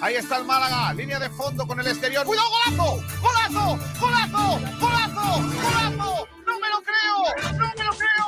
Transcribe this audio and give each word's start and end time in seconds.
Ahí 0.00 0.14
está 0.14 0.36
el 0.36 0.44
Málaga, 0.44 0.92
línea 0.94 1.18
de 1.18 1.30
fondo 1.30 1.66
con 1.66 1.80
el 1.80 1.86
exterior. 1.86 2.24
¡Cuidado, 2.26 2.48
golazo! 2.50 3.02
¡Golazo! 3.20 3.78
¡Golazo! 3.98 4.60
¡Golazo! 4.78 5.40
¡Golazo! 5.40 6.28
¡No 6.46 6.58
me 6.60 6.68
lo 6.68 6.82
creo! 6.82 7.16
¡No 7.52 7.72
me 7.76 7.84
lo 7.84 7.92
creo! 7.92 8.26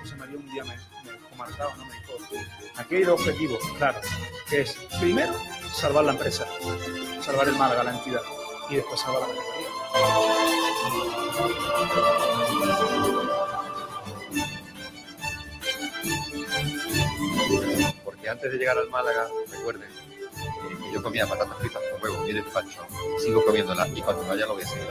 José 0.00 0.16
María 0.16 0.36
un 0.36 0.46
día 0.50 0.64
me, 0.64 0.76
me 0.76 1.36
marcado, 1.36 1.70
no 1.76 1.84
me 1.86 1.92
dijo. 1.94 2.12
Aquí 2.76 2.96
hay 2.96 3.04
dos 3.04 3.20
objetivos, 3.20 3.58
claro, 3.78 4.00
que 4.48 4.60
es 4.60 4.74
primero 5.00 5.32
salvar 5.72 6.04
la 6.04 6.12
empresa, 6.12 6.46
salvar 7.22 7.48
el 7.48 7.56
Málaga, 7.56 7.84
la 7.84 7.92
entidad, 7.92 8.22
y 8.68 8.76
después 8.76 9.00
salvar 9.00 9.22
la 9.22 9.28
categoría. 9.28 10.53
Porque 18.04 18.28
antes 18.28 18.52
de 18.52 18.58
llegar 18.58 18.76
al 18.78 18.90
Málaga, 18.90 19.26
recuerden, 19.50 19.88
yo 20.92 21.02
comía 21.02 21.26
patatas 21.26 21.56
fritas 21.58 21.82
con 21.90 22.02
huevo 22.02 22.24
mi 22.24 22.32
despacho, 22.32 22.86
sigo 23.18 23.44
comiéndolas 23.44 23.88
y 23.94 24.02
cuando 24.02 24.26
vaya 24.26 24.46
lo 24.46 24.54
voy 24.54 24.62
a 24.62 24.66
seguir. 24.66 24.88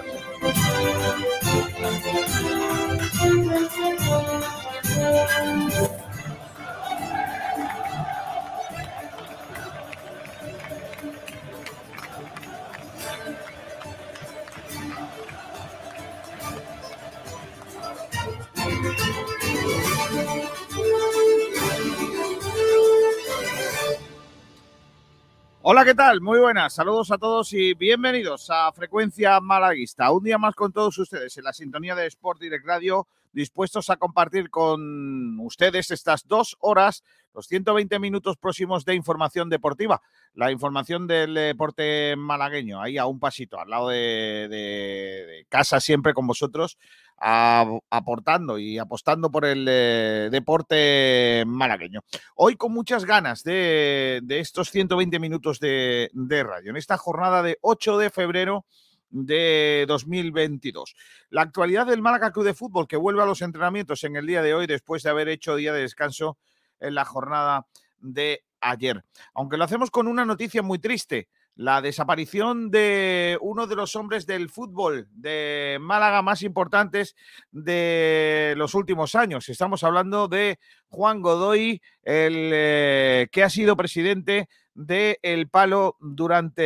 Hola, 25.66 25.86
¿qué 25.86 25.96
tal? 25.96 26.20
Muy 26.20 26.42
buenas. 26.42 26.74
Saludos 26.74 27.10
a 27.10 27.18
todos 27.18 27.54
y 27.54 27.74
bienvenidos 27.74 28.50
a 28.50 28.70
Frecuencia 28.74 29.40
Malaguista. 29.40 30.12
Un 30.12 30.26
día 30.26 30.38
más 30.38 30.56
con 30.56 30.74
todos 30.74 30.98
ustedes 30.98 31.38
en 31.38 31.46
la 31.46 31.54
sintonía 31.54 31.96
de 31.96 32.06
Sport 32.08 32.42
Direct 32.42 32.66
Radio, 32.66 33.08
dispuestos 33.32 33.90
a 33.90 33.96
compartir 33.96 34.50
con 34.50 35.40
ustedes 35.40 35.90
estas 35.92 36.28
dos 36.28 36.58
horas, 36.60 37.06
los 37.34 37.48
120 37.48 38.00
minutos 38.00 38.38
próximos 38.38 38.86
de 38.86 38.96
información 38.96 39.50
deportiva. 39.50 40.02
La 40.34 40.52
información 40.52 41.08
del 41.08 41.34
deporte 41.34 42.16
malagueño, 42.16 42.82
ahí 42.82 42.98
a 42.98 43.06
un 43.06 43.20
pasito, 43.20 43.60
al 43.60 43.70
lado 43.70 43.90
de, 43.90 45.46
casa, 45.50 45.80
siempre 45.80 46.14
con 46.14 46.28
vosotros, 46.28 46.78
aportando 47.18 48.58
y 48.58 48.78
apostando 48.78 49.32
por 49.32 49.46
el 49.46 49.66
eh, 49.70 50.30
deporte 50.32 51.44
malagueño. 51.46 52.02
Hoy 52.36 52.56
con 52.56 52.74
muchas 52.74 53.06
ganas 53.06 53.44
de, 53.44 54.22
estos 54.30 54.70
120 54.70 55.20
minutos 55.20 55.60
de, 55.60 56.10
de 56.14 56.44
radio, 56.44 56.72
en 56.72 56.78
esta 56.78 56.98
jornada 56.98 57.42
de 57.44 57.58
8 57.62 57.98
de 57.98 58.10
febrero 58.10 58.66
de 59.14 59.86
2022. 59.88 60.96
La 61.30 61.44
actualidad 61.44 61.86
del 61.86 62.02
Málaga 62.02 62.32
Club 62.32 62.46
de 62.46 62.56
Fútbol 62.56 62.88
que 62.88 62.98
vuelve 62.98 63.22
a 63.22 63.28
los 63.28 63.42
entrenamientos 63.42 64.04
en 64.04 64.16
el 64.16 64.26
día 64.26 64.42
de 64.42 64.56
hoy 64.56 64.66
después 64.66 65.04
de 65.04 65.12
haber 65.12 65.30
hecho 65.30 65.56
día 65.56 65.72
de 65.72 65.82
descanso 65.82 66.38
en 66.84 66.96
la 66.96 67.06
jornada 67.06 67.68
de 68.00 68.44
ayer. 68.62 69.04
Aunque 69.34 69.58
lo 69.58 69.64
hacemos 69.64 69.92
con 69.92 70.08
una 70.08 70.26
noticia 70.26 70.62
muy 70.62 70.80
triste, 70.80 71.30
la 71.56 71.82
desaparición 71.82 72.72
de 72.72 73.38
uno 73.42 73.68
de 73.68 73.76
los 73.76 73.96
hombres 73.96 74.26
del 74.26 74.50
fútbol 74.50 75.08
de 75.12 75.78
Málaga 75.80 76.24
más 76.24 76.42
importantes 76.42 77.16
de 77.52 78.56
los 78.58 78.74
últimos 78.74 79.14
años. 79.16 79.50
Estamos 79.50 79.84
hablando 79.84 80.28
de 80.28 80.58
Juan 80.88 81.22
Godoy, 81.22 81.82
el 82.02 82.50
eh, 82.54 83.28
que 83.32 83.44
ha 83.44 83.50
sido 83.50 83.78
presidente 83.78 84.50
de 84.74 85.20
El 85.22 85.48
Palo 85.48 85.96
durante 86.00 86.66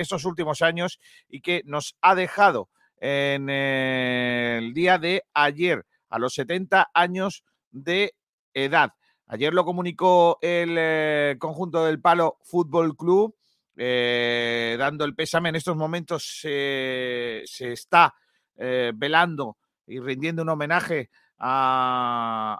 estos 0.00 0.24
últimos 0.24 0.62
años 0.62 1.00
y 1.28 1.40
que 1.40 1.62
nos 1.64 1.96
ha 2.00 2.14
dejado 2.14 2.70
en 2.98 3.48
eh, 3.50 4.58
el 4.58 4.72
día 4.72 4.98
de 4.98 5.24
ayer, 5.34 5.84
a 6.08 6.20
los 6.20 6.34
70 6.34 6.90
años 6.94 7.44
de 7.72 8.14
edad. 8.56 8.92
Ayer 9.26 9.52
lo 9.52 9.64
comunicó 9.64 10.38
el 10.40 10.76
eh, 10.78 11.36
conjunto 11.38 11.84
del 11.84 12.00
Palo 12.00 12.38
Fútbol 12.42 12.96
Club, 12.96 13.36
eh, 13.76 14.76
dando 14.78 15.04
el 15.04 15.14
pésame. 15.14 15.50
En 15.50 15.56
estos 15.56 15.76
momentos 15.76 16.40
se- 16.40 17.44
está 17.58 18.14
eh, 18.56 18.92
velando 18.94 19.58
y 19.86 20.00
rindiendo 20.00 20.42
un 20.42 20.48
homenaje 20.48 21.10
a, 21.38 22.58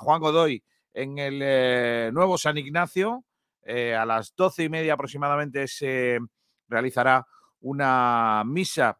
Juan 0.00 0.20
Godoy 0.20 0.62
en 0.92 1.18
el 1.18 2.12
nuevo 2.12 2.36
San 2.36 2.58
Ignacio. 2.58 3.24
A 3.66 4.04
las 4.04 4.34
doce 4.34 4.64
y 4.64 4.68
media 4.68 4.94
aproximadamente 4.94 5.68
se 5.68 6.18
realizará 6.68 7.24
una 7.60 8.42
misa 8.44 8.98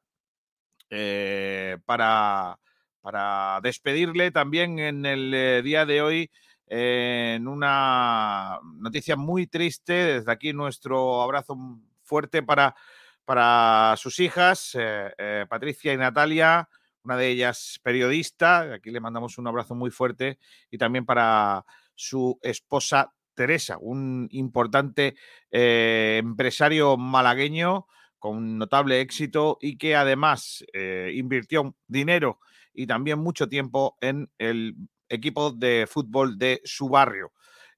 para, 1.85 2.59
para 3.01 3.61
despedirle 3.63 4.31
también 4.31 4.79
en 4.79 5.07
el 5.07 5.33
eh, 5.35 5.63
día 5.63 5.87
de 5.87 6.03
hoy 6.03 6.31
eh, 6.67 7.35
en 7.37 7.49
una 7.49 8.61
noticia 8.77 9.17
muy 9.17 9.47
triste. 9.47 9.93
Desde 9.93 10.31
aquí 10.31 10.53
nuestro 10.53 11.23
abrazo 11.23 11.57
fuerte 12.03 12.43
para, 12.43 12.75
para 13.25 13.95
sus 13.97 14.19
hijas, 14.21 14.77
eh, 14.79 15.47
Patricia 15.49 15.93
y 15.93 15.97
Natalia, 15.97 16.69
una 17.03 17.17
de 17.17 17.29
ellas 17.29 17.81
periodista. 17.83 18.75
Aquí 18.75 18.91
le 18.91 19.01
mandamos 19.01 19.39
un 19.39 19.47
abrazo 19.47 19.75
muy 19.75 19.91
fuerte 19.91 20.39
y 20.71 20.79
también 20.79 21.07
para 21.07 21.65
su 21.95 22.39
esposa 22.43 23.13
Teresa, 23.35 23.79
un 23.79 24.29
importante 24.33 25.15
empresario 25.51 26.99
malagueño 26.99 27.87
con 28.19 28.59
notable 28.59 29.01
éxito 29.01 29.57
y 29.63 29.79
que 29.79 29.97
además 29.97 30.63
invirtió 30.75 31.75
dinero 31.87 32.39
y 32.73 32.87
también 32.87 33.19
mucho 33.19 33.49
tiempo 33.49 33.97
en 34.01 34.31
el 34.39 34.75
equipo 35.09 35.51
de 35.51 35.87
fútbol 35.89 36.39
de 36.39 36.61
su 36.65 36.89
barrio, 36.89 37.33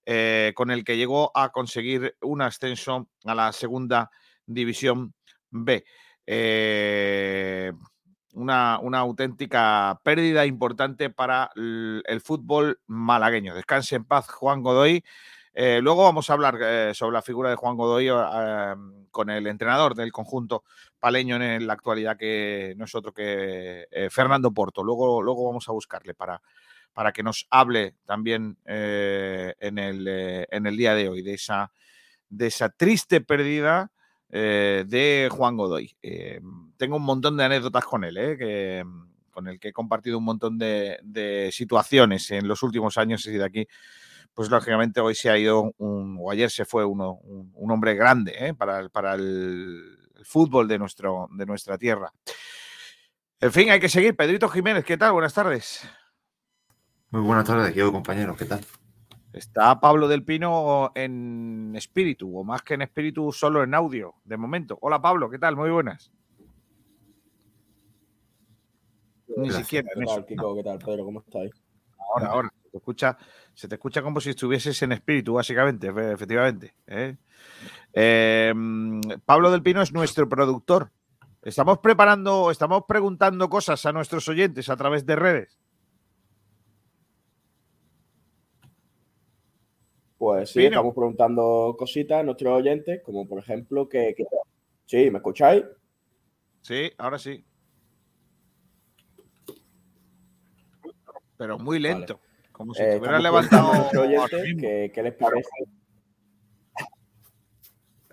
eh, 0.04 0.52
con 0.54 0.70
el 0.70 0.84
que 0.84 0.96
llegó 0.96 1.30
a 1.36 1.50
conseguir 1.50 2.16
un 2.20 2.42
ascenso 2.42 3.08
a 3.24 3.34
la 3.34 3.52
segunda 3.52 4.10
división 4.46 5.14
B. 5.50 5.84
Eh, 6.26 7.72
una, 8.34 8.78
una 8.80 8.98
auténtica 9.00 10.00
pérdida 10.02 10.46
importante 10.46 11.10
para 11.10 11.50
el, 11.56 12.02
el 12.06 12.20
fútbol 12.20 12.80
malagueño. 12.86 13.54
Descanse 13.54 13.96
en 13.96 14.04
paz, 14.04 14.28
Juan 14.28 14.62
Godoy. 14.62 15.04
Eh, 15.54 15.80
luego 15.82 16.04
vamos 16.04 16.30
a 16.30 16.32
hablar 16.32 16.58
eh, 16.62 16.92
sobre 16.94 17.12
la 17.14 17.22
figura 17.22 17.50
de 17.50 17.56
Juan 17.56 17.76
Godoy 17.76 18.08
eh, 18.08 18.74
con 19.10 19.28
el 19.28 19.46
entrenador 19.46 19.94
del 19.94 20.10
conjunto 20.10 20.64
paleño 20.98 21.36
en 21.36 21.66
la 21.66 21.74
actualidad, 21.74 22.16
que 22.16 22.74
no 22.78 22.86
es 22.86 22.94
otro 22.94 23.12
que 23.12 23.86
eh, 23.90 24.08
Fernando 24.10 24.50
Porto. 24.52 24.82
Luego, 24.82 25.22
luego 25.22 25.44
vamos 25.46 25.68
a 25.68 25.72
buscarle 25.72 26.14
para, 26.14 26.40
para 26.94 27.12
que 27.12 27.22
nos 27.22 27.46
hable 27.50 27.96
también 28.06 28.56
eh, 28.64 29.54
en, 29.60 29.78
el, 29.78 30.08
en 30.08 30.66
el 30.66 30.76
día 30.76 30.94
de 30.94 31.08
hoy 31.10 31.22
de 31.22 31.34
esa, 31.34 31.70
de 32.30 32.46
esa 32.46 32.70
triste 32.70 33.20
pérdida 33.20 33.90
de 34.30 35.28
Juan 35.30 35.58
Godoy. 35.58 35.94
Tengo 36.78 36.96
un 36.96 37.02
montón 37.02 37.36
de 37.36 37.44
anécdotas 37.44 37.84
con 37.84 38.02
él, 38.02 38.14
que, 38.38 38.82
con 39.30 39.46
el 39.46 39.60
que 39.60 39.68
he 39.68 39.72
compartido 39.74 40.16
un 40.16 40.24
montón 40.24 40.56
de, 40.56 40.98
de 41.02 41.50
situaciones 41.52 42.30
en 42.30 42.48
los 42.48 42.62
últimos 42.62 42.96
años 42.96 43.26
y 43.26 43.32
de 43.32 43.44
aquí 43.44 43.68
pues 44.34 44.50
lógicamente 44.50 45.00
hoy 45.00 45.14
se 45.14 45.30
ha 45.30 45.38
ido, 45.38 45.72
un, 45.78 46.16
o 46.20 46.30
ayer 46.30 46.50
se 46.50 46.64
fue 46.64 46.84
uno, 46.84 47.14
un, 47.22 47.52
un 47.54 47.70
hombre 47.70 47.94
grande 47.94 48.34
¿eh? 48.38 48.54
para, 48.54 48.80
el, 48.80 48.90
para 48.90 49.14
el, 49.14 49.98
el, 50.16 50.24
fútbol 50.24 50.68
de, 50.68 50.78
nuestro, 50.78 51.28
de 51.36 51.46
nuestra 51.46 51.76
tierra. 51.76 52.12
En 53.40 53.52
fin, 53.52 53.70
hay 53.70 53.80
que 53.80 53.88
seguir. 53.88 54.16
Pedrito 54.16 54.48
Jiménez, 54.48 54.84
¿qué 54.84 54.96
tal? 54.96 55.12
Buenas 55.12 55.34
tardes. 55.34 55.86
Muy 57.10 57.20
buenas 57.22 57.44
tardes, 57.44 57.74
Diego, 57.74 57.92
compañero, 57.92 58.34
¿qué 58.36 58.46
tal? 58.46 58.64
Está 59.32 59.80
Pablo 59.80 60.08
del 60.08 60.24
Pino 60.24 60.92
en 60.94 61.72
espíritu, 61.74 62.38
o 62.38 62.44
más 62.44 62.62
que 62.62 62.74
en 62.74 62.82
espíritu, 62.82 63.32
solo 63.32 63.62
en 63.62 63.74
audio, 63.74 64.14
de 64.24 64.36
momento. 64.36 64.78
Hola 64.80 65.00
Pablo, 65.00 65.28
¿qué 65.28 65.38
tal? 65.38 65.56
Muy 65.56 65.70
buenas. 65.70 66.12
Ni 69.28 69.48
Gracias. 69.48 69.66
siquiera. 69.66 69.88
¿Qué 69.94 70.04
tal, 70.04 70.26
Kiko? 70.26 70.56
¿Qué 70.56 70.62
tal, 70.62 70.78
Pedro? 70.78 71.04
¿Cómo 71.04 71.20
estáis? 71.20 71.52
Ahora, 71.98 72.26
ahora 72.28 72.52
te 72.72 72.78
escucha, 72.78 73.18
se 73.54 73.68
te 73.68 73.74
escucha 73.74 74.02
como 74.02 74.20
si 74.20 74.30
estuvieses 74.30 74.80
en 74.82 74.92
espíritu, 74.92 75.34
básicamente, 75.34 75.88
efectivamente. 75.88 76.74
¿eh? 76.86 77.16
Em, 77.92 79.00
Pablo 79.26 79.50
del 79.50 79.62
Pino 79.62 79.82
es 79.82 79.92
nuestro 79.92 80.26
productor. 80.28 80.90
Estamos 81.42 81.78
preparando, 81.78 82.50
estamos 82.50 82.84
preguntando 82.88 83.48
cosas 83.50 83.84
a 83.84 83.92
nuestros 83.92 84.26
oyentes 84.28 84.70
a 84.70 84.76
través 84.76 85.04
de 85.04 85.16
redes. 85.16 85.58
Pues 90.16 90.50
sí, 90.50 90.64
estamos 90.64 90.94
preguntando 90.94 91.74
cositas 91.78 92.20
a 92.20 92.22
nuestros 92.22 92.54
oyentes, 92.54 93.02
como 93.04 93.28
por 93.28 93.40
ejemplo 93.40 93.88
que. 93.88 94.14
Sí, 94.86 95.10
¿me 95.10 95.18
escucháis? 95.18 95.64
Sí, 96.62 96.90
ahora 96.96 97.18
sí. 97.18 97.44
Pero 101.36 101.58
muy 101.58 101.80
lento. 101.80 102.20
Como 102.62 102.74
si 102.74 102.82
Eh, 102.82 102.90
te 102.90 102.98
hubieras 102.98 103.20
levantado. 103.20 103.90
¿Qué 103.90 105.00
les 105.02 105.14
parece? 105.14 105.48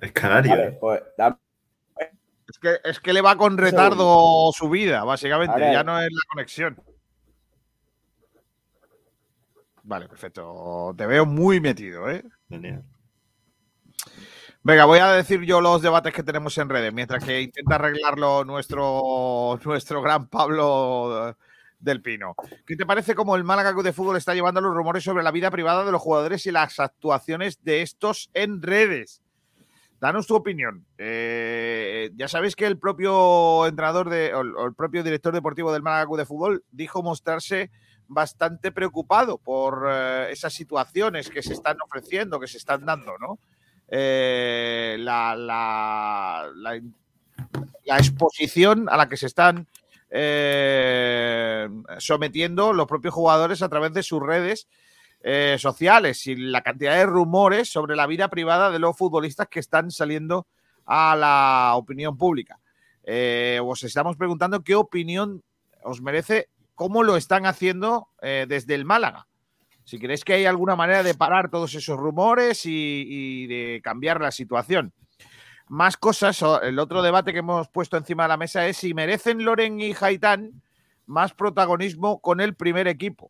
Es 0.02 0.12
canario. 0.12 0.52
Vale, 0.52 0.72
pues 0.72 1.02
Es 2.48 2.58
que, 2.58 2.78
es 2.84 3.00
que 3.00 3.14
le 3.14 3.22
va 3.22 3.36
con 3.36 3.60
retardo 3.60 4.52
su 4.52 4.68
vida, 4.72 5.04
básicamente. 5.04 5.60
Ya 5.60 5.84
no 5.84 6.02
es 6.02 6.10
la 6.12 6.22
conexión. 6.32 6.82
Vale, 9.84 10.08
perfecto. 10.08 10.96
Te 10.98 11.06
veo 11.06 11.28
muy 11.28 11.62
metido, 11.62 12.10
¿eh? 12.10 12.24
Genial. 12.50 12.84
Venga, 14.64 14.86
voy 14.86 14.98
a 14.98 15.12
decir 15.12 15.42
yo 15.44 15.62
los 15.62 15.84
debates 15.84 16.12
que 16.12 16.24
tenemos 16.24 16.58
en 16.58 16.70
redes, 16.70 16.92
mientras 16.92 17.24
que 17.24 17.40
intenta 17.42 17.76
arreglarlo 17.76 18.46
nuestro, 18.46 19.60
nuestro 19.64 20.02
gran 20.02 20.28
Pablo 20.28 21.30
eh, 21.30 21.36
del 21.80 22.02
Pino. 22.02 22.36
¿Qué 22.66 22.76
te 22.76 22.86
parece 22.86 23.16
cómo 23.16 23.36
el 23.36 23.44
Málaga 23.44 23.72
Club 23.74 23.84
de 23.84 23.94
Fútbol 23.94 24.18
está 24.18 24.34
llevando 24.34 24.62
los 24.62 24.74
rumores 24.74 25.04
sobre 25.04 25.24
la 25.24 25.32
vida 25.32 25.50
privada 25.50 25.86
de 25.86 25.92
los 25.92 26.02
jugadores 26.02 26.46
y 26.46 26.52
las 26.52 26.80
actuaciones 26.80 27.64
de 27.64 27.82
estos 27.82 28.30
en 28.34 28.62
redes? 28.62 29.22
Danos 30.02 30.28
tu 30.28 30.36
opinión. 30.36 30.86
Eh, 30.98 32.12
ya 32.16 32.28
sabéis 32.30 32.56
que 32.56 32.66
el 32.66 32.78
propio 32.78 33.68
entrenador 33.68 34.10
de, 34.10 34.34
o 34.34 34.42
el- 34.68 34.74
propio 34.76 35.04
director 35.04 35.34
deportivo 35.34 35.74
del 35.74 35.82
Málaga 35.82 36.16
de 36.18 36.26
Fútbol 36.26 36.64
dijo 36.72 37.04
mostrarse 37.04 37.70
bastante 38.08 38.72
preocupado 38.72 39.38
por 39.38 39.88
eh, 39.92 40.32
esas 40.32 40.54
situaciones 40.54 41.30
que 41.30 41.44
se 41.44 41.54
están 41.54 41.78
ofreciendo, 41.86 42.40
que 42.40 42.48
se 42.48 42.58
están 42.58 42.86
dando, 42.86 43.18
¿no? 43.18 43.40
Eh, 43.90 44.96
la- 45.00 45.36
la 47.84 47.98
exposición 47.98 48.88
a 48.90 48.98
la 48.98 49.10
que 49.10 49.18
se 49.18 49.26
están 49.26 49.68
eh, 50.10 51.68
sometiendo 52.00 52.74
los 52.74 52.88
propios 52.88 53.14
jugadores 53.14 53.62
a 53.62 53.70
través 53.70 53.94
de 53.94 54.04
sus 54.04 54.22
redes 54.22 54.68
eh, 55.22 55.58
sociales 55.60 56.26
y 56.28 56.36
la 56.38 56.62
cantidad 56.62 56.96
de 56.96 57.06
rumores 57.06 57.70
sobre 57.70 57.98
la 57.98 58.08
vida 58.08 58.30
privada 58.30 58.72
de 58.72 58.80
los 58.80 58.98
futbolistas 58.98 59.48
que 59.50 59.60
están 59.60 59.92
saliendo 59.92 60.48
a 60.86 61.16
la 61.18 61.74
opinión 61.76 62.18
pública. 62.18 62.60
Eh, 63.04 63.60
os 63.62 63.84
estamos 63.84 64.16
preguntando 64.16 64.64
qué 64.64 64.76
opinión 64.76 65.44
os 65.84 66.02
merece, 66.02 66.48
cómo 66.74 67.04
lo 67.04 67.18
están 67.18 67.46
haciendo 67.46 68.08
eh, 68.22 68.46
desde 68.48 68.76
el 68.76 68.86
Málaga. 68.86 69.28
Si 69.84 70.00
creéis 70.00 70.24
que 70.24 70.34
hay 70.34 70.46
alguna 70.46 70.78
manera 70.78 71.04
de 71.04 71.16
parar 71.16 71.50
todos 71.50 71.74
esos 71.76 71.98
rumores 71.98 72.66
y, 72.66 73.06
y 73.08 73.48
de 73.48 73.82
cambiar 73.84 74.22
la 74.22 74.32
situación. 74.32 74.94
Más 75.70 75.98
cosas, 75.98 76.44
el 76.64 76.80
otro 76.80 77.04
debate 77.04 77.32
que 77.32 77.40
hemos 77.40 77.70
puesto 77.70 77.96
encima 77.96 78.24
de 78.24 78.30
la 78.30 78.38
mesa 78.38 78.66
es 78.66 78.78
si 78.78 78.96
merecen 78.96 79.46
Loren 79.46 79.80
y 79.80 79.94
Haitán 80.02 80.64
más 81.06 81.36
protagonismo 81.36 82.20
con 82.22 82.42
el 82.42 82.56
primer 82.56 82.88
equipo. 82.88 83.30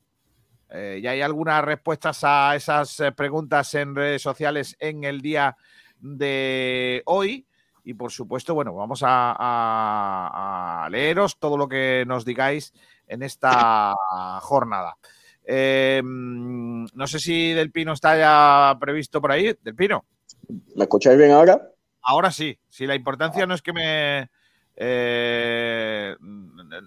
Eh, 0.69 1.01
ya 1.03 1.11
hay 1.11 1.21
algunas 1.21 1.65
respuestas 1.65 2.21
a 2.23 2.55
esas 2.55 2.97
eh, 3.01 3.11
preguntas 3.11 3.73
en 3.73 3.93
redes 3.93 4.21
sociales 4.21 4.77
en 4.79 5.03
el 5.03 5.19
día 5.19 5.57
de 5.99 7.01
hoy. 7.07 7.45
Y 7.83 7.95
por 7.95 8.11
supuesto, 8.11 8.53
bueno, 8.53 8.73
vamos 8.73 9.01
a, 9.03 10.87
leeros 10.89 11.39
todo 11.39 11.57
lo 11.57 11.67
que 11.67 12.05
nos 12.07 12.23
digáis 12.23 12.73
en 13.05 13.21
esta 13.21 13.93
jornada. 14.41 14.97
Mm, 15.45 16.85
no 16.93 17.07
sé 17.07 17.19
si 17.19 17.51
Del 17.51 17.71
Pino 17.71 17.91
está 17.91 18.17
ya 18.17 18.77
previsto 18.79 19.19
por 19.19 19.33
ahí. 19.33 19.57
Del 19.61 19.75
Pino. 19.75 20.05
¿Me 20.77 20.83
escucháis 20.83 21.17
bien 21.17 21.31
ahora? 21.31 21.69
Ahora 22.09 22.31
sí, 22.31 22.57
si 22.69 22.87
la 22.87 22.95
importancia 22.95 23.45
no 23.45 23.53
es 23.53 23.61
que 23.61 23.71
me. 23.71 24.29
eh, 24.75 26.15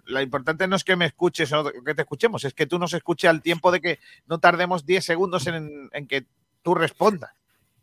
la 0.06 0.20
importante 0.20 0.66
no 0.66 0.74
es 0.74 0.82
que 0.82 0.96
me 0.96 1.06
escuches 1.06 1.52
o 1.52 1.64
que 1.64 1.94
te 1.94 2.02
escuchemos, 2.02 2.44
es 2.44 2.54
que 2.54 2.66
tú 2.66 2.76
nos 2.76 2.92
escuches 2.92 3.30
al 3.30 3.40
tiempo 3.40 3.70
de 3.70 3.80
que 3.80 3.98
no 4.26 4.40
tardemos 4.40 4.84
10 4.84 5.04
segundos 5.04 5.46
en, 5.46 5.88
en 5.92 6.08
que 6.08 6.26
tú 6.62 6.74
respondas. 6.74 7.30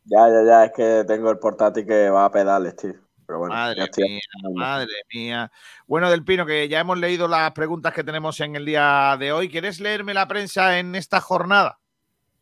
Ya, 0.04 0.28
ya, 0.28 0.44
ya, 0.46 0.66
es 0.66 0.72
que 0.74 1.06
tengo 1.08 1.32
el 1.32 1.40
portátil 1.40 1.86
que 1.86 2.10
va 2.10 2.26
a 2.26 2.32
pedales, 2.32 2.76
tío. 2.76 2.96
Pero 3.26 3.40
bueno, 3.40 3.56
Madre 3.56 3.88
mía, 3.96 4.20
hablando. 4.44 4.60
madre 4.60 4.94
mía. 5.14 5.52
Bueno, 5.88 6.10
Del 6.10 6.26
Pino, 6.26 6.46
que 6.46 6.68
ya 6.68 6.82
hemos 6.82 6.98
leído 6.98 7.30
las 7.30 7.52
preguntas 7.54 7.94
que 7.94 8.04
tenemos 8.04 8.38
en 8.42 8.58
el 8.58 8.66
día 8.66 9.16
de 9.18 9.32
hoy. 9.32 9.48
¿Quieres 9.50 9.80
leerme 9.80 10.14
la 10.14 10.28
prensa 10.28 10.78
en 10.78 10.94
esta 10.96 11.22
jornada? 11.22 11.80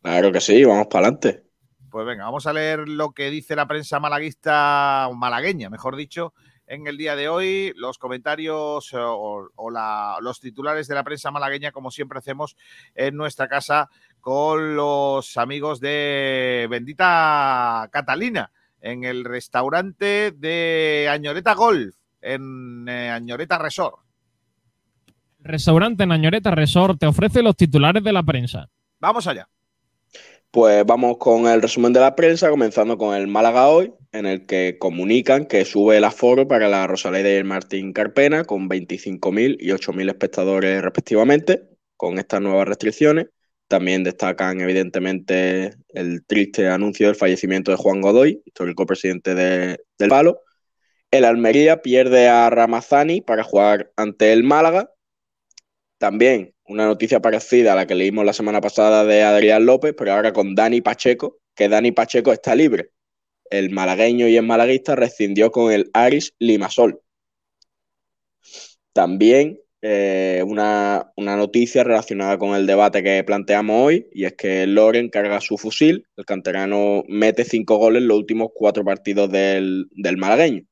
Claro 0.02 0.32
que 0.32 0.40
sí, 0.40 0.64
vamos 0.64 0.88
para 0.88 1.06
adelante. 1.08 1.44
Pues 1.90 2.06
venga, 2.06 2.24
vamos 2.24 2.46
a 2.46 2.52
leer 2.52 2.88
lo 2.88 3.12
que 3.12 3.30
dice 3.30 3.56
la 3.56 3.66
prensa 3.66 3.98
malaguista, 3.98 5.08
malagueña, 5.14 5.70
mejor 5.70 5.96
dicho, 5.96 6.34
en 6.66 6.86
el 6.86 6.98
día 6.98 7.16
de 7.16 7.30
hoy, 7.30 7.72
los 7.76 7.96
comentarios 7.96 8.92
eh, 8.92 8.98
o, 8.98 9.48
o 9.54 9.70
la- 9.70 10.18
los 10.20 10.38
titulares 10.38 10.86
de 10.86 10.94
la 10.94 11.02
prensa 11.02 11.30
malagueña, 11.30 11.72
como 11.72 11.90
siempre 11.90 12.18
hacemos 12.18 12.56
en 12.94 13.16
nuestra 13.16 13.48
casa 13.48 13.88
con 14.20 14.76
los 14.76 15.38
amigos 15.38 15.80
de 15.80 16.66
Bendita 16.68 17.88
Catalina, 17.90 18.50
en 18.82 19.04
el 19.04 19.24
restaurante 19.24 20.32
de 20.32 21.08
Añoreta 21.10 21.54
Golf, 21.54 21.96
en 22.20 22.86
eh, 22.86 23.08
Añoreta 23.10 23.56
Resort. 23.56 23.96
El 25.38 25.44
restaurante 25.52 26.04
Nañoreta 26.06 26.50
Resort 26.50 26.98
te 27.00 27.06
ofrece 27.06 27.42
los 27.42 27.56
titulares 27.56 28.04
de 28.04 28.12
la 28.12 28.22
prensa. 28.22 28.68
Vamos 29.00 29.26
allá. 29.26 29.48
Pues 30.50 30.84
vamos 30.86 31.18
con 31.18 31.46
el 31.46 31.60
resumen 31.60 31.92
de 31.92 32.00
la 32.00 32.16
prensa, 32.16 32.48
comenzando 32.48 32.96
con 32.96 33.14
el 33.14 33.26
Málaga 33.26 33.68
hoy, 33.68 33.92
en 34.12 34.24
el 34.24 34.46
que 34.46 34.78
comunican 34.78 35.44
que 35.44 35.64
sube 35.66 35.98
el 35.98 36.04
aforo 36.04 36.48
para 36.48 36.68
la 36.68 36.86
Rosaleda 36.86 37.28
y 37.30 37.34
el 37.34 37.44
Martín 37.44 37.92
Carpena 37.92 38.44
con 38.44 38.66
25.000 38.68 39.58
y 39.60 39.72
8.000 39.72 40.08
espectadores 40.08 40.80
respectivamente, 40.82 41.62
con 41.96 42.18
estas 42.18 42.40
nuevas 42.40 42.66
restricciones. 42.66 43.26
También 43.68 44.02
destacan 44.02 44.62
evidentemente 44.62 45.74
el 45.90 46.24
triste 46.24 46.66
anuncio 46.68 47.08
del 47.08 47.16
fallecimiento 47.16 47.70
de 47.70 47.76
Juan 47.76 48.00
Godoy, 48.00 48.42
histórico 48.46 48.86
presidente 48.86 49.34
de- 49.34 49.78
del 49.98 50.08
Palo. 50.08 50.40
El 51.10 51.26
Almería 51.26 51.82
pierde 51.82 52.28
a 52.28 52.48
Ramazani 52.48 53.20
para 53.20 53.42
jugar 53.42 53.92
ante 53.96 54.32
el 54.32 54.44
Málaga. 54.44 54.90
También 55.98 56.54
una 56.64 56.86
noticia 56.86 57.20
parecida 57.20 57.72
a 57.72 57.76
la 57.76 57.86
que 57.86 57.94
leímos 57.94 58.24
la 58.24 58.32
semana 58.32 58.60
pasada 58.60 59.04
de 59.04 59.22
Adrián 59.22 59.66
López, 59.66 59.94
pero 59.96 60.12
ahora 60.12 60.32
con 60.32 60.54
Dani 60.54 60.80
Pacheco, 60.80 61.38
que 61.54 61.68
Dani 61.68 61.92
Pacheco 61.92 62.32
está 62.32 62.54
libre. 62.54 62.90
El 63.50 63.70
malagueño 63.70 64.28
y 64.28 64.36
el 64.36 64.46
malaguista 64.46 64.94
rescindió 64.94 65.50
con 65.50 65.72
el 65.72 65.90
Aris 65.92 66.34
Limasol. 66.38 67.00
También 68.92 69.58
eh, 69.80 70.44
una, 70.46 71.12
una 71.16 71.36
noticia 71.36 71.82
relacionada 71.84 72.36
con 72.36 72.54
el 72.54 72.66
debate 72.66 73.02
que 73.02 73.24
planteamos 73.24 73.86
hoy, 73.86 74.08
y 74.12 74.24
es 74.24 74.34
que 74.34 74.66
Loren 74.66 75.08
carga 75.08 75.40
su 75.40 75.56
fusil, 75.56 76.06
el 76.16 76.24
canterano 76.24 77.02
mete 77.08 77.44
cinco 77.44 77.76
goles 77.76 78.02
en 78.02 78.08
los 78.08 78.18
últimos 78.18 78.50
cuatro 78.54 78.84
partidos 78.84 79.30
del, 79.32 79.86
del 79.92 80.16
malagueño. 80.16 80.62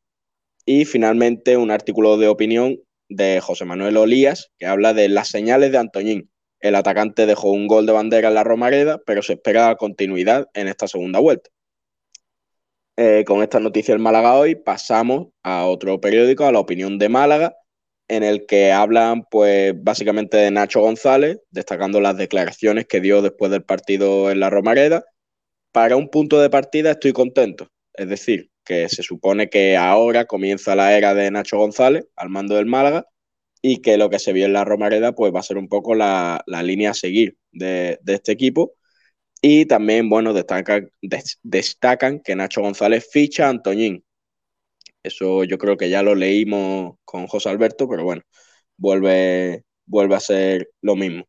Y 0.66 0.85
finalmente 0.85 1.56
un 1.56 1.71
artículo 1.71 2.16
de 2.16 2.28
opinión 2.28 2.78
de 3.08 3.40
José 3.40 3.64
Manuel 3.64 3.96
Olías, 3.96 4.52
que 4.58 4.66
habla 4.66 4.94
de 4.94 5.08
las 5.08 5.28
señales 5.28 5.72
de 5.72 5.78
Antoñín. 5.78 6.30
El 6.60 6.75
atacante 6.75 7.26
dejó 7.26 7.50
un 7.50 7.66
gol 7.66 7.86
de 7.86 7.92
bandera 7.92 8.28
en 8.28 8.34
la 8.34 8.44
Romareda, 8.44 9.00
pero 9.06 9.22
se 9.22 9.34
espera 9.34 9.76
continuidad 9.76 10.48
en 10.54 10.68
esta 10.68 10.88
segunda 10.88 11.20
vuelta. 11.20 11.50
Eh, 12.98 13.25
con 13.26 13.42
esta 13.42 13.60
noticia 13.60 13.92
del 13.92 14.02
Málaga 14.02 14.34
hoy 14.34 14.54
pasamos 14.54 15.28
a 15.42 15.66
otro 15.66 16.00
periódico, 16.00 16.46
a 16.46 16.52
la 16.52 16.60
opinión 16.60 16.98
de 16.98 17.10
Málaga, 17.10 17.54
en 18.08 18.22
el 18.22 18.46
que 18.46 18.72
hablan 18.72 19.25
pues 19.30 19.75
básicamente 19.76 20.38
de 20.38 20.50
Nacho 20.50 20.80
González, 20.80 21.40
destacando 21.50 22.00
las 22.00 22.16
declaraciones 22.16 22.86
que 22.86 23.00
dio 23.00 23.20
después 23.20 23.50
del 23.50 23.64
partido 23.64 24.30
en 24.30 24.40
la 24.40 24.48
Romareda. 24.48 25.04
Para 25.72 25.96
un 25.96 26.08
punto 26.08 26.40
de 26.40 26.48
partida 26.48 26.92
estoy 26.92 27.12
contento, 27.12 27.68
es 27.92 28.08
decir, 28.08 28.50
que 28.66 28.88
se 28.90 29.02
supone 29.02 29.49
que 29.49 29.76
ahora 29.76 30.26
comienza 30.26 30.75
la 30.76 30.96
era 30.96 31.14
de 31.14 31.30
Nacho 31.30 31.58
González 31.58 32.06
al 32.16 32.28
mando 32.30 32.56
del 32.56 32.66
Málaga 32.66 33.06
y 33.62 33.82
que 33.82 33.96
lo 33.96 34.11
que 34.11 34.18
se 34.18 34.32
vio 34.32 34.46
en 34.46 34.52
la 34.52 34.64
Romareda 34.64 35.12
pues 35.14 35.35
va 35.35 35.40
a 35.40 35.42
ser 35.44 35.58
un 35.58 35.68
poco 35.68 35.94
la, 35.94 36.42
la 36.46 36.62
línea 36.62 36.90
a 36.90 36.94
seguir 36.94 37.38
de, 37.52 37.99
de, 38.02 38.14
este 38.14 38.32
equipo. 38.32 38.75
Y 39.42 39.66
también, 39.66 40.08
bueno, 40.08 40.32
destacan, 40.32 40.90
des, 41.02 41.38
destacan 41.42 42.20
que 42.20 42.37
Nacho 42.37 42.62
González 42.62 43.08
ficha 43.11 43.46
a 43.46 43.50
Antoñín. 43.50 44.04
Eso 45.02 45.44
yo 45.44 45.58
creo 45.58 45.76
que 45.76 45.88
ya 45.90 46.02
lo 46.02 46.14
leímos 46.14 46.96
con 47.04 47.26
José 47.28 47.49
Alberto, 47.50 47.88
pero 47.88 48.04
bueno, 48.04 48.23
vuelve, 48.76 49.64
vuelve 49.87 50.16
a 50.16 50.20
ser 50.20 50.70
lo 50.82 50.96
mismo. 50.96 51.25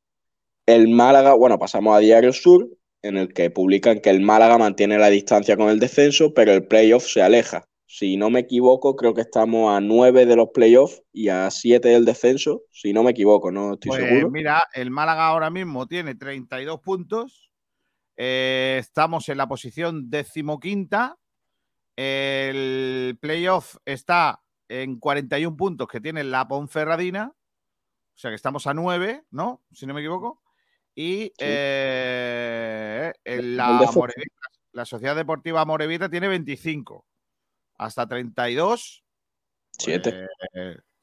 El 0.65 0.89
Málaga, 0.89 1.33
bueno, 1.33 1.59
pasamos 1.59 1.95
a 1.95 1.99
Diario 1.99 2.33
Sur, 2.33 2.69
en 3.01 3.17
el 3.17 3.33
que 3.33 3.49
publican 3.49 3.99
que 3.99 4.09
el 4.09 4.21
Málaga 4.21 4.57
mantiene 4.57 4.97
la 4.97 5.09
distancia 5.09 5.57
con 5.57 5.69
el 5.69 5.79
descenso, 5.79 6.33
pero 6.33 6.53
el 6.53 6.67
playoff 6.67 7.05
se 7.05 7.21
aleja. 7.21 7.67
Si 7.89 8.17
no 8.17 8.29
me 8.29 8.41
equivoco, 8.41 8.97
creo 8.97 9.13
que 9.13 9.21
estamos 9.21 9.73
a 9.73 9.79
nueve 9.79 10.25
de 10.25 10.35
los 10.35 10.49
playoffs 10.53 11.03
y 11.13 11.29
a 11.29 11.49
siete 11.49 11.87
del 11.89 12.03
descenso. 12.03 12.63
Si 12.69 12.91
no 12.91 13.01
me 13.01 13.11
equivoco, 13.11 13.49
no 13.49 13.73
estoy 13.73 13.89
pues 13.89 14.03
seguro. 14.03 14.29
Mira, 14.29 14.63
el 14.73 14.91
Málaga 14.91 15.27
ahora 15.27 15.49
mismo 15.49 15.87
tiene 15.87 16.15
32 16.15 16.81
puntos. 16.81 17.49
Eh, 18.17 18.75
estamos 18.79 19.29
en 19.29 19.37
la 19.37 19.47
posición 19.47 20.09
decimoquinta. 20.09 21.17
El 21.95 23.17
playoff 23.21 23.77
está 23.85 24.43
en 24.67 24.99
41 24.99 25.55
puntos 25.55 25.87
que 25.87 26.01
tiene 26.01 26.25
la 26.25 26.45
Ponferradina. 26.45 27.33
O 27.33 28.19
sea 28.19 28.31
que 28.31 28.35
estamos 28.35 28.67
a 28.67 28.73
9, 28.73 29.23
¿no? 29.31 29.63
Si 29.71 29.85
no 29.85 29.93
me 29.93 30.01
equivoco. 30.01 30.41
Y 30.99 31.31
eh, 31.37 33.13
la. 33.23 33.79
Morevita- 33.93 34.49
la 34.71 34.83
Sociedad 34.83 35.15
Deportiva 35.15 35.63
Morevita 35.63 36.09
tiene 36.09 36.27
25. 36.27 37.05
Hasta 37.77 38.07
32, 38.07 39.03
Siete. 39.77 40.27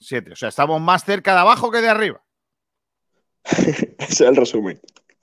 7. 0.01 0.33
O 0.33 0.37
sea, 0.37 0.49
estamos 0.49 0.81
más 0.81 1.05
cerca 1.05 1.33
de 1.35 1.39
abajo 1.41 1.71
que 1.71 1.81
de 1.81 1.89
arriba. 1.89 2.25
Ese 3.45 3.95
es 4.09 4.21
el 4.21 4.35
resumen. 4.35 4.81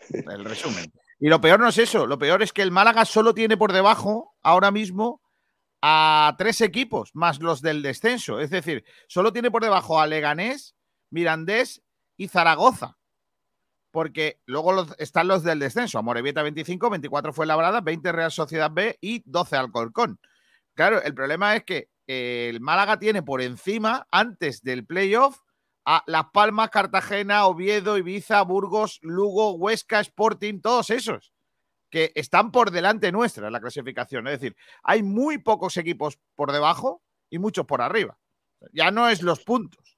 El 0.10 0.46
resumen. 0.46 0.90
Y 1.20 1.28
lo 1.28 1.42
peor 1.42 1.60
no 1.60 1.68
es 1.68 1.78
eso. 1.78 2.08
Lo 2.08 2.18
peor 2.18 2.42
es 2.42 2.54
que 2.54 2.62
el 2.62 2.72
Málaga 2.72 3.04
solo 3.04 3.34
tiene 3.34 3.58
por 3.58 3.74
debajo 3.74 4.36
ahora 4.42 4.72
mismo 4.72 5.22
a 5.82 6.34
tres 6.38 6.62
equipos 6.62 7.12
más 7.13 7.42
los 7.42 7.62
del 7.62 7.82
descenso. 7.82 8.40
Es 8.40 8.50
decir, 8.51 8.86
solo 9.08 9.34
tiene 9.34 9.51
por 9.51 9.63
debajo 9.63 10.00
a 10.00 10.08
Leganés, 10.08 10.75
Mirandés 11.10 11.84
y 12.16 12.30
Zaragoza. 12.30 12.98
Porque 13.92 14.40
luego 14.46 14.72
los- 14.72 14.96
están 15.00 15.28
los 15.28 15.44
del 15.44 15.60
descenso. 15.60 16.00
Amorebieta 16.00 16.42
25, 16.44 16.90
24 16.90 17.34
fue 17.34 17.46
Labrada, 17.46 17.82
20 17.82 18.12
Real 18.12 18.32
Sociedad 18.32 18.72
B 18.72 18.98
y 19.02 19.22
12 19.26 19.58
Alcorcón. 19.58 20.20
Claro, 20.74 21.02
el 21.02 21.14
problema 21.14 21.56
es 21.56 21.64
que 21.66 21.90
eh, 22.08 22.48
el 22.50 22.62
Málaga 22.62 22.98
tiene 23.00 23.22
por 23.24 23.42
encima, 23.42 24.08
antes 24.12 24.62
del 24.64 24.86
playoff, 24.86 25.40
a 25.86 26.04
Las 26.08 26.26
Palmas, 26.32 26.70
Cartagena, 26.70 27.46
Oviedo, 27.48 27.98
Ibiza, 27.98 28.42
Burgos, 28.44 29.00
Lugo, 29.02 29.54
Huesca, 29.54 30.00
Sporting, 30.00 30.62
todos 30.62 30.90
esos 30.90 31.34
que 31.90 32.12
están 32.16 32.52
por 32.52 32.72
delante 32.72 33.12
nuestra 33.12 33.48
en 33.48 33.54
la 33.54 33.60
clasificación. 33.60 34.28
Es 34.28 34.40
decir, 34.40 34.56
hay 34.84 35.04
muy 35.04 35.38
pocos 35.40 35.76
equipos 35.78 36.18
por 36.36 36.52
debajo 36.54 37.02
y 37.30 37.38
muchos 37.40 37.66
por 37.66 37.82
arriba. 37.82 38.18
Ya 38.72 38.92
no 38.92 39.10
es 39.10 39.22
los 39.24 39.44
puntos, 39.44 39.91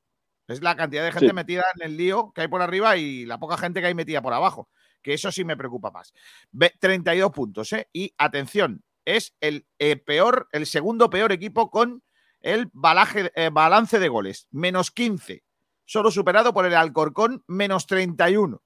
es 0.48 0.62
la 0.62 0.76
cantidad 0.76 1.04
de 1.04 1.12
gente 1.12 1.28
Sí. 1.28 1.34
metida 1.34 1.64
en 1.80 1.86
el 1.92 1.98
lío 1.98 2.32
que 2.34 2.42
hay 2.42 2.48
por 2.48 2.62
arriba 2.62 2.98
y 2.98 3.26
la 3.26 3.38
poca 3.40 3.58
gente 3.58 3.80
que 3.82 3.88
hay 3.88 3.96
metida 3.96 4.22
por 4.22 4.34
abajo, 4.34 4.70
que 5.02 5.14
eso 5.14 5.32
sí 5.32 5.44
me 5.46 5.58
preocupa 5.58 5.92
más. 5.92 6.14
Ve- 6.52 6.74
32 6.80 7.32
puntos, 7.32 7.72
¿eh? 7.74 7.88
Y 7.94 8.14
atención, 8.18 8.84
es 9.06 9.36
el 9.42 9.66
eh, 9.80 9.96
peor, 9.98 10.48
el 10.52 10.66
segundo 10.66 11.10
peor 11.10 11.32
equipo 11.32 11.70
con 11.70 12.04
el 12.42 12.70
balaje- 12.72 13.32
eh, 13.36 13.50
balance 13.52 14.00
de 14.00 14.10
goles, 14.10 14.48
menos 14.52 14.92
15 14.92 15.44
solo 15.86 16.12
superado 16.12 16.54
por 16.54 16.66
el 16.66 16.76
Alcorcón, 16.76 17.44
menos 17.48 17.86
31. 17.88 18.62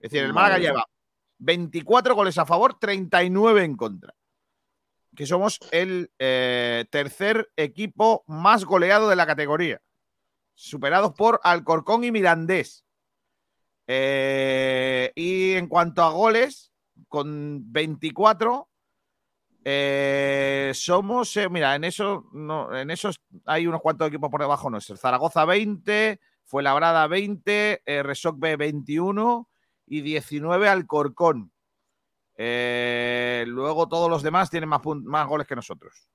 Es 0.00 0.10
decir, 0.10 0.24
el 0.24 0.32
Málaga 0.32 0.58
lleva 0.58 0.86
24 1.38 2.14
goles 2.14 2.38
a 2.38 2.46
favor, 2.46 2.78
39 2.78 3.64
en 3.64 3.76
contra. 3.76 4.14
Que 5.14 5.26
somos 5.26 5.58
el 5.70 6.10
eh, 6.18 6.86
tercer 6.90 7.52
equipo 7.56 8.24
más 8.26 8.64
goleado 8.64 9.10
de 9.10 9.16
la 9.16 9.26
categoría, 9.26 9.82
superados 10.54 11.12
por 11.14 11.40
Alcorcón 11.42 12.04
y 12.04 12.12
Mirandés. 12.12 12.84
Eh, 13.86 15.12
y 15.14 15.52
en 15.52 15.68
cuanto 15.68 16.02
a 16.02 16.10
goles, 16.10 16.72
con 17.08 17.72
24, 17.72 18.68
eh, 19.64 20.72
somos, 20.74 21.36
eh, 21.36 21.48
mira, 21.48 21.74
en 21.74 21.84
eso, 21.84 22.24
en 22.72 22.90
esos 22.90 23.20
hay 23.46 23.66
unos 23.66 23.80
cuantos 23.80 24.08
equipos 24.08 24.30
por 24.30 24.40
debajo 24.40 24.70
nuestros. 24.70 25.00
Zaragoza 25.00 25.44
20, 25.44 26.20
Fuenlabrada 26.44 27.06
20, 27.06 27.82
eh, 27.84 28.02
Resoc 28.02 28.38
B 28.38 28.56
21 28.56 29.48
y 29.86 30.00
19 30.00 30.68
Alcorcón. 30.68 31.52
Luego 32.36 33.88
todos 33.88 34.10
los 34.10 34.22
demás 34.22 34.50
tienen 34.50 34.68
más 34.68 35.26
goles 35.28 35.46
que 35.46 35.54
nosotros. 35.54 36.08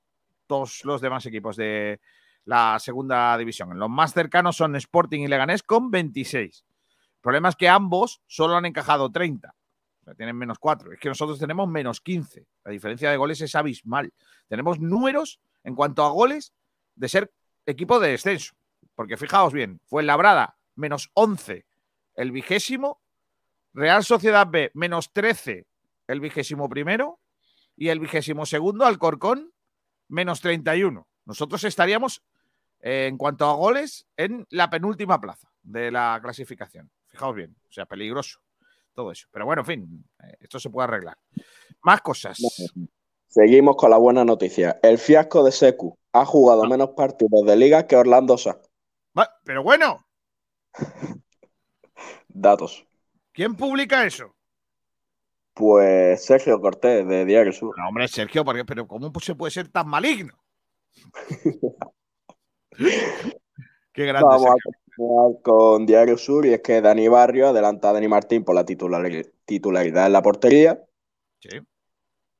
Todos 0.46 0.84
los 0.84 1.00
demás 1.00 1.24
equipos 1.26 1.56
de 1.56 2.00
la 2.48 2.78
segunda 2.78 3.36
división. 3.36 3.78
Los 3.78 3.90
más 3.90 4.14
cercanos 4.14 4.56
son 4.56 4.74
Sporting 4.74 5.20
y 5.20 5.28
Leganés 5.28 5.62
con 5.62 5.90
26. 5.90 6.64
El 6.66 7.20
problema 7.20 7.50
es 7.50 7.56
que 7.56 7.68
ambos 7.68 8.22
solo 8.26 8.56
han 8.56 8.64
encajado 8.64 9.12
30. 9.12 9.54
O 10.00 10.04
sea, 10.04 10.14
tienen 10.14 10.34
menos 10.34 10.58
4. 10.58 10.92
Es 10.92 10.98
que 10.98 11.10
nosotros 11.10 11.38
tenemos 11.38 11.68
menos 11.68 12.00
15. 12.00 12.46
La 12.64 12.72
diferencia 12.72 13.10
de 13.10 13.18
goles 13.18 13.42
es 13.42 13.54
abismal. 13.54 14.14
Tenemos 14.48 14.80
números 14.80 15.40
en 15.62 15.74
cuanto 15.74 16.02
a 16.02 16.08
goles 16.08 16.54
de 16.94 17.10
ser 17.10 17.30
equipo 17.66 18.00
de 18.00 18.12
descenso. 18.12 18.54
Porque 18.94 19.18
fijaos 19.18 19.52
bien, 19.52 19.82
fue 19.84 20.02
Labrada 20.02 20.56
menos 20.74 21.10
11 21.12 21.66
el 22.14 22.32
vigésimo, 22.32 23.02
Real 23.74 24.04
Sociedad 24.04 24.46
B 24.46 24.70
menos 24.72 25.12
13 25.12 25.66
el 26.06 26.20
vigésimo 26.20 26.66
primero 26.70 27.20
y 27.76 27.90
el 27.90 28.00
vigésimo 28.00 28.46
segundo 28.46 28.86
Alcorcón 28.86 29.52
menos 30.08 30.40
31. 30.40 31.06
Nosotros 31.28 31.62
estaríamos, 31.64 32.22
en 32.80 33.16
cuanto 33.16 33.44
a 33.46 33.54
goles, 33.54 34.06
en 34.16 34.46
la 34.50 34.70
penúltima 34.70 35.20
plaza 35.20 35.48
de 35.62 35.90
la 35.90 36.18
clasificación. 36.22 36.90
Fijaos 37.08 37.34
bien, 37.34 37.56
o 37.68 37.72
sea, 37.72 37.86
peligroso 37.86 38.40
todo 38.94 39.12
eso. 39.12 39.28
Pero 39.30 39.44
bueno, 39.46 39.62
en 39.62 39.66
fin, 39.66 40.04
eh, 40.24 40.36
esto 40.40 40.58
se 40.58 40.70
puede 40.70 40.88
arreglar. 40.88 41.16
Más 41.82 42.00
cosas. 42.00 42.38
Seguimos 43.26 43.76
con 43.76 43.90
la 43.90 43.96
buena 43.96 44.24
noticia. 44.24 44.78
El 44.82 44.98
fiasco 44.98 45.44
de 45.44 45.52
Secu 45.52 45.96
ha 46.12 46.24
jugado 46.24 46.64
Ah. 46.64 46.68
menos 46.68 46.90
partidos 46.96 47.44
de 47.46 47.56
liga 47.56 47.86
que 47.86 47.94
Orlando 47.96 48.36
Sa. 48.38 48.60
Pero 49.44 49.62
bueno, 49.62 50.04
Datos. 52.28 52.86
¿quién 53.32 53.54
publica 53.56 54.04
eso? 54.04 54.34
Pues 55.54 56.24
Sergio 56.24 56.60
Cortés, 56.60 57.06
de 57.06 57.24
Diario 57.24 57.52
Sur. 57.52 57.76
No, 57.78 57.88
hombre, 57.88 58.06
Sergio, 58.08 58.44
porque- 58.44 58.64
pero 58.64 58.86
¿cómo 58.86 59.10
se 59.20 59.34
puede 59.34 59.50
ser 59.50 59.68
tan 59.68 59.88
maligno? 59.88 60.34
Qué 63.92 64.04
grande, 64.06 64.28
Vamos 64.28 64.50
a 64.50 65.42
con 65.42 65.86
Diario 65.86 66.16
Sur 66.18 66.44
y 66.46 66.52
es 66.54 66.60
que 66.60 66.80
Dani 66.80 67.06
Barrio 67.08 67.48
adelanta 67.48 67.90
a 67.90 67.92
Dani 67.92 68.08
Martín 68.08 68.44
por 68.44 68.54
la 68.54 68.64
titulari- 68.64 69.30
titularidad 69.44 70.06
en 70.06 70.12
la 70.12 70.22
portería. 70.22 70.84
Sí. 71.40 71.50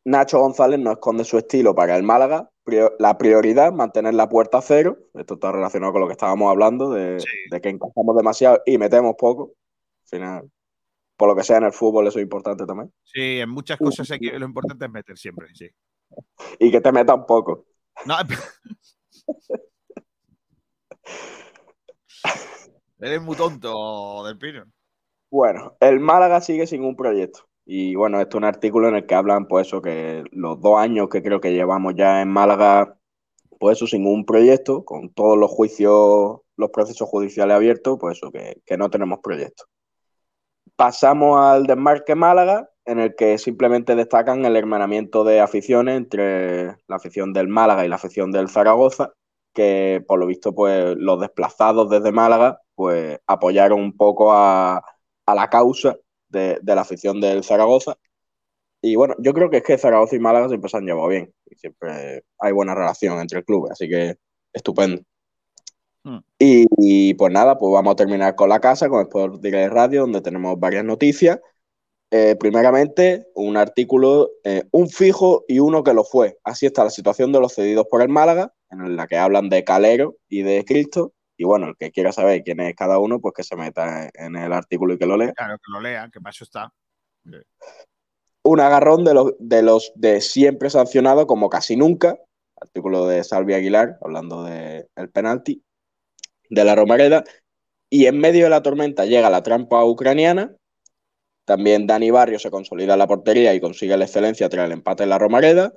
Nacho 0.04 0.40
González 0.40 0.78
no 0.80 0.90
esconde 0.92 1.24
su 1.24 1.38
estilo 1.38 1.74
para 1.74 1.96
el 1.96 2.02
Málaga. 2.02 2.50
La 2.98 3.16
prioridad, 3.16 3.72
mantener 3.72 4.14
la 4.14 4.28
puerta 4.28 4.58
a 4.58 4.62
cero. 4.62 4.98
Esto 5.14 5.34
está 5.34 5.52
relacionado 5.52 5.92
con 5.92 6.00
lo 6.02 6.06
que 6.06 6.12
estábamos 6.12 6.50
hablando, 6.50 6.90
de, 6.90 7.20
Sí. 7.20 7.26
de 7.50 7.60
que 7.60 7.68
encajamos 7.70 8.16
demasiado 8.16 8.60
y 8.66 8.76
metemos 8.78 9.14
poco. 9.18 9.52
Al 10.04 10.08
final, 10.18 10.50
por 11.16 11.28
lo 11.28 11.36
que 11.36 11.44
sea 11.44 11.58
en 11.58 11.64
el 11.64 11.72
fútbol, 11.72 12.06
eso 12.08 12.18
es 12.18 12.22
importante 12.24 12.66
también. 12.66 12.92
Sí, 13.04 13.38
en 13.40 13.50
muchas 13.50 13.78
cosas 13.78 14.10
hay 14.10 14.18
que- 14.18 14.38
lo 14.38 14.46
importante 14.46 14.84
es 14.84 14.90
meter 14.90 15.16
siempre, 15.16 15.46
sí. 15.54 15.68
Y 16.58 16.70
que 16.70 16.80
te 16.80 16.92
metan 16.92 17.24
poco. 17.24 17.66
No, 18.04 18.16
Eres 23.00 23.22
muy 23.22 23.36
tonto, 23.36 24.24
Del 24.26 24.38
Pino. 24.38 24.64
Bueno, 25.30 25.76
el 25.80 26.00
Málaga 26.00 26.40
sigue 26.40 26.66
sin 26.66 26.84
un 26.84 26.96
proyecto. 26.96 27.48
Y 27.64 27.94
bueno, 27.94 28.20
esto 28.20 28.38
es 28.38 28.40
un 28.40 28.44
artículo 28.44 28.88
en 28.88 28.96
el 28.96 29.06
que 29.06 29.14
hablan, 29.14 29.46
pues 29.46 29.66
eso, 29.66 29.82
que 29.82 30.24
los 30.32 30.60
dos 30.60 30.78
años 30.78 31.08
que 31.10 31.22
creo 31.22 31.40
que 31.40 31.52
llevamos 31.52 31.94
ya 31.94 32.22
en 32.22 32.28
Málaga, 32.28 32.96
pues 33.60 33.76
eso, 33.76 33.86
sin 33.86 34.06
un 34.06 34.24
proyecto, 34.24 34.84
con 34.84 35.12
todos 35.12 35.38
los 35.38 35.50
juicios, 35.50 36.40
los 36.56 36.70
procesos 36.70 37.08
judiciales 37.08 37.54
abiertos, 37.54 37.98
pues 38.00 38.16
eso, 38.16 38.32
que, 38.32 38.62
que 38.64 38.78
no 38.78 38.88
tenemos 38.90 39.18
proyecto. 39.22 39.64
Pasamos 40.76 41.38
al 41.40 41.66
desmarque 41.66 42.14
Málaga, 42.14 42.70
en 42.86 43.00
el 43.00 43.14
que 43.14 43.36
simplemente 43.36 43.94
destacan 43.94 44.46
el 44.46 44.56
hermanamiento 44.56 45.22
de 45.22 45.40
aficiones 45.40 45.98
entre 45.98 46.68
la 46.86 46.96
afición 46.96 47.34
del 47.34 47.48
Málaga 47.48 47.84
y 47.84 47.88
la 47.88 47.96
afición 47.96 48.32
del 48.32 48.48
Zaragoza, 48.48 49.12
que 49.58 50.04
por 50.06 50.20
lo 50.20 50.26
visto, 50.26 50.54
pues 50.54 50.96
los 50.96 51.18
desplazados 51.20 51.90
desde 51.90 52.12
Málaga, 52.12 52.60
pues 52.76 53.18
apoyaron 53.26 53.80
un 53.80 53.96
poco 53.96 54.32
a, 54.32 54.76
a 55.26 55.34
la 55.34 55.50
causa 55.50 55.96
de, 56.28 56.60
de 56.62 56.74
la 56.76 56.82
afición 56.82 57.20
del 57.20 57.42
Zaragoza. 57.42 57.98
Y 58.80 58.94
bueno, 58.94 59.16
yo 59.18 59.34
creo 59.34 59.50
que 59.50 59.56
es 59.56 59.64
que 59.64 59.76
Zaragoza 59.76 60.14
y 60.14 60.20
Málaga 60.20 60.46
siempre 60.48 60.70
se 60.70 60.76
han 60.76 60.84
llevado 60.84 61.08
bien. 61.08 61.34
Y 61.46 61.56
siempre 61.56 62.22
hay 62.38 62.52
buena 62.52 62.76
relación 62.76 63.18
entre 63.18 63.42
clubes, 63.42 63.72
así 63.72 63.88
que 63.88 64.16
estupendo. 64.52 65.02
Hmm. 66.04 66.18
Y, 66.38 66.66
y, 66.76 67.14
pues 67.14 67.32
nada, 67.32 67.58
pues 67.58 67.72
vamos 67.72 67.94
a 67.94 67.96
terminar 67.96 68.36
con 68.36 68.48
la 68.48 68.60
casa, 68.60 68.88
con 68.88 69.02
Sport 69.02 69.40
Direct 69.42 69.72
Radio, 69.72 70.02
donde 70.02 70.20
tenemos 70.20 70.56
varias 70.60 70.84
noticias. 70.84 71.40
Eh, 72.12 72.36
primeramente, 72.38 73.26
un 73.34 73.56
artículo, 73.56 74.30
eh, 74.44 74.62
un 74.70 74.88
fijo 74.88 75.44
y 75.48 75.58
uno 75.58 75.82
que 75.82 75.94
lo 75.94 76.04
fue. 76.04 76.38
Así 76.44 76.64
está 76.64 76.84
la 76.84 76.90
situación 76.90 77.32
de 77.32 77.40
los 77.40 77.54
cedidos 77.56 77.86
por 77.90 78.02
el 78.02 78.08
Málaga, 78.08 78.54
en 78.70 78.96
la 78.96 79.06
que 79.06 79.16
hablan 79.16 79.48
de 79.48 79.64
Calero 79.64 80.16
y 80.28 80.42
de 80.42 80.64
Cristo. 80.64 81.12
Y 81.36 81.44
bueno, 81.44 81.68
el 81.68 81.76
que 81.76 81.92
quiera 81.92 82.12
saber 82.12 82.42
quién 82.42 82.60
es 82.60 82.74
cada 82.74 82.98
uno, 82.98 83.20
pues 83.20 83.32
que 83.34 83.44
se 83.44 83.56
meta 83.56 84.10
en 84.12 84.36
el 84.36 84.52
artículo 84.52 84.94
y 84.94 84.98
que 84.98 85.06
lo 85.06 85.16
lea. 85.16 85.32
Claro, 85.32 85.56
que 85.58 85.72
lo 85.72 85.80
lea, 85.80 86.10
que 86.12 86.20
para 86.20 86.30
eso 86.30 86.44
está. 86.44 86.72
Un 88.42 88.60
agarrón 88.60 89.04
de 89.04 89.14
los 89.14 89.34
de, 89.38 89.62
los 89.62 89.92
de 89.94 90.20
siempre 90.20 90.68
sancionado 90.70 91.26
como 91.26 91.48
casi 91.48 91.76
nunca. 91.76 92.18
Artículo 92.60 93.06
de 93.06 93.22
Salvi 93.22 93.54
Aguilar, 93.54 93.98
hablando 94.02 94.42
del 94.42 94.88
el 94.96 95.10
penalti 95.10 95.62
de 96.50 96.64
la 96.64 96.74
Romareda. 96.74 97.22
Y 97.88 98.06
en 98.06 98.18
medio 98.18 98.44
de 98.44 98.50
la 98.50 98.62
tormenta 98.62 99.06
llega 99.06 99.30
la 99.30 99.42
trampa 99.42 99.84
ucraniana. 99.84 100.56
También 101.44 101.86
Dani 101.86 102.10
Barrio 102.10 102.38
se 102.38 102.50
consolida 102.50 102.94
en 102.94 102.98
la 102.98 103.06
portería 103.06 103.54
y 103.54 103.60
consigue 103.60 103.96
la 103.96 104.04
excelencia 104.04 104.48
tras 104.48 104.66
el 104.66 104.72
empate 104.72 105.04
en 105.04 105.10
la 105.10 105.18
Romareda. 105.18 105.72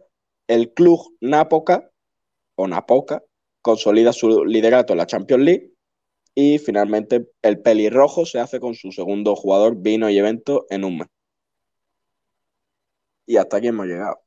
El 0.48 0.74
club 0.74 1.00
Napoca, 1.21 1.90
o 2.62 2.68
Napoca, 2.68 3.22
consolida 3.62 4.13
su 4.13 4.46
liderato 4.46 4.94
en 4.94 4.98
la 4.98 5.08
Champions 5.08 5.44
League. 5.44 5.72
Y 6.34 6.60
finalmente 6.60 7.30
el 7.41 7.62
pelirrojo 7.62 8.25
se 8.25 8.39
hace 8.39 8.60
con 8.60 8.74
su 8.74 8.91
segundo 8.91 9.36
jugador, 9.36 9.75
vino 9.77 10.10
y 10.10 10.18
evento 10.18 10.65
en 10.70 10.86
un 10.86 11.00
mes. 11.00 11.08
Y 13.25 13.38
hasta 13.38 13.58
aquí 13.58 13.68
hemos 13.68 13.86
llegado. 13.86 14.22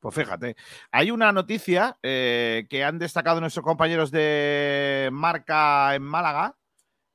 Pues 0.00 0.14
fíjate, 0.14 0.56
hay 0.90 1.10
una 1.10 1.30
noticia 1.32 1.98
eh, 2.02 2.66
que 2.70 2.82
han 2.84 2.98
destacado 2.98 3.40
nuestros 3.40 3.64
compañeros 3.64 4.10
de 4.10 5.10
marca 5.12 5.94
en 5.94 6.02
Málaga 6.02 6.56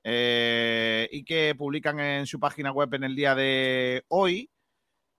eh, 0.04 1.10
y 1.12 1.26
que 1.26 1.56
publican 1.58 2.00
en 2.00 2.28
su 2.28 2.40
página 2.40 2.72
web 2.72 2.94
en 2.94 3.04
el 3.06 3.16
día 3.16 3.34
de 3.34 4.06
hoy 4.10 4.52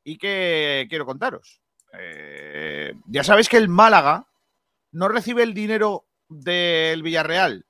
y 0.04 0.16
que 0.16 0.86
quiero 0.88 1.04
contaros. 1.04 1.60
Eh, 1.98 2.94
ya 3.06 3.24
sabéis 3.24 3.48
que 3.48 3.56
el 3.56 3.68
Málaga 3.68 4.28
no 4.96 5.08
recibe 5.08 5.42
el 5.42 5.52
dinero 5.52 6.06
del 6.26 7.02
Villarreal 7.02 7.66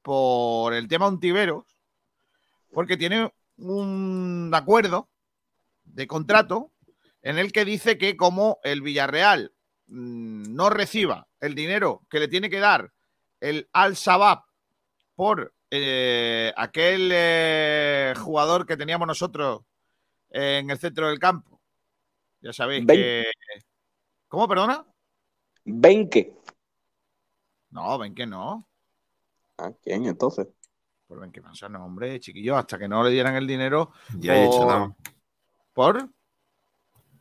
por 0.00 0.72
el 0.72 0.88
tema 0.88 1.06
Ontiveros, 1.06 1.66
porque 2.72 2.96
tiene 2.96 3.30
un 3.58 4.50
acuerdo 4.54 5.10
de 5.84 6.06
contrato 6.06 6.72
en 7.20 7.38
el 7.38 7.52
que 7.52 7.66
dice 7.66 7.98
que 7.98 8.16
como 8.16 8.58
el 8.64 8.80
Villarreal 8.80 9.52
mm, 9.88 10.54
no 10.54 10.70
reciba 10.70 11.28
el 11.40 11.54
dinero 11.54 12.06
que 12.08 12.20
le 12.20 12.28
tiene 12.28 12.48
que 12.48 12.58
dar 12.58 12.90
el 13.40 13.68
Al 13.74 13.94
Sabab 13.94 14.44
por 15.14 15.52
eh, 15.70 16.54
aquel 16.56 17.10
eh, 17.12 18.14
jugador 18.16 18.64
que 18.64 18.78
teníamos 18.78 19.06
nosotros 19.06 19.60
en 20.30 20.70
el 20.70 20.78
centro 20.78 21.10
del 21.10 21.18
campo. 21.18 21.60
Ya 22.40 22.54
sabéis 22.54 22.86
que. 22.86 23.24
¿Cómo, 24.26 24.48
perdona? 24.48 24.86
Benque. 25.64 26.32
No, 27.72 27.98
Benque 27.98 28.26
no. 28.26 28.68
¿A 29.56 29.72
quién 29.82 30.04
entonces? 30.06 30.46
Por 31.08 31.20
Benque 31.20 31.40
Mansa, 31.40 31.68
no, 31.68 31.84
hombre, 31.84 32.20
chiquillo, 32.20 32.56
hasta 32.56 32.78
que 32.78 32.86
no 32.86 33.02
le 33.02 33.10
dieran 33.10 33.34
el 33.34 33.46
dinero. 33.46 33.92
Ya 34.18 34.36
he 34.36 34.46
hecho 34.46 34.94
¿Por? 35.72 36.08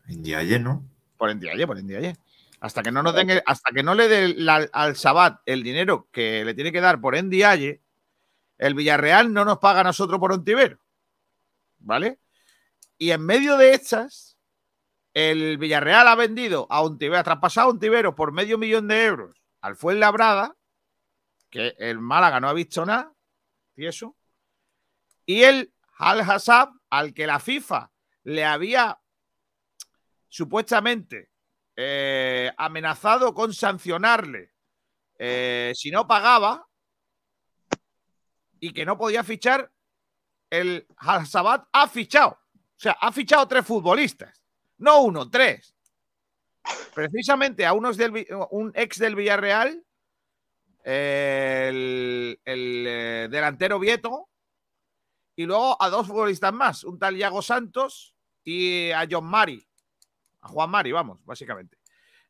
Indiaye, 0.07 0.59
¿no? 0.59 0.83
Por 1.17 1.31
Indiaye, 1.31 1.65
por 1.65 1.79
Indiaye. 1.79 2.17
Hasta 2.59 2.83
que 2.83 2.91
no 2.91 3.01
nos 3.01 3.15
den 3.15 3.41
hasta 3.45 3.71
que 3.71 3.81
no 3.81 3.95
le 3.95 4.07
dé 4.07 4.35
al 4.71 4.95
Sabat 4.95 5.41
el 5.45 5.63
dinero 5.63 6.09
que 6.11 6.45
le 6.45 6.53
tiene 6.53 6.71
que 6.71 6.81
dar 6.81 7.01
por 7.01 7.21
Ndiaye, 7.21 7.81
el 8.57 8.75
Villarreal 8.75 9.33
no 9.33 9.45
nos 9.45 9.57
paga 9.57 9.79
a 9.79 9.85
nosotros 9.85 10.19
por 10.19 10.31
Ontivero. 10.31 10.79
¿Vale? 11.79 12.19
Y 12.97 13.11
en 13.11 13.25
medio 13.25 13.57
de 13.57 13.73
estas, 13.73 14.37
el 15.13 15.57
Villarreal 15.57 16.07
ha 16.07 16.15
vendido 16.15 16.67
a 16.69 16.81
Ontivero, 16.81 17.19
ha 17.19 17.23
traspasado 17.23 17.67
a 17.67 17.71
Ontivero 17.71 18.13
por 18.13 18.31
medio 18.31 18.57
millón 18.57 18.87
de 18.87 19.05
euros 19.05 19.40
al 19.61 19.75
Fuenlabrada, 19.75 20.55
que 21.49 21.75
el 21.77 21.99
Málaga 21.99 22.39
no 22.39 22.49
ha 22.49 22.53
visto 22.53 22.85
nada, 22.85 23.13
y 23.75 23.85
eso. 23.85 24.15
Y 25.25 25.43
el 25.43 25.73
Al 25.97 26.21
Hassab, 26.21 26.69
al 26.89 27.13
que 27.13 27.27
la 27.27 27.39
FIFA 27.39 27.91
le 28.23 28.45
había 28.45 28.99
supuestamente 30.27 31.29
eh, 31.75 32.51
amenazado 32.57 33.33
con 33.33 33.53
sancionarle 33.53 34.53
eh, 35.23 35.71
si 35.75 35.91
no 35.91 36.07
pagaba 36.07 36.67
y 38.59 38.73
que 38.73 38.85
no 38.85 38.97
podía 38.97 39.23
fichar, 39.23 39.71
el 40.49 40.87
Al-Sabat 40.97 41.67
ha 41.71 41.87
fichado. 41.87 42.31
O 42.31 42.79
sea, 42.81 42.93
ha 42.99 43.11
fichado 43.11 43.47
tres 43.47 43.65
futbolistas, 43.65 44.41
no 44.77 45.01
uno, 45.01 45.29
tres. 45.29 45.75
Precisamente 46.93 47.65
a 47.65 47.73
unos 47.73 47.97
del, 47.97 48.27
un 48.51 48.71
ex 48.75 48.99
del 48.99 49.15
Villarreal, 49.15 49.83
el, 50.83 52.39
eh, 52.45 53.27
delantero 53.31 53.79
Vieto, 53.79 54.29
y 55.35 55.45
luego 55.45 55.81
a 55.81 55.89
dos 55.89 56.07
futbolistas 56.07 56.53
más, 56.53 56.83
un 56.83 56.99
tal 56.99 57.17
Iago 57.17 57.41
Santos 57.41 58.15
y 58.43 58.91
a 58.91 59.07
John 59.09 59.25
Mari, 59.25 59.65
a 60.41 60.47
Juan 60.49 60.69
Mari, 60.69 60.91
vamos, 60.91 61.23
básicamente. 61.23 61.77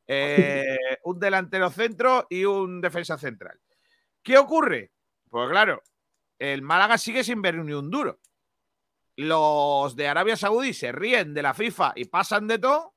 Eh, 0.08 0.78
un 1.06 1.20
delantero 1.20 1.70
centro 1.70 2.28
y 2.30 2.44
un 2.44 2.82
defensa 2.82 3.18
central. 3.18 3.60
¿Qué 4.22 4.38
ocurre? 4.38 4.92
Pues 5.30 5.50
claro, 5.50 5.82
el 6.38 6.62
Málaga 6.62 6.98
sigue 6.98 7.24
sin 7.24 7.42
ver 7.42 7.56
ni 7.56 7.74
un 7.74 7.90
duro. 7.90 8.20
Los 9.16 9.96
de 9.96 10.08
Arabia 10.08 10.36
Saudí 10.36 10.74
se 10.74 10.92
ríen 10.92 11.34
de 11.34 11.42
la 11.42 11.54
FIFA 11.54 11.94
y 11.96 12.06
pasan 12.06 12.48
de 12.48 12.60
todo, 12.60 12.91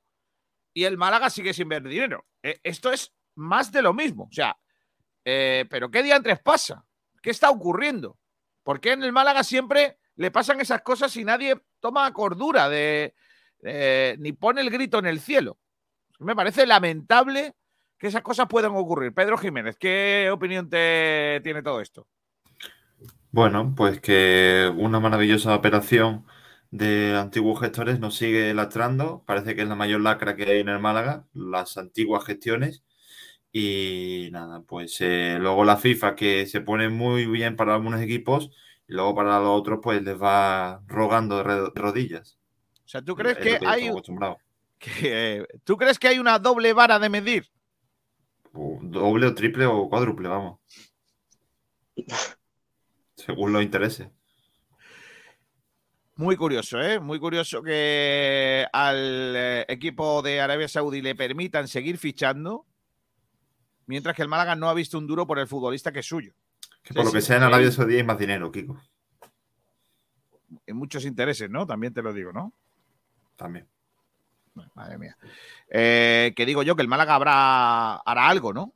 y 0.75 0.83
el 0.83 0.97
Málaga 0.97 1.31
sigue 1.31 1.53
sin 1.53 1.69
ver 1.69 1.81
dinero. 1.81 2.25
E, 2.43 2.59
esto 2.61 2.91
es 2.91 3.15
más 3.35 3.71
de 3.71 3.81
lo 3.81 3.93
mismo. 3.93 4.25
O 4.25 4.31
sea, 4.31 4.55
eh, 5.23 5.65
¿pero 5.69 5.89
qué 5.89 6.03
día 6.03 6.17
antes 6.17 6.39
pasa? 6.39 6.85
¿Qué 7.21 7.31
está 7.31 7.49
ocurriendo? 7.49 8.19
¿Por 8.61 8.79
qué 8.79 8.91
en 8.91 9.01
el 9.01 9.13
Málaga 9.13 9.43
siempre 9.43 9.97
le 10.17 10.31
pasan 10.31 10.61
esas 10.61 10.81
cosas 10.81 11.15
y 11.17 11.23
nadie 11.23 11.59
toma 11.79 12.11
cordura 12.13 12.69
de, 12.69 13.15
eh, 13.63 14.15
ni 14.19 14.33
pone 14.33 14.61
el 14.61 14.69
grito 14.69 14.99
en 14.99 15.05
el 15.05 15.19
cielo. 15.19 15.57
Me 16.19 16.35
parece 16.35 16.65
lamentable 16.65 17.55
que 17.97 18.07
esas 18.07 18.21
cosas 18.21 18.47
puedan 18.47 18.75
ocurrir. 18.75 19.13
Pedro 19.13 19.37
Jiménez, 19.37 19.77
¿qué 19.77 20.29
opinión 20.31 20.69
te 20.69 21.41
tiene 21.43 21.63
todo 21.63 21.81
esto? 21.81 22.07
Bueno, 23.31 23.73
pues 23.75 23.99
que 23.99 24.71
una 24.77 24.99
maravillosa 24.99 25.55
operación 25.55 26.25
de 26.75 27.15
antiguos 27.15 27.61
gestores 27.61 27.99
nos 27.99 28.17
sigue 28.17 28.53
lastrando. 28.53 29.23
Parece 29.25 29.55
que 29.55 29.61
es 29.61 29.67
la 29.67 29.75
mayor 29.75 30.01
lacra 30.01 30.35
que 30.35 30.43
hay 30.43 30.59
en 30.59 30.69
el 30.69 30.79
Málaga, 30.79 31.25
las 31.33 31.77
antiguas 31.77 32.25
gestiones. 32.25 32.83
Y 33.53 34.27
nada, 34.33 34.61
pues 34.61 34.97
eh, 34.99 35.37
luego 35.39 35.63
la 35.63 35.77
FIFA 35.77 36.15
que 36.15 36.45
se 36.47 36.59
pone 36.59 36.89
muy 36.89 37.25
bien 37.27 37.55
para 37.55 37.75
algunos 37.75 38.01
equipos 38.01 38.51
y 38.89 38.93
luego 38.93 39.15
para 39.15 39.39
los 39.39 39.57
otros 39.57 39.79
pues 39.81 40.03
les 40.03 40.21
va 40.21 40.81
rogando 40.87 41.37
de 41.37 41.71
rodillas. 41.73 42.37
O 42.83 42.87
sea, 42.87 43.01
¿tú 43.01 43.15
crees 43.15 43.37
que, 43.37 43.57
hay. 43.65 43.89
¿Tú 45.63 45.77
crees 45.77 45.97
que 45.97 46.09
hay 46.09 46.19
una 46.19 46.39
doble 46.39 46.73
vara 46.73 46.99
de 46.99 47.09
medir? 47.09 47.49
doble 48.53 49.27
o 49.27 49.33
triple 49.33 49.65
o 49.65 49.89
cuádruple, 49.89 50.27
vamos. 50.27 50.59
Según 53.15 53.53
los 53.53 53.63
intereses. 53.63 54.09
Muy 56.17 56.37
curioso, 56.37 56.81
¿eh? 56.81 56.99
Muy 56.99 57.19
curioso 57.19 57.61
que 57.61 58.65
al 58.71 59.35
eh, 59.35 59.65
equipo 59.67 60.21
de 60.21 60.39
Arabia 60.39 60.69
Saudí 60.69 61.01
le 61.01 61.13
permitan 61.13 61.67
seguir 61.67 61.97
fichando, 61.97 62.65
mientras 63.85 64.15
que 64.15 64.21
el 64.21 64.29
Málaga 64.29 64.55
no 64.55 64.69
ha 64.69 64.73
visto 64.73 64.97
un 64.97 65.07
duro 65.07 65.27
por 65.27 65.39
el 65.39 65.47
futbolista 65.47 65.91
que 65.91 65.99
es 65.99 66.05
suyo. 66.05 66.33
Que 66.83 66.93
por 66.93 67.05
lo 67.05 67.11
que 67.11 67.21
sea 67.21 67.37
en 67.37 67.43
Arabia 67.43 67.69
Saudí 67.69 67.97
hay 67.97 68.03
más 68.03 68.17
dinero, 68.17 68.49
Kiko. 68.49 68.79
En 70.65 70.77
muchos 70.77 71.03
intereses, 71.03 71.49
¿no? 71.49 71.67
También 71.67 71.93
te 71.93 72.01
lo 72.01 72.13
digo, 72.13 72.31
¿no? 72.31 72.53
También. 73.35 73.67
Madre 74.73 74.97
mía. 74.97 75.17
Eh, 75.69 76.31
que 76.33 76.45
digo 76.45 76.63
yo 76.63 76.77
que 76.77 76.81
el 76.81 76.87
Málaga 76.87 77.15
habrá, 77.15 77.95
hará 77.97 78.29
algo, 78.29 78.53
¿no? 78.53 78.73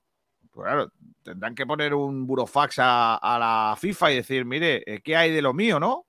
Pues 0.52 0.66
claro, 0.66 0.92
tendrán 1.24 1.56
que 1.56 1.66
poner 1.66 1.94
un 1.94 2.28
burofax 2.28 2.80
a, 2.80 3.38
la 3.40 3.78
FIFA 3.80 4.12
y 4.12 4.16
decir, 4.16 4.44
mire, 4.44 4.84
eh, 4.86 5.02
¿qué 5.02 5.16
hay 5.16 5.32
de 5.32 5.42
lo 5.42 5.54
mío, 5.54 5.80
no? 5.80 6.06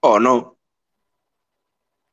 O 0.00 0.20
no. 0.20 0.58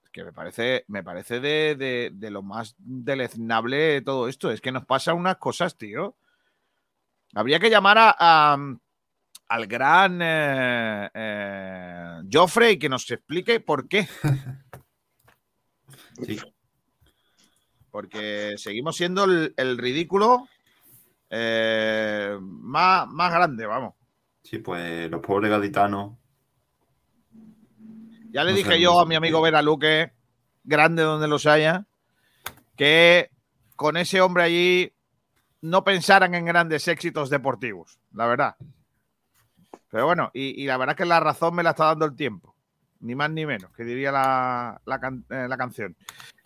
Es 0.04 0.10
que 0.10 0.24
me 0.24 0.32
parece, 0.34 0.86
me 0.88 1.04
parece 1.04 1.40
de, 1.40 2.12
lo 2.30 2.42
más 2.42 2.76
deleznable 2.78 3.78
de 3.78 4.02
todo 4.02 4.28
esto. 4.28 4.52
Es 4.52 4.62
que 4.62 4.72
nos 4.72 4.86
pasan 4.86 5.18
unas 5.18 5.38
cosas, 5.38 5.78
tío. 5.78 6.16
Habría 7.34 7.60
que 7.60 7.70
llamar 7.70 7.98
a, 8.00 8.58
al 9.48 9.68
gran 9.68 10.20
eh, 10.22 11.10
eh, 11.14 12.22
Joffrey 12.32 12.78
que 12.78 12.90
nos 12.90 13.10
explique 13.12 13.60
por 13.60 13.88
qué. 13.88 14.08
Sí. 16.22 16.40
Porque 17.90 18.54
seguimos 18.58 18.96
siendo 18.96 19.24
el, 19.24 19.78
ridículo 19.78 20.48
eh, 21.30 22.38
más, 22.40 23.08
más 23.08 23.32
grande, 23.32 23.66
vamos. 23.66 23.96
Sí, 24.44 24.60
pues 24.60 25.10
los 25.10 25.22
pobres 25.22 25.50
gaditanos. 25.50 26.14
Ya 28.34 28.44
le 28.44 28.54
dije 28.54 28.82
yo 28.82 29.00
a 29.00 29.06
mi 29.06 29.16
amigo 29.16 29.42
Vera 29.42 29.62
Luque, 29.62 30.12
grande 30.64 31.04
donde 31.04 31.28
los 31.28 31.46
haya, 31.46 31.86
que 32.76 33.30
con 33.76 33.96
ese 33.96 34.22
hombre 34.22 34.44
allí 34.44 34.94
no 35.62 35.84
pensaran 35.84 36.34
en 36.34 36.46
grandes 36.46 36.88
éxitos 36.88 37.30
deportivos, 37.30 38.00
la 38.12 38.26
verdad. 38.26 38.56
Pero 39.90 40.08
bueno, 40.08 40.32
y, 40.34 40.62
y 40.62 40.66
la 40.66 40.78
verdad 40.78 40.96
es 40.96 40.98
que 40.98 41.06
la 41.06 41.20
razón 41.20 41.54
me 41.54 41.64
la 41.64 41.70
está 41.70 41.86
dando 41.86 42.06
el 42.06 42.16
tiempo 42.16 42.54
ni 43.04 43.16
más 43.16 43.30
ni 43.30 43.46
menos, 43.46 43.72
que 43.74 43.84
diría 43.84 44.12
la, 44.12 44.82
eh, 45.30 45.48
canción. 45.58 45.96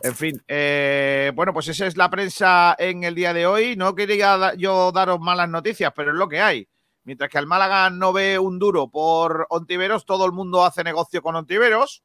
En 0.02 0.15
fin, 0.15 0.41
eh, 0.47 1.32
bueno, 1.36 1.54
pues 1.54 1.67
esa 1.67 1.86
es 1.86 1.95
la 1.95 2.10
prensa 2.10 2.76
en 2.78 3.04
el 3.04 3.15
día 3.15 3.34
de 3.34 3.45
hoy. 3.45 3.76
No 3.76 3.95
quería 3.95 4.54
yo 4.56 4.91
daros 4.91 5.19
malas 5.19 5.50
noticias, 5.50 5.93
pero 5.95 6.12
es 6.12 6.17
lo 6.17 6.28
que 6.28 6.41
hay. 6.41 6.67
Mientras 7.08 7.30
que 7.30 7.38
el 7.38 7.48
Málaga 7.48 7.89
no 7.89 8.12
ve 8.12 8.38
un 8.38 8.60
duro 8.60 8.89
por 8.89 9.48
Ontiveros, 9.50 10.06
todo 10.06 10.26
el 10.26 10.34
mundo 10.34 10.65
hace 10.65 10.84
negocio 10.84 11.22
con 11.22 11.38
Ontiveros. 11.38 12.04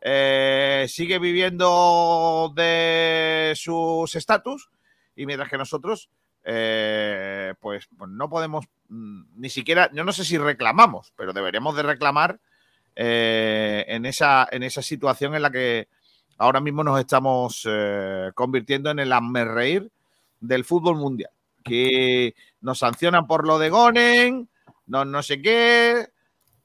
Eh, 0.00 0.86
sigue 0.88 1.20
viviendo 1.20 2.52
de 2.56 3.52
sus 3.54 4.12
estatus 4.16 4.68
y 5.14 5.24
mientras 5.24 5.48
que 5.48 5.56
nosotros 5.56 6.10
eh, 6.42 7.54
pues, 7.60 7.88
pues 7.96 8.10
no 8.10 8.28
podemos 8.28 8.64
mm, 8.88 9.22
ni 9.36 9.50
siquiera, 9.50 9.88
yo 9.92 10.02
no 10.02 10.10
sé 10.10 10.24
si 10.24 10.36
reclamamos, 10.36 11.12
pero 11.14 11.32
deberíamos 11.32 11.76
de 11.76 11.84
reclamar 11.84 12.40
eh, 12.96 13.84
en, 13.86 14.04
esa, 14.04 14.48
en 14.50 14.64
esa 14.64 14.82
situación 14.82 15.36
en 15.36 15.42
la 15.42 15.52
que 15.52 15.86
ahora 16.38 16.60
mismo 16.60 16.82
nos 16.82 16.98
estamos 16.98 17.68
convirtiendo 18.34 18.90
en 18.90 18.98
el 18.98 19.12
reír 19.32 19.92
del 20.40 20.64
fútbol 20.64 20.96
mundial. 20.96 21.30
Que 21.62 22.34
nos 22.60 22.78
sancionan 22.78 23.26
por 23.26 23.46
lo 23.46 23.58
de 23.58 23.70
Gonen, 23.70 24.48
no, 24.86 25.04
no 25.04 25.22
sé 25.22 25.40
qué, 25.40 26.08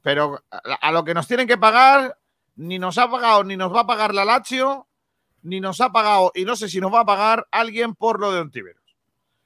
pero 0.02 0.44
a, 0.52 0.58
a 0.82 0.92
lo 0.92 1.04
que 1.04 1.14
nos 1.14 1.28
tienen 1.28 1.48
que 1.48 1.58
pagar, 1.58 2.18
ni 2.56 2.80
nos 2.80 2.98
ha 2.98 3.10
pagado, 3.10 3.44
ni 3.44 3.58
nos 3.58 3.74
va 3.74 3.82
a 3.82 3.88
pagar 3.88 4.14
la 4.14 4.26
Lazio, 4.26 4.88
ni 5.44 5.60
nos 5.60 5.82
ha 5.82 5.92
pagado, 5.92 6.32
y 6.36 6.46
no 6.46 6.56
sé 6.56 6.70
si 6.70 6.80
nos 6.80 6.94
va 6.94 7.02
a 7.02 7.06
pagar 7.06 7.48
alguien 7.52 7.94
por 7.96 8.20
lo 8.20 8.32
de 8.32 8.40
Ontiveros. 8.40 8.84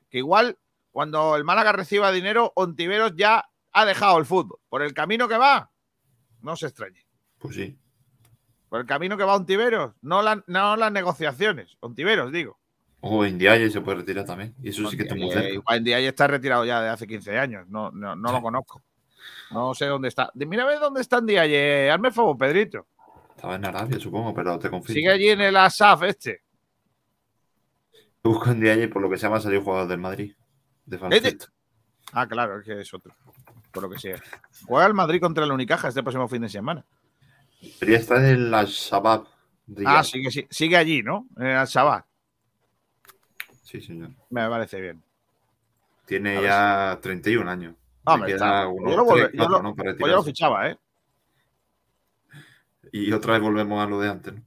Que 0.09 0.19
igual, 0.19 0.57
cuando 0.91 1.35
el 1.35 1.43
Málaga 1.43 1.71
reciba 1.71 2.11
dinero, 2.11 2.51
Ontiveros 2.55 3.13
ya 3.15 3.49
ha 3.71 3.85
dejado 3.85 4.17
el 4.17 4.25
fútbol. 4.25 4.59
Por 4.69 4.81
el 4.81 4.93
camino 4.93 5.27
que 5.27 5.37
va, 5.37 5.71
no 6.41 6.55
se 6.55 6.67
extrañe. 6.67 7.05
Pues 7.37 7.55
sí. 7.55 7.77
Por 8.69 8.79
el 8.81 8.85
camino 8.85 9.17
que 9.17 9.23
va 9.23 9.35
Ontiveros, 9.35 9.93
no, 10.01 10.21
la- 10.21 10.43
no 10.47 10.75
las 10.77 10.91
negociaciones. 10.91 11.77
Ontiveros, 11.79 12.31
digo. 12.31 12.58
O 13.01 13.25
Indiaye 13.25 13.69
se 13.69 13.79
puede 13.81 13.99
retirar 13.99 14.25
también. 14.25 14.53
Y 14.61 14.69
eso 14.69 14.89
sí 14.89 14.97
que 14.97 15.03
está 15.03 15.15
muy 15.15 15.29
Eh, 15.29 15.31
cerca. 15.61 15.77
ya 15.77 15.99
está 15.99 16.27
retirado 16.27 16.65
ya 16.65 16.81
de 16.81 16.89
hace 16.89 17.07
15 17.07 17.37
años. 17.37 17.65
No, 17.69 17.91
no, 17.91 18.15
no 18.15 18.31
lo 18.31 18.41
conozco. 18.41 18.81
No 19.51 19.73
sé 19.73 19.85
dónde 19.85 20.09
está. 20.09 20.31
Mira 20.35 20.63
a 20.63 20.67
ver 20.67 20.79
dónde 20.79 21.01
está 21.01 21.17
en 21.19 21.25
día. 21.25 21.93
Hazme 21.93 22.09
el 22.09 22.13
favor, 22.13 22.37
Pedrito. 22.37 22.87
Estaba 23.35 23.55
en 23.55 23.65
Arabia, 23.65 23.99
supongo, 23.99 24.33
pero 24.33 24.59
te 24.59 24.69
confío. 24.69 24.93
Sigue 24.93 25.09
allí 25.09 25.29
en 25.29 25.41
el 25.41 25.55
ASAF 25.55 26.03
este. 26.03 26.41
Busco 28.21 28.51
Indiaye 28.51 28.83
y 28.83 28.87
por 28.87 29.01
lo 29.01 29.09
que 29.09 29.17
se 29.17 29.23
llama 29.27 29.39
salió 29.39 29.61
jugador 29.61 29.87
del 29.87 29.99
Madrid. 29.99 30.33
De 30.85 30.97
baloncesto. 30.97 31.47
Ah, 32.11 32.27
claro, 32.27 32.59
es 32.59 32.65
que 32.65 32.81
es 32.81 32.93
otro. 32.93 33.15
Por 33.71 33.83
lo 33.83 33.89
que 33.89 33.97
sea. 33.99 34.21
Juega 34.65 34.87
el 34.87 34.93
Madrid 34.93 35.21
contra 35.21 35.45
el 35.45 35.51
Unicaja 35.51 35.87
este 35.87 36.01
próximo 36.03 36.27
fin 36.27 36.41
de 36.41 36.49
semana. 36.49 36.85
Debería 37.79 37.99
estar 37.99 38.23
en 38.23 38.51
la 38.51 38.65
Shabab. 38.65 39.25
Ah, 39.85 40.03
sigue, 40.03 40.31
sigue, 40.31 40.47
sigue 40.49 40.75
allí, 40.75 41.01
¿no? 41.03 41.27
En 41.37 41.45
el 41.47 41.57
Al-Shabaab. 41.57 42.03
Sí, 43.69 43.81
señor. 43.81 44.09
Me 44.31 44.49
parece 44.49 44.81
bien. 44.81 45.03
A 46.01 46.05
Tiene 46.07 46.33
ver 46.35 46.43
ya 46.43 46.97
31 47.03 47.47
años. 47.47 47.75
Le 47.75 48.13
Hombre, 48.13 48.33
queda 48.33 48.67
unos 48.67 48.91
yo 48.91 48.97
lo, 48.97 49.05
tres, 49.05 49.23
volve- 49.25 49.31
yo 49.31 49.37
cuatro, 49.37 49.57
lo- 49.57 49.63
¿no? 49.63 49.75
para 49.75 49.95
pues 49.95 50.09
yo 50.09 50.15
lo 50.15 50.23
fichaba, 50.23 50.69
¿eh? 50.69 50.77
Y 52.91 53.11
otra 53.11 53.33
vez 53.33 53.41
volvemos 53.43 53.85
a 53.85 53.87
lo 53.87 53.99
de 53.99 54.09
antes, 54.09 54.33
¿no? 54.33 54.41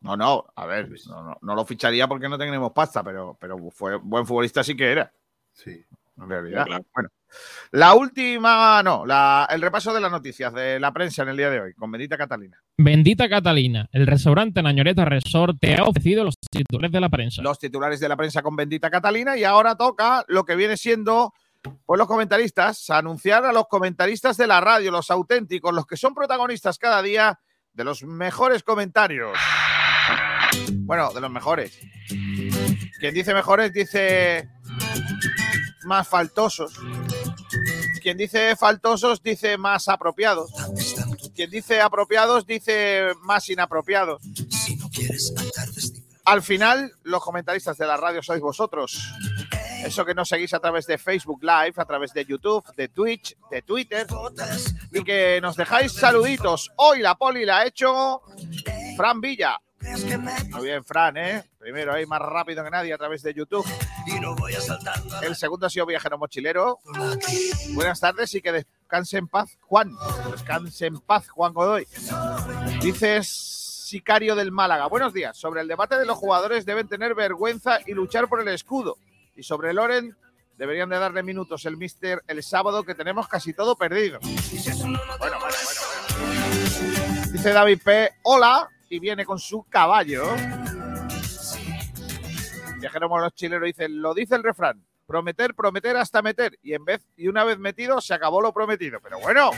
No, 0.00 0.16
no, 0.16 0.46
a 0.54 0.66
ver, 0.66 0.88
no, 1.08 1.22
no- 1.24 1.38
no 1.42 1.54
lo 1.56 1.64
ficharía 1.64 2.06
porque 2.06 2.28
no 2.28 2.38
tenemos 2.38 2.70
pasta, 2.70 3.02
pero, 3.02 3.36
pero 3.40 3.58
fue 3.72 3.96
buen 3.96 4.24
futbolista 4.24 4.62
sí 4.62 4.76
que 4.76 4.92
era, 4.92 5.12
Sí. 5.52 5.84
En 6.20 6.28
realidad. 6.28 6.64
Claro. 6.66 6.84
Bueno, 6.94 7.08
la 7.72 7.94
última, 7.94 8.82
no, 8.82 9.04
la- 9.04 9.46
el 9.50 9.60
repaso 9.60 9.92
de 9.92 10.00
las 10.00 10.10
noticias 10.10 10.52
de 10.54 10.80
la 10.80 10.92
prensa 10.92 11.22
en 11.22 11.28
el 11.28 11.36
día 11.36 11.50
de 11.50 11.60
hoy, 11.60 11.74
con 11.74 11.90
Bendita 11.90 12.16
Catalina. 12.16 12.56
Bendita 12.76 13.28
Catalina, 13.28 13.88
el 13.92 14.06
restaurante 14.06 14.62
Nañoreta 14.62 15.04
Resort 15.04 15.58
te 15.60 15.76
ha 15.76 15.84
ofrecido 15.84 16.24
los 16.24 16.36
titulares 16.50 16.92
de 16.92 17.00
la 17.00 17.08
prensa. 17.08 17.42
Los 17.42 17.58
titulares 17.58 18.00
de 18.00 18.08
la 18.08 18.16
prensa 18.16 18.42
con 18.42 18.56
Bendita 18.56 18.90
Catalina 18.90 19.36
y 19.36 19.44
ahora 19.44 19.74
toca 19.76 20.24
lo 20.28 20.44
que 20.44 20.56
viene 20.56 20.76
siendo, 20.76 21.34
pues 21.84 21.98
los 21.98 22.06
comentaristas, 22.06 22.88
anunciar 22.90 23.44
a 23.44 23.52
los 23.52 23.66
comentaristas 23.68 24.36
de 24.36 24.46
la 24.46 24.60
radio, 24.60 24.90
los 24.90 25.10
auténticos, 25.10 25.74
los 25.74 25.86
que 25.86 25.96
son 25.96 26.14
protagonistas 26.14 26.78
cada 26.78 27.02
día 27.02 27.38
de 27.72 27.84
los 27.84 28.02
mejores 28.04 28.62
comentarios. 28.62 29.36
Bueno, 30.72 31.12
de 31.12 31.20
los 31.20 31.30
mejores. 31.30 31.78
Quien 32.08 33.14
dice 33.14 33.34
mejores 33.34 33.72
dice 33.72 34.48
más 35.88 36.06
faltosos. 36.06 36.78
Quien 38.00 38.16
dice 38.16 38.54
faltosos 38.54 39.22
dice 39.22 39.58
más 39.58 39.88
apropiados. 39.88 40.52
Quien 41.34 41.50
dice 41.50 41.80
apropiados 41.80 42.46
dice 42.46 43.08
más 43.22 43.48
inapropiados. 43.48 44.22
Al 46.24 46.42
final, 46.42 46.92
los 47.04 47.24
comentaristas 47.24 47.78
de 47.78 47.86
la 47.86 47.96
radio 47.96 48.22
sois 48.22 48.40
vosotros. 48.40 49.00
Eso 49.82 50.04
que 50.04 50.14
nos 50.14 50.28
seguís 50.28 50.52
a 50.52 50.60
través 50.60 50.86
de 50.86 50.98
Facebook 50.98 51.42
Live, 51.42 51.74
a 51.76 51.84
través 51.84 52.12
de 52.12 52.24
YouTube, 52.24 52.64
de 52.76 52.88
Twitch, 52.88 53.36
de 53.50 53.62
Twitter 53.62 54.06
y 54.92 55.02
que 55.02 55.40
nos 55.40 55.56
dejáis 55.56 55.92
saluditos. 55.92 56.70
Hoy 56.76 57.00
la 57.00 57.14
poli 57.14 57.46
la 57.46 57.60
ha 57.60 57.66
hecho 57.66 58.20
Fran 58.96 59.20
Villa. 59.20 59.58
Muy 59.80 60.64
bien, 60.64 60.84
Fran, 60.84 61.16
¿eh? 61.16 61.44
Primero 61.58 61.92
ahí 61.92 62.04
más 62.04 62.20
rápido 62.20 62.64
que 62.64 62.70
nadie 62.70 62.92
a 62.92 62.98
través 62.98 63.22
de 63.22 63.32
YouTube. 63.32 63.66
El 65.22 65.36
segundo 65.36 65.66
ha 65.66 65.70
sido 65.70 65.86
Viajero 65.86 66.18
Mochilero. 66.18 66.80
Buenas 67.74 68.00
tardes 68.00 68.34
y 68.34 68.42
que 68.42 68.52
descanse 68.52 69.18
en 69.18 69.28
paz, 69.28 69.56
Juan. 69.60 69.92
Descanse 70.32 70.86
en 70.86 70.98
paz, 71.00 71.28
Juan 71.28 71.52
Godoy. 71.52 71.86
Dices 72.82 73.28
Sicario 73.88 74.34
del 74.34 74.52
Málaga. 74.52 74.86
Buenos 74.86 75.12
días. 75.14 75.36
Sobre 75.36 75.60
el 75.60 75.68
debate 75.68 75.96
de 75.98 76.06
los 76.06 76.18
jugadores 76.18 76.66
deben 76.66 76.88
tener 76.88 77.14
vergüenza 77.14 77.78
y 77.86 77.92
luchar 77.92 78.28
por 78.28 78.40
el 78.40 78.48
escudo. 78.48 78.98
Y 79.36 79.44
sobre 79.44 79.72
Loren 79.72 80.16
deberían 80.56 80.88
de 80.88 80.98
darle 80.98 81.22
minutos 81.22 81.64
el 81.66 81.76
Mister 81.76 82.22
el 82.26 82.42
sábado 82.42 82.82
que 82.82 82.96
tenemos 82.96 83.28
casi 83.28 83.52
todo 83.52 83.76
perdido. 83.76 84.18
Bueno, 84.20 85.00
bueno, 85.18 85.38
bueno, 85.38 85.38
bueno. 85.38 87.32
Dice 87.32 87.52
David 87.52 87.80
P. 87.84 88.10
Hola 88.24 88.68
y 88.88 88.98
viene 88.98 89.24
con 89.24 89.38
su 89.38 89.64
caballo. 89.68 90.24
Viajero 92.80 93.08
Mochilero 93.08 93.66
dice, 93.66 93.88
lo 93.88 94.14
dice 94.14 94.36
el 94.36 94.42
refrán. 94.42 94.84
Prometer, 95.06 95.54
prometer 95.54 95.96
hasta 95.96 96.22
meter. 96.22 96.58
Y 96.62 96.74
en 96.74 96.84
vez, 96.84 97.06
y 97.16 97.28
una 97.28 97.42
vez 97.44 97.58
metido, 97.58 98.00
se 98.00 98.14
acabó 98.14 98.40
lo 98.40 98.52
prometido. 98.52 99.00
Pero 99.00 99.18
bueno. 99.20 99.50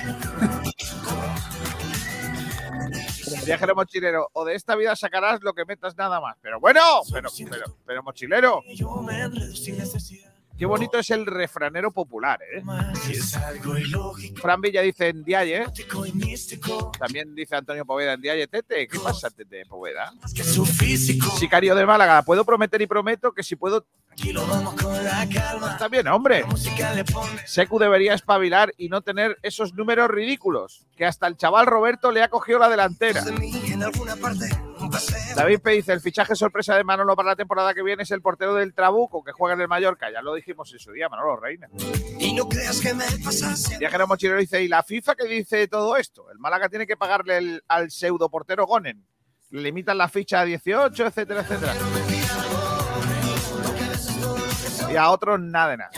Viajero 3.44 3.74
mochilero, 3.74 4.28
o 4.32 4.44
de 4.44 4.54
esta 4.54 4.76
vida 4.76 4.94
sacarás 4.96 5.40
lo 5.42 5.54
que 5.54 5.64
metas 5.64 5.96
nada 5.96 6.20
más. 6.20 6.36
Pero 6.40 6.60
bueno, 6.60 6.80
pero, 7.12 7.30
pero, 7.50 7.76
pero 7.84 8.02
mochilero. 8.02 8.62
Qué 10.61 10.66
bonito 10.66 10.99
es 10.99 11.09
el 11.09 11.25
refranero 11.25 11.90
popular, 11.90 12.38
¿eh? 12.42 12.62
Fran 14.35 14.61
Villa 14.61 14.83
dice 14.83 15.09
en 15.09 15.25
Diaye. 15.25 15.64
También 16.99 17.35
dice 17.35 17.57
Antonio 17.57 17.87
Poveda 17.87 18.12
en 18.12 18.20
Diaye. 18.20 18.46
Tete, 18.46 18.87
¿qué 18.87 18.99
pasa, 19.01 19.31
Tete 19.31 19.64
Poveda? 19.64 20.12
Sicario 21.38 21.75
de 21.75 21.87
Málaga, 21.87 22.20
puedo 22.20 22.44
prometer 22.44 22.83
y 22.83 22.87
prometo 22.87 23.33
que 23.33 23.42
si 23.42 23.57
puedo. 23.57 23.87
Está 25.73 25.88
bien, 25.88 26.07
hombre. 26.09 26.44
Secu 27.46 27.79
debería 27.79 28.12
espabilar 28.12 28.75
y 28.77 28.90
no 28.90 29.01
tener 29.01 29.38
esos 29.42 29.73
números 29.73 30.11
ridículos. 30.11 30.87
Que 30.94 31.07
hasta 31.07 31.27
el 31.27 31.38
chaval 31.38 31.64
Roberto 31.68 32.11
le 32.12 32.23
ha 32.23 32.29
cogido 32.29 32.59
la 32.59 32.68
delantera. 32.68 33.25
David 35.36 35.60
P. 35.60 35.70
dice: 35.72 35.92
el 35.92 36.00
fichaje 36.00 36.34
sorpresa 36.34 36.76
de 36.76 36.84
Manolo 36.84 37.14
para 37.16 37.30
la 37.30 37.36
temporada 37.36 37.74
que 37.74 37.82
viene 37.82 38.02
es 38.02 38.10
el 38.10 38.22
portero 38.22 38.54
del 38.54 38.74
Trabuco 38.74 39.22
que 39.22 39.32
juega 39.32 39.54
en 39.54 39.60
el 39.60 39.68
Mallorca. 39.68 40.10
Ya 40.10 40.22
lo 40.22 40.34
dijimos 40.34 40.72
en 40.72 40.78
su 40.78 40.92
día, 40.92 41.08
Manolo 41.08 41.36
Reina. 41.36 41.68
Y 42.18 42.34
no 42.34 42.48
creas 42.48 42.80
que 42.80 42.94
me 42.94 43.04
pasa 43.24 43.54
Viajero 43.78 44.06
Mochilero 44.06 44.38
dice: 44.40 44.62
¿y 44.62 44.68
la 44.68 44.82
FIFA 44.82 45.14
que 45.14 45.28
dice 45.28 45.68
todo 45.68 45.96
esto? 45.96 46.30
El 46.30 46.38
Málaga 46.38 46.68
tiene 46.68 46.86
que 46.86 46.96
pagarle 46.96 47.38
el- 47.38 47.64
al 47.68 47.90
pseudo 47.90 48.28
portero 48.30 48.66
Gonen. 48.66 49.04
Le 49.50 49.62
limitan 49.62 49.98
la 49.98 50.08
ficha 50.08 50.40
a 50.40 50.44
18, 50.44 51.06
etcétera, 51.06 51.40
etcétera. 51.40 51.74
Y 54.90 54.96
a 54.96 55.10
otros 55.10 55.40
nada 55.40 55.70
de 55.70 55.76
nada. 55.76 55.90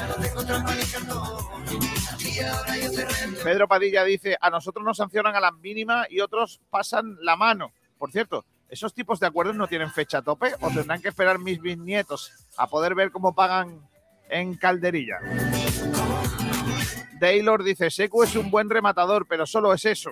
Pedro 3.44 3.68
Padilla 3.68 4.04
dice, 4.04 4.36
a 4.40 4.50
nosotros 4.50 4.84
nos 4.84 4.96
sancionan 4.96 5.34
a 5.36 5.40
la 5.40 5.50
mínima 5.52 6.06
y 6.08 6.20
otros 6.20 6.60
pasan 6.70 7.16
la 7.20 7.36
mano. 7.36 7.72
Por 7.98 8.10
cierto, 8.10 8.44
¿esos 8.72 8.94
tipos 8.94 9.20
de 9.20 9.26
acuerdos 9.26 9.54
no 9.54 9.68
tienen 9.68 9.90
fecha 9.90 10.22
tope 10.22 10.54
o 10.60 10.70
tendrán 10.70 11.02
que 11.02 11.08
esperar 11.08 11.38
mis 11.38 11.60
bisnietos 11.60 12.32
a 12.56 12.66
poder 12.66 12.94
ver 12.94 13.12
cómo 13.12 13.34
pagan 13.34 13.86
en 14.30 14.54
calderilla? 14.54 15.18
Taylor 17.20 17.62
dice, 17.62 17.90
Secu 17.90 18.22
es 18.22 18.34
un 18.34 18.50
buen 18.50 18.70
rematador, 18.70 19.26
pero 19.28 19.46
solo 19.46 19.74
es 19.74 19.84
eso. 19.84 20.10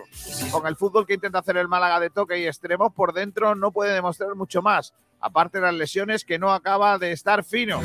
Con 0.53 0.67
el 0.67 0.77
fútbol 0.77 1.07
que 1.07 1.15
intenta 1.15 1.39
hacer 1.39 1.57
el 1.57 1.69
Málaga 1.69 1.99
de 1.99 2.11
toque 2.11 2.39
y 2.39 2.47
extremos, 2.47 2.93
por 2.93 3.15
dentro 3.15 3.55
no 3.55 3.73
puede 3.73 3.95
demostrar 3.95 4.35
mucho 4.37 4.61
más. 4.61 4.93
Aparte 5.21 5.59
de 5.59 5.65
las 5.65 5.75
lesiones 5.75 6.25
que 6.25 6.39
no 6.39 6.53
acaba 6.53 6.99
de 6.99 7.13
estar 7.13 7.43
fino. 7.43 7.81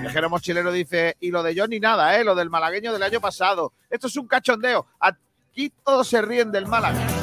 Viajero 0.00 0.28
Mochilero 0.28 0.72
dice, 0.72 1.16
y 1.20 1.30
lo 1.30 1.44
de 1.44 1.54
Johnny 1.56 1.78
nada, 1.78 2.18
¿eh? 2.18 2.24
lo 2.24 2.34
del 2.34 2.50
malagueño 2.50 2.92
del 2.92 3.04
año 3.04 3.20
pasado. 3.20 3.72
Esto 3.88 4.08
es 4.08 4.16
un 4.16 4.26
cachondeo. 4.26 4.86
Aquí 4.98 5.72
todos 5.84 6.08
se 6.08 6.20
ríen 6.20 6.50
del 6.50 6.66
Málaga. 6.66 7.19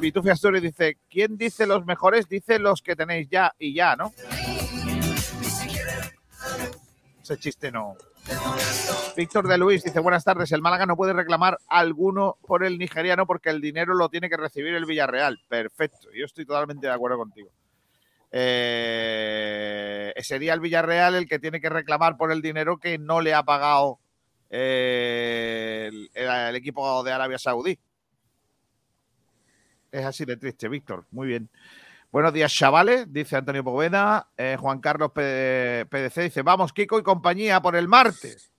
Pitufi 0.00 0.30
Asturi 0.30 0.60
dice, 0.60 0.96
¿quién 1.10 1.36
dice 1.36 1.66
los 1.66 1.84
mejores? 1.84 2.26
Dice 2.28 2.58
los 2.58 2.80
que 2.80 2.96
tenéis 2.96 3.28
ya 3.28 3.54
y 3.58 3.74
ya, 3.74 3.96
¿no? 3.96 4.12
Ese 7.22 7.38
chiste 7.38 7.70
no. 7.70 7.96
Víctor 9.16 9.46
de 9.46 9.58
Luis 9.58 9.84
dice, 9.84 10.00
buenas 10.00 10.24
tardes, 10.24 10.52
el 10.52 10.62
Málaga 10.62 10.86
no 10.86 10.96
puede 10.96 11.12
reclamar 11.12 11.58
alguno 11.68 12.38
por 12.46 12.64
el 12.64 12.78
nigeriano 12.78 13.26
porque 13.26 13.50
el 13.50 13.60
dinero 13.60 13.94
lo 13.94 14.08
tiene 14.08 14.30
que 14.30 14.36
recibir 14.36 14.74
el 14.74 14.86
Villarreal. 14.86 15.38
Perfecto, 15.48 16.08
yo 16.16 16.24
estoy 16.24 16.46
totalmente 16.46 16.86
de 16.86 16.92
acuerdo 16.92 17.18
contigo. 17.18 17.50
eh, 18.32 20.14
sería 20.22 20.54
el 20.54 20.60
Villarreal 20.60 21.14
el 21.16 21.28
que 21.28 21.38
tiene 21.38 21.60
que 21.60 21.68
reclamar 21.68 22.16
por 22.16 22.32
el 22.32 22.40
dinero 22.40 22.78
que 22.78 22.96
no 22.98 23.20
le 23.20 23.34
ha 23.34 23.42
pagado 23.42 23.98
eh, 24.48 25.90
el 26.14 26.56
equipo 26.56 27.02
de 27.02 27.12
Arabia 27.12 27.38
Saudí. 27.38 27.78
Es 29.92 30.04
así 30.04 30.24
de 30.24 30.36
triste, 30.36 30.68
Víctor. 30.68 31.04
Muy 31.10 31.26
bien. 31.26 31.48
Buenos 32.12 32.32
días, 32.32 32.52
chavales, 32.52 33.12
dice 33.12 33.36
Antonio 33.36 33.62
Poveda. 33.62 34.28
Eh, 34.36 34.56
Juan 34.58 34.80
Carlos 34.80 35.12
PDC 35.12 36.22
dice: 36.22 36.42
Vamos, 36.42 36.72
Kiko 36.72 36.98
y 36.98 37.02
compañía 37.02 37.60
por 37.60 37.76
el 37.76 37.88
martes. 37.88 38.50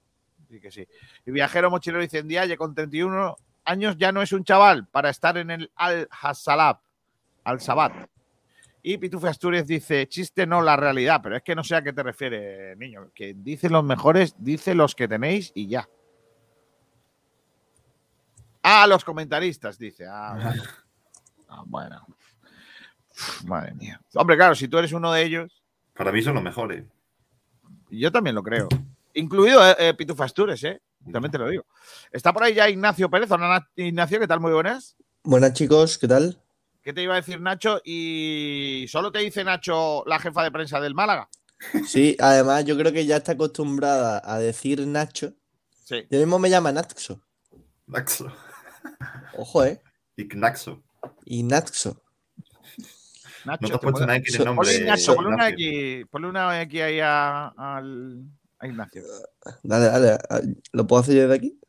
Sí 0.49 0.59
que 0.59 0.71
sí. 0.71 0.87
Y 1.25 1.31
Viajero 1.31 1.69
Mochilero 1.69 2.01
dice: 2.01 2.19
En 2.19 2.27
Dialle, 2.27 2.57
con 2.57 2.73
31 2.73 3.37
años 3.65 3.97
ya 3.97 4.11
no 4.11 4.21
es 4.21 4.31
un 4.31 4.43
chaval 4.43 4.87
para 4.87 5.09
estar 5.09 5.37
en 5.37 5.51
el 5.51 5.71
Al-Hassalab, 5.75 6.79
Al-Sabat. 7.43 7.93
Y 8.83 8.97
Pitufe 8.97 9.27
Asturias 9.27 9.67
dice: 9.67 10.07
Chiste 10.07 10.45
no 10.45 10.61
la 10.61 10.75
realidad, 10.75 11.19
pero 11.21 11.37
es 11.37 11.43
que 11.43 11.55
no 11.55 11.63
sé 11.63 11.75
a 11.75 11.81
qué 11.81 11.93
te 11.93 12.03
refieres, 12.03 12.77
niño. 12.77 13.11
Que 13.13 13.33
dice 13.33 13.69
los 13.69 13.83
mejores, 13.83 14.35
dice 14.37 14.75
los 14.75 14.95
que 14.95 15.07
tenéis 15.07 15.51
y 15.55 15.67
ya. 15.67 15.89
Ah, 18.63 18.87
los 18.87 19.03
comentaristas, 19.03 19.77
dice. 19.77 20.05
Ah. 20.09 20.53
Ah, 21.53 21.63
bueno. 21.65 22.05
Uf, 23.11 23.43
Madre 23.43 23.73
mía. 23.75 23.99
Hombre, 24.15 24.37
claro, 24.37 24.55
si 24.55 24.67
tú 24.69 24.77
eres 24.77 24.93
uno 24.93 25.11
de 25.11 25.23
ellos, 25.23 25.61
Para 25.93 26.11
mí 26.13 26.21
son 26.21 26.33
los 26.35 26.43
mejores. 26.43 26.85
yo 27.89 28.11
también 28.11 28.35
lo 28.35 28.41
creo. 28.43 28.69
Incluido 29.13 29.69
eh, 29.69 29.75
eh, 29.77 29.93
Pitufo 29.93 30.23
Astures, 30.23 30.63
¿eh? 30.63 30.81
También 31.11 31.31
te 31.31 31.37
lo 31.37 31.49
digo. 31.49 31.65
Está 32.11 32.31
por 32.31 32.43
ahí 32.43 32.53
ya 32.53 32.69
Ignacio 32.69 33.09
Pérez. 33.09 33.29
Hola, 33.31 33.47
Na- 33.59 33.69
Ignacio, 33.75 34.19
¿qué 34.19 34.27
tal? 34.27 34.39
Muy 34.39 34.53
buenas. 34.53 34.95
Buenas 35.23 35.53
chicos, 35.53 35.97
¿qué 35.97 36.07
tal? 36.07 36.41
¿Qué 36.81 36.93
te 36.93 37.03
iba 37.03 37.13
a 37.13 37.17
decir 37.17 37.41
Nacho? 37.41 37.81
Y 37.83 38.85
solo 38.89 39.11
te 39.11 39.19
dice 39.19 39.43
Nacho, 39.43 40.03
la 40.07 40.19
jefa 40.19 40.43
de 40.43 40.51
prensa 40.51 40.79
del 40.79 40.95
Málaga. 40.95 41.27
Sí, 41.85 42.15
además 42.19 42.65
yo 42.65 42.75
creo 42.77 42.91
que 42.93 43.05
ya 43.05 43.17
está 43.17 43.33
acostumbrada 43.33 44.21
a 44.23 44.39
decir 44.39 44.87
Nacho. 44.87 45.33
Sí. 45.83 46.07
Yo 46.09 46.17
mismo 46.19 46.39
me 46.39 46.49
llama 46.49 46.71
Naxo. 46.71 47.21
Naxo. 47.85 48.31
Ojo, 49.37 49.65
¿eh? 49.65 49.81
Ignaxo. 50.15 50.81
Y 51.25 51.43
Naxo. 51.43 52.01
Nacho, 53.45 53.67
No 53.69 53.79
te 53.79 53.91
puesto 53.91 54.03
X 54.03 54.09
en 54.09 54.11
el 54.11 54.25
So- 54.37 54.45
nombre. 54.45 54.67
Ponle 54.67 54.79
Ignacio, 54.81 55.15
ponle 55.15 55.29
una 55.33 55.49
Ignacio. 55.49 55.69
X, 55.97 56.07
ponle 56.11 56.27
una 56.27 56.61
X 56.61 56.81
ahí 56.81 56.99
a, 56.99 57.47
al- 57.47 58.23
a 58.59 58.67
Ignacio. 58.67 59.03
Dale, 59.63 59.85
dale. 59.85 60.17
¿Lo 60.73 60.85
puedo 60.85 61.01
hacer 61.01 61.15
yo 61.15 61.21
desde 61.23 61.35
aquí? 61.35 61.59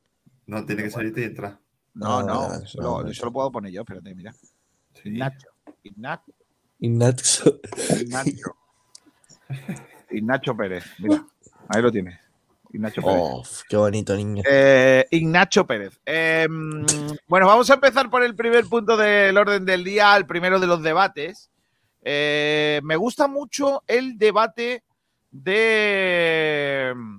No, 0.46 0.66
tiene 0.66 0.82
que 0.82 0.90
salirte 0.90 1.22
y 1.22 1.24
entrar. 1.24 1.58
No, 1.94 2.18
Ah, 2.18 2.22
no, 2.22 2.48
vale, 2.48 2.64
eso 2.64 2.78
lo- 2.82 3.02
no, 3.02 3.08
eso 3.08 3.24
lo 3.24 3.32
puedo 3.32 3.50
poner 3.52 3.72
yo, 3.72 3.80
espérate, 3.82 4.14
mira. 4.14 4.32
Sí. 5.02 5.08
Ignacio. 5.10 5.50
Ignacio. 5.82 6.34
Y 6.78 6.88
Naxo. 6.88 7.60
Ignacio. 8.00 8.56
Ignacio 10.10 10.56
Pérez, 10.56 10.84
mira, 10.98 11.24
ahí 11.68 11.80
lo 11.82 11.90
tienes. 11.90 12.18
Ignacio 12.72 13.02
Pérez. 13.02 13.20
Oh, 13.20 13.42
qué 13.68 13.76
bonito, 13.76 14.16
niño. 14.16 14.42
Eh, 14.48 15.06
Ignacio 15.10 15.66
Pérez. 15.66 16.00
Eh, 16.06 16.48
bueno, 17.26 17.46
vamos 17.46 17.68
a 17.70 17.74
empezar 17.74 18.08
por 18.08 18.22
el 18.22 18.34
primer 18.34 18.64
punto 18.66 18.96
del 18.96 19.36
orden 19.36 19.64
del 19.64 19.84
día, 19.84 20.16
el 20.16 20.26
primero 20.26 20.58
de 20.58 20.66
los 20.66 20.82
debates. 20.82 21.50
Eh, 22.02 22.80
me 22.82 22.96
gusta 22.96 23.28
mucho 23.28 23.82
el 23.86 24.16
debate 24.18 24.84
de 25.30 26.92
mm, 26.96 27.18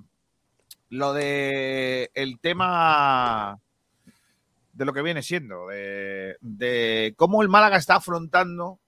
lo 0.90 1.12
de 1.14 2.10
el 2.14 2.38
tema 2.40 3.58
de 4.72 4.84
lo 4.84 4.92
que 4.92 5.02
viene 5.02 5.22
siendo, 5.22 5.68
de, 5.68 6.36
de 6.40 7.14
cómo 7.16 7.42
el 7.42 7.48
Málaga 7.48 7.76
está 7.76 7.96
afrontando 7.96 8.80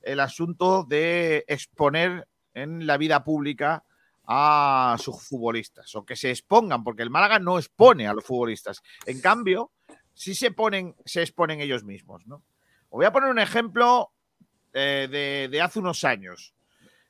el 0.00 0.20
asunto 0.20 0.84
de 0.84 1.44
exponer 1.48 2.26
en 2.54 2.86
la 2.86 2.96
vida 2.96 3.24
pública 3.24 3.84
a 4.26 4.96
sus 4.98 5.26
futbolistas 5.26 5.94
o 5.94 6.04
que 6.04 6.16
se 6.16 6.30
expongan, 6.30 6.82
porque 6.82 7.02
el 7.02 7.10
Málaga 7.10 7.38
no 7.38 7.58
expone 7.58 8.06
a 8.08 8.14
los 8.14 8.24
futbolistas. 8.24 8.82
En 9.06 9.20
cambio, 9.20 9.72
sí 10.14 10.34
se 10.34 10.50
ponen, 10.50 10.94
se 11.04 11.22
exponen 11.22 11.60
ellos 11.60 11.84
mismos. 11.84 12.26
¿no? 12.26 12.36
Os 12.36 12.98
voy 12.98 13.06
a 13.06 13.12
poner 13.12 13.30
un 13.30 13.38
ejemplo 13.38 14.12
eh, 14.72 15.08
de, 15.10 15.48
de 15.50 15.62
hace 15.62 15.78
unos 15.78 16.04
años. 16.04 16.54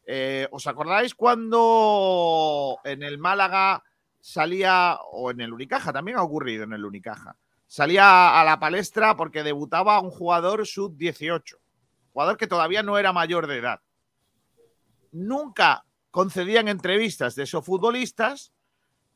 Eh, 0.07 0.48
¿Os 0.50 0.66
acordáis 0.66 1.14
cuando 1.14 2.79
en 2.85 3.03
el 3.03 3.18
Málaga 3.18 3.83
salía, 4.20 4.98
o 5.12 5.31
en 5.31 5.40
el 5.40 5.53
Unicaja, 5.53 5.92
también 5.92 6.18
ha 6.18 6.22
ocurrido 6.22 6.64
en 6.64 6.72
el 6.72 6.85
Unicaja, 6.85 7.37
salía 7.66 8.38
a 8.38 8.44
la 8.44 8.59
palestra 8.59 9.16
porque 9.16 9.42
debutaba 9.42 10.00
un 10.00 10.11
jugador 10.11 10.66
sub-18, 10.66 11.57
jugador 12.12 12.37
que 12.37 12.46
todavía 12.46 12.83
no 12.83 12.98
era 12.98 13.12
mayor 13.12 13.46
de 13.46 13.59
edad? 13.59 13.81
Nunca 15.12 15.85
concedían 16.14 16.68
entrevistas 16.68 17.35
de 17.35 17.42
esos 17.42 17.64
futbolistas 17.64 18.53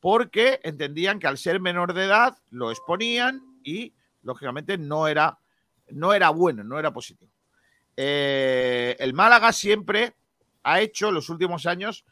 porque 0.01 0.59
entendían 0.63 1.17
que 1.17 1.27
al 1.27 1.37
ser 1.37 1.61
menor 1.61 1.93
de 1.93 2.03
edad 2.03 2.37
lo 2.49 2.71
exponían 2.71 3.41
y 3.63 3.93
lógicamente 4.21 4.77
no 4.77 5.07
era, 5.07 5.39
no 5.91 6.13
era 6.13 6.29
bueno, 6.31 6.65
no 6.65 6.77
era 6.77 6.91
positivo. 6.91 7.31
Eh, 7.95 8.97
el 8.99 9.13
Málaga 9.13 9.53
siempre 9.53 10.17
ha 10.63 10.81
hecho 10.81 11.07
en 11.07 11.13
los 11.13 11.29
últimos 11.29 11.65
años 11.67 12.03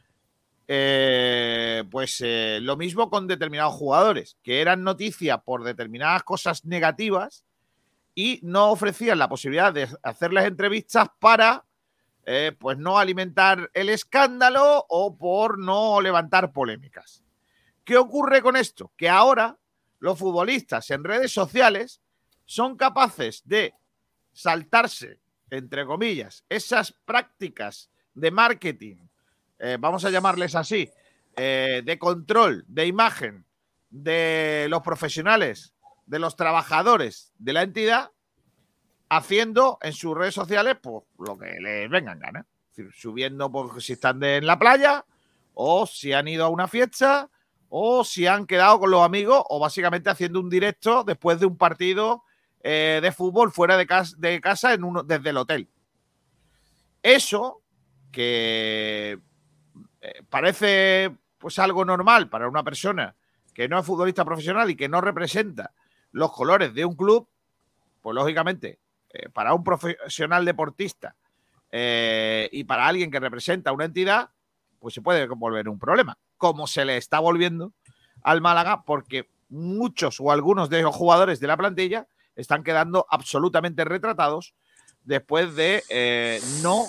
eh, 0.66 1.84
pues 1.90 2.22
eh, 2.22 2.58
lo 2.62 2.78
mismo 2.78 3.10
con 3.10 3.26
determinados 3.26 3.74
jugadores 3.74 4.38
que 4.42 4.62
eran 4.62 4.84
noticia 4.84 5.36
por 5.36 5.64
determinadas 5.64 6.22
cosas 6.22 6.64
negativas 6.64 7.44
y 8.14 8.40
no 8.42 8.70
ofrecían 8.70 9.18
la 9.18 9.28
posibilidad 9.28 9.70
de 9.70 9.86
hacerles 10.02 10.46
entrevistas 10.46 11.08
para 11.18 11.66
eh, 12.30 12.52
pues 12.58 12.76
no 12.76 12.98
alimentar 12.98 13.70
el 13.72 13.88
escándalo 13.88 14.84
o 14.90 15.16
por 15.16 15.58
no 15.58 15.98
levantar 16.02 16.52
polémicas. 16.52 17.24
¿Qué 17.84 17.96
ocurre 17.96 18.42
con 18.42 18.54
esto? 18.54 18.92
Que 18.98 19.08
ahora 19.08 19.56
los 19.98 20.18
futbolistas 20.18 20.90
en 20.90 21.04
redes 21.04 21.32
sociales 21.32 22.02
son 22.44 22.76
capaces 22.76 23.40
de 23.46 23.72
saltarse, 24.30 25.20
entre 25.48 25.86
comillas, 25.86 26.44
esas 26.50 26.92
prácticas 26.92 27.88
de 28.12 28.30
marketing, 28.30 28.96
eh, 29.58 29.78
vamos 29.80 30.04
a 30.04 30.10
llamarles 30.10 30.54
así, 30.54 30.90
eh, 31.34 31.80
de 31.82 31.98
control, 31.98 32.62
de 32.68 32.84
imagen 32.84 33.46
de 33.88 34.66
los 34.68 34.82
profesionales, 34.82 35.72
de 36.04 36.18
los 36.18 36.36
trabajadores 36.36 37.32
de 37.38 37.54
la 37.54 37.62
entidad, 37.62 38.10
haciendo 39.08 39.78
en 39.82 39.92
sus 39.92 40.16
redes 40.16 40.34
sociales 40.34 40.76
pues, 40.82 41.04
lo 41.18 41.36
que 41.38 41.58
les 41.60 41.88
venga 41.90 42.12
en 42.12 42.18
gana. 42.20 42.46
Es 42.70 42.76
decir, 42.76 42.92
subiendo 42.94 43.50
pues, 43.50 43.84
si 43.84 43.94
están 43.94 44.20
de- 44.20 44.36
en 44.36 44.46
la 44.46 44.58
playa, 44.58 45.04
o 45.54 45.86
si 45.86 46.12
han 46.12 46.28
ido 46.28 46.44
a 46.44 46.48
una 46.48 46.68
fiesta, 46.68 47.28
o 47.68 48.04
si 48.04 48.26
han 48.26 48.46
quedado 48.46 48.80
con 48.80 48.90
los 48.90 49.02
amigos, 49.02 49.42
o 49.48 49.58
básicamente 49.58 50.08
haciendo 50.10 50.40
un 50.40 50.48
directo 50.50 51.04
después 51.04 51.40
de 51.40 51.46
un 51.46 51.56
partido 51.58 52.22
eh, 52.62 53.00
de 53.02 53.12
fútbol 53.12 53.52
fuera 53.52 53.76
de, 53.76 53.86
cas- 53.86 54.18
de 54.18 54.40
casa 54.40 54.72
en 54.74 54.82
desde 55.06 55.30
el 55.30 55.36
hotel. 55.36 55.68
Eso, 57.02 57.62
que 58.10 59.18
eh, 60.00 60.22
parece 60.28 61.14
pues 61.38 61.58
algo 61.58 61.84
normal 61.84 62.28
para 62.28 62.48
una 62.48 62.62
persona 62.64 63.14
que 63.54 63.68
no 63.68 63.78
es 63.78 63.86
futbolista 63.86 64.24
profesional 64.24 64.70
y 64.70 64.76
que 64.76 64.88
no 64.88 65.00
representa 65.00 65.72
los 66.12 66.32
colores 66.32 66.74
de 66.74 66.84
un 66.84 66.96
club, 66.96 67.28
pues 68.02 68.14
lógicamente, 68.14 68.78
eh, 69.10 69.28
para 69.30 69.54
un 69.54 69.64
profesional 69.64 70.44
deportista 70.44 71.16
eh, 71.70 72.48
y 72.52 72.64
para 72.64 72.86
alguien 72.86 73.10
que 73.10 73.20
representa 73.20 73.72
una 73.72 73.84
entidad, 73.86 74.30
pues 74.78 74.94
se 74.94 75.02
puede 75.02 75.26
volver 75.26 75.68
un 75.68 75.78
problema, 75.78 76.18
como 76.36 76.66
se 76.66 76.84
le 76.84 76.96
está 76.96 77.18
volviendo 77.18 77.72
al 78.22 78.40
Málaga, 78.40 78.82
porque 78.84 79.28
muchos 79.48 80.20
o 80.20 80.30
algunos 80.30 80.68
de 80.70 80.82
los 80.82 80.94
jugadores 80.94 81.40
de 81.40 81.46
la 81.46 81.56
plantilla 81.56 82.06
están 82.36 82.62
quedando 82.62 83.06
absolutamente 83.10 83.84
retratados 83.84 84.54
después 85.04 85.54
de 85.56 85.82
eh, 85.88 86.40
no, 86.62 86.84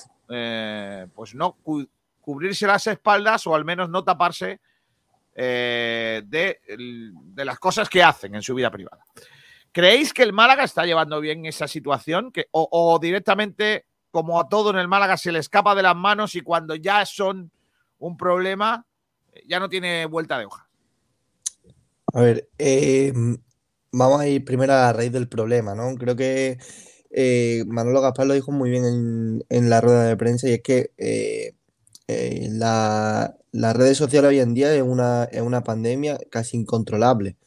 pues 1.16 1.34
no 1.36 1.54
cu- 1.64 1.88
cubrirse 2.22 2.68
las 2.68 2.86
espaldas 2.88 3.48
o 3.48 3.56
al 3.56 3.66
menos 3.66 3.90
no 3.90 4.04
taparse 4.04 4.60
de 5.34 6.60
las 7.38 7.60
cosas 7.60 7.90
que 7.90 8.04
hacen 8.04 8.36
en 8.36 8.42
su 8.42 8.54
vida 8.54 8.70
privada. 8.70 9.04
¿Creéis 9.80 10.12
que 10.12 10.24
el 10.24 10.34
Málaga 10.34 10.66
está 10.66 10.86
llevando 10.86 11.22
bien 11.22 11.46
esa 11.46 11.66
situación? 11.66 12.34
Que, 12.34 12.48
o, 12.52 13.00
directamente, 13.02 13.86
como 14.12 14.38
a 14.38 14.50
todo 14.50 14.72
en 14.72 14.76
el 14.76 14.90
Málaga, 14.90 15.16
se 15.16 15.32
le 15.32 15.40
escapa 15.40 15.74
de 15.74 15.84
las 15.84 15.96
manos 15.96 16.36
y 16.36 16.42
cuando 16.42 16.76
ya 16.76 17.06
son 17.06 17.50
un 17.98 18.18
problema, 18.18 18.86
eh, 19.32 19.44
ya 19.48 19.58
no 19.58 19.70
tiene 19.70 20.06
vuelta 20.06 20.38
de 20.38 20.48
hoja. 20.48 20.68
A 22.14 22.20
ver, 22.20 22.50
eh, 22.58 23.14
vamos 23.94 24.20
a 24.20 24.28
ir 24.28 24.44
primero 24.44 24.74
a 24.74 24.82
la 24.88 24.92
raíz 24.92 25.14
del 25.14 25.30
problema, 25.30 25.74
¿no? 25.76 25.96
Creo 25.96 26.18
que 26.18 26.58
eh, 27.12 27.64
Manolo 27.66 28.02
Gaspar 28.02 28.28
lo 28.28 28.34
dijo 28.34 28.52
muy 28.52 28.70
bien 28.70 28.84
en, 29.48 29.70
la 29.70 29.80
rueda 29.80 30.04
de 30.04 30.18
prensa 30.18 30.50
y 30.50 30.56
es 30.56 30.62
que 30.62 30.92
eh, 30.98 31.56
la- 32.50 33.34
las 33.54 33.76
redes 33.78 33.98
sociales 33.98 34.28
hoy 34.28 34.40
en 34.42 34.54
día 34.54 34.76
es 34.76 34.82
una, 34.82 35.24
es 35.24 35.42
una 35.42 35.64
pandemia 35.64 36.20
casi 36.30 36.58
incontrolable. 36.58 37.38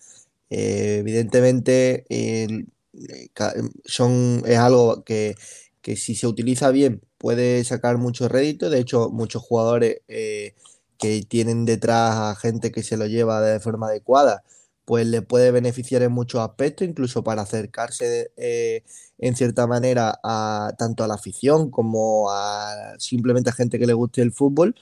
Eh, 0.55 0.99
evidentemente 1.01 2.05
el- 2.11 2.69
eh, 2.95 3.29
ca- 3.35 3.55
son, 3.87 4.43
es 4.47 4.59
algo 4.59 5.03
que, 5.05 5.35
que 5.81 5.97
si 5.97 6.15
se 6.15 6.27
utiliza 6.27 6.71
bien 6.71 7.01
puede 7.19 7.65
sacar 7.65 7.97
mucho 7.99 8.29
rédito. 8.29 8.69
De 8.71 8.81
hecho, 8.81 9.09
muchos 9.11 9.43
jugadores 9.43 9.99
eh, 10.09 10.55
que 10.99 11.23
tienen 11.23 11.65
detrás 11.65 12.17
a 12.17 12.35
gente 12.37 12.71
que 12.73 12.83
se 12.83 12.97
lo 12.97 13.07
lleva 13.07 13.41
de 13.41 13.61
forma 13.61 13.89
adecuada, 13.89 14.43
pues 14.85 15.07
le 15.07 15.23
puede 15.23 15.51
beneficiar 15.53 16.03
en 16.03 16.13
muchos 16.13 16.41
aspectos, 16.43 16.87
incluso 16.89 17.23
para 17.25 17.43
acercarse 17.43 18.33
eh, 18.37 18.83
en 19.19 19.37
cierta 19.37 19.67
manera 19.67 20.19
a 20.25 20.73
tanto 20.79 21.05
a 21.05 21.09
la 21.09 21.15
afición 21.15 21.71
como 21.71 22.31
a 22.31 22.95
simplemente 22.99 23.51
a 23.51 23.53
gente 23.53 23.79
que 23.79 23.87
le 23.87 23.93
guste 23.95 24.23
el 24.23 24.33
fútbol. 24.33 24.75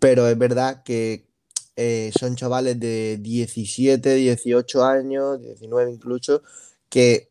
Pero 0.00 0.28
es 0.28 0.38
verdad 0.38 0.82
que 0.84 1.25
eh, 1.76 2.10
son 2.18 2.36
chavales 2.36 2.80
de 2.80 3.18
17, 3.20 4.14
18 4.14 4.84
años, 4.84 5.40
19 5.40 5.90
incluso, 5.92 6.42
que, 6.88 7.30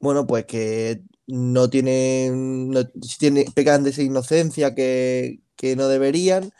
bueno, 0.00 0.26
pues 0.26 0.46
que 0.46 1.02
no 1.26 1.70
tienen, 1.70 2.70
no, 2.70 2.86
tienen 3.18 3.52
pecan 3.52 3.84
de 3.84 3.90
esa 3.90 4.02
inocencia 4.02 4.74
que, 4.74 5.40
que 5.56 5.76
no 5.76 5.88
deberían. 5.88 6.52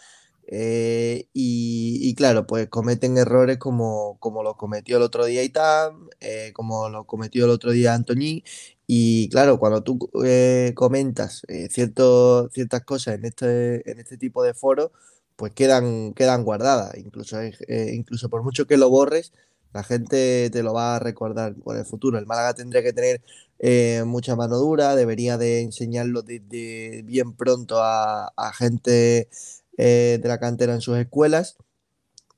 eh, 0.47 1.29
y, 1.33 2.15
claro, 2.17 2.47
pues 2.47 2.69
cometen 2.69 3.17
errores 3.19 3.59
como, 3.59 4.19
como 4.21 4.43
lo 4.43 4.57
cometió 4.57 4.99
el 4.99 5.03
otro 5.03 5.25
día 5.27 5.43
Itam, 5.43 6.09
eh, 6.21 6.53
como 6.55 6.89
lo 6.91 7.07
cometió 7.07 7.45
el 7.47 7.51
otro 7.51 7.71
día 7.73 7.95
Antoñí. 7.95 8.45
Y 8.87 9.29
claro, 9.31 9.59
cuando 9.59 9.83
tú 9.83 9.99
eh, 10.25 10.73
comentas 10.75 11.43
cierto- 11.71 12.51
ciertas 12.53 12.85
cosas 12.85 13.15
en 13.17 13.25
este, 13.25 13.91
en 13.91 13.99
este 14.01 14.19
tipo 14.19 14.43
de 14.45 14.55
foros, 14.55 14.91
pues 15.37 15.53
quedan, 15.53 16.12
quedan 16.14 16.44
guardadas. 16.44 16.97
Incluso, 16.97 17.40
eh, 17.40 17.92
incluso 17.94 18.29
por 18.29 18.42
mucho 18.42 18.66
que 18.66 18.77
lo 18.77 18.90
borres, 18.90 19.33
la 19.73 19.83
gente 19.83 20.51
te 20.51 20.62
lo 20.62 20.73
va 20.75 20.97
a 20.97 20.99
recordar 21.01 21.55
por 21.57 21.77
el 21.77 21.85
futuro. 21.85 22.18
El 22.18 22.27
Málaga 22.27 22.55
tendría 22.55 22.83
que 22.83 22.92
tener 22.92 23.23
eh, 23.59 24.05
mucha 24.07 24.37
mano 24.37 24.57
dura, 24.59 24.94
debería 24.97 25.38
de 25.38 25.62
enseñarlo 25.62 26.23
desde 26.23 27.03
bien 27.03 27.35
pronto 27.35 27.77
a, 27.81 28.33
gente 28.57 29.29
eh, 29.79 30.18
de 30.23 30.29
la 30.29 30.38
cantera 30.38 30.75
en 30.75 30.81
sus 30.81 30.99
escuelas 30.99 31.57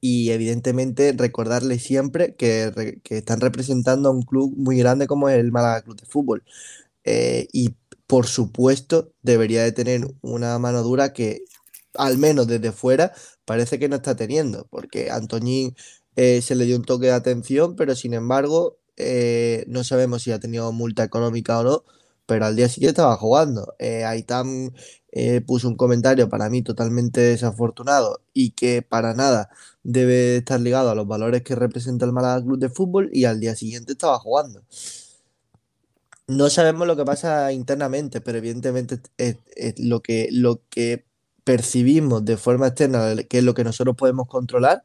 y 0.00 0.30
evidentemente 0.30 1.12
recordarles 1.16 1.82
siempre 1.82 2.35
que, 2.37 3.00
están 3.11 3.40
representando 3.40 4.09
a 4.09 4.12
un 4.12 4.22
club 4.22 4.54
muy 4.56 4.78
grande 4.78 5.06
como 5.06 5.28
es 5.28 5.38
el 5.38 5.52
Málaga 5.52 5.82
Club 5.82 6.00
de 6.00 6.06
Fútbol. 6.06 6.44
Y 7.52 7.74
por 8.06 8.26
supuesto 8.26 9.12
debería 9.22 9.62
de 9.62 9.72
tener 9.72 10.06
una 10.22 10.59
mano 10.59 10.82
dura 10.82 11.12
que 11.12 11.44
al 11.98 12.18
menos 12.18 12.46
desde 12.46 12.72
fuera 12.72 13.12
parece 13.44 13.78
que 13.78 13.88
no 13.88 13.96
está 13.96 14.16
teniendo, 14.16 14.66
porque 14.70 15.11
Antoñín 15.11 15.76
eh, 16.16 16.42
se 16.42 16.54
le 16.54 16.64
dio 16.64 16.76
un 16.76 16.85
toque 16.85 17.06
de 17.06 17.12
atención, 17.12 17.76
pero 17.76 17.94
sin 17.94 18.14
embargo 18.14 18.78
eh, 18.96 19.64
no 19.68 19.85
sabemos 19.85 20.22
si 20.22 20.32
ha 20.32 20.40
tenido 20.40 20.72
multa 20.72 21.04
económica 21.04 21.59
o 21.61 21.64
no, 21.64 21.85
pero 22.26 22.46
al 22.46 22.56
día 22.56 22.68
siguiente 22.68 22.92
estaba 22.92 23.16
jugando. 23.16 23.74
Eh, 23.78 24.04
Aitam 24.04 24.72
eh, 25.12 25.40
puso 25.40 25.68
un 25.68 25.76
comentario 25.76 26.28
para 26.28 26.50
mí 26.50 26.62
totalmente 26.62 27.20
desafortunado 27.20 28.20
y 28.35 28.50
que 28.50 28.82
para 28.82 29.14
nada 29.14 29.50
debe 29.82 30.38
estar 30.38 30.61
ligado 30.61 30.90
a 30.90 30.94
los 30.94 31.06
valores 31.06 31.42
que 31.42 31.54
representa 31.54 32.04
el 32.06 32.12
Málaga 32.12 32.42
Club 32.42 32.59
de 32.59 32.68
Fútbol 32.70 33.11
y 33.12 33.24
al 33.24 33.40
día 33.40 33.54
siguiente 33.56 33.92
estaba 33.92 34.18
jugando. 34.18 34.62
No 36.28 36.50
sabemos 36.50 36.87
lo 36.87 36.96
que 36.96 37.04
pasa 37.04 37.52
internamente, 37.52 38.20
pero 38.20 38.38
evidentemente 38.38 39.00
es, 39.16 39.37
es 39.54 39.78
lo 39.78 40.02
que, 40.02 40.28
lo 40.32 40.61
que 40.70 41.04
percibimos 41.46 42.24
de 42.24 42.37
forma 42.37 42.66
externa, 42.66 43.14
que 43.22 43.38
es 43.38 43.44
lo 43.44 43.54
que 43.54 43.62
nosotros 43.62 43.94
podemos 43.94 44.26
controlar, 44.26 44.82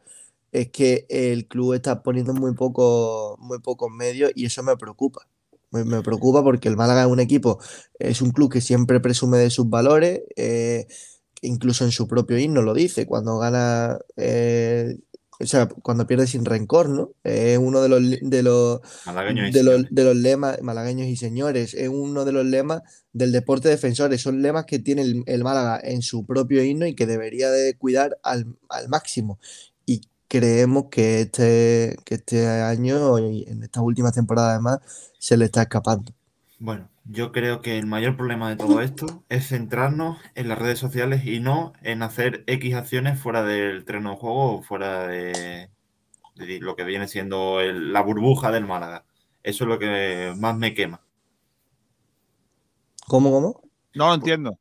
es 0.52 0.70
que 0.70 1.08
el 1.10 1.48
club 1.48 1.74
está 1.74 2.04
poniendo 2.04 2.36
muy 2.36 2.54
poco, 2.54 3.36
muy 3.40 3.58
pocos 3.60 3.90
medios 3.90 4.32
y 4.36 4.46
eso 4.46 4.62
me 4.62 4.78
preocupa. 4.78 5.28
Me, 5.72 5.84
me 5.86 6.04
preocupa 6.04 6.44
porque 6.44 6.70
el 6.70 6.78
Málaga 6.78 7.02
es 7.02 7.08
un 7.08 7.20
equipo, 7.20 7.58
es 7.98 8.22
un 8.22 8.30
club 8.30 8.52
que 8.52 8.62
siempre 8.62 9.00
presume 9.00 9.40
de 9.40 9.50
sus 9.50 9.72
valores, 9.72 10.22
eh, 10.36 10.86
incluso 11.42 11.84
en 11.84 11.92
su 11.92 12.08
propio 12.08 12.38
himno 12.38 12.62
lo 12.62 12.76
dice, 12.76 13.08
cuando 13.08 13.40
gana, 13.40 13.98
eh, 14.16 15.00
o 15.42 15.48
sea, 15.48 15.68
cuando 15.68 16.08
pierde 16.08 16.28
sin 16.28 16.46
rencor, 16.46 16.90
¿no? 16.90 17.12
Es 17.24 17.58
uno 17.58 17.82
de 17.82 17.90
los, 17.90 18.02
de 18.22 18.44
los, 18.44 18.82
de 19.52 19.64
los, 19.64 19.86
de 19.90 20.04
los 20.04 20.16
lemas, 20.16 20.62
malagueños 20.62 21.08
y 21.08 21.16
señores, 21.16 21.74
es 21.74 21.90
uno 21.90 22.26
de 22.26 22.32
los 22.32 22.46
lemas 22.46 22.82
del 23.14 23.32
deporte 23.32 23.70
defensores, 23.70 24.22
son 24.22 24.42
lemas 24.42 24.66
que 24.66 24.80
tiene 24.80 25.02
el, 25.02 25.24
el 25.26 25.44
Málaga 25.44 25.80
en 25.84 26.02
su 26.02 26.26
propio 26.26 26.64
himno 26.64 26.86
y 26.86 26.96
que 26.96 27.06
debería 27.06 27.50
de 27.50 27.76
cuidar 27.76 28.18
al, 28.24 28.56
al 28.70 28.90
máximo. 28.90 29.40
Y 29.86 30.02
creemos 30.28 30.86
que 30.90 31.22
este, 31.22 31.98
que 32.06 32.16
este 32.16 32.48
año 32.48 33.20
y 33.20 33.44
en 33.48 33.64
estas 33.64 33.84
últimas 33.84 34.14
temporadas 34.14 34.52
además 34.52 34.80
se 35.20 35.38
le 35.38 35.46
está 35.46 35.64
escapando. 35.64 36.14
Bueno, 36.60 36.91
yo 37.04 37.32
creo 37.32 37.62
que 37.62 37.78
el 37.78 37.88
mayor 37.88 38.16
problema 38.18 38.50
de 38.50 38.56
todo 38.58 38.82
esto 38.82 39.24
es 39.30 39.48
centrarnos 39.50 40.20
en 40.36 40.48
las 40.50 40.58
redes 40.60 40.80
sociales 40.80 41.26
y 41.26 41.40
no 41.40 41.74
en 41.82 42.04
hacer 42.04 42.44
X 42.48 42.76
acciones 42.76 43.20
fuera 43.20 43.44
del 43.44 43.86
terreno 43.86 44.12
de 44.12 44.18
juego 44.18 44.58
o 44.58 44.64
fuera 44.64 45.08
de, 45.08 45.70
de 46.36 46.60
lo 46.62 46.76
que 46.76 46.84
viene 46.86 47.08
siendo 47.08 47.62
el- 47.62 47.94
la 47.94 48.02
burbuja 48.02 48.52
del 48.52 48.66
Málaga. 48.68 49.06
Eso 49.44 49.64
es 49.66 49.70
lo 49.70 49.80
que 49.80 50.34
más 50.38 50.58
me 50.58 50.74
quema. 50.76 51.02
¿Cómo, 53.08 53.32
cómo? 53.32 53.62
No 53.94 54.08
lo 54.08 54.14
entiendo. 54.16 54.58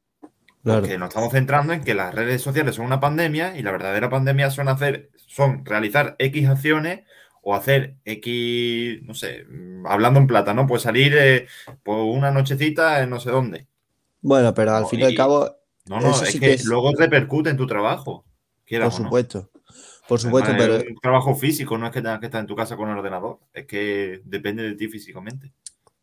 Claro. 0.63 0.81
Porque 0.83 0.99
nos 0.99 1.09
estamos 1.09 1.33
centrando 1.33 1.73
en 1.73 1.85
que 1.85 1.95
las 1.95 2.15
redes 2.15 2.43
sociales 2.43 2.77
son 2.77 2.87
una 2.87 3.01
pandemia 3.01 3.57
y 3.59 3.63
la 3.63 3.73
verdadera 3.73 4.11
pandemia 4.11 4.51
son 4.51 4.69
hacer, 4.69 5.11
son 5.27 5.65
realizar 5.65 6.17
X 6.19 6.49
acciones 6.49 7.07
o 7.43 7.55
hacer 7.55 7.97
X, 8.05 9.03
no 9.03 9.15
sé, 9.15 9.45
mm, 9.45 9.87
hablando 9.87 10.21
en 10.21 10.27
plata, 10.27 10.55
¿no? 10.55 10.67
Pues 10.67 10.83
salir 10.83 11.15
eh, 11.17 11.47
por 11.83 11.99
una 12.05 12.31
nochecita 12.31 13.03
en 13.03 13.11
no 13.11 13.21
sé 13.21 13.31
dónde. 13.31 13.67
Bueno, 14.23 14.53
pero 14.55 14.73
al 14.75 14.83
No, 14.83 14.89
fin 14.89 15.01
y 15.01 15.05
al 15.05 15.15
cabo, 15.15 15.57
No, 15.87 16.01
no, 16.01 16.11
Eso 16.11 16.25
es 16.25 16.33
sí 16.33 16.41
que, 16.41 16.47
que 16.47 16.53
es- 16.55 16.65
luego 16.65 16.93
repercute 16.97 17.51
en 17.51 17.57
tu 17.57 17.67
trabajo. 17.67 18.25
por 18.79 18.93
no. 18.93 18.97
supuesto, 18.97 19.51
por 20.07 20.21
supuesto, 20.21 20.51
Además, 20.51 20.69
pero 20.69 20.77
es 20.77 20.89
un 20.89 20.97
trabajo 21.01 21.35
físico, 21.35 21.77
no 21.79 21.87
es 21.87 21.93
que 21.93 22.01
tengas 22.03 22.21
que 22.21 22.27
estar 22.27 22.41
en 22.41 22.47
tu 22.47 22.57
casa 22.57 22.77
con 22.77 22.89
el 22.91 22.99
ordenador, 22.99 23.41
es 23.53 23.67
que 23.67 24.21
depende 24.25 24.63
de 24.63 24.75
ti 24.77 24.89
físicamente. 24.89 25.53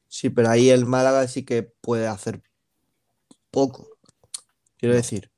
sí, 0.07 0.29
pero 0.29 0.49
ahí 0.49 0.69
el 0.69 0.85
Málaga 0.85 1.27
sí 1.27 1.43
que 1.45 1.63
puede 1.63 2.07
hacer 2.07 2.41
poco. 3.51 3.87
Quiero 4.77 4.95
No. 4.95 5.01
decir, 5.01 5.31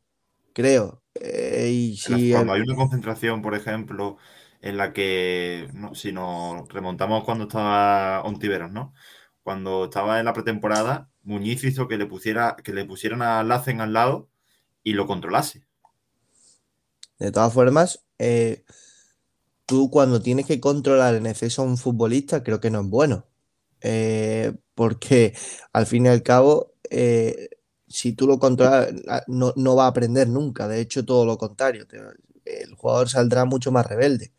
creo. 0.54 1.04
Eh, 1.16 1.70
y 1.72 1.98
si 1.98 2.32
cuando 2.32 2.54
el- 2.54 2.54
hay 2.54 2.62
una 2.62 2.76
concentración, 2.76 3.42
por 3.42 3.56
ejemplo, 3.56 4.18
en 4.62 4.78
la 4.78 4.94
que, 4.94 5.70
no, 5.74 5.96
si 5.96 6.12
nos 6.12 6.68
remontamos 6.70 7.24
cuando 7.24 7.46
estaba 7.46 8.24
Ontiveros, 8.24 8.72
¿no? 8.72 8.94
Cuando 9.44 9.86
estaba 9.86 10.20
en 10.20 10.26
la 10.26 10.34
pretemporada, 10.34 11.10
Muñiz 11.24 11.64
hizo 11.64 11.88
que 11.88 11.98
le 11.98 12.06
pusiera, 12.06 12.56
que 12.64 12.74
le 12.74 12.86
pusieran 12.86 13.22
a 13.22 13.44
Lacen 13.44 13.82
al 13.82 13.94
lado 13.94 14.30
y 14.84 14.94
lo 14.94 15.08
controlase. 15.08 15.66
De 17.20 17.32
todas 17.32 17.54
formas, 17.54 18.06
eh, 18.18 18.64
tú 19.66 19.90
cuando 19.90 20.22
tienes 20.22 20.46
que 20.46 20.60
controlar 20.60 21.16
en 21.16 21.26
exceso 21.26 21.62
a 21.62 21.66
un 21.66 21.78
futbolista, 21.78 22.44
creo 22.44 22.60
que 22.60 22.72
no 22.72 22.82
es 22.82 22.88
bueno. 22.88 23.26
Eh, 23.82 24.54
porque 24.76 25.36
al 25.74 25.86
fin 25.86 26.06
y 26.06 26.10
al 26.10 26.24
cabo, 26.24 26.74
eh, 26.90 27.50
si 27.88 28.14
tú 28.14 28.28
lo 28.28 28.40
controlas, 28.40 28.94
no, 29.28 29.54
no 29.56 29.76
va 29.76 29.86
a 29.86 29.90
aprender 29.90 30.28
nunca. 30.28 30.68
De 30.68 30.80
hecho, 30.80 31.06
todo 31.06 31.26
lo 31.26 31.38
contrario. 31.38 31.86
El 32.62 32.76
jugador 32.76 33.10
saldrá 33.10 33.46
mucho 33.46 33.72
más 33.72 33.86
rebelde. 33.86 34.32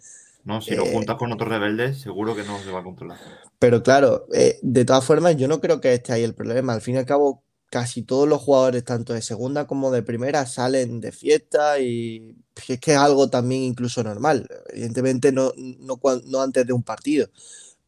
¿no? 0.44 0.60
Si 0.60 0.74
lo 0.74 0.84
Eh, 0.84 0.92
juntas 0.92 1.16
con 1.16 1.32
otros 1.32 1.48
rebeldes, 1.48 2.00
seguro 2.00 2.34
que 2.34 2.42
no 2.42 2.58
se 2.62 2.70
va 2.70 2.80
a 2.80 2.84
controlar. 2.84 3.18
Pero 3.58 3.82
claro, 3.82 4.26
eh, 4.32 4.58
de 4.62 4.84
todas 4.84 5.04
formas, 5.04 5.36
yo 5.36 5.48
no 5.48 5.60
creo 5.60 5.80
que 5.80 5.92
esté 5.92 6.12
ahí 6.12 6.22
el 6.22 6.34
problema. 6.34 6.72
Al 6.72 6.80
fin 6.80 6.94
y 6.94 6.98
al 6.98 7.06
cabo, 7.06 7.42
casi 7.70 8.02
todos 8.02 8.28
los 8.28 8.40
jugadores, 8.40 8.84
tanto 8.84 9.12
de 9.12 9.22
segunda 9.22 9.66
como 9.66 9.90
de 9.90 10.02
primera, 10.02 10.46
salen 10.46 11.00
de 11.00 11.12
fiesta 11.12 11.78
y 11.78 12.36
es 12.68 12.80
que 12.80 12.92
es 12.92 12.98
algo 12.98 13.28
también 13.28 13.62
incluso 13.62 14.02
normal. 14.02 14.48
Evidentemente 14.70 15.32
no, 15.32 15.52
no, 15.56 16.42
antes 16.42 16.66
de 16.66 16.72
un 16.72 16.82
partido. 16.82 17.28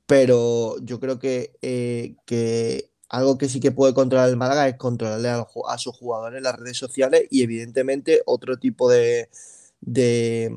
Pero 0.07 0.77
yo 0.83 1.01
creo 1.01 1.19
que, 1.19 1.53
eh, 1.63 2.17
que 2.27 2.91
algo 3.09 3.39
que 3.39 3.49
sí 3.49 3.61
que 3.61 3.73
puede 3.73 3.95
controlar 3.95 4.29
el 4.29 4.37
Málaga 4.37 4.69
es 4.69 4.77
controlarle 4.77 5.29
a, 5.29 5.39
los 5.39 5.47
a 5.69 5.79
sus 5.79 5.97
jugadores 5.97 6.39
en 6.39 6.45
las 6.45 6.59
redes 6.59 6.77
sociales 6.77 7.27
y 7.31 7.43
evidentemente 7.43 8.23
otro 8.27 8.59
tipo 8.59 8.91
de, 8.91 9.29
de, 9.83 10.57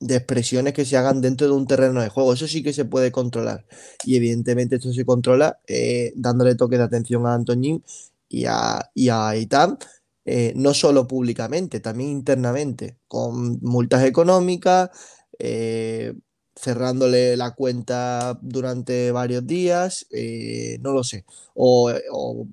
expresiones 0.00 0.72
que 0.72 0.84
se 0.84 0.96
hagan 0.96 1.20
dentro 1.20 1.46
de 1.46 1.52
un 1.52 1.66
terreno 1.66 2.00
de 2.02 2.08
juego. 2.08 2.32
Eso 2.32 2.48
sí 2.48 2.62
que 2.62 2.72
se 2.72 2.84
puede 2.86 3.12
controlar. 3.12 3.66
Y 4.04 4.16
evidentemente 4.16 4.76
esto 4.76 4.92
se 4.92 5.04
controla 5.04 5.60
eh, 5.66 6.12
dándole 6.16 6.54
toque 6.56 6.78
de 6.78 6.84
atención 6.84 7.26
a 7.26 7.34
Antoñín 7.34 7.84
y 8.28 8.46
a, 8.46 8.90
y 8.94 9.10
a 9.10 9.36
Itam, 9.36 9.78
eh, 10.24 10.52
no 10.56 10.74
solo 10.74 11.06
públicamente, 11.06 11.80
también 11.80 12.10
internamente, 12.10 12.98
con 13.08 13.58
multas 13.62 14.04
económicas, 14.04 14.90
eh, 15.38 16.14
cerrándole 16.54 17.36
la 17.36 17.54
cuenta 17.54 18.38
durante 18.42 19.12
varios 19.12 19.46
días, 19.46 20.06
no 20.80 20.92
lo 20.92 21.02
sé, 21.04 21.24
o, 21.54 21.90
o, 22.12 22.46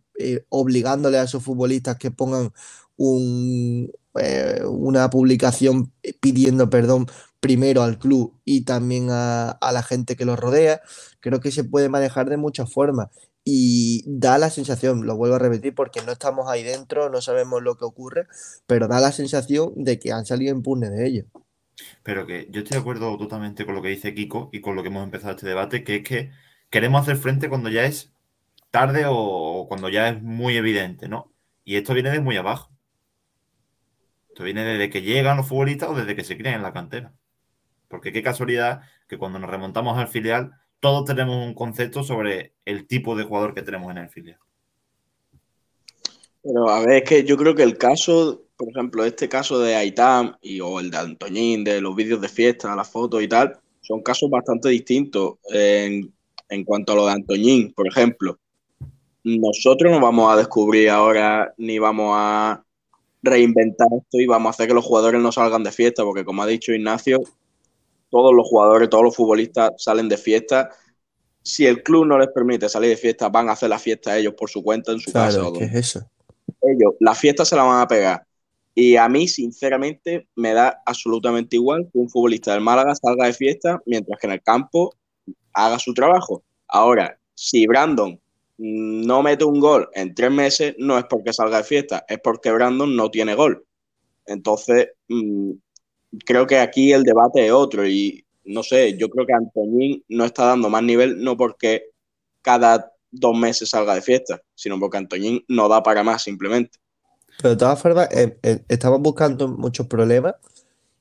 obligándole 0.50 1.18
a 1.18 1.24
esos 1.24 1.44
futbolistas 1.44 1.98
que 1.98 2.12
pongan 2.12 2.52
un, 2.96 3.92
eh, 4.20 4.62
una 4.66 5.10
publicación 5.10 5.94
pidiendo 6.20 6.70
perdón 6.70 7.08
primero 7.40 7.84
al 7.84 8.00
club 8.00 8.40
y 8.46 8.66
también 8.66 9.08
a, 9.12 9.58
la 9.62 9.84
gente 9.84 10.16
que 10.16 10.26
los 10.26 10.40
rodea. 10.40 10.82
Creo 11.20 11.40
que 11.40 11.52
se 11.52 11.64
puede 11.64 11.90
manejar 11.90 12.30
de 12.30 12.38
muchas 12.38 12.72
formas. 12.72 13.10
Y 13.44 14.04
da 14.08 14.38
la 14.38 14.50
sensación, 14.50 15.06
lo 15.06 15.16
vuelvo 15.16 15.36
a 15.36 15.40
repetir 15.40 15.74
porque 15.74 16.02
no 16.02 16.12
estamos 16.12 16.50
ahí 16.50 16.64
dentro, 16.64 17.10
no 17.10 17.22
sabemos 17.22 17.64
lo 17.64 17.78
que 17.78 17.86
ocurre, 17.86 18.28
pero 18.66 18.90
da 18.90 19.00
la 19.00 19.14
sensación 19.14 19.72
de 19.76 20.00
que 20.00 20.12
han 20.12 20.26
salido 20.26 20.54
impunes 20.54 20.92
de 20.92 21.08
ello. 21.08 21.26
Pero 22.04 22.28
que 22.28 22.48
yo 22.52 22.60
estoy 22.60 22.76
de 22.76 22.82
acuerdo 22.82 23.18
totalmente 23.18 23.66
con 23.66 23.76
lo 23.76 23.82
que 23.82 23.90
dice 23.90 24.14
Kiko 24.14 24.50
y 24.52 24.60
con 24.60 24.76
lo 24.76 24.82
que 24.82 24.90
hemos 24.90 25.04
empezado 25.04 25.32
este 25.36 25.48
debate, 25.48 25.86
que 25.86 25.98
es 25.98 26.04
que 26.04 26.32
queremos 26.70 27.02
hacer 27.02 27.16
frente 27.16 27.48
cuando 27.48 27.70
ya 27.70 27.86
es 27.86 28.12
tarde 28.72 29.06
o 29.08 29.66
cuando 29.70 29.88
ya 29.90 30.10
es 30.10 30.22
muy 30.22 30.58
evidente, 30.58 31.08
¿no? 31.08 31.32
Y 31.64 31.78
esto 31.78 31.94
viene 31.94 32.12
de 32.12 32.20
muy 32.20 32.36
abajo. 32.38 32.77
Esto 34.38 34.46
viene 34.46 34.64
desde 34.64 34.92
que 34.92 35.02
llegan 35.02 35.38
los 35.38 35.48
futbolistas 35.48 35.90
o 35.90 35.96
desde 35.96 36.16
que 36.16 36.24
se 36.24 36.38
crían 36.38 36.54
en 36.54 36.62
la 36.62 36.72
cantera. 36.72 37.12
Porque 37.88 38.12
qué 38.12 38.22
casualidad 38.22 38.82
que 39.08 39.18
cuando 39.18 39.40
nos 39.40 39.50
remontamos 39.50 39.98
al 39.98 40.10
filial, 40.10 40.52
todos 40.80 41.06
tenemos 41.06 41.44
un 41.44 41.56
concepto 41.56 42.04
sobre 42.04 42.54
el 42.64 42.86
tipo 42.86 43.16
de 43.16 43.24
jugador 43.24 43.56
que 43.56 43.64
tenemos 43.64 43.90
en 43.90 43.98
el 43.98 44.10
filial. 44.10 44.38
Pero 46.44 46.70
a 46.70 46.82
ver, 46.82 47.02
es 47.02 47.10
que 47.10 47.24
yo 47.24 47.36
creo 47.36 47.56
que 47.56 47.64
el 47.64 47.80
caso, 47.80 48.44
por 48.56 48.70
ejemplo, 48.70 49.04
este 49.06 49.28
caso 49.28 49.58
de 49.58 49.74
Aitam 49.74 50.36
y, 50.40 50.60
o 50.60 50.80
el 50.80 50.92
de 50.92 50.98
Antoñín, 50.98 51.64
de 51.64 51.82
los 51.82 51.96
vídeos 51.96 52.22
de 52.22 52.30
fiesta, 52.30 52.76
las 52.76 52.92
fotos 52.92 53.24
y 53.24 53.28
tal, 53.28 53.58
son 53.82 54.04
casos 54.04 54.30
bastante 54.30 54.70
distintos 54.70 55.40
en, 55.52 56.14
en 56.50 56.64
cuanto 56.64 56.94
a 56.94 56.96
lo 56.96 57.08
de 57.08 57.14
Antoñín, 57.14 57.74
por 57.74 57.88
ejemplo. 57.88 58.38
Nosotros 59.24 59.92
no 59.92 60.00
vamos 60.00 60.32
a 60.32 60.38
descubrir 60.38 60.92
ahora 60.92 61.56
ni 61.58 61.80
vamos 61.80 62.12
a 62.16 62.64
reinventar 63.22 63.88
esto 63.98 64.20
y 64.20 64.28
vamos 64.28 64.48
a 64.48 64.50
hacer 64.52 64.68
que 64.68 64.74
los 64.74 64.86
jugadores 64.86 65.22
no 65.22 65.32
salgan 65.32 65.64
de 65.64 65.72
fiesta, 65.72 66.04
porque 66.04 66.26
como 66.26 66.44
ha 66.44 66.48
dicho 66.48 66.74
Ignacio, 66.74 67.22
todos 68.10 68.34
los 68.34 68.48
jugadores, 68.48 68.90
todos 68.90 69.04
los 69.04 69.16
futbolistas 69.16 69.72
salen 69.78 70.10
de 70.10 70.18
fiesta. 70.18 70.70
Si 71.42 71.66
el 71.66 71.84
club 71.84 72.06
no 72.06 72.18
les 72.18 72.30
permite 72.30 72.70
salir 72.70 72.90
de 72.90 72.98
fiesta, 72.98 73.30
van 73.30 73.50
a 73.50 73.54
hacer 73.54 73.70
la 73.70 73.80
fiesta 73.80 74.18
ellos 74.18 74.34
por 74.34 74.50
su 74.50 74.64
cuenta 74.64 74.92
en 74.92 75.00
su 75.00 75.12
casa. 75.12 75.40
Claro, 75.40 75.54
¿qué 75.54 75.66
es 75.66 75.74
eso? 75.74 76.10
Ellos, 76.62 76.94
la 77.00 77.16
fiesta 77.16 77.46
se 77.46 77.56
la 77.56 77.64
van 77.64 77.82
a 77.82 77.88
pegar. 77.88 78.26
Y 78.74 78.96
a 78.96 79.10
mí, 79.10 79.28
sinceramente, 79.28 80.28
me 80.36 80.54
da 80.54 80.82
absolutamente 80.86 81.56
igual 81.56 81.90
que 81.92 81.98
un 81.98 82.10
futbolista 82.10 82.54
del 82.54 82.62
Málaga 82.62 82.94
salga 82.96 83.26
de 83.26 83.34
fiesta 83.34 83.82
mientras 83.86 84.20
que 84.20 84.28
en 84.28 84.34
el 84.34 84.44
campo 84.44 84.94
haga 85.54 85.80
su 85.80 85.94
trabajo. 85.94 86.44
Ahora, 86.68 87.18
si 87.34 87.66
Brandon 87.66 88.20
no 88.58 89.22
mete 89.22 89.46
un 89.46 89.60
gol 89.60 89.90
en 89.94 90.16
tres 90.16 90.32
meses, 90.32 90.76
no 90.80 90.98
es 90.98 91.06
porque 91.06 91.34
salga 91.34 91.58
de 91.58 91.64
fiesta, 91.64 92.06
es 92.08 92.20
porque 92.20 92.52
Brandon 92.52 92.96
no 92.96 93.12
tiene 93.12 93.36
gol. 93.36 93.66
Entonces, 94.26 94.90
mm, 95.08 95.52
creo 96.26 96.48
que 96.48 96.60
aquí 96.60 96.92
el 96.92 97.04
debate 97.04 97.46
es 97.46 97.52
otro 97.52 97.88
y 97.88 98.26
no 98.46 98.64
sé, 98.64 98.98
yo 98.98 99.10
creo 99.10 99.26
que 99.26 99.34
Antoñín 99.34 100.04
no 100.08 100.26
está 100.26 100.46
dando 100.46 100.70
más 100.70 100.82
nivel 100.82 101.22
no 101.22 101.36
porque 101.36 101.84
cada 102.42 102.94
dos 103.12 103.38
meses 103.38 103.70
salga 103.70 103.94
de 103.94 104.02
fiesta, 104.02 104.42
sino 104.56 104.80
porque 104.80 104.98
Antoñín 104.98 105.44
no 105.48 105.68
da 105.68 105.84
para 105.84 106.04
más 106.04 106.24
simplemente. 106.24 106.80
Pero 107.38 107.52
de 107.52 107.58
todas 107.58 107.82
formas, 107.82 108.10
eh, 108.12 108.38
eh, 108.42 108.60
estamos 108.68 109.02
buscando 109.02 109.48
muchos 109.48 109.88
problemas 109.88 110.36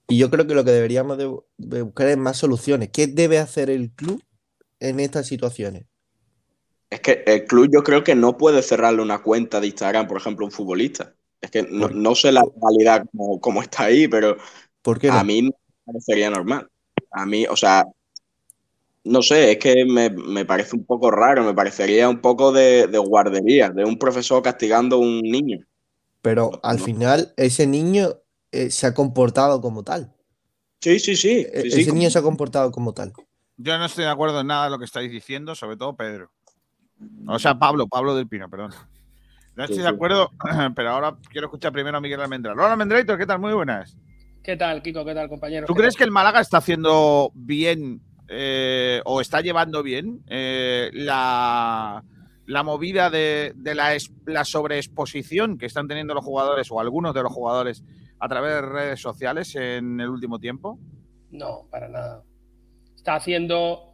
y 0.09 0.19
yo 0.19 0.31
creo 0.31 0.47
que 0.47 0.55
lo 0.55 0.65
que 0.65 0.71
deberíamos 0.71 1.19
de, 1.19 1.83
buscar 1.83 2.09
es 2.09 2.17
más 2.17 2.37
soluciones. 2.37 2.91
¿Qué 2.91 3.07
debe 3.07 3.39
hacer 3.39 3.71
el 3.71 3.91
club 3.91 4.23
en 4.81 5.01
estas 5.01 5.27
situaciones? 5.27 5.87
Es 6.91 7.01
que 7.01 7.25
el 7.27 7.45
club 7.45 7.69
yo 7.73 7.83
creo 7.83 8.05
que 8.05 8.15
no 8.15 8.37
puede 8.37 8.63
cerrarle 8.63 9.03
una 9.03 9.23
cuenta 9.23 9.61
de 9.61 9.67
Instagram, 9.67 10.07
por 10.07 10.19
ejemplo, 10.19 10.45
a 10.45 10.49
un 10.49 10.53
futbolista. 10.53 11.15
Es 11.41 11.51
que 11.51 11.63
no, 11.65 11.89
no 11.89 12.15
sé 12.15 12.33
la 12.33 12.45
realidad 12.63 13.05
como, 13.11 13.41
como 13.41 13.63
está 13.63 13.85
ahí, 13.85 14.09
pero 14.09 14.37
¿Por 14.83 14.99
qué 14.99 15.09
no? 15.09 15.19
a 15.19 15.25
mí 15.25 15.43
me 15.43 15.53
parecería 15.85 16.31
normal. 16.31 16.69
A 17.11 17.27
mí, 17.27 17.47
o 17.47 17.57
sea, 17.57 17.85
no 19.05 19.23
sé, 19.23 19.53
es 19.53 19.59
que 19.59 19.85
me, 19.85 20.11
me 20.11 20.45
parece 20.45 20.77
un 20.77 20.85
poco 20.85 21.11
raro, 21.11 21.45
me 21.45 21.55
parecería 21.55 22.09
un 22.09 22.21
poco 22.21 22.53
de, 22.53 22.89
de 22.89 22.99
guardería, 22.99 23.71
de 23.71 23.85
un 23.85 23.99
profesor 23.99 24.43
castigando 24.43 24.97
a 24.97 24.99
un 24.99 25.21
niño. 25.21 25.59
Pero 26.23 26.59
al 26.63 26.79
no. 26.79 26.85
final 26.85 27.33
ese 27.37 27.67
niño 27.67 28.17
eh, 28.51 28.71
se 28.71 28.87
ha 28.87 28.95
comportado 28.95 29.61
como 29.61 29.85
tal. 29.85 30.13
Sí, 30.81 30.99
sí, 30.99 31.17
sí. 31.17 31.47
E- 31.53 31.63
sí, 31.63 31.71
sí, 31.71 31.81
ese 31.81 31.91
como- 31.91 31.99
niño 32.01 32.11
se 32.11 32.19
ha 32.19 32.23
comportado 32.23 32.71
como 32.73 32.93
tal. 32.95 33.13
Yo 33.59 33.79
no 33.79 33.87
estoy 33.87 34.05
de 34.05 34.11
acuerdo 34.11 34.41
en 34.41 34.49
nada 34.49 34.65
de 34.65 34.71
lo 34.71 34.79
que 34.79 34.85
estáis 34.85 35.11
diciendo, 35.11 35.55
sobre 35.55 35.77
todo 35.77 35.97
Pedro. 35.97 36.31
O 37.27 37.39
sea, 37.39 37.59
Pablo, 37.59 37.87
Pablo 37.87 38.15
del 38.15 38.29
Pino, 38.29 38.49
perdón. 38.49 38.71
No 39.55 39.65
estoy 39.65 39.77
Sí, 39.79 39.83
de 39.83 39.89
sí. 39.89 39.95
acuerdo, 39.95 40.31
pero 40.75 40.91
ahora 40.91 41.17
quiero 41.31 41.47
escuchar 41.47 41.73
primero 41.73 41.97
a 41.97 42.01
Miguel 42.01 42.21
Almendral. 42.21 42.59
Hola, 42.59 42.73
Almendraito, 42.73 43.17
¿qué 43.17 43.27
tal? 43.27 43.39
Muy 43.39 43.53
buenas. 43.53 43.97
¿Qué 44.43 44.57
tal, 44.57 44.83
Kiko? 44.83 45.05
¿Qué 45.05 45.15
tal, 45.15 45.29
compañero? 45.29 45.67
¿Tú 45.67 45.75
¿Qué 45.75 45.81
crees 45.81 45.95
tal? 45.95 45.99
que 45.99 46.05
el 46.05 46.11
Málaga 46.13 46.41
está 46.41 46.59
haciendo 46.59 47.31
bien 47.35 48.01
eh, 48.29 49.01
o 49.05 49.21
está 49.21 49.41
llevando 49.41 49.83
bien 49.83 50.23
eh, 50.29 50.91
la, 50.93 52.05
la 52.47 52.63
movida 52.63 53.11
de, 53.11 53.53
de 53.57 53.75
la, 53.75 53.95
es- 53.95 54.13
la 54.25 54.45
sobreexposición 54.45 55.59
que 55.59 55.67
están 55.67 55.89
teniendo 55.89 56.15
los 56.15 56.25
jugadores 56.25 56.71
o 56.71 56.79
algunos 56.81 57.13
de 57.15 57.23
los 57.23 57.33
jugadores 57.33 57.83
a 58.21 58.29
través 58.29 58.53
de 58.55 58.63
redes 58.63 59.01
sociales 59.01 59.55
en 59.57 60.01
el 60.01 60.09
último 60.09 60.39
tiempo? 60.39 60.79
No, 61.31 61.67
para 61.71 61.89
nada. 61.89 62.23
Está 62.95 63.17
haciendo, 63.17 63.86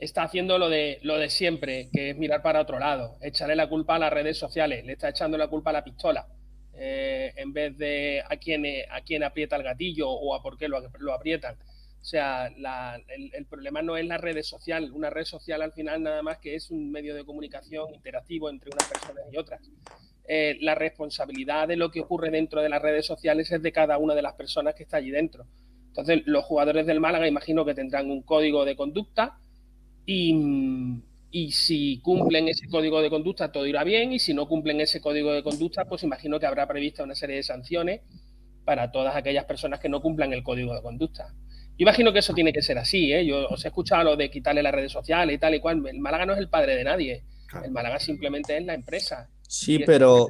está 0.00 0.22
haciendo 0.22 0.58
lo 0.58 0.68
de, 0.68 0.98
lo 1.02 1.18
de 1.18 1.30
siempre, 1.30 1.88
que 1.92 2.10
es 2.10 2.16
mirar 2.16 2.42
para 2.42 2.60
otro 2.60 2.78
lado, 2.78 3.18
echarle 3.20 3.54
la 3.54 3.68
culpa 3.68 3.96
a 3.96 3.98
las 3.98 4.12
redes 4.12 4.38
sociales, 4.38 4.84
le 4.84 4.94
está 4.94 5.10
echando 5.10 5.36
la 5.36 5.48
culpa 5.48 5.70
a 5.70 5.74
la 5.74 5.84
pistola, 5.84 6.26
eh, 6.74 7.32
en 7.36 7.52
vez 7.52 7.76
de 7.76 8.22
a 8.28 8.36
quién, 8.38 8.64
a 8.90 9.00
quién 9.02 9.22
aprieta 9.22 9.56
el 9.56 9.62
gatillo 9.62 10.08
o 10.08 10.34
a 10.34 10.42
por 10.42 10.56
qué 10.56 10.68
lo, 10.68 10.80
lo 10.98 11.12
aprietan. 11.12 11.56
O 12.00 12.04
sea, 12.04 12.46
el 12.46 13.44
problema 13.44 13.82
no 13.82 13.94
es 13.98 14.06
la 14.06 14.16
red 14.16 14.42
social. 14.42 14.90
Una 14.90 15.10
red 15.10 15.24
social 15.24 15.60
al 15.60 15.72
final 15.72 16.02
nada 16.02 16.22
más 16.22 16.38
que 16.38 16.54
es 16.54 16.70
un 16.70 16.90
medio 16.90 17.14
de 17.14 17.24
comunicación 17.24 17.94
interactivo 17.94 18.48
entre 18.48 18.70
unas 18.70 18.88
personas 18.88 19.24
y 19.30 19.36
otras. 19.36 19.60
Eh, 20.26 20.56
la 20.60 20.74
responsabilidad 20.74 21.68
de 21.68 21.76
lo 21.76 21.90
que 21.90 22.00
ocurre 22.00 22.30
dentro 22.30 22.62
de 22.62 22.70
las 22.70 22.80
redes 22.80 23.04
sociales 23.04 23.52
es 23.52 23.60
de 23.60 23.72
cada 23.72 23.98
una 23.98 24.14
de 24.14 24.22
las 24.22 24.32
personas 24.32 24.74
que 24.74 24.84
está 24.84 24.96
allí 24.96 25.10
dentro. 25.10 25.44
Entonces, 25.88 26.22
los 26.24 26.44
jugadores 26.44 26.86
del 26.86 27.00
Málaga 27.00 27.28
imagino 27.28 27.66
que 27.66 27.74
tendrán 27.74 28.10
un 28.10 28.22
código 28.22 28.64
de 28.64 28.76
conducta 28.76 29.38
y, 30.06 30.34
y 31.30 31.52
si 31.52 32.00
cumplen 32.00 32.48
ese 32.48 32.68
código 32.68 33.00
de 33.00 33.10
conducta 33.10 33.52
todo 33.52 33.66
irá 33.66 33.84
bien 33.84 34.12
y 34.12 34.18
si 34.18 34.34
no 34.34 34.48
cumplen 34.48 34.80
ese 34.80 35.00
código 35.00 35.32
de 35.32 35.42
conducta, 35.42 35.84
pues 35.84 36.02
imagino 36.02 36.40
que 36.40 36.46
habrá 36.46 36.66
prevista 36.66 37.04
una 37.04 37.14
serie 37.14 37.36
de 37.36 37.42
sanciones 37.42 38.00
para 38.64 38.90
todas 38.90 39.14
aquellas 39.16 39.44
personas 39.44 39.80
que 39.80 39.88
no 39.88 40.00
cumplan 40.00 40.32
el 40.32 40.42
código 40.42 40.74
de 40.74 40.82
conducta. 40.82 41.28
Yo 41.78 41.84
imagino 41.84 42.12
que 42.12 42.18
eso 42.18 42.34
tiene 42.34 42.52
que 42.52 42.60
ser 42.62 42.76
así, 42.78 43.12
¿eh? 43.12 43.24
Yo 43.24 43.48
os 43.48 43.64
he 43.64 43.68
escuchado 43.68 44.04
lo 44.04 44.16
de 44.16 44.30
quitarle 44.30 44.62
las 44.62 44.74
redes 44.74 44.92
sociales 44.92 45.34
y 45.34 45.38
tal 45.38 45.54
y 45.54 45.60
cual. 45.60 45.82
El 45.86 45.98
Málaga 45.98 46.26
no 46.26 46.34
es 46.34 46.38
el 46.38 46.48
padre 46.50 46.76
de 46.76 46.84
nadie. 46.84 47.22
Claro. 47.46 47.64
El 47.64 47.72
Málaga 47.72 47.98
simplemente 47.98 48.56
es 48.58 48.64
la 48.66 48.74
empresa. 48.74 49.30
Sí, 49.48 49.78
pero. 49.86 50.26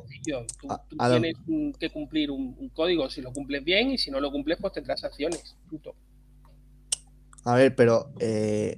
Tú, 0.60 0.70
a- 0.70 0.80
a 0.98 1.10
tienes 1.10 1.34
que 1.78 1.90
cumplir 1.90 2.30
un, 2.30 2.54
un 2.56 2.68
código 2.68 3.10
si 3.10 3.20
lo 3.20 3.32
cumples 3.32 3.64
bien 3.64 3.90
y 3.90 3.98
si 3.98 4.10
no 4.12 4.20
lo 4.20 4.30
cumples, 4.30 4.58
pues 4.60 4.72
tendrás 4.74 5.00
sanciones. 5.00 5.56
Punto. 5.68 5.94
A 7.44 7.54
ver, 7.54 7.74
pero 7.74 8.10
eh, 8.20 8.76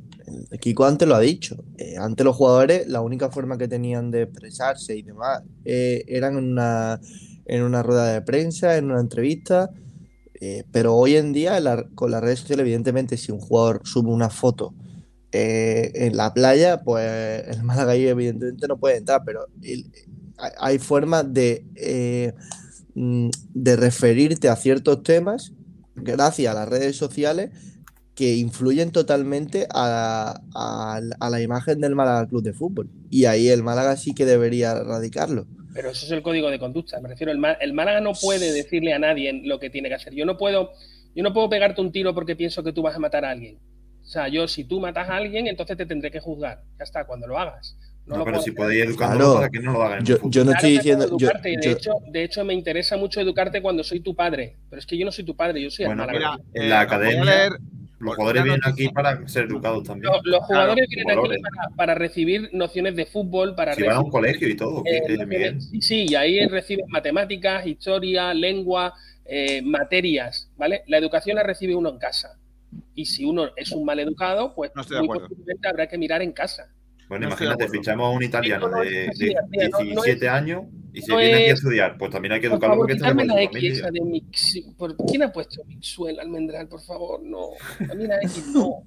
Kiko 0.60 0.84
antes 0.84 1.08
lo 1.08 1.14
ha 1.14 1.20
dicho. 1.20 1.56
eh, 1.78 1.96
antes 1.98 2.24
los 2.24 2.36
jugadores, 2.36 2.86
la 2.88 3.00
única 3.00 3.30
forma 3.30 3.58
que 3.58 3.68
tenían 3.68 4.10
de 4.10 4.22
expresarse 4.22 4.96
y 4.96 5.02
demás 5.02 5.42
eh, 5.64 6.04
eran 6.06 6.38
en 6.38 6.44
una, 6.52 7.00
en 7.46 7.62
una 7.62 7.82
rueda 7.82 8.12
de 8.12 8.22
prensa, 8.22 8.76
en 8.76 8.86
una 8.90 9.00
entrevista. 9.00 9.70
pero 10.72 10.94
hoy 10.96 11.16
en 11.16 11.32
día, 11.32 11.60
la- 11.60 11.86
con 11.94 12.10
las 12.10 12.20
redes 12.20 12.40
sociales, 12.40 12.64
evidentemente, 12.64 13.16
si 13.16 13.30
un 13.32 13.38
jugador 13.40 13.80
sube 13.84 14.10
una 14.10 14.28
foto 14.30 14.74
en 15.32 16.16
la 16.16 16.34
playa, 16.34 16.82
pues 16.82 17.44
el 17.48 17.62
Málaga 17.62 17.94
evidentemente 17.94 18.68
no 18.68 18.76
puede 18.78 18.98
entrar. 18.98 19.22
Pero 19.24 19.46
hay, 20.58 20.78
formas 20.78 21.32
de, 21.32 22.34
mm, 22.94 23.28
de 23.54 23.76
referirte 23.76 24.48
a 24.48 24.56
ciertos 24.56 25.02
temas 25.02 25.52
gracias 25.94 26.50
a 26.52 26.58
las 26.58 26.68
redes 26.68 26.96
sociales 26.96 27.50
que 28.14 28.34
influyen 28.34 28.90
totalmente 28.92 29.66
a, 29.72 30.40
a- 30.54 31.00
a 31.18 31.30
la 31.30 31.40
imagen 31.40 31.80
del 31.80 31.94
Málaga 31.94 32.26
Club 32.28 32.42
de 32.42 32.52
Fútbol. 32.52 32.90
Y 33.10 33.24
ahí 33.24 33.48
el 33.48 33.62
Málaga 33.62 33.96
sí 33.96 34.14
que 34.14 34.24
debería 34.26 34.72
erradicarlo. 34.72 35.46
Pero 35.74 35.90
eso 35.90 36.04
es 36.04 36.12
el 36.12 36.22
código 36.22 36.50
de 36.50 36.58
conducta. 36.58 37.00
Me 37.00 37.08
refiero, 37.08 37.32
el, 37.32 37.40
el 37.60 37.72
Málaga 37.72 38.00
no 38.02 38.12
puede 38.12 38.52
decirle 38.52 38.92
a 38.92 38.98
nadie 38.98 39.40
lo 39.44 39.58
que 39.58 39.70
tiene 39.70 39.88
que 39.88 39.94
hacer. 39.94 40.12
Yo 40.14 40.26
no 40.26 40.36
puedo, 40.36 40.72
yo 41.14 41.22
no 41.22 41.32
puedo 41.32 41.48
pegarte 41.48 41.80
un 41.80 41.90
tiro 41.92 42.14
porque 42.14 42.36
pienso 42.36 42.62
que 42.62 42.72
tú 42.74 42.82
vas 42.82 42.94
a 42.94 42.98
matar 42.98 43.24
a 43.24 43.30
alguien. 43.30 43.58
O 44.02 44.04
sea, 44.04 44.28
yo 44.28 44.46
si 44.48 44.64
tú 44.64 44.80
matas 44.80 45.08
a 45.08 45.16
alguien, 45.16 45.46
entonces 45.46 45.76
te 45.78 45.86
tendré 45.86 46.10
que 46.10 46.20
juzgar. 46.20 46.62
Ya 46.78 46.84
está, 46.84 47.06
cuando 47.06 47.26
lo 47.26 47.38
hagas. 47.38 47.78
No, 48.04 48.16
No, 48.18 48.24
pero 48.24 48.34
puedo 48.38 48.44
si 48.44 48.50
podéis 48.50 48.84
educarlo 48.84 49.16
Claro. 49.16 49.34
para 49.36 49.48
que 49.48 49.60
no 49.60 49.72
lo 49.72 49.82
hagan. 49.84 50.04
Yo, 50.04 50.16
yo 50.24 50.44
no 50.44 50.50
Claro 50.50 50.56
estoy 50.56 50.70
diciendo. 50.72 51.06
yo- 51.16 51.26
educarte, 51.28 51.52
y 51.52 51.56
de, 51.56 51.62
yo- 51.62 51.70
hecho, 51.70 51.90
de 52.10 52.24
hecho, 52.24 52.44
me 52.44 52.52
interesa 52.52 52.96
mucho 52.98 53.20
educarte 53.22 53.62
cuando 53.62 53.82
soy 53.84 54.00
tu 54.00 54.14
padre. 54.14 54.58
Pero 54.68 54.80
es 54.80 54.84
que 54.86 54.98
yo 54.98 55.06
no 55.06 55.12
soy 55.12 55.24
tu 55.24 55.34
padre, 55.36 55.62
yo 55.62 55.70
soy 55.70 55.86
Bueno, 55.86 56.02
el 56.02 56.08
Málaga. 56.08 56.38
en 56.52 56.68
la 56.68 56.82
eh, 56.82 56.84
os 56.84 56.90
voy 56.90 56.96
a 56.96 56.96
academia, 56.96 57.24
leer- 57.24 57.58
Los 58.02 58.16
jugadores 58.16 58.42
vienen 58.44 58.60
aquí 58.64 58.88
para 58.88 59.26
ser 59.28 59.44
educados 59.44 59.84
también. 59.84 60.12
Los, 60.12 60.20
los 60.24 60.40
jugadores 60.44 60.86
vienen 60.88 61.10
aquí 61.18 61.28
para, 61.42 61.68
para 61.76 61.94
recibir 61.94 62.50
nociones 62.52 62.96
de 62.96 63.06
fútbol, 63.06 63.54
para 63.54 63.74
Si 63.74 63.82
van 63.82 63.96
a 63.96 64.00
un 64.00 64.10
colegio 64.10 64.48
y 64.48 64.56
todo, 64.56 64.82
Eh, 64.84 65.02
que- 65.06 65.16
que 65.16 65.26
Miguel. 65.26 65.60
sí, 65.60 65.80
sí, 65.82 66.06
y 66.08 66.14
ahí 66.14 66.46
reciben 66.48 66.86
matemáticas, 66.88 67.66
historia, 67.66 68.34
lengua, 68.34 68.92
eh, 69.24 69.62
materias, 69.62 70.50
¿vale? 70.56 70.82
La 70.88 70.98
educación 70.98 71.36
la 71.36 71.42
recibe 71.44 71.74
uno 71.76 71.90
en 71.90 71.98
casa. 71.98 72.38
Y 72.94 73.04
si 73.06 73.24
uno 73.24 73.50
es 73.56 73.70
un 73.72 73.84
mal 73.84 73.98
educado, 74.00 74.54
pues 74.54 74.72
No 74.74 74.82
estoy 74.82 74.96
de 74.96 75.00
muy 75.02 75.06
acuerdo. 75.08 75.28
posiblemente 75.28 75.68
habrá 75.68 75.86
que 75.86 75.98
mirar 75.98 76.22
en 76.22 76.32
casa. 76.32 76.72
Bueno, 77.12 77.28
No 77.28 77.34
imagínate, 77.34 77.68
fichamos 77.68 78.06
a 78.06 78.10
un 78.16 78.22
italiano 78.22 78.68
No, 78.68 78.76
no, 78.78 78.82
de, 78.84 78.90
de 78.90 79.10
mira, 79.18 79.42
no- 79.70 79.78
no 79.78 79.84
17 79.84 80.24
es- 80.26 80.32
años 80.32 80.62
y 80.94 81.02
se 81.02 81.10
no 81.12 81.18
viene 81.18 81.34
aquí 81.34 81.42
a 81.42 81.46
es- 81.48 81.52
estudiar. 81.54 81.98
Pues 81.98 82.10
también 82.10 82.32
hay 82.32 82.40
que 82.40 82.48
Por 82.48 82.54
educarlo 82.54 82.74
favor, 82.74 82.86
porque 82.86 82.92
está 82.94 83.14
por 83.14 83.26
la 83.26 83.42
X 83.42 83.78
esa 83.78 83.90
de 83.90 84.00
Mix. 84.00 84.60
por- 84.78 84.96
¿Quién 84.96 85.22
ha 85.24 85.30
puesto 85.30 85.62
Mixuel 85.66 86.18
Almendral, 86.20 86.68
por 86.68 86.80
favor? 86.80 87.22
No. 87.22 87.48
A 87.90 87.94
mí 87.94 88.06
la 88.06 88.16
X 88.22 88.46
no. 88.54 88.64
O 88.68 88.84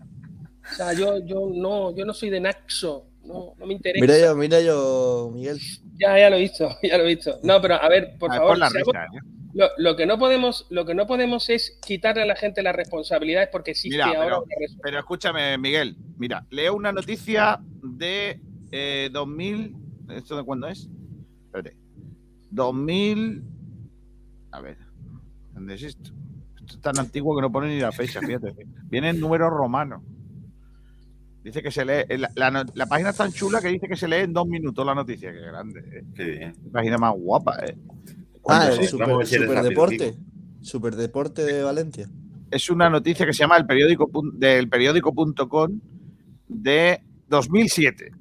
sea, 0.75 0.93
yo, 0.93 1.19
yo 1.23 1.51
no, 1.53 1.95
yo 1.95 2.03
no 2.03 2.13
soy 2.15 2.31
de 2.31 2.39
Naxo. 2.39 3.09
No, 3.23 3.53
no 3.59 3.65
me 3.67 3.73
interesa. 3.73 4.01
Mira 4.03 4.17
yo, 4.19 4.35
mira 4.35 4.59
yo, 4.61 5.29
Miguel. 5.31 5.59
Ya, 5.99 6.17
ya 6.17 6.29
lo 6.31 6.37
he 6.37 6.39
visto, 6.39 6.67
ya 6.83 6.97
lo 6.97 7.03
he 7.03 7.15
visto. 7.15 7.39
No, 7.43 7.61
pero 7.61 7.75
a 7.75 7.87
ver, 7.89 8.15
por 8.17 8.31
A 8.31 8.33
ver, 8.33 8.39
favor, 8.39 8.53
pon 8.53 8.59
la 8.59 8.69
seamos- 8.71 8.87
risa, 8.93 9.05
¿eh? 9.05 9.19
Lo, 9.55 9.67
lo 9.77 9.95
que 9.95 10.05
no 10.05 10.19
podemos, 10.19 10.67
lo 10.69 10.85
que 10.85 10.93
no 10.93 11.07
podemos 11.07 11.49
es 11.49 11.79
quitarle 11.85 12.23
a 12.23 12.25
la 12.25 12.35
gente 12.35 12.61
las 12.61 12.75
responsabilidades 12.75 13.47
porque 13.51 13.71
existe 13.71 13.97
Mira, 13.97 14.07
ahora 14.21 14.37
pero- 14.83 14.99
escúchame, 14.99 15.57
Miguel. 15.57 15.95
Mira, 16.17 16.45
leo 16.49 16.75
una 16.75 16.91
noticia 16.91 17.59
de 17.81 18.39
eh, 18.71 19.09
2000. 19.13 19.75
¿Esto 20.09 20.35
de 20.37 20.43
cuándo 20.43 20.67
es? 20.67 20.89
Espérate. 21.45 21.77
2000. 22.51 23.43
A 24.51 24.59
ver. 24.61 24.77
¿Dónde 25.53 25.75
es 25.75 25.83
esto? 25.83 26.11
Esto 26.59 26.75
es 26.75 26.81
tan 26.81 26.99
antiguo 26.99 27.35
que 27.35 27.41
no 27.41 27.51
pone 27.51 27.69
ni 27.73 27.79
la 27.79 27.91
fecha, 27.93 28.19
fíjate. 28.19 28.53
Viene 28.89 29.09
en 29.09 29.19
números 29.21 29.49
romanos. 29.51 30.03
Dice 31.43 31.61
que 31.63 31.71
se 31.71 31.85
lee. 31.85 32.03
La, 32.17 32.29
la 32.51 32.65
la 32.73 32.85
página 32.87 33.11
es 33.11 33.17
tan 33.17 33.31
chula 33.31 33.61
que 33.61 33.69
dice 33.69 33.87
que 33.87 33.95
se 33.95 34.07
lee 34.07 34.17
en 34.23 34.33
dos 34.33 34.47
minutos 34.47 34.85
la 34.85 34.95
noticia. 34.95 35.31
Qué 35.31 35.39
grande, 35.39 35.79
¿eh? 35.79 36.03
Qué 36.15 36.23
bien. 36.25 36.53
Qué 36.61 36.69
página 36.71 36.97
más 36.97 37.13
guapa, 37.15 37.57
¿eh? 37.65 37.77
Ah, 38.47 38.71
super, 38.71 39.25
Superdeporte. 39.25 40.15
Superdeporte 40.61 41.43
de 41.43 41.63
Valencia. 41.63 42.09
es 42.51 42.69
una 42.69 42.89
noticia 42.89 43.25
que 43.25 43.33
se 43.33 43.39
llama 43.39 43.57
el 43.57 43.65
periódico 43.65 44.09
del 44.33 44.69
periódico.com 44.69 45.79
de 46.47 47.01
2007. 47.27 48.11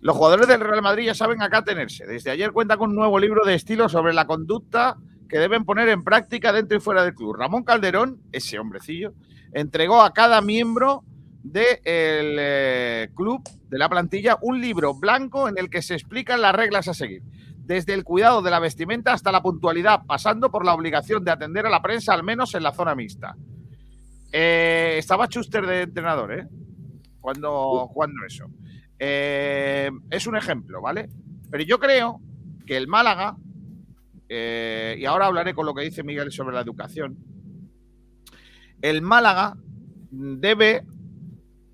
Los 0.00 0.16
jugadores 0.16 0.46
del 0.46 0.60
Real 0.60 0.82
Madrid 0.82 1.06
ya 1.06 1.14
saben 1.14 1.42
acá 1.42 1.64
tenerse. 1.64 2.06
Desde 2.06 2.30
ayer 2.30 2.52
cuenta 2.52 2.76
con 2.76 2.90
un 2.90 2.96
nuevo 2.96 3.18
libro 3.18 3.44
de 3.44 3.54
estilo 3.54 3.88
sobre 3.88 4.12
la 4.12 4.26
conducta 4.26 4.96
que 5.28 5.38
deben 5.38 5.64
poner 5.64 5.88
en 5.88 6.04
práctica 6.04 6.52
dentro 6.52 6.76
y 6.76 6.80
fuera 6.80 7.04
del 7.04 7.14
club. 7.14 7.34
Ramón 7.36 7.64
Calderón, 7.64 8.20
ese 8.32 8.58
hombrecillo, 8.58 9.12
entregó 9.52 10.02
a 10.02 10.12
cada 10.12 10.40
miembro 10.40 11.04
del 11.42 13.10
club, 13.14 13.42
de 13.68 13.78
la 13.78 13.88
plantilla, 13.88 14.38
un 14.40 14.60
libro 14.60 14.94
blanco 14.94 15.48
en 15.48 15.58
el 15.58 15.70
que 15.70 15.82
se 15.82 15.94
explican 15.94 16.42
las 16.42 16.54
reglas 16.54 16.88
a 16.88 16.94
seguir. 16.94 17.22
Desde 17.68 17.92
el 17.92 18.02
cuidado 18.02 18.40
de 18.40 18.50
la 18.50 18.60
vestimenta 18.60 19.12
hasta 19.12 19.30
la 19.30 19.42
puntualidad, 19.42 20.06
pasando 20.06 20.50
por 20.50 20.64
la 20.64 20.72
obligación 20.72 21.22
de 21.22 21.32
atender 21.32 21.66
a 21.66 21.70
la 21.70 21.82
prensa, 21.82 22.14
al 22.14 22.22
menos 22.22 22.54
en 22.54 22.62
la 22.62 22.72
zona 22.72 22.94
mixta. 22.94 23.36
Eh, 24.32 24.94
estaba 24.96 25.26
Schuster 25.26 25.66
de 25.66 25.82
entrenador, 25.82 26.32
¿eh? 26.32 26.48
Cuando, 27.20 27.90
cuando 27.92 28.24
eso. 28.26 28.46
Eh, 28.98 29.90
es 30.08 30.26
un 30.26 30.36
ejemplo, 30.38 30.80
¿vale? 30.80 31.10
Pero 31.50 31.62
yo 31.62 31.78
creo 31.78 32.22
que 32.66 32.78
el 32.78 32.88
Málaga, 32.88 33.36
eh, 34.30 34.96
y 34.98 35.04
ahora 35.04 35.26
hablaré 35.26 35.52
con 35.52 35.66
lo 35.66 35.74
que 35.74 35.84
dice 35.84 36.02
Miguel 36.02 36.32
sobre 36.32 36.54
la 36.54 36.62
educación, 36.62 37.18
el 38.80 39.02
Málaga 39.02 39.58
debe 40.10 40.86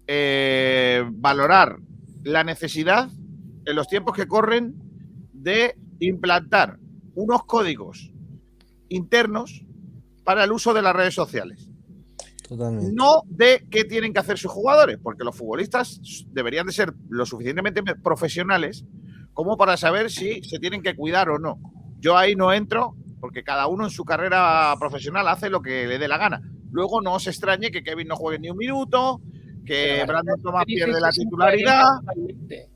eh, 0.08 1.04
valorar 1.08 1.78
la 2.24 2.42
necesidad 2.42 3.08
en 3.64 3.76
los 3.76 3.86
tiempos 3.86 4.16
que 4.16 4.26
corren 4.26 4.74
de 5.32 5.76
implantar 6.00 6.78
unos 7.14 7.44
códigos 7.44 8.12
internos 8.88 9.64
para 10.24 10.44
el 10.44 10.52
uso 10.52 10.74
de 10.74 10.82
las 10.82 10.94
redes 10.94 11.14
sociales. 11.14 11.68
Totalmente. 12.48 12.92
No 12.94 13.22
de 13.26 13.66
qué 13.70 13.84
tienen 13.84 14.12
que 14.12 14.20
hacer 14.20 14.38
sus 14.38 14.52
jugadores, 14.52 14.98
porque 15.02 15.24
los 15.24 15.36
futbolistas 15.36 16.00
deberían 16.28 16.66
de 16.66 16.72
ser 16.72 16.92
lo 17.08 17.24
suficientemente 17.24 17.82
profesionales 17.96 18.84
como 19.32 19.56
para 19.56 19.76
saber 19.76 20.10
si 20.10 20.42
se 20.42 20.58
tienen 20.58 20.82
que 20.82 20.94
cuidar 20.94 21.28
o 21.28 21.38
no. 21.38 21.58
Yo 21.98 22.16
ahí 22.16 22.36
no 22.36 22.52
entro 22.52 22.96
porque 23.20 23.42
cada 23.42 23.66
uno 23.66 23.84
en 23.84 23.90
su 23.90 24.04
carrera 24.04 24.74
profesional 24.78 25.26
hace 25.28 25.48
lo 25.48 25.62
que 25.62 25.86
le 25.86 25.98
dé 25.98 26.08
la 26.08 26.18
gana. 26.18 26.42
Luego 26.70 27.00
no 27.00 27.14
os 27.14 27.26
extrañe 27.26 27.70
que 27.70 27.82
Kevin 27.82 28.08
no 28.08 28.16
juegue 28.16 28.38
ni 28.38 28.50
un 28.50 28.58
minuto, 28.58 29.22
que 29.64 29.94
Pero, 30.00 30.06
Brandon 30.08 30.42
Thomas 30.42 30.64
pierde 30.66 31.00
la 31.00 31.10
titularidad. 31.10 32.00
totalmente. 32.00 32.73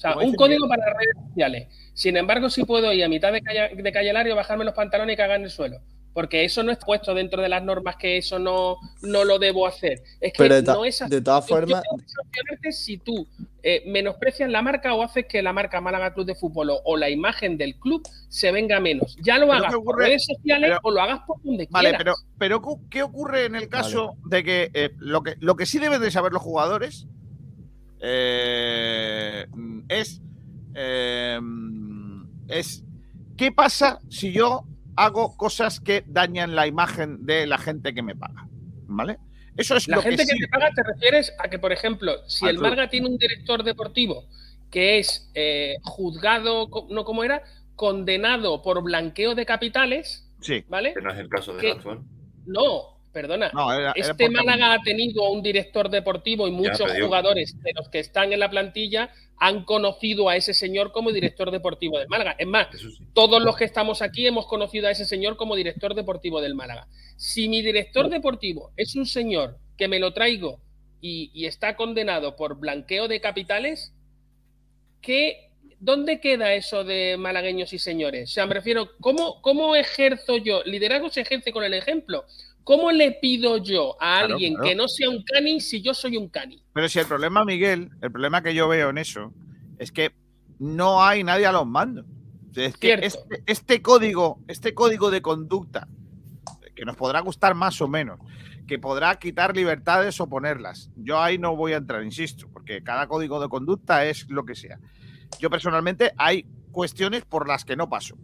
O 0.00 0.02
sea, 0.02 0.14
Como 0.14 0.26
un 0.26 0.34
código 0.34 0.66
para 0.66 0.86
las 0.86 0.94
redes 0.96 1.14
sociales. 1.28 1.68
Sin 1.92 2.16
embargo, 2.16 2.48
sí 2.48 2.64
puedo 2.64 2.90
ir 2.90 3.04
a 3.04 3.08
mitad 3.08 3.30
de, 3.34 3.42
calle, 3.42 3.74
de 3.82 3.92
calle 3.92 4.14
Lario, 4.14 4.34
bajarme 4.34 4.64
los 4.64 4.72
pantalones 4.72 5.12
y 5.12 5.16
cagar 5.18 5.36
en 5.36 5.44
el 5.44 5.50
suelo. 5.50 5.76
Porque 6.14 6.44
eso 6.44 6.62
no 6.62 6.72
es 6.72 6.78
puesto 6.78 7.14
dentro 7.14 7.40
de 7.42 7.48
las 7.50 7.62
normas 7.62 7.96
que 7.96 8.16
eso 8.16 8.38
no, 8.38 8.78
no 9.02 9.24
lo 9.24 9.38
debo 9.38 9.66
hacer. 9.66 10.00
Es 10.20 10.32
que 10.32 10.38
Pero 10.38 10.54
de, 10.56 10.62
ta- 10.62 10.72
no 10.74 10.84
es 10.86 11.02
así. 11.02 11.10
de 11.14 11.20
todas 11.20 11.46
formas, 11.46 11.82
si 12.70 12.98
tú 12.98 13.28
eh, 13.62 13.82
menosprecias 13.86 14.50
la 14.50 14.62
marca 14.62 14.94
o 14.94 15.02
haces 15.02 15.26
que 15.26 15.42
la 15.42 15.52
marca 15.52 15.80
Málaga 15.80 16.14
Club 16.14 16.26
de 16.26 16.34
Fútbol 16.34 16.70
o, 16.70 16.80
o 16.84 16.96
la 16.96 17.10
imagen 17.10 17.56
del 17.58 17.76
club 17.76 18.02
se 18.28 18.50
venga 18.52 18.80
menos. 18.80 19.16
Ya 19.22 19.38
lo 19.38 19.46
Pero 19.46 19.58
hagas 19.58 19.74
¿qué 19.74 19.80
por 19.82 19.98
redes 19.98 20.24
sociales 20.24 20.70
Pero- 20.70 20.80
o 20.82 20.90
lo 20.90 21.00
hagas 21.02 21.20
por 21.26 21.42
donde 21.42 21.68
Vale, 21.70 21.90
quieras. 21.90 21.98
pero, 21.98 22.14
pero 22.38 22.62
cu- 22.62 22.88
¿qué 22.88 23.02
ocurre 23.02 23.44
en 23.44 23.54
el 23.54 23.68
caso 23.68 24.14
de 24.24 24.42
que, 24.42 24.70
eh, 24.74 24.90
lo 24.98 25.22
que 25.22 25.34
lo 25.40 25.56
que 25.56 25.66
sí 25.66 25.78
deben 25.78 26.00
de 26.00 26.10
saber 26.10 26.32
los 26.32 26.42
jugadores 26.42 27.06
eh, 28.00 29.46
es, 29.88 30.20
eh, 30.74 31.38
es 32.48 32.84
qué 33.36 33.52
pasa 33.52 34.00
si 34.08 34.32
yo 34.32 34.64
hago 34.96 35.36
cosas 35.36 35.80
que 35.80 36.04
dañan 36.06 36.54
la 36.54 36.66
imagen 36.66 37.24
de 37.24 37.46
la 37.46 37.58
gente 37.58 37.94
que 37.94 38.02
me 38.02 38.14
paga? 38.14 38.46
¿Vale? 38.86 39.18
Eso 39.56 39.76
es 39.76 39.88
La 39.88 39.96
lo 39.96 40.02
gente 40.02 40.24
que 40.24 40.28
que, 40.30 40.36
sí. 40.36 40.40
te 40.40 40.48
paga 40.48 40.70
te 40.74 40.82
refieres 40.82 41.32
a 41.38 41.48
que, 41.48 41.58
por 41.58 41.72
ejemplo, 41.72 42.12
si 42.28 42.44
Al 42.46 42.56
el. 42.56 42.60
Marga 42.60 42.88
tiene 42.88 43.08
un 43.08 43.18
director 43.18 43.62
deportivo 43.62 44.24
que 44.70 44.98
es 44.98 45.28
eh, 45.34 45.76
juzgado, 45.82 46.68
no 46.90 47.04
como 47.04 47.24
era, 47.24 47.42
condenado 47.74 48.62
por 48.62 48.82
blanqueo 48.82 49.34
de 49.34 49.44
capitales, 49.46 50.26
Sí. 50.40 50.64
¿vale? 50.68 50.94
Que 50.94 51.00
no 51.02 51.10
es 51.12 51.18
el 51.18 51.28
caso 51.28 51.56
¿Qué? 51.56 51.72
actual. 51.72 52.00
No, 52.46 52.99
perdona. 53.12 53.50
No, 53.52 53.72
era- 53.72 53.92
era 53.96 54.10
este 54.10 54.28
Málaga 54.30 54.72
ha 54.74 54.78
tenido 54.82 55.28
un 55.30 55.42
director 55.42 55.88
deportivo 55.90 56.46
y 56.46 56.50
muchos 56.50 56.90
jugadores 57.04 57.60
de 57.62 57.72
los 57.74 57.88
que 57.88 57.98
están 57.98 58.32
en 58.32 58.40
la 58.40 58.50
plantilla 58.50 59.10
han 59.38 59.64
conocido 59.64 60.28
a 60.28 60.36
ese 60.36 60.52
señor 60.54 60.92
como 60.92 61.10
director 61.12 61.50
deportivo 61.50 61.98
del 61.98 62.08
Málaga. 62.08 62.36
Es 62.38 62.46
más, 62.46 62.68
sí. 62.78 62.86
todos 63.14 63.42
los 63.42 63.56
que 63.56 63.64
estamos 63.64 64.02
aquí 64.02 64.26
hemos 64.26 64.46
conocido 64.46 64.86
a 64.86 64.90
ese 64.90 65.04
señor 65.06 65.36
como 65.36 65.56
director 65.56 65.94
deportivo 65.94 66.40
del 66.40 66.54
Málaga. 66.54 66.86
Si 67.16 67.48
mi 67.48 67.62
director 67.62 68.08
deportivo 68.10 68.72
es 68.76 68.94
un 68.96 69.06
señor 69.06 69.56
que 69.78 69.88
me 69.88 69.98
lo 69.98 70.12
traigo 70.12 70.60
y, 71.00 71.30
y 71.32 71.46
está 71.46 71.74
condenado 71.74 72.36
por 72.36 72.58
blanqueo 72.60 73.08
de 73.08 73.20
capitales, 73.22 73.94
¿qué, 75.00 75.50
¿dónde 75.78 76.20
queda 76.20 76.52
eso 76.52 76.84
de 76.84 77.16
malagueños 77.18 77.72
y 77.72 77.78
señores? 77.78 78.30
O 78.30 78.32
sea, 78.34 78.46
me 78.46 78.54
refiero, 78.54 78.90
¿cómo, 79.00 79.40
cómo 79.40 79.74
ejerzo 79.76 80.36
yo? 80.36 80.62
Liderazgo 80.64 81.08
se 81.08 81.22
ejerce 81.22 81.52
con 81.52 81.64
el 81.64 81.72
ejemplo. 81.74 82.24
¿Cómo 82.70 82.92
le 82.92 83.10
pido 83.10 83.56
yo 83.56 84.00
a 84.00 84.20
alguien 84.20 84.54
claro. 84.54 84.68
que 84.68 84.76
no 84.76 84.86
sea 84.86 85.10
un 85.10 85.24
cani 85.24 85.58
si 85.58 85.82
yo 85.82 85.92
soy 85.92 86.16
un 86.16 86.28
cani? 86.28 86.62
Pero 86.72 86.88
si 86.88 87.00
el 87.00 87.06
problema, 87.06 87.44
Miguel, 87.44 87.90
el 88.00 88.12
problema 88.12 88.44
que 88.44 88.54
yo 88.54 88.68
veo 88.68 88.90
en 88.90 88.98
eso 88.98 89.34
es 89.80 89.90
que 89.90 90.12
no 90.60 91.02
hay 91.02 91.24
nadie 91.24 91.46
a 91.46 91.50
los 91.50 91.66
mandos. 91.66 92.06
Es 92.54 92.76
que 92.76 92.92
este, 92.92 93.42
este 93.46 93.82
código, 93.82 94.38
este 94.46 94.72
código 94.72 95.10
de 95.10 95.20
conducta, 95.20 95.88
que 96.76 96.84
nos 96.84 96.94
podrá 96.94 97.18
gustar 97.22 97.56
más 97.56 97.80
o 97.80 97.88
menos, 97.88 98.20
que 98.68 98.78
podrá 98.78 99.18
quitar 99.18 99.56
libertades 99.56 100.20
o 100.20 100.28
ponerlas. 100.28 100.92
Yo 100.94 101.20
ahí 101.20 101.38
no 101.38 101.56
voy 101.56 101.72
a 101.72 101.78
entrar, 101.78 102.04
insisto, 102.04 102.48
porque 102.52 102.84
cada 102.84 103.08
código 103.08 103.40
de 103.40 103.48
conducta 103.48 104.06
es 104.06 104.30
lo 104.30 104.44
que 104.44 104.54
sea. 104.54 104.78
Yo 105.40 105.50
personalmente 105.50 106.12
hay 106.16 106.46
cuestiones 106.70 107.24
por 107.24 107.48
las 107.48 107.64
que 107.64 107.74
no 107.74 107.88
paso. 107.88 108.16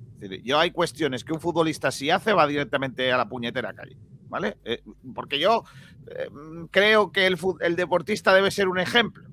Yo 0.45 0.61
hay 0.61 0.71
cuestiones 0.71 1.25
que 1.25 1.33
un 1.33 1.41
futbolista 1.41 1.91
si 1.91 2.11
hace 2.11 2.33
va 2.33 2.47
directamente 2.47 3.11
a 3.11 3.17
la 3.17 3.29
puñetera 3.29 3.75
calle. 3.75 3.97
¿Vale? 4.29 4.57
Eh, 4.65 4.83
porque 5.15 5.39
yo 5.39 5.65
eh, 6.09 6.29
creo 6.71 7.13
que 7.13 7.27
el, 7.27 7.39
el 7.61 7.77
deportista 7.77 8.35
debe 8.35 8.51
ser 8.51 8.69
un 8.69 8.79
ejemplo. 8.79 9.25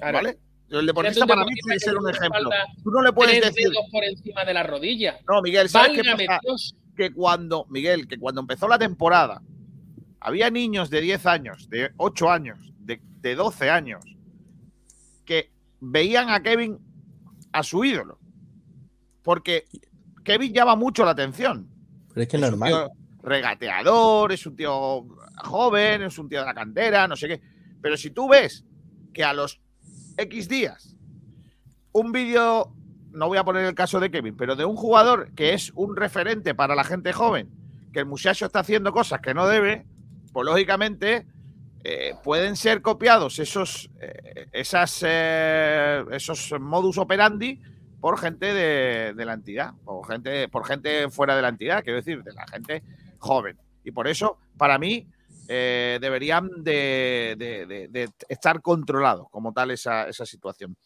¿Vale? 0.00 0.38
El 0.70 0.86
deportista 0.86 1.26
para 1.26 1.44
mí 1.44 1.54
deportista 1.54 1.64
tiene 1.64 1.74
que 1.74 1.78
que 1.78 1.80
ser 1.80 1.96
un 1.96 2.10
ejemplo. 2.10 2.50
Tú 2.84 2.90
no 2.90 3.02
le 3.02 3.12
puedes 3.12 3.40
tres 3.40 3.54
decir. 3.54 3.70
dedos 3.70 3.86
por 3.90 4.04
encima 4.04 4.44
de 4.44 4.54
la 4.54 4.62
rodilla. 4.62 5.18
No, 5.28 5.40
Miguel, 5.42 5.68
¿sabes 5.68 5.92
qué 5.92 6.02
Válgame 6.02 6.26
pasa? 6.26 6.40
Dios. 6.42 6.74
Que 6.94 7.12
cuando, 7.12 7.66
Miguel, 7.70 8.06
que 8.06 8.18
cuando 8.18 8.40
empezó 8.42 8.68
la 8.68 8.78
temporada, 8.78 9.42
había 10.20 10.50
niños 10.50 10.90
de 10.90 11.00
10 11.00 11.26
años, 11.26 11.70
de 11.70 11.90
8 11.96 12.30
años, 12.30 12.58
de, 12.80 13.00
de 13.20 13.34
12 13.34 13.70
años, 13.70 14.04
que 15.24 15.50
veían 15.80 16.28
a 16.28 16.42
Kevin 16.42 16.78
a 17.52 17.62
su 17.62 17.84
ídolo. 17.84 18.18
Porque 19.22 19.64
Kevin 20.24 20.52
llama 20.52 20.76
mucho 20.76 21.04
la 21.04 21.12
atención. 21.12 21.68
pero 22.08 22.22
es 22.22 22.28
que 22.28 22.36
es 22.36 22.42
normal. 22.42 22.90
Regateador, 23.22 24.32
es 24.32 24.46
un 24.46 24.56
tío 24.56 25.06
joven, 25.44 26.02
es 26.02 26.18
un 26.18 26.28
tío 26.28 26.40
de 26.40 26.46
la 26.46 26.54
cantera, 26.54 27.08
no 27.08 27.16
sé 27.16 27.28
qué. 27.28 27.40
Pero 27.80 27.96
si 27.96 28.10
tú 28.10 28.28
ves 28.28 28.64
que 29.12 29.24
a 29.24 29.32
los 29.32 29.60
X 30.16 30.48
días 30.48 30.96
un 31.92 32.12
vídeo, 32.12 32.72
no 33.12 33.28
voy 33.28 33.38
a 33.38 33.44
poner 33.44 33.64
el 33.64 33.74
caso 33.74 34.00
de 34.00 34.10
Kevin, 34.10 34.36
pero 34.36 34.56
de 34.56 34.64
un 34.64 34.76
jugador 34.76 35.32
que 35.34 35.54
es 35.54 35.72
un 35.74 35.96
referente 35.96 36.54
para 36.54 36.74
la 36.74 36.84
gente 36.84 37.12
joven, 37.12 37.50
que 37.92 38.00
el 38.00 38.06
muchacho 38.06 38.46
está 38.46 38.60
haciendo 38.60 38.92
cosas 38.92 39.20
que 39.20 39.34
no 39.34 39.46
debe, 39.46 39.86
pues 40.32 40.44
lógicamente 40.44 41.26
eh, 41.84 42.14
pueden 42.22 42.56
ser 42.56 42.82
copiados 42.82 43.38
esos, 43.38 43.90
eh, 44.00 44.48
esas, 44.52 45.02
eh, 45.06 46.04
esos 46.10 46.54
modus 46.60 46.98
operandi 46.98 47.60
por 48.00 48.18
gente 48.18 48.52
de, 48.52 49.14
de 49.14 49.24
la 49.24 49.34
entidad, 49.34 49.72
por 49.84 50.06
gente, 50.06 50.48
por 50.48 50.66
gente 50.66 51.08
fuera 51.10 51.34
de 51.34 51.42
la 51.42 51.48
entidad, 51.48 51.82
quiero 51.82 51.96
decir, 51.96 52.22
de 52.22 52.32
la 52.32 52.46
gente 52.46 52.82
joven. 53.18 53.58
Y 53.84 53.90
por 53.90 54.08
eso, 54.08 54.38
para 54.56 54.78
mí, 54.78 55.06
eh, 55.48 55.98
deberían 56.00 56.62
de, 56.62 58.10
estar 58.28 58.60
controlados 58.60 59.28
como 59.30 59.52
tal 59.52 59.70
esa, 59.70 60.08
esa 60.08 60.26
situación. 60.26 60.76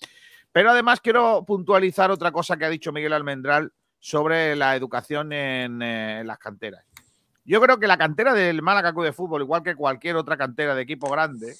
Pero 0.53 0.71
además 0.71 1.01
quiero 1.01 1.45
puntualizar 1.45 2.11
otra 2.11 2.31
cosa 2.31 2.57
que 2.57 2.67
ha 2.67 2.71
dicho 2.71 2.93
Miguel 2.93 3.15
Almendral 3.15 3.73
sobre 3.99 4.55
la 4.55 4.77
educación 4.77 5.33
en, 5.33 5.81
eh, 5.81 6.23
las 6.25 6.39
canteras. 6.39 6.85
Yo 7.45 7.61
creo 7.61 7.79
que 7.79 7.87
la 7.87 7.97
cantera 7.97 8.35
del 8.35 8.63
Málaga 8.63 8.93
de 8.93 9.13
Fútbol, 9.13 9.43
igual 9.43 9.63
que 9.63 9.75
cualquier 9.75 10.17
otra 10.17 10.37
cantera 10.37 10.75
de 10.75 10.83
equipo 10.83 11.09
grande, 11.09 11.57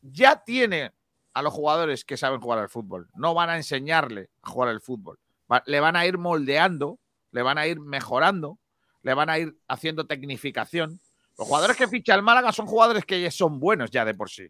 ya 0.00 0.42
tiene 0.44 0.92
a 1.34 1.42
los 1.42 1.52
jugadores 1.52 2.04
que 2.04 2.16
saben 2.16 2.40
jugar 2.40 2.60
al 2.60 2.68
fútbol. 2.68 3.08
No 3.14 3.34
van 3.34 3.50
a 3.50 3.56
enseñarle 3.56 4.30
a 4.42 4.50
jugar 4.50 4.70
al 4.70 4.80
fútbol. 4.80 5.18
Le 5.66 5.80
van 5.80 5.94
a 5.94 6.06
ir 6.06 6.18
moldeando, 6.18 6.98
le 7.30 7.42
van 7.42 7.58
a 7.58 7.66
ir 7.66 7.78
mejorando, 7.78 8.58
le 9.06 9.14
van 9.14 9.30
a 9.30 9.38
ir 9.38 9.56
haciendo 9.68 10.04
tecnificación. 10.04 10.98
Los 11.38 11.46
jugadores 11.46 11.76
que 11.76 11.86
ficha 11.86 12.12
el 12.12 12.22
Málaga 12.22 12.50
son 12.50 12.66
jugadores 12.66 13.04
que 13.04 13.30
son 13.30 13.60
buenos 13.60 13.88
ya 13.88 14.04
de 14.04 14.14
por 14.14 14.28
sí. 14.28 14.48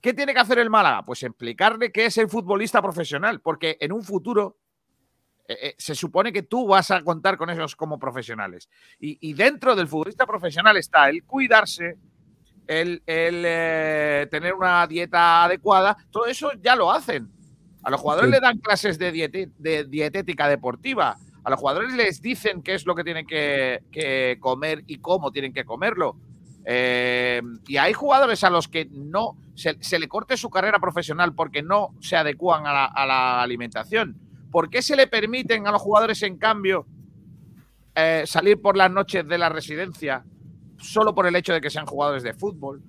¿Qué 0.00 0.14
tiene 0.14 0.32
que 0.32 0.40
hacer 0.40 0.58
el 0.58 0.70
Málaga? 0.70 1.04
Pues 1.04 1.22
explicarle 1.22 1.92
qué 1.92 2.06
es 2.06 2.16
el 2.16 2.30
futbolista 2.30 2.80
profesional, 2.80 3.42
porque 3.42 3.76
en 3.78 3.92
un 3.92 4.02
futuro 4.02 4.56
eh, 5.46 5.58
eh, 5.60 5.74
se 5.76 5.94
supone 5.94 6.32
que 6.32 6.42
tú 6.42 6.66
vas 6.66 6.90
a 6.90 7.02
contar 7.02 7.36
con 7.36 7.50
ellos 7.50 7.76
como 7.76 7.98
profesionales. 7.98 8.66
Y, 8.98 9.18
y 9.28 9.34
dentro 9.34 9.76
del 9.76 9.88
futbolista 9.88 10.24
profesional 10.24 10.78
está 10.78 11.10
el 11.10 11.24
cuidarse, 11.24 11.98
el, 12.66 13.02
el, 13.04 13.42
eh, 13.46 14.26
tener 14.30 14.54
una 14.54 14.86
dieta 14.86 15.44
adecuada, 15.44 15.98
todo 16.10 16.24
eso 16.24 16.50
ya 16.62 16.74
lo 16.76 16.90
hacen. 16.90 17.28
A 17.82 17.90
los 17.90 18.00
jugadores 18.00 18.30
Sí. 18.30 18.32
le 18.36 18.40
dan 18.40 18.56
clases 18.58 18.98
de, 18.98 19.12
de 19.58 19.84
dietética 19.84 20.48
deportiva. 20.48 21.18
A 21.44 21.50
los 21.50 21.58
jugadores 21.58 21.92
les 21.94 22.22
dicen 22.22 22.62
qué 22.62 22.74
es 22.74 22.86
lo 22.86 22.94
que 22.94 23.04
tienen 23.04 23.26
que, 23.26 23.82
que 23.90 24.36
comer 24.40 24.84
y 24.86 24.98
cómo 24.98 25.32
tienen 25.32 25.52
que 25.52 25.64
comerlo. 25.64 26.16
Eh, 26.64 27.42
y 27.66 27.76
hay 27.76 27.92
jugadores 27.92 28.44
a 28.44 28.50
los 28.50 28.68
que 28.68 28.86
no 28.90 29.36
se, 29.54 29.76
se 29.80 29.98
le 29.98 30.06
corte 30.06 30.36
su 30.36 30.50
carrera 30.50 30.78
profesional 30.78 31.34
porque 31.34 31.62
no 31.62 31.94
se 32.00 32.16
adecúan 32.16 32.66
a 32.66 32.72
la, 32.72 32.84
a 32.84 33.06
la 33.06 33.42
alimentación. 33.42 34.16
¿Por 34.50 34.70
qué 34.70 34.82
se 34.82 34.94
le 34.94 35.06
permiten 35.06 35.66
a 35.66 35.72
los 35.72 35.82
jugadores, 35.82 36.22
en 36.22 36.36
cambio, 36.36 36.86
eh, 37.94 38.22
salir 38.26 38.60
por 38.60 38.76
las 38.76 38.90
noches 38.90 39.26
de 39.26 39.38
la 39.38 39.48
residencia 39.48 40.24
solo 40.78 41.14
por 41.14 41.26
el 41.26 41.34
hecho 41.36 41.52
de 41.52 41.60
que 41.60 41.70
sean 41.70 41.86
jugadores 41.86 42.22
de 42.22 42.34
fútbol? 42.34 42.82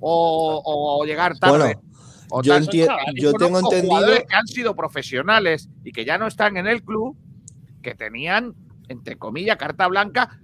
O, 0.00 0.62
o 0.64 1.04
llegar 1.06 1.38
tarde. 1.38 1.56
Bueno, 1.56 1.80
o 2.30 2.42
yo, 2.42 2.60
chavales. 2.60 3.14
yo 3.14 3.32
tengo 3.34 3.60
entendido. 3.60 4.06
que 4.28 4.34
han 4.34 4.46
sido 4.46 4.74
profesionales 4.74 5.68
y 5.84 5.92
que 5.92 6.04
ya 6.04 6.18
no 6.18 6.26
están 6.26 6.56
en 6.56 6.66
el 6.66 6.82
club, 6.82 7.16
que 7.84 7.94
tenían, 7.94 8.54
entre 8.88 9.16
comillas, 9.16 9.56
carta 9.56 9.86
blanca, 9.86 10.40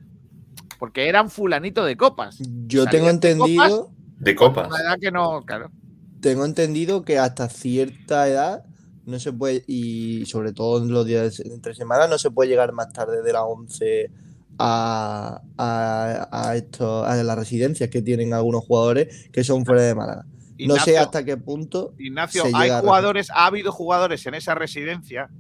porque 0.79 1.09
eran 1.09 1.31
fulanito 1.31 1.85
de 1.85 1.97
copas. 1.97 2.39
Yo 2.67 2.87
tengo 2.87 3.07
salían 3.09 3.21
de 3.21 3.37
copas. 3.37 3.49
entendido, 3.49 3.91
De 4.19 4.35
copas. 4.37 4.69
Una 4.69 4.81
edad 4.81 4.99
que 5.01 5.11
no, 5.11 5.43
claro. 5.45 5.73
tengo 6.21 6.45
entendido 6.45 7.03
que 7.03 7.19
hasta 7.19 7.49
cierta 7.49 8.29
edad 8.29 8.65
no 9.07 9.19
se 9.19 9.33
puede, 9.33 9.65
y 9.67 10.25
sobre 10.27 10.53
todo 10.53 10.81
en 10.83 10.93
los 10.93 11.05
días 11.05 11.41
entre 11.41 11.75
semana, 11.75 12.07
no 12.07 12.19
se 12.19 12.31
puede 12.31 12.51
llegar 12.51 12.73
más 12.73 12.93
tarde 12.93 13.23
de 13.23 13.33
las 13.33 13.43
11 13.45 14.11
a, 14.59 15.41
a, 15.57 16.29
a 16.31 16.57
esto, 16.57 17.05
a 17.05 17.17
las 17.17 17.37
residencias 17.39 17.89
que 17.91 18.03
tienen 18.03 18.35
algunos 18.35 18.65
jugadores 18.65 19.31
que 19.33 19.43
son 19.43 19.65
fuera 19.65 19.83
de 19.83 19.95
Málaga. 19.95 20.27
No 20.59 20.77
sé 20.77 20.99
hasta 20.99 21.25
qué 21.25 21.39
punto. 21.39 21.95
Ignacio, 21.99 22.43
se 22.45 22.53
hay 22.55 22.71
jugadores, 22.81 23.31
ha 23.31 23.47
habido 23.47 23.73
jugadores 23.73 24.27
en 24.27 24.35
esa 24.35 24.55
residencia 24.55 25.31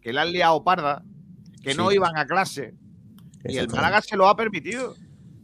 que 0.00 0.12
la 0.12 0.22
han 0.22 0.32
liado 0.32 0.62
parda, 0.64 1.02
que 1.62 1.74
no 1.74 1.92
iban 1.92 2.16
a 2.16 2.26
clase, 2.26 2.74
y 3.44 3.56
el. 3.58 3.68
Málaga 3.68 4.02
se 4.02 4.16
lo 4.16 4.28
ha 4.28 4.36
permitido. 4.36 4.94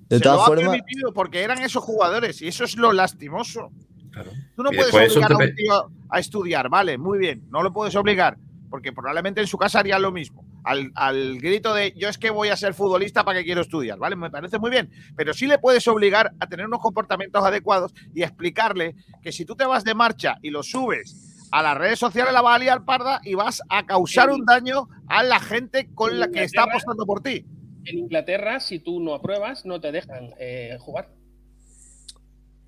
De 0.09 0.19
se 0.19 0.25
lo 0.25 0.43
ha 0.43 0.55
permitido 0.55 1.13
porque 1.13 1.43
eran 1.43 1.63
esos 1.63 1.83
jugadores, 1.83 2.41
y 2.43 2.49
eso 2.49 2.65
es 2.65 2.77
lo 2.77 2.93
lastimoso. 2.93 3.73
Claro. 4.11 4.31
Tú 4.55 4.63
no 4.63 4.73
Y 4.73 4.77
puedes 4.77 5.17
obligar 5.17 5.33
a 5.33 5.37
un 5.37 5.55
tío 5.55 5.91
a 6.09 6.19
estudiar, 6.21 6.69
vale, 6.69 6.99
muy 6.99 7.19
bien, 7.19 7.47
no 7.51 7.63
lo 7.63 7.73
puedes 7.73 7.97
obligar, 7.97 8.39
porque 8.71 8.93
probablemente 8.93 9.41
en 9.41 9.47
su 9.47 9.59
casa 9.59 9.81
haría 9.81 9.99
lo 9.99 10.13
mismo. 10.13 10.45
Al, 10.63 10.93
al 10.95 11.39
grito 11.41 11.75
de 11.75 11.93
yo 11.95 12.09
es 12.09 12.17
que 12.17 12.31
voy 12.31 12.49
a 12.49 12.57
ser 12.57 12.73
futbolista 12.73 13.23
para 13.23 13.39
que 13.39 13.45
quiero 13.45 13.61
estudiar, 13.61 13.99
¿vale? 13.99 14.17
Me 14.17 14.31
parece 14.31 14.59
muy 14.59 14.71
bien, 14.71 14.91
pero 15.15 15.35
sí 15.35 15.47
le 15.47 15.59
puedes 15.59 15.87
obligar 15.89 16.33
a 16.41 16.47
tener 16.47 16.67
unos 16.67 16.81
comportamientos 16.81 17.45
adecuados 17.45 17.93
y 18.15 18.23
explicarle 18.23 18.95
que 19.21 19.31
si 19.31 19.45
tú 19.45 19.57
te 19.57 19.67
vas 19.67 19.85
de 19.85 19.95
marcha 19.95 20.39
y 20.41 20.51
lo 20.51 20.63
subes 20.63 21.34
a 21.57 21.63
las 21.63 21.79
redes 21.79 21.99
sociales, 21.99 22.33
la 22.33 22.43
vas 22.43 22.57
a 22.57 22.59
liar 22.59 22.85
parda 22.85 23.21
y 23.25 23.35
vas 23.35 23.63
a 23.69 23.87
causar 23.87 24.31
un 24.31 24.45
daño 24.45 24.89
a 25.09 25.23
la 25.23 25.39
gente 25.39 25.89
con 25.95 26.19
la 26.19 26.29
que 26.29 26.43
está 26.43 26.65
apostando 26.65 27.07
por 27.07 27.23
ti. 27.23 27.45
En 27.85 27.99
Inglaterra, 27.99 28.59
si 28.61 28.79
tú 28.81 28.99
no 29.01 29.15
apruebas, 29.15 29.65
no 29.65 29.81
te 29.81 29.93
dejan 29.93 30.35
eh, 30.41 30.77
jugar. 30.81 31.11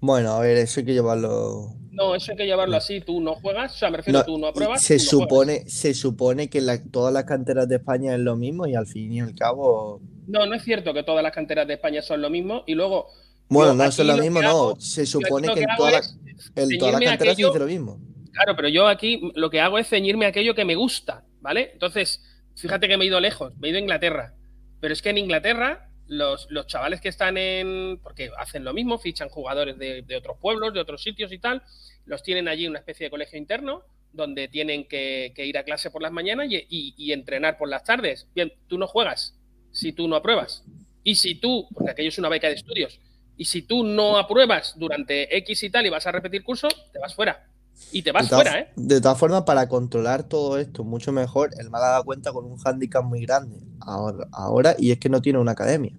bueno, 0.00 0.32
a 0.32 0.40
ver, 0.40 0.56
eso 0.58 0.80
hay 0.80 0.86
que 0.86 0.92
llevarlo. 0.92 1.74
No, 1.90 2.14
eso 2.14 2.30
hay 2.32 2.36
que 2.36 2.44
llevarlo 2.46 2.76
así. 2.76 3.00
Tú 3.00 3.20
no 3.20 3.34
juegas, 3.34 3.74
o 3.74 3.78
sea, 3.78 3.90
me 3.90 3.96
refiero, 3.96 4.20
No, 4.20 4.24
tú 4.24 4.38
no 4.38 4.46
apruebas. 4.48 4.82
se 4.82 4.94
juegas. 4.98 5.08
supone, 5.10 5.68
se 5.68 5.94
supone 5.94 6.48
que 6.50 6.60
la- 6.60 6.82
todas 6.84 7.12
las 7.12 7.24
canteras 7.24 7.66
de 7.68 7.76
España 7.76 8.14
es 8.14 8.20
lo 8.20 8.36
mismo 8.36 8.66
y 8.66 8.74
al 8.74 8.86
fin 8.86 9.12
y 9.12 9.20
al 9.20 9.34
cabo. 9.34 10.00
No, 10.28 10.44
no 10.46 10.54
es 10.54 10.62
cierto 10.62 10.92
que 10.94 11.02
todas 11.02 11.22
las 11.22 11.32
canteras 11.32 11.66
de 11.66 11.74
España 11.74 12.02
son 12.02 12.20
lo 12.22 12.30
mismo. 12.30 12.62
Y 12.66 12.74
luego, 12.74 13.06
Bueno, 13.48 13.72
Yo 13.72 13.76
no 13.78 13.84
es 13.84 13.98
lo 13.98 14.04
lo 14.04 14.14
que 14.16 14.20
mismo, 14.22 14.40
hago- 14.40 14.74
no. 14.74 14.80
Se 14.80 15.06
supone 15.06 15.46
lo 15.48 15.54
que 15.54 15.60
en 15.62 15.68
todas 15.76 15.92
las, 15.92 16.18
canteras 16.54 17.36
se 17.36 17.42
dice 17.44 17.58
lo 17.58 17.66
mismo. 17.66 17.98
Claro, 18.36 18.54
pero 18.56 18.68
yo 18.68 18.86
aquí 18.86 19.20
lo 19.34 19.50
que 19.50 19.60
hago 19.60 19.78
es 19.78 19.88
ceñirme 19.88 20.26
a 20.26 20.28
aquello 20.28 20.54
que 20.54 20.64
me 20.64 20.74
gusta, 20.74 21.24
¿vale? 21.40 21.70
Entonces, 21.72 22.22
fíjate 22.56 22.86
que 22.88 22.96
me 22.96 23.04
he 23.04 23.08
ido 23.08 23.20
lejos, 23.20 23.56
me 23.56 23.68
he 23.68 23.70
ido 23.70 23.78
a 23.78 23.80
Inglaterra. 23.80 24.34
Pero 24.80 24.92
es 24.92 25.00
que 25.00 25.08
en 25.10 25.18
Inglaterra, 25.18 25.90
los, 26.06 26.46
los 26.50 26.66
chavales 26.66 27.00
que 27.00 27.08
están 27.08 27.38
en. 27.38 27.98
Porque 28.02 28.30
hacen 28.38 28.62
lo 28.64 28.74
mismo, 28.74 28.98
fichan 28.98 29.30
jugadores 29.30 29.78
de, 29.78 30.02
de 30.02 30.16
otros 30.16 30.36
pueblos, 30.38 30.74
de 30.74 30.80
otros 30.80 31.02
sitios 31.02 31.32
y 31.32 31.38
tal, 31.38 31.62
los 32.04 32.22
tienen 32.22 32.46
allí 32.46 32.64
en 32.64 32.70
una 32.70 32.80
especie 32.80 33.06
de 33.06 33.10
colegio 33.10 33.38
interno, 33.38 33.84
donde 34.12 34.48
tienen 34.48 34.86
que, 34.86 35.32
ir 35.36 35.56
a 35.56 35.64
clase 35.64 35.90
por 35.90 36.02
las 36.02 36.12
mañanas 36.12 36.48
y, 36.50 36.56
y- 36.68 36.94
y 36.98 37.12
entrenar 37.12 37.56
por 37.56 37.68
las 37.70 37.84
tardes. 37.84 38.28
Bien, 38.34 38.52
tú 38.68 38.76
no 38.78 38.86
juegas 38.86 39.34
si 39.72 39.92
tú 39.92 40.08
no 40.08 40.16
apruebas. 40.16 40.62
Y 41.04 41.14
si 41.16 41.36
tú, 41.36 41.68
porque 41.72 41.92
aquello 41.92 42.08
es 42.08 42.18
una 42.18 42.28
beca 42.28 42.48
de 42.48 42.54
estudios, 42.54 43.00
y 43.36 43.44
si 43.46 43.62
tú 43.62 43.82
no 43.84 44.16
apruebas 44.18 44.74
durante 44.78 45.36
X 45.38 45.62
y 45.62 45.70
tal 45.70 45.86
y 45.86 45.90
vas 45.90 46.06
a 46.06 46.12
repetir 46.12 46.42
curso, 46.42 46.68
te 46.92 46.98
vas 46.98 47.14
fuera. 47.14 47.46
Y 47.92 48.02
te 48.02 48.12
vas 48.12 48.28
De 48.28 48.34
fuera, 48.34 48.58
¿eh? 48.58 48.68
De 48.76 49.00
todas 49.00 49.18
formas, 49.18 49.42
para 49.42 49.68
controlar 49.68 50.28
todo 50.28 50.58
esto 50.58 50.82
mucho 50.84 51.12
mejor, 51.12 51.50
el 51.58 51.70
Málaga 51.70 52.02
cuenta 52.02 52.32
con 52.32 52.44
un 52.44 52.56
hándicap 52.58 53.04
muy 53.04 53.24
grande 53.24 53.56
ahora, 53.80 54.26
ahora 54.32 54.74
y 54.78 54.90
es 54.90 54.98
que 54.98 55.08
no 55.08 55.20
tiene 55.22 55.38
una 55.38 55.52
academia. 55.52 55.92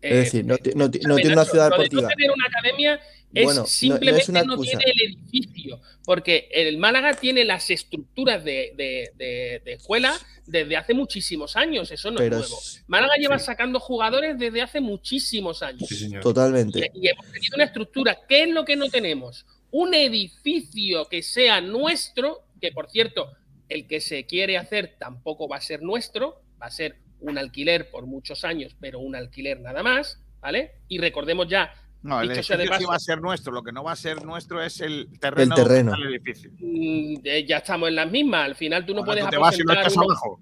Es 0.00 0.10
Eh, 0.12 0.14
decir, 0.16 0.44
no, 0.44 0.56
no 0.74 0.90
ti- 0.90 1.00
no 1.06 1.16
tiene 1.16 1.32
una 1.34 1.44
ciudad 1.44 1.70
deportiva. 1.70 2.02
no 2.02 2.08
tener 2.08 2.30
una 2.30 2.46
academia 2.46 3.00
es 3.34 3.44
Bueno, 3.44 3.60
no- 3.60 3.62
no 3.62 3.64
es 3.66 3.70
simplemente 3.70 4.30
una 4.30 4.42
no, 4.42 4.52
excusa. 4.54 4.78
tiene 4.78 4.92
el 4.92 5.00
edificio, 5.14 5.80
porque 6.04 6.48
el 6.52 6.76
Málaga 6.78 7.14
tiene 7.14 7.44
las 7.44 7.70
estructuras 7.70 8.44
de, 8.44 8.72
de- 8.76 9.10
de- 9.16 9.62
de 9.64 9.72
escuela 9.74 10.14
desde 10.46 10.76
hace 10.76 10.92
muchísimos 10.92 11.54
años, 11.56 11.90
eso 11.92 12.10
no 12.10 12.18
Pero 12.18 12.38
es 12.40 12.50
nuevo. 12.50 12.60
Málaga 12.88 13.14
lleva 13.18 13.38
sacando 13.38 13.78
jugadores 13.78 14.36
desde 14.38 14.60
hace 14.60 14.80
muchísimos 14.80 15.62
años. 15.62 15.88
Sí, 15.88 15.94
señor. 15.94 16.22
Totalmente. 16.22 16.90
Y, 16.94 17.06
y 17.06 17.08
hemos 17.08 17.26
tenido 17.30 17.54
una 17.54 17.64
estructura. 17.64 18.18
¿Qué 18.28 18.42
es 18.42 18.48
lo 18.50 18.64
que 18.64 18.74
no 18.76 18.88
tenemos? 18.88 19.46
Un 19.72 19.94
edificio 19.94 21.06
que 21.08 21.22
sea 21.22 21.60
nuestro, 21.60 22.42
que 22.60 22.70
por 22.72 22.88
cierto, 22.90 23.32
el 23.68 23.86
que 23.88 24.00
se 24.00 24.24
quiere 24.26 24.56
hacer 24.58 24.96
tampoco 24.98 25.48
va 25.48 25.56
a 25.56 25.60
ser 25.60 25.82
nuestro, 25.82 26.42
va 26.60 26.66
a 26.66 26.70
ser 26.70 26.96
un 27.20 27.38
alquiler 27.38 27.90
por 27.90 28.06
muchos 28.06 28.44
años, 28.44 28.76
pero 28.80 29.00
un 29.00 29.16
alquiler 29.16 29.60
nada 29.60 29.82
más, 29.82 30.20
¿vale? 30.40 30.72
Y 30.88 30.98
recordemos 30.98 31.48
ya, 31.48 31.72
No, 32.02 32.20
el 32.20 32.28
de 32.28 32.34
edificio 32.34 32.56
sí 32.78 32.84
va 32.84 32.96
a 32.96 32.98
ser 32.98 33.20
nuestro. 33.20 33.52
Lo 33.52 33.62
que 33.62 33.70
no 33.72 33.84
va 33.84 33.92
a 33.92 33.96
ser 33.96 34.24
nuestro 34.24 34.60
es 34.62 34.80
el 34.80 35.08
terreno. 35.20 35.54
El 35.54 35.62
terreno. 35.62 35.90
donde 35.92 36.04
está 36.04 36.08
el 36.08 36.14
edificio. 36.14 36.50
mm, 36.58 37.14
eh, 37.24 37.44
ya 37.46 37.58
estamos 37.58 37.88
en 37.88 37.94
las 37.94 38.10
mismas, 38.10 38.44
al 38.44 38.54
final 38.56 38.84
tú 38.84 38.92
no 38.92 39.00
Ahora 39.00 39.12
puedes 39.12 39.24
tú 39.24 39.30
te 39.30 39.36
vas 39.38 39.58
y 39.58 39.62
lo 39.62 39.72
aposentar 39.72 39.78
echas 39.84 39.96
uno- 39.96 40.04
abajo. 40.04 40.40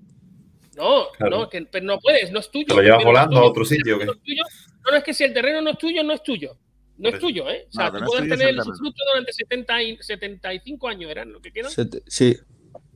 No, 0.77 1.13
Claro. 1.19 1.39
no, 1.41 1.49
que, 1.51 1.63
pero 1.67 1.85
no 1.85 1.99
puedes, 2.01 2.33
no 2.33 2.39
es 2.41 2.51
tuyo. 2.51 2.67
Te 2.69 2.75
lo 2.75 2.83
llevas 2.83 3.05
volando 3.05 3.37
a 3.39 3.45
otro 3.45 3.65
sitio, 3.67 3.97
¿o 3.97 3.99
qué? 3.99 4.07
No, 4.07 4.13
es 4.13 4.23
tuyo. 4.23 4.43
No, 4.87 4.91
no, 4.93 4.97
es 4.97 5.05
que 5.05 5.13
si 5.13 5.25
el 5.25 5.35
terreno 5.35 5.61
no 5.61 5.71
es 5.71 5.79
tuyo, 5.79 6.03
no 6.03 6.15
es 6.15 6.23
tuyo. 6.23 6.57
No 7.01 7.09
es 7.09 7.19
tuyo, 7.19 7.49
¿eh? 7.51 7.67
O 7.69 7.73
sea, 7.73 7.87
No, 7.87 7.93
tú 7.93 7.99
no 8.01 8.07
puedes 8.07 8.29
tener 8.29 8.49
el 8.51 8.63
fruto 8.63 9.03
durante 9.11 9.33
70 9.33 9.83
y 9.83 9.97
75 10.01 10.89
años, 10.89 11.11
eran 11.11 11.33
lo 11.33 11.41
que 11.41 11.51
quedan, 11.53 11.71
Sete- 11.71 12.03
sí, 12.07 12.37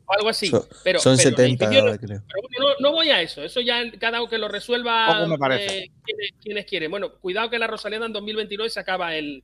o 0.07 0.13
algo 0.13 0.29
así. 0.29 0.49
son, 0.49 0.63
pero, 0.85 0.99
son 1.01 1.17
pero 1.17 1.29
el 1.31 1.35
70 1.37 1.43
edificio 1.65 1.83
no- 1.83 1.89
ahora, 1.89 1.99
creo. 1.99 2.23
pero 2.29 2.43
bueno, 2.43 2.75
no, 2.81 2.89
no 2.91 2.93
voy 2.93 3.09
a 3.11 3.23
eso. 3.23 3.43
Eso 3.43 3.61
ya 3.63 3.83
cada 3.99 4.21
uno 4.21 4.29
que 4.31 4.39
lo 4.39 4.49
resuelva 4.49 5.27
me 5.27 5.39
parece. 5.39 5.79
eh, 5.79 5.91
quienes, 6.05 6.31
quienes 6.43 6.65
quieren. 6.67 6.91
Bueno, 6.91 7.15
cuidado 7.19 7.49
que 7.51 7.59
la 7.59 7.67
Rosaleda 7.67 8.05
en 8.07 8.13
2029 8.13 8.69
se 8.71 8.81
acaba 8.81 9.17
el, 9.17 9.43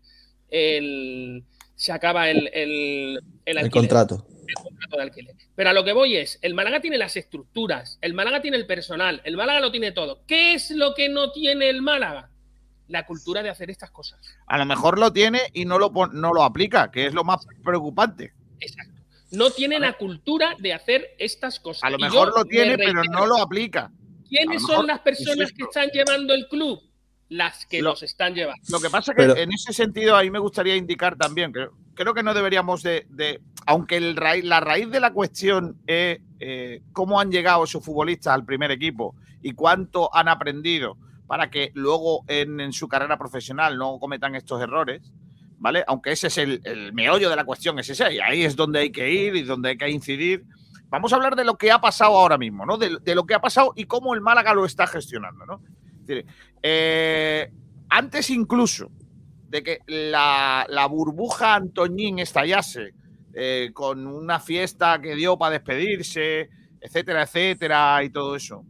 el 0.50 1.44
se 1.74 1.92
acaba 1.92 2.28
el, 2.28 2.48
el, 2.52 3.16
el 3.16 3.20
El 3.46 3.58
alquiler 3.58 3.70
contrato. 3.70 4.26
el 4.46 4.54
contrato 4.54 4.96
de 4.98 5.02
alquiler. 5.02 5.34
Pero 5.56 5.70
a 5.70 5.72
lo 5.72 5.82
que 5.84 5.92
voy 5.94 6.16
es, 6.16 6.38
el 6.42 6.52
Málaga 6.54 6.80
tiene 6.82 6.98
las 6.98 7.16
estructuras, 7.16 7.98
el 8.02 8.12
Málaga 8.12 8.42
tiene 8.42 8.58
el 8.58 8.66
personal, 8.66 9.22
el 9.24 9.36
Málaga 9.38 9.60
lo 9.60 9.70
tiene 9.70 9.92
todo. 9.92 10.22
¿Qué 10.26 10.52
es 10.54 10.70
lo 10.72 10.94
que 10.94 11.08
no 11.08 11.32
tiene 11.32 11.70
el 11.70 11.80
Málaga? 11.80 12.29
La 12.90 13.06
cultura 13.06 13.42
de 13.42 13.50
hacer 13.50 13.70
estas 13.70 13.90
cosas. 13.90 14.18
A 14.46 14.58
lo 14.58 14.66
mejor 14.66 14.98
lo 14.98 15.12
tiene 15.12 15.40
y 15.52 15.64
no 15.64 15.78
lo, 15.78 15.90
no 16.12 16.34
lo 16.34 16.42
aplica, 16.42 16.90
que 16.90 17.06
es 17.06 17.14
lo 17.14 17.24
más 17.24 17.46
preocupante. 17.64 18.32
Exacto. 18.60 19.00
No 19.32 19.50
tiene 19.50 19.78
la 19.78 19.92
cultura 19.94 20.56
de 20.58 20.72
hacer 20.74 21.06
estas 21.18 21.60
cosas. 21.60 21.84
A 21.84 21.90
lo 21.90 21.98
mejor 21.98 22.28
lo 22.36 22.44
me 22.44 22.50
tiene, 22.50 22.76
pero 22.76 23.02
no 23.04 23.26
lo 23.26 23.38
aplica. 23.38 23.90
¿Quiénes 24.28 24.62
lo 24.62 24.68
son 24.68 24.86
las 24.88 25.00
personas 25.00 25.52
que 25.52 25.62
están 25.62 25.88
llevando 25.90 26.34
el 26.34 26.46
club? 26.48 26.80
Las 27.28 27.64
que 27.66 27.80
Lo- 27.80 27.90
los 27.90 28.02
están 28.02 28.34
llevando. 28.34 28.60
Lo 28.70 28.80
que 28.80 28.90
pasa 28.90 29.12
es 29.12 29.16
que 29.16 29.22
Pero- 29.22 29.36
en 29.36 29.52
ese 29.52 29.72
sentido 29.72 30.16
ahí 30.16 30.30
me 30.32 30.40
gustaría 30.40 30.74
indicar 30.74 31.16
también 31.16 31.52
que 31.52 31.68
creo 31.94 32.12
que 32.12 32.24
no 32.24 32.34
deberíamos 32.34 32.82
de, 32.82 33.06
de- 33.08 33.40
aunque 33.66 33.98
el 33.98 34.16
raíz- 34.16 34.42
la 34.42 34.58
raíz 34.58 34.90
de 34.90 34.98
la 34.98 35.12
cuestión 35.12 35.80
es 35.86 36.18
eh, 36.40 36.82
cómo 36.92 37.20
han 37.20 37.30
llegado 37.30 37.62
esos 37.62 37.84
futbolistas 37.84 38.34
al 38.34 38.44
primer 38.44 38.72
equipo 38.72 39.14
y 39.42 39.52
cuánto 39.52 40.12
han 40.12 40.26
aprendido 40.28 40.96
para 41.30 41.48
que 41.48 41.70
luego 41.74 42.24
en, 42.26 42.72
su 42.72 42.88
carrera 42.88 43.16
profesional 43.16 43.78
no 43.78 44.00
cometan 44.00 44.34
estos 44.34 44.60
errores, 44.60 45.12
¿vale? 45.58 45.84
Aunque 45.86 46.10
ese 46.10 46.26
es 46.26 46.38
el, 46.38 46.92
meollo 46.92 47.30
de 47.30 47.36
la 47.36 47.44
cuestión, 47.44 47.78
es 47.78 47.88
ese, 47.88 48.14
y 48.14 48.18
ahí 48.18 48.42
es 48.42 48.56
donde 48.56 48.80
hay 48.80 48.90
que 48.90 49.08
ir 49.08 49.36
y 49.36 49.42
donde 49.42 49.68
hay 49.68 49.78
que 49.78 49.88
incidir. 49.88 50.44
Vamos 50.88 51.12
a 51.12 51.16
hablar 51.16 51.36
de 51.36 51.44
lo 51.44 51.56
que 51.56 51.70
ha 51.70 51.80
pasado 51.80 52.18
ahora 52.18 52.36
mismo, 52.36 52.66
¿no? 52.66 52.76
De, 52.78 53.14
lo 53.14 53.26
que 53.26 53.34
ha 53.34 53.40
pasado 53.40 53.72
y 53.76 53.84
cómo 53.84 54.12
el 54.12 54.20
Málaga 54.20 54.54
lo 54.54 54.66
está 54.66 54.88
gestionando, 54.88 55.46
¿no? 55.46 55.62
Eh, 56.64 57.52
antes 57.90 58.28
incluso 58.30 58.90
de 59.48 59.62
que 59.62 59.78
la, 59.86 60.66
la 60.68 60.86
burbuja 60.86 61.54
Antoñín 61.54 62.18
estallase 62.18 62.92
eh, 63.34 63.70
con 63.72 64.04
una 64.04 64.40
fiesta 64.40 65.00
que 65.00 65.14
dio 65.14 65.38
para 65.38 65.52
despedirse, 65.52 66.50
etcétera, 66.80 67.22
etcétera, 67.22 68.02
y 68.02 68.10
todo 68.10 68.34
eso. 68.34 68.64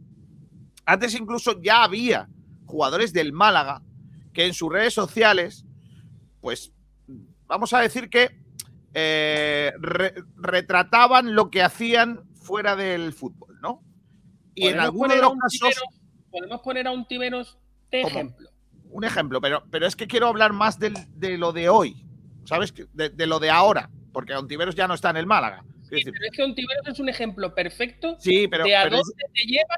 Antes 0.85 1.15
incluso 1.15 1.59
ya 1.59 1.85
había 1.85 2.27
jugadores 2.71 3.13
del 3.13 3.33
Málaga 3.33 3.81
que 4.33 4.45
en 4.45 4.53
sus 4.53 4.71
redes 4.71 4.93
sociales, 4.93 5.65
pues 6.39 6.71
vamos 7.47 7.73
a 7.73 7.79
decir 7.79 8.09
que 8.09 8.31
eh, 8.93 9.71
re- 9.79 10.13
retrataban 10.37 11.35
lo 11.35 11.49
que 11.49 11.61
hacían 11.61 12.21
fuera 12.35 12.75
del 12.75 13.13
fútbol, 13.13 13.59
¿no? 13.61 13.83
Y 14.55 14.67
en 14.67 14.79
algunos 14.79 15.15
de 15.15 15.21
los 15.21 15.33
casos, 15.33 15.59
Tiberos- 15.61 16.29
podemos 16.31 16.61
poner 16.61 16.87
a 16.87 16.91
un 16.91 17.07
Tiberos 17.07 17.57
de 17.91 18.01
¿Cómo? 18.01 18.13
ejemplo. 18.15 18.49
un 18.89 19.03
ejemplo, 19.05 19.39
pero, 19.39 19.63
pero 19.71 19.85
es 19.87 19.95
que 19.95 20.07
quiero 20.07 20.27
hablar 20.27 20.51
más 20.53 20.77
del- 20.79 20.95
de 21.15 21.37
lo 21.37 21.53
de 21.53 21.69
hoy, 21.69 22.05
¿sabes? 22.45 22.73
De, 22.93 23.09
de 23.09 23.27
lo 23.27 23.39
de 23.39 23.49
ahora, 23.49 23.89
porque 24.11 24.33
Ontiveros 24.35 24.75
ya 24.75 24.87
no 24.87 24.93
está 24.95 25.09
en 25.11 25.17
el 25.17 25.25
Málaga. 25.27 25.63
Sí, 25.83 25.95
decir, 25.95 26.11
pero 26.13 26.25
es 26.25 26.31
que 26.37 26.43
un 26.43 26.55
Tiberos 26.55 26.87
es 26.87 26.99
un 26.99 27.07
ejemplo 27.09 27.53
perfecto 27.55 28.15
sí, 28.19 28.47
pero, 28.49 28.63
de 28.65 28.75
a 28.75 28.83
pero 28.83 28.95
es- 28.97 29.01
dónde 29.03 29.23
te 29.33 29.41
lleva 29.43 29.75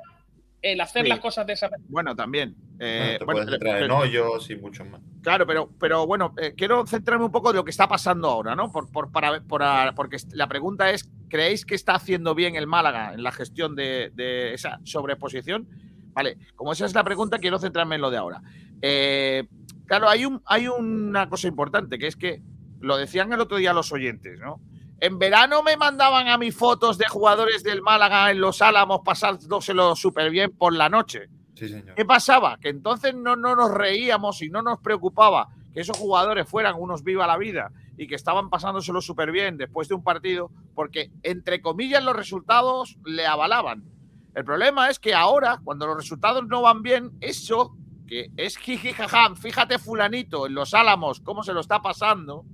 el 0.63 0.81
hacer 0.81 1.03
Sí. 1.03 1.09
las 1.09 1.19
cosas 1.19 1.45
de 1.45 1.53
esa 1.53 1.69
manera. 1.69 1.87
bueno, 1.89 2.15
también. 2.15 2.55
eh, 2.79 2.97
Bueno, 2.99 3.19
te 3.19 3.25
bueno, 3.25 3.41
puedes 3.45 3.59
pero- 3.59 3.85
en 3.85 3.91
hoyos 3.91 4.49
y 4.49 4.55
mucho 4.55 4.83
más. 4.85 4.99
Claro, 5.21 5.45
pero, 5.45 5.69
pero 5.79 6.07
bueno, 6.07 6.33
eh, 6.41 6.53
quiero 6.57 6.85
centrarme 6.87 7.25
un 7.25 7.31
poco 7.31 7.51
de 7.51 7.57
lo 7.57 7.63
que 7.63 7.69
está 7.71 7.87
pasando 7.87 8.27
ahora, 8.29 8.55
¿no? 8.55 8.71
Por, 8.71 8.91
por- 8.91 9.11
para, 9.11 9.41
para- 9.41 9.93
porque 9.93 10.17
la 10.33 10.47
pregunta 10.47 10.89
es, 10.89 11.09
¿creéis 11.29 11.65
que 11.65 11.75
está 11.75 11.93
haciendo 11.95 12.33
bien 12.35 12.55
el 12.55 12.65
Málaga 12.67 13.13
en 13.13 13.21
la 13.23 13.31
gestión 13.31 13.75
de, 13.75 14.11
de 14.15 14.53
esa 14.53 14.79
sobreposición? 14.83 15.67
Vale, 16.13 16.37
como 16.55 16.73
esa 16.73 16.85
es 16.85 16.93
la 16.95 17.03
pregunta, 17.03 17.37
quiero 17.39 17.59
centrarme 17.59 17.95
en 17.95 18.01
lo 18.01 18.09
de 18.11 18.17
ahora. 18.17 18.41
Eh, 18.81 19.47
claro, 19.85 20.09
hay, 20.09 20.25
un, 20.25 20.41
hay 20.45 20.67
una 20.67 21.29
cosa 21.29 21.47
importante, 21.47 21.97
que 21.97 22.07
es 22.07 22.15
que 22.15 22.41
lo 22.81 22.97
decían 22.97 23.31
el 23.31 23.39
otro 23.39 23.57
día 23.57 23.71
los 23.73 23.91
oyentes, 23.91 24.39
¿no? 24.39 24.59
En 25.03 25.19
verano 25.19 25.61
me 25.63 25.75
mandaban 25.75 26.29
a 26.29 26.37
mí 26.37 26.51
fotos 26.51 26.97
de 26.97 27.09
jugadores 27.09 27.61
del 27.61 27.81
Málaga 27.81 28.31
en 28.31 28.39
los 28.39 28.61
Álamos 28.61 29.01
pasándoselo 29.03 29.97
súper 29.97 30.31
bien 30.31 30.55
por 30.55 30.73
la 30.73 30.87
noche. 30.87 31.27
Sí, 31.55 31.67
señor. 31.67 31.93
¿Qué 31.93 32.05
pasaba? 32.05 32.57
Que 32.57 32.69
entonces 32.69 33.13
no, 33.13 33.35
no 33.35 33.53
nos 33.53 33.69
reíamos 33.69 34.41
y 34.41 34.49
no 34.49 34.61
nos 34.61 34.79
preocupaba 34.79 35.49
que 35.73 35.81
esos 35.81 35.97
jugadores 35.97 36.47
fueran 36.47 36.75
unos 36.77 37.03
viva 37.03 37.27
la 37.27 37.35
vida 37.35 37.73
y 37.97 38.07
que 38.07 38.15
estaban 38.15 38.49
pasándoselo 38.49 39.01
súper 39.01 39.33
bien 39.33 39.57
después 39.57 39.89
de 39.89 39.95
un 39.95 40.05
partido, 40.05 40.51
porque 40.73 41.11
entre 41.23 41.61
comillas 41.61 42.01
los 42.01 42.15
resultados 42.15 42.97
le 43.03 43.25
avalaban. 43.25 43.83
El 44.35 44.45
problema 44.45 44.89
es 44.89 44.99
que 44.99 45.13
ahora, 45.13 45.59
cuando 45.65 45.85
los 45.85 45.97
resultados 45.97 46.47
no 46.47 46.61
van 46.61 46.81
bien, 46.81 47.11
eso 47.19 47.75
que 48.07 48.31
es 48.37 48.55
jiji 48.55 48.93
jajam, 48.93 49.35
fíjate 49.35 49.79
fulanito 49.79 50.47
en 50.47 50.55
los 50.55 50.73
álamos 50.73 51.19
cómo 51.19 51.43
se 51.43 51.51
lo 51.51 51.59
está 51.59 51.81
pasando, 51.81 52.45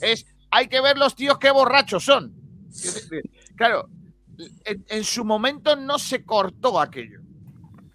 es 0.00 0.35
hay 0.56 0.68
que 0.68 0.80
ver 0.80 0.96
los 0.96 1.14
tíos 1.14 1.38
qué 1.38 1.50
borrachos 1.50 2.04
son. 2.04 2.34
Claro, 3.56 3.88
en, 4.64 4.84
en 4.88 5.04
su 5.04 5.24
momento 5.24 5.76
no 5.76 5.98
se 5.98 6.24
cortó 6.24 6.80
aquello. 6.80 7.20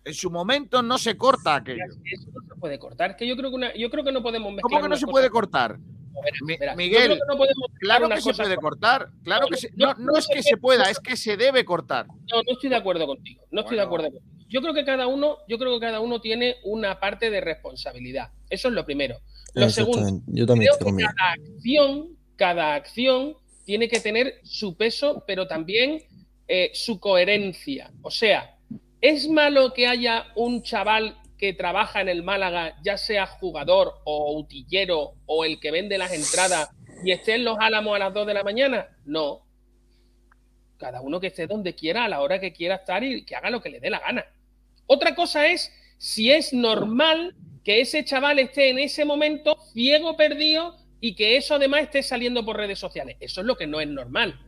En 0.03 0.13
su 0.13 0.31
momento 0.31 0.81
no 0.81 0.97
se 0.97 1.15
corta 1.15 1.55
aquello. 1.55 1.83
Eso 2.05 2.29
no 2.33 2.41
se 2.53 2.59
puede 2.59 2.79
cortar. 2.79 3.15
Que 3.15 3.27
yo 3.27 3.35
creo 3.35 3.49
que 3.51 3.55
una- 3.55 3.73
yo 3.75 3.89
creo 3.89 4.03
que 4.03 4.11
no 4.11 4.21
podemos 4.23 4.51
mezclar. 4.51 4.69
¿Cómo 4.71 4.81
que 4.81 4.89
no 4.89 4.97
se 4.97 5.07
puede 5.07 5.29
cortar? 5.29 5.77
Verás, 6.23 6.59
verás. 6.59 6.75
Miguel, 6.75 7.13
que 7.13 7.19
no 7.27 7.37
Claro 7.79 8.09
que 8.09 8.21
se 8.21 8.33
puede 8.33 8.55
cortar. 8.57 9.09
Claro 9.23 9.47
que 9.47 9.55
No, 9.75 9.95
se, 9.95 10.01
no, 10.01 10.17
es 10.17 10.27
que 10.27 10.43
se 10.43 10.57
pueda, 10.57 10.89
es 10.89 10.99
que 10.99 11.15
se 11.17 11.37
debe 11.37 11.63
cortar. 11.65 12.07
No, 12.07 12.41
no 12.45 12.51
estoy 12.53 12.69
de 12.69 12.75
acuerdo 12.75 13.07
contigo. 13.07 13.43
No 13.51 13.61
estoy 13.61 13.77
de 13.77 13.83
acuerdo 13.83 14.11
contigo. 14.11 14.25
Yo 14.49 14.61
creo 14.61 14.73
que 14.73 14.83
cada 14.83 15.07
uno, 15.07 15.37
yo 15.47 15.57
creo 15.57 15.79
que 15.79 15.85
cada 15.85 15.99
uno 16.01 16.19
tiene 16.19 16.57
una 16.63 16.99
parte 16.99 17.29
de 17.29 17.39
responsabilidad. 17.41 18.31
Eso 18.49 18.67
es 18.67 18.73
lo 18.73 18.85
primero. 18.85 19.17
Lo 19.53 19.69
segundo. 19.69 20.21
Yo 20.27 20.45
también 20.45 20.71
creo 20.77 20.89
estoy 20.89 20.97
que 20.97 21.03
cada 21.15 21.31
acción, 21.33 22.17
cada 22.41 22.73
acción 22.73 23.35
tiene 23.65 23.87
que 23.87 23.99
tener 23.99 24.39
su 24.41 24.75
peso, 24.75 25.23
pero 25.27 25.45
también 25.45 26.01
eh, 26.47 26.71
su 26.73 26.99
coherencia. 26.99 27.91
O 28.01 28.09
sea, 28.09 28.57
¿es 28.99 29.29
malo 29.29 29.73
que 29.73 29.85
haya 29.85 30.25
un 30.35 30.63
chaval 30.63 31.19
que 31.37 31.53
trabaja 31.53 32.01
en 32.01 32.09
el 32.09 32.23
Málaga, 32.23 32.79
ya 32.83 32.97
sea 32.97 33.27
jugador 33.27 33.93
o 34.05 34.39
utillero 34.39 35.17
o 35.27 35.45
el 35.45 35.59
que 35.59 35.69
vende 35.69 35.99
las 35.99 36.13
entradas 36.13 36.69
y 37.05 37.11
esté 37.11 37.35
en 37.35 37.43
los 37.43 37.59
álamos 37.59 37.95
a 37.95 37.99
las 37.99 38.11
2 38.11 38.25
de 38.25 38.33
la 38.33 38.43
mañana? 38.43 38.87
No. 39.05 39.45
Cada 40.79 41.01
uno 41.01 41.19
que 41.19 41.27
esté 41.27 41.45
donde 41.45 41.75
quiera, 41.75 42.05
a 42.05 42.09
la 42.09 42.21
hora 42.21 42.39
que 42.39 42.53
quiera 42.53 42.77
estar 42.77 43.03
y 43.03 43.23
que 43.23 43.35
haga 43.35 43.51
lo 43.51 43.61
que 43.61 43.69
le 43.69 43.79
dé 43.79 43.91
la 43.91 43.99
gana. 43.99 44.25
Otra 44.87 45.13
cosa 45.13 45.45
es 45.45 45.71
si 45.99 46.31
es 46.31 46.53
normal 46.53 47.35
que 47.63 47.81
ese 47.81 48.03
chaval 48.03 48.39
esté 48.39 48.71
en 48.71 48.79
ese 48.79 49.05
momento 49.05 49.55
ciego, 49.73 50.17
perdido 50.17 50.80
y 51.01 51.15
que 51.15 51.35
eso 51.35 51.55
además 51.55 51.81
esté 51.81 52.03
saliendo 52.03 52.45
por 52.45 52.55
redes 52.55 52.79
sociales. 52.79 53.17
Eso 53.19 53.41
es 53.41 53.47
lo 53.47 53.57
que 53.57 53.67
no 53.67 53.81
es 53.81 53.87
normal. 53.87 54.39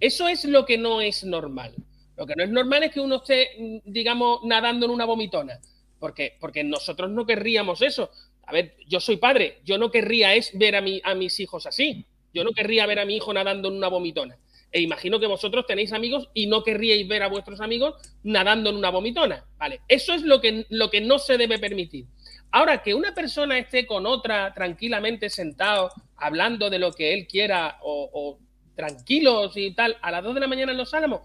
Eso 0.00 0.26
es 0.28 0.46
lo 0.46 0.64
que 0.64 0.78
no 0.78 1.02
es 1.02 1.22
normal. 1.24 1.74
Lo 2.16 2.26
que 2.26 2.34
no 2.34 2.42
es 2.42 2.50
normal 2.50 2.82
es 2.82 2.92
que 2.92 3.00
uno 3.00 3.16
esté, 3.16 3.50
mm, 3.58 3.78
digamos, 3.84 4.40
nadando 4.44 4.86
en 4.86 4.92
una 4.92 5.04
vomitona. 5.04 5.60
Porque, 5.98 6.36
porque 6.40 6.64
nosotros 6.64 7.10
no 7.10 7.26
querríamos 7.26 7.82
eso. 7.82 8.10
A 8.44 8.52
ver, 8.52 8.76
yo 8.88 8.98
soy 8.98 9.18
padre, 9.18 9.60
yo 9.64 9.76
no 9.76 9.90
querría 9.90 10.34
es 10.34 10.56
ver 10.58 10.74
a, 10.74 10.80
mi, 10.80 11.02
a 11.04 11.14
mis 11.14 11.38
hijos 11.38 11.66
así. 11.66 12.06
Yo 12.32 12.44
no 12.44 12.52
querría 12.52 12.86
ver 12.86 12.98
a 12.98 13.04
mi 13.04 13.16
hijo 13.16 13.34
nadando 13.34 13.68
en 13.68 13.76
una 13.76 13.88
vomitona. 13.88 14.38
E 14.72 14.80
imagino 14.80 15.20
que 15.20 15.26
vosotros 15.26 15.66
tenéis 15.66 15.92
amigos 15.92 16.30
y 16.32 16.46
no 16.46 16.62
querríais 16.62 17.06
ver 17.08 17.22
a 17.22 17.28
vuestros 17.28 17.60
amigos 17.60 17.94
nadando 18.22 18.70
en 18.70 18.76
una 18.76 18.90
vomitona. 18.90 19.44
Vale, 19.58 19.80
eso 19.88 20.14
es 20.14 20.22
lo 20.22 20.40
que, 20.40 20.64
lo 20.70 20.90
que 20.90 21.00
no 21.00 21.18
se 21.18 21.36
debe 21.36 21.58
permitir. 21.58 22.06
Ahora, 22.52 22.82
que 22.82 22.94
una 22.94 23.14
persona 23.14 23.58
esté 23.58 23.86
con 23.86 24.06
otra 24.06 24.52
tranquilamente 24.54 25.30
sentado, 25.30 25.90
hablando 26.16 26.68
de 26.68 26.78
lo 26.78 26.92
que 26.92 27.14
él 27.14 27.26
quiera 27.26 27.78
o, 27.82 28.10
o 28.12 28.38
tranquilos 28.74 29.56
y 29.56 29.72
tal, 29.74 29.96
a 30.02 30.10
las 30.10 30.24
2 30.24 30.34
de 30.34 30.40
la 30.40 30.48
mañana 30.48 30.72
en 30.72 30.78
los 30.78 30.92
álamos, 30.94 31.20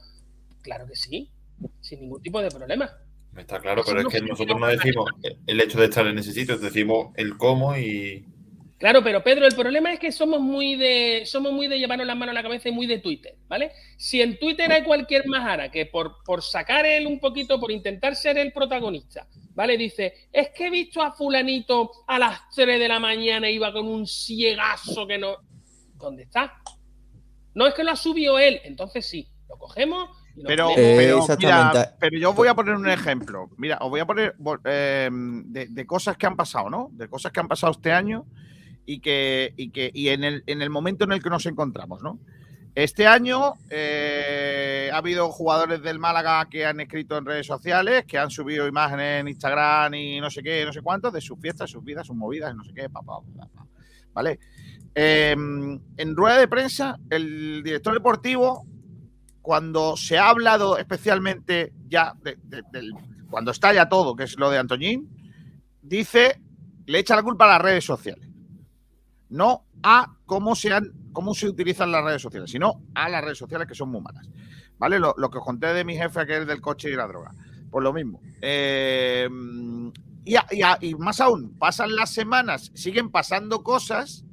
claro 0.62 0.86
que 0.86 0.96
sí, 0.96 1.32
sin 1.82 2.02
ningún 2.02 2.22
tipo 2.22 2.42
de 2.42 2.50
problema. 2.50 2.92
Está 3.38 3.60
claro, 3.60 3.82
Eso 3.82 3.92
pero 3.92 4.08
es 4.08 4.14
que 4.14 4.22
nosotros 4.22 4.60
no 4.60 4.68
decimos 4.68 5.10
el 5.46 5.62
hecho 5.62 5.80
de 5.80 5.86
estar 5.86 6.08
en 6.08 6.18
ese 6.18 6.32
sitio, 6.32 6.58
decimos 6.58 7.14
el 7.16 7.38
cómo 7.38 7.78
y. 7.78 8.26
Claro, 8.78 9.02
pero 9.02 9.24
Pedro, 9.24 9.46
el 9.46 9.56
problema 9.56 9.94
es 9.94 10.00
que 10.00 10.12
somos 10.12 10.42
muy 10.42 10.76
de 10.76 11.24
somos 11.26 11.54
muy 11.54 11.68
de 11.68 11.80
llevarnos 11.80 12.06
las 12.06 12.18
manos 12.18 12.34
a 12.34 12.36
la 12.36 12.44
cabeza 12.44 12.68
y 12.68 12.74
muy 12.74 12.88
de 12.88 13.00
Twitter, 13.00 13.36
¿vale? 13.48 13.72
Si 13.98 14.22
en 14.22 14.38
Twitter 14.38 14.70
hay 14.70 14.84
cualquier 14.84 15.28
majara 15.28 15.72
que 15.72 15.86
por, 15.86 16.22
por 16.26 16.44
sacar 16.44 16.86
él 16.86 17.08
un 17.08 17.20
poquito, 17.20 17.58
por 17.58 17.72
intentar 17.72 18.16
ser 18.18 18.38
el 18.38 18.52
protagonista, 18.52 19.28
¿vale? 19.54 19.78
Dice, 19.78 20.28
es 20.32 20.50
que 20.50 20.68
he 20.68 20.70
visto 20.70 21.02
a 21.02 21.14
fulanito 21.14 21.90
a 22.06 22.20
las 22.20 22.50
3 22.54 22.78
de 22.78 22.88
la 22.90 23.00
mañana 23.00 23.50
iba 23.50 23.72
con 23.72 23.88
un 23.88 24.06
ciegazo 24.06 25.08
que 25.08 25.18
no... 25.18 25.38
¿Dónde 25.94 26.24
está? 26.24 26.62
No 27.54 27.68
es 27.68 27.74
que 27.74 27.86
lo 27.86 27.92
ha 27.92 27.96
subido 27.96 28.38
él, 28.38 28.60
entonces 28.66 29.08
sí, 29.08 29.26
lo 29.48 29.56
cogemos 29.58 30.10
y 30.36 30.42
lo 30.42 30.48
Pero. 30.48 30.70
Eh, 30.72 30.96
pero, 30.98 31.20
exactamente. 31.20 31.78
mira, 31.80 31.96
pero 31.98 32.18
yo 32.18 32.34
voy 32.34 32.50
a 32.50 32.54
poner 32.54 32.76
un 32.76 32.90
ejemplo. 32.90 33.50
Mira, 33.56 33.78
os 33.80 33.90
voy 33.90 34.02
a 34.02 34.06
poner 34.06 34.36
eh, 34.66 35.10
de, 35.10 35.68
de 35.68 35.86
cosas 35.86 36.18
que 36.18 36.26
han 36.26 36.36
pasado, 36.36 36.70
¿no? 36.70 36.90
De 36.92 37.08
cosas 37.08 37.32
que 37.32 37.40
han 37.40 37.48
pasado 37.48 37.72
este 37.72 37.94
año 37.94 38.26
y 38.86 39.00
que, 39.00 39.54
y 39.58 39.70
que 39.70 39.92
y 39.94 40.10
en, 40.10 40.24
el, 40.24 40.44
en 40.48 40.62
el 40.62 40.70
momento 40.70 41.06
en 41.06 41.12
el 41.14 41.22
que 41.24 41.30
nos 41.30 41.46
encontramos, 41.46 42.02
¿no? 42.02 42.20
Este 42.76 43.08
año 43.08 43.54
eh, 43.70 44.90
ha 44.92 44.98
habido 44.98 45.30
jugadores 45.32 45.82
del 45.82 45.98
Málaga 45.98 46.48
que 46.50 46.66
han 46.66 46.82
escrito 46.82 47.18
en 47.18 47.26
redes 47.26 47.48
sociales, 47.48 48.04
que 48.06 48.18
han 48.18 48.30
subido 48.30 48.68
imágenes 48.68 49.22
en 49.22 49.30
Instagram 49.30 49.94
y 49.94 50.20
no 50.20 50.30
sé 50.30 50.44
qué, 50.44 50.66
no 50.66 50.74
sé 50.74 50.82
cuántos, 50.82 51.14
de 51.14 51.22
sus 51.22 51.40
fiestas, 51.40 51.72
sus 51.72 51.82
vidas, 51.84 52.06
sus 52.06 52.18
movidas, 52.18 52.54
no 52.54 52.66
sé 52.66 52.74
qué, 52.74 52.90
pa, 52.90 53.02
pa, 53.02 53.22
pa, 53.22 53.48
pa. 53.48 53.66
¿vale? 54.14 54.40
Eh, 54.94 55.32
en 55.32 56.16
rueda 56.16 56.38
de 56.38 56.48
prensa, 56.50 57.00
el 57.10 57.64
director 57.64 57.94
deportivo 57.94 58.66
cuando 59.42 59.96
se 59.96 60.18
ha 60.18 60.28
hablado 60.30 60.78
especialmente 60.78 61.72
ya, 61.88 62.14
de- 62.24 62.38
cuando 63.30 63.52
está 63.52 63.74
ya 63.74 63.88
todo, 63.88 64.16
que 64.18 64.24
es 64.26 64.38
lo 64.38 64.50
de 64.50 64.58
Antoñín, 64.58 65.10
dice 65.82 66.42
le 66.88 67.00
echa 67.00 67.16
la 67.16 67.24
culpa 67.24 67.46
a 67.46 67.58
las 67.58 67.62
redes 67.62 67.86
sociales. 67.86 68.25
No 69.30 69.66
a 69.84 70.18
cómo 70.26 70.56
se, 70.56 70.74
han, 70.74 70.92
cómo 71.12 71.34
se 71.34 71.48
utilizan 71.48 71.92
las 71.92 72.04
redes 72.04 72.22
sociales, 72.22 72.52
sino 72.52 72.82
a 72.94 73.10
las 73.10 73.24
redes 73.24 73.38
sociales 73.38 73.68
que 73.68 73.76
son 73.76 73.90
muy 73.90 74.02
malas. 74.02 74.30
¿Vale? 74.78 75.00
Lo, 75.00 75.14
lo 75.18 75.30
que 75.30 75.38
os 75.38 75.46
conté 75.46 75.68
de 75.68 75.86
mi 75.86 75.96
jefe, 75.96 76.26
que 76.26 76.38
es 76.38 76.48
del 76.48 76.62
coche 76.62 76.90
y 76.90 76.96
la 76.96 77.08
droga. 77.08 77.32
Pues 77.72 77.84
lo 77.84 77.94
mismo. 77.94 78.22
Eh, 78.42 79.30
y, 80.24 80.36
y 80.36 80.64
y 80.82 80.96
más 80.96 81.22
aún, 81.22 81.58
pasan 81.58 81.96
las 81.96 82.12
semanas, 82.12 82.72
siguen 82.74 83.10
pasando 83.10 83.64
cosas. 83.64 84.24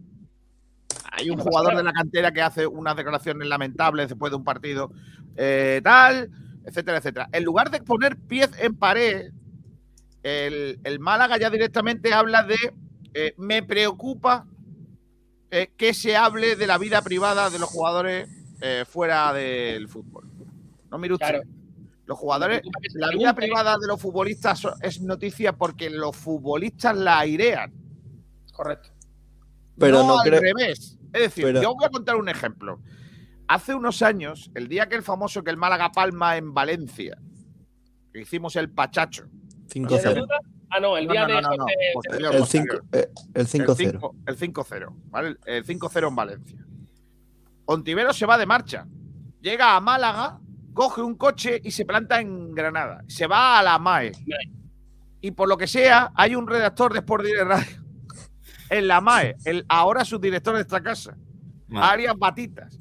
Hay 1.12 1.30
un 1.30 1.38
jugador 1.38 1.76
de 1.76 1.82
la 1.82 1.92
cantera 1.92 2.32
que 2.32 2.40
hace 2.40 2.66
unas 2.66 2.96
declaraciones 2.96 3.46
lamentables 3.46 4.08
después 4.08 4.30
de 4.30 4.36
un 4.36 4.44
partido, 4.44 4.90
eh, 5.36 5.80
tal, 5.84 6.30
etcétera, 6.64 6.98
etcétera. 6.98 7.28
En 7.32 7.44
lugar 7.44 7.70
de 7.70 7.82
poner 7.82 8.16
pies 8.16 8.50
en 8.58 8.74
pared, 8.76 9.30
el, 10.22 10.80
el 10.84 11.00
Málaga 11.00 11.38
ya 11.38 11.50
directamente 11.50 12.14
habla 12.14 12.44
de 12.44 12.56
eh, 13.14 13.34
me 13.36 13.62
preocupa 13.62 14.46
eh, 15.54 15.70
que 15.76 15.92
se 15.92 16.16
hable 16.16 16.56
de 16.56 16.66
la 16.66 16.78
vida 16.78 17.02
privada 17.02 17.50
de 17.50 17.58
los 17.58 17.68
jugadores 17.68 18.26
eh, 18.62 18.84
fuera 18.88 19.32
del 19.34 19.86
fútbol. 19.86 20.24
No 20.90 20.96
mire 20.96 21.12
usted. 21.14 21.26
Claro. 21.28 21.42
Los 22.06 22.18
jugadores, 22.18 22.62
la 22.94 23.10
vida 23.10 23.34
privada 23.34 23.76
de 23.78 23.86
los 23.86 24.00
futbolistas 24.00 24.66
es 24.80 25.00
noticia 25.02 25.52
porque 25.52 25.90
los 25.90 26.16
futbolistas 26.16 26.96
la 26.96 27.18
airean. 27.20 27.70
Correcto. 28.52 28.90
Pero 29.78 29.98
no, 29.98 30.08
no 30.08 30.18
al 30.20 30.28
creo- 30.28 30.40
revés. 30.40 30.98
Es 31.12 31.20
decir, 31.20 31.44
pero- 31.44 31.62
yo 31.62 31.74
voy 31.74 31.84
a 31.84 31.90
contar 31.90 32.16
un 32.16 32.28
ejemplo. 32.30 32.80
Hace 33.46 33.74
unos 33.74 34.00
años, 34.00 34.50
el 34.54 34.68
día 34.68 34.88
que 34.88 34.96
el 34.96 35.02
famoso 35.02 35.44
que 35.44 35.50
el 35.50 35.58
Málaga 35.58 35.92
Palma 35.92 36.36
en 36.38 36.54
Valencia, 36.54 37.18
que 38.12 38.20
hicimos 38.22 38.56
el 38.56 38.70
pachacho. 38.70 39.26
¿Día 39.72 39.86
de 39.86 39.98
5-0. 39.98 40.26
Ah, 40.74 40.80
no, 40.80 40.96
el 40.96 41.06
día 41.06 41.26
no, 41.26 41.34
de 41.34 41.42
no, 41.42 41.50
no, 41.50 41.56
no, 41.56 41.64
José- 41.64 41.92
posterior, 41.94 42.32
El 42.34 42.38
posterior. 42.40 42.82
5 42.90 42.98
eh, 42.98 43.10
el 43.34 43.40
El 43.42 43.46
5-0. 43.46 43.76
5 43.76 44.14
el 44.26 44.38
5-0, 44.38 44.94
¿vale? 45.10 45.36
El 45.44 45.64
5-0 45.66 46.08
en 46.08 46.16
Valencia. 46.16 46.66
Ontivero 47.66 48.12
se 48.12 48.26
va 48.26 48.38
de 48.38 48.46
marcha. 48.46 48.86
Llega 49.40 49.76
a 49.76 49.80
Málaga, 49.80 50.38
coge 50.72 51.02
un 51.02 51.14
coche 51.16 51.60
y 51.62 51.70
se 51.70 51.84
planta 51.84 52.20
en 52.20 52.54
Granada. 52.54 53.04
Se 53.06 53.26
va 53.26 53.58
a 53.58 53.62
la 53.62 53.78
MAE. 53.78 54.12
Y 55.20 55.30
por 55.32 55.48
lo 55.48 55.56
que 55.56 55.66
sea, 55.66 56.10
hay 56.14 56.34
un 56.34 56.46
redactor 56.46 56.92
de 56.92 57.00
Sport 57.00 57.24
Direct 57.24 57.46
Radio 57.46 57.82
en 58.70 58.88
la 58.88 59.00
MAE, 59.00 59.36
el 59.44 59.64
ahora 59.68 60.04
subdirector 60.04 60.54
de 60.56 60.62
esta 60.62 60.82
casa, 60.82 61.16
Madre. 61.68 61.88
Arias 61.92 62.18
Batitas. 62.18 62.78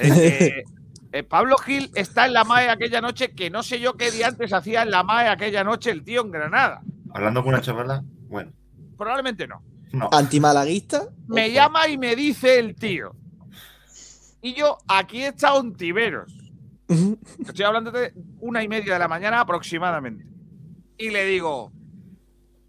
Eh, 0.00 0.08
eh, 0.08 0.64
eh, 1.12 1.22
Pablo 1.22 1.56
Gil 1.58 1.90
está 1.94 2.26
en 2.26 2.32
la 2.32 2.44
MAE 2.44 2.68
aquella 2.70 3.00
noche, 3.00 3.32
que 3.32 3.50
no 3.50 3.62
sé 3.62 3.78
yo 3.78 3.94
qué 3.96 4.10
día 4.10 4.28
antes 4.28 4.52
hacía 4.52 4.82
en 4.82 4.90
la 4.90 5.02
MAE 5.02 5.28
aquella 5.28 5.62
noche 5.64 5.90
el 5.90 6.02
tío 6.02 6.22
en 6.22 6.30
Granada. 6.32 6.80
Hablando 7.12 7.42
con 7.42 7.54
una 7.54 7.62
chavala, 7.62 8.02
bueno, 8.28 8.52
Probablemente 8.96 9.46
no. 9.46 9.62
no. 9.92 10.08
Antimalaguista. 10.12 11.08
Me 11.28 11.46
Ojo. 11.46 11.54
llama 11.54 11.88
y 11.88 11.98
me 11.98 12.16
dice 12.16 12.58
el 12.58 12.74
tío. 12.74 13.14
Y 14.42 14.54
yo, 14.54 14.78
aquí 14.88 15.22
está 15.22 15.54
Ontiveros. 15.54 16.32
Estoy 16.88 17.64
hablando 17.64 17.90
de 17.90 18.14
una 18.40 18.62
y 18.62 18.68
media 18.68 18.92
de 18.94 18.98
la 18.98 19.08
mañana 19.08 19.40
aproximadamente. 19.40 20.24
Y 20.98 21.10
le 21.10 21.24
digo, 21.26 21.72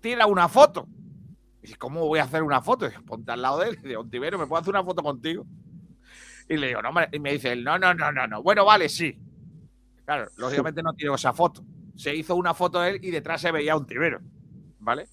tira 0.01 0.25
una 0.25 0.49
foto. 0.49 0.87
Y 1.61 1.67
dice, 1.67 1.77
¿cómo 1.77 2.05
voy 2.07 2.19
a 2.19 2.23
hacer 2.23 2.41
una 2.43 2.61
foto? 2.61 2.87
Y 2.87 2.91
ponte 3.03 3.31
al 3.31 3.41
lado 3.41 3.59
de 3.59 3.69
él. 3.69 3.79
Y 3.83 3.87
digo, 3.89 4.01
Ontiveros, 4.01 4.39
¿me 4.39 4.47
puedo 4.47 4.59
hacer 4.61 4.71
una 4.73 4.83
foto 4.83 5.03
contigo? 5.03 5.45
Y 6.49 6.57
le 6.57 6.67
digo, 6.69 6.81
no, 6.81 6.89
hombre". 6.89 7.09
y 7.11 7.19
me 7.19 7.33
dice 7.33 7.51
él, 7.51 7.63
no, 7.63 7.77
no, 7.77 7.93
no, 7.93 8.11
no, 8.11 8.25
no. 8.27 8.41
Bueno, 8.41 8.65
vale, 8.65 8.89
sí. 8.89 9.17
Claro, 10.05 10.29
lógicamente 10.37 10.81
no 10.81 10.93
tiró 10.93 11.15
esa 11.15 11.33
foto. 11.33 11.63
Se 11.97 12.15
hizo 12.15 12.35
una 12.35 12.53
foto 12.53 12.79
de 12.79 12.91
él 12.91 12.99
y 13.03 13.11
detrás 13.11 13.41
se 13.41 13.51
veía 13.51 13.75
Ontiveros. 13.75 14.21
¿Vale? 14.79 15.07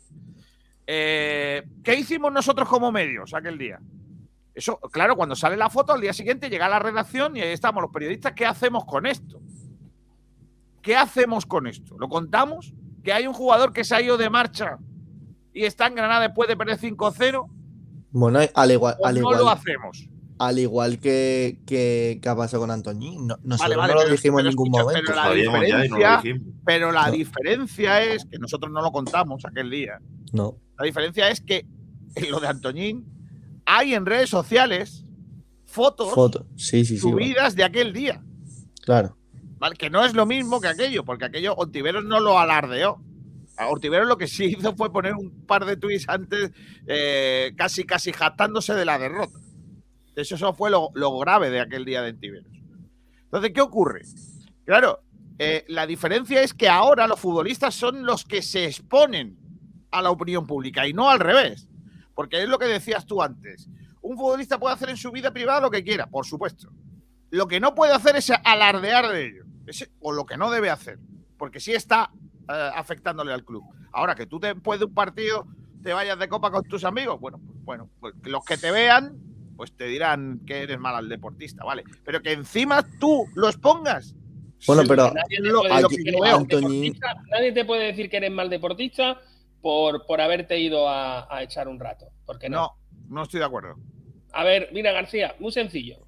Eh, 0.86 1.64
¿Qué 1.82 1.94
hicimos 1.96 2.32
nosotros 2.32 2.68
como 2.68 2.92
medios 2.92 3.34
aquel 3.34 3.58
día? 3.58 3.80
Eso, 4.54 4.78
claro, 4.78 5.16
cuando 5.16 5.34
sale 5.34 5.56
la 5.56 5.68
foto, 5.68 5.92
al 5.92 6.00
día 6.00 6.12
siguiente 6.12 6.48
llega 6.48 6.66
a 6.66 6.68
la 6.68 6.78
redacción 6.78 7.36
y 7.36 7.40
ahí 7.40 7.52
estamos 7.52 7.82
los 7.82 7.90
periodistas. 7.90 8.34
¿Qué 8.34 8.46
hacemos 8.46 8.84
con 8.84 9.06
esto? 9.06 9.40
¿Qué 10.80 10.94
hacemos 10.94 11.46
con 11.46 11.66
esto? 11.66 11.96
¿Lo 11.98 12.08
contamos? 12.08 12.72
¿Que 13.02 13.12
hay 13.12 13.26
un 13.26 13.32
jugador 13.32 13.72
que 13.72 13.82
se 13.82 13.96
ha 13.96 14.02
ido 14.02 14.16
de 14.16 14.30
marcha 14.30 14.78
y 15.52 15.64
está 15.64 15.86
en 15.86 15.96
Granada 15.96 16.20
después 16.20 16.48
de 16.48 16.56
perder 16.56 16.78
5-0? 16.78 17.48
Bueno, 18.10 18.38
al 18.54 18.70
igual, 18.70 18.94
¿O 19.00 19.06
al 19.06 19.14
no 19.14 19.20
igual, 19.20 19.38
lo 19.38 19.50
hacemos? 19.50 20.08
Al 20.46 20.58
igual 20.58 20.98
que, 20.98 21.58
que, 21.66 22.18
que 22.22 22.28
ha 22.28 22.36
pasado 22.36 22.60
con 22.62 22.70
Antoñín. 22.70 23.26
No, 23.26 23.36
nosotros 23.42 23.76
vale, 23.76 23.94
no 23.94 24.02
lo 24.04 24.10
dijimos 24.10 24.40
en 24.42 24.48
ningún 24.48 24.68
escucha, 24.68 24.82
momento. 24.84 25.02
pero 25.06 25.22
la 25.22 25.34
diferencia-. 25.34 26.22
Pero 26.64 26.92
la 26.92 27.06
No. 27.06 27.12
diferencia 27.12 28.02
es 28.02 28.24
que 28.24 28.38
nosotros 28.38 28.72
no 28.72 28.80
lo 28.82 28.90
contamos 28.92 29.44
aquel 29.44 29.70
día. 29.70 29.98
No. 30.32 30.56
La 30.78 30.84
diferencia 30.84 31.28
es 31.30 31.40
que 31.40 31.66
en 32.16 32.30
lo 32.30 32.40
de 32.40 32.48
Antoñín 32.48 33.04
hay 33.66 33.94
en 33.94 34.06
redes 34.06 34.30
sociales 34.30 35.04
fotos 35.66 36.12
Foto. 36.14 36.46
Sí, 36.56 36.84
sí, 36.84 36.98
sí. 36.98 37.10
vale. 37.10 37.24
subidas 37.26 37.56
de 37.56 37.64
aquel 37.64 37.92
día. 37.92 38.22
Claro. 38.82 39.16
¿vale? 39.58 39.76
Que 39.76 39.90
no 39.90 40.04
es 40.04 40.14
lo 40.14 40.26
mismo 40.26 40.60
que 40.60 40.68
aquello, 40.68 41.04
porque 41.04 41.24
aquello 41.24 41.54
Ontiveros 41.54 42.04
no 42.04 42.20
lo 42.20 42.38
alardeó. 42.38 43.00
A 43.56 43.68
Ontiveros 43.68 44.06
lo 44.08 44.18
que 44.18 44.26
sí 44.26 44.44
hizo 44.58 44.74
fue 44.76 44.92
poner 44.92 45.14
un 45.14 45.30
par 45.46 45.64
de 45.64 45.76
tweets 45.76 46.08
antes, 46.08 46.50
eh, 46.86 47.52
casi, 47.56 47.84
casi 47.84 48.12
jactándose 48.12 48.74
de 48.74 48.84
la 48.84 48.98
derrota. 48.98 49.38
Eso, 50.16 50.54
fue 50.54 50.70
lo, 50.70 50.90
lo 50.94 51.18
grave 51.18 51.50
de 51.50 51.60
aquel 51.60 51.84
día 51.84 52.02
de 52.02 52.10
Ontiveros. 52.10 52.52
Entonces, 53.24 53.52
¿qué 53.52 53.60
ocurre? 53.60 54.02
Claro, 54.64 55.00
eh, 55.38 55.64
la 55.68 55.86
diferencia 55.86 56.42
es 56.42 56.54
que 56.54 56.68
ahora 56.68 57.06
los 57.06 57.18
futbolistas 57.18 57.74
son 57.74 58.06
los 58.06 58.24
que 58.24 58.42
se 58.42 58.64
exponen 58.66 59.36
a 59.90 60.02
la 60.02 60.10
opinión 60.10 60.46
pública 60.46 60.86
y 60.86 60.92
no 60.92 61.10
al 61.10 61.20
revés. 61.20 61.68
Porque 62.14 62.42
es 62.42 62.48
lo 62.48 62.58
que 62.58 62.66
decías 62.66 63.06
tú 63.06 63.22
antes. 63.22 63.68
Un 64.00 64.16
futbolista 64.16 64.58
puede 64.58 64.74
hacer 64.74 64.90
en 64.90 64.96
su 64.96 65.10
vida 65.10 65.32
privada 65.32 65.60
lo 65.60 65.70
que 65.70 65.82
quiera, 65.82 66.06
por 66.06 66.26
supuesto. 66.26 66.70
Lo 67.30 67.48
que 67.48 67.58
no 67.58 67.74
puede 67.74 67.92
hacer 67.92 68.16
es 68.16 68.30
alardear 68.44 69.08
de 69.08 69.26
ello. 69.26 69.44
O 70.00 70.12
lo 70.12 70.24
que 70.26 70.36
no 70.36 70.50
debe 70.50 70.70
hacer. 70.70 70.98
Porque 71.36 71.58
sí 71.58 71.72
está 71.72 72.10
eh, 72.48 72.70
afectándole 72.74 73.32
al 73.32 73.44
club. 73.44 73.64
Ahora 73.92 74.14
que 74.14 74.26
tú 74.26 74.38
después 74.38 74.78
de 74.78 74.86
un 74.86 74.94
partido 74.94 75.46
te 75.82 75.92
vayas 75.92 76.18
de 76.18 76.28
copa 76.28 76.50
con 76.50 76.64
tus 76.64 76.84
amigos, 76.84 77.18
bueno, 77.20 77.38
pues, 77.44 77.58
bueno, 77.64 77.90
pues 78.00 78.14
los 78.24 78.44
que 78.44 78.56
te 78.56 78.70
vean, 78.70 79.18
pues 79.56 79.72
te 79.76 79.86
dirán 79.86 80.40
que 80.46 80.62
eres 80.62 80.78
mal 80.78 80.94
al 80.94 81.08
deportista, 81.08 81.64
¿vale? 81.64 81.84
Pero 82.04 82.20
que 82.22 82.32
encima 82.32 82.84
tú 82.98 83.26
lo 83.34 83.48
expongas. 83.48 84.14
Bueno, 84.66 84.82
sí, 84.82 84.88
pero 84.88 85.12
Nadie 85.12 85.36
te, 85.36 85.42
lo- 85.48 85.62
lo 85.82 85.88
que 85.88 85.96
veo. 86.22 86.22
Nadie 87.30 87.52
te 87.52 87.64
puede 87.64 87.84
decir 87.86 88.08
que 88.10 88.16
eres 88.16 88.30
mal 88.32 88.48
deportista 88.48 89.20
por, 89.60 90.06
por 90.06 90.20
haberte 90.20 90.58
ido 90.58 90.88
a, 90.88 91.26
a 91.34 91.42
echar 91.42 91.68
un 91.68 91.78
rato. 91.78 92.06
Porque 92.26 92.48
no. 92.48 92.56
No, 92.56 93.16
no 93.16 93.22
estoy 93.24 93.40
de 93.40 93.46
acuerdo. 93.46 93.76
A 94.32 94.42
ver, 94.44 94.70
mira, 94.72 94.92
García, 94.92 95.34
muy 95.38 95.52
sencillo. 95.52 95.98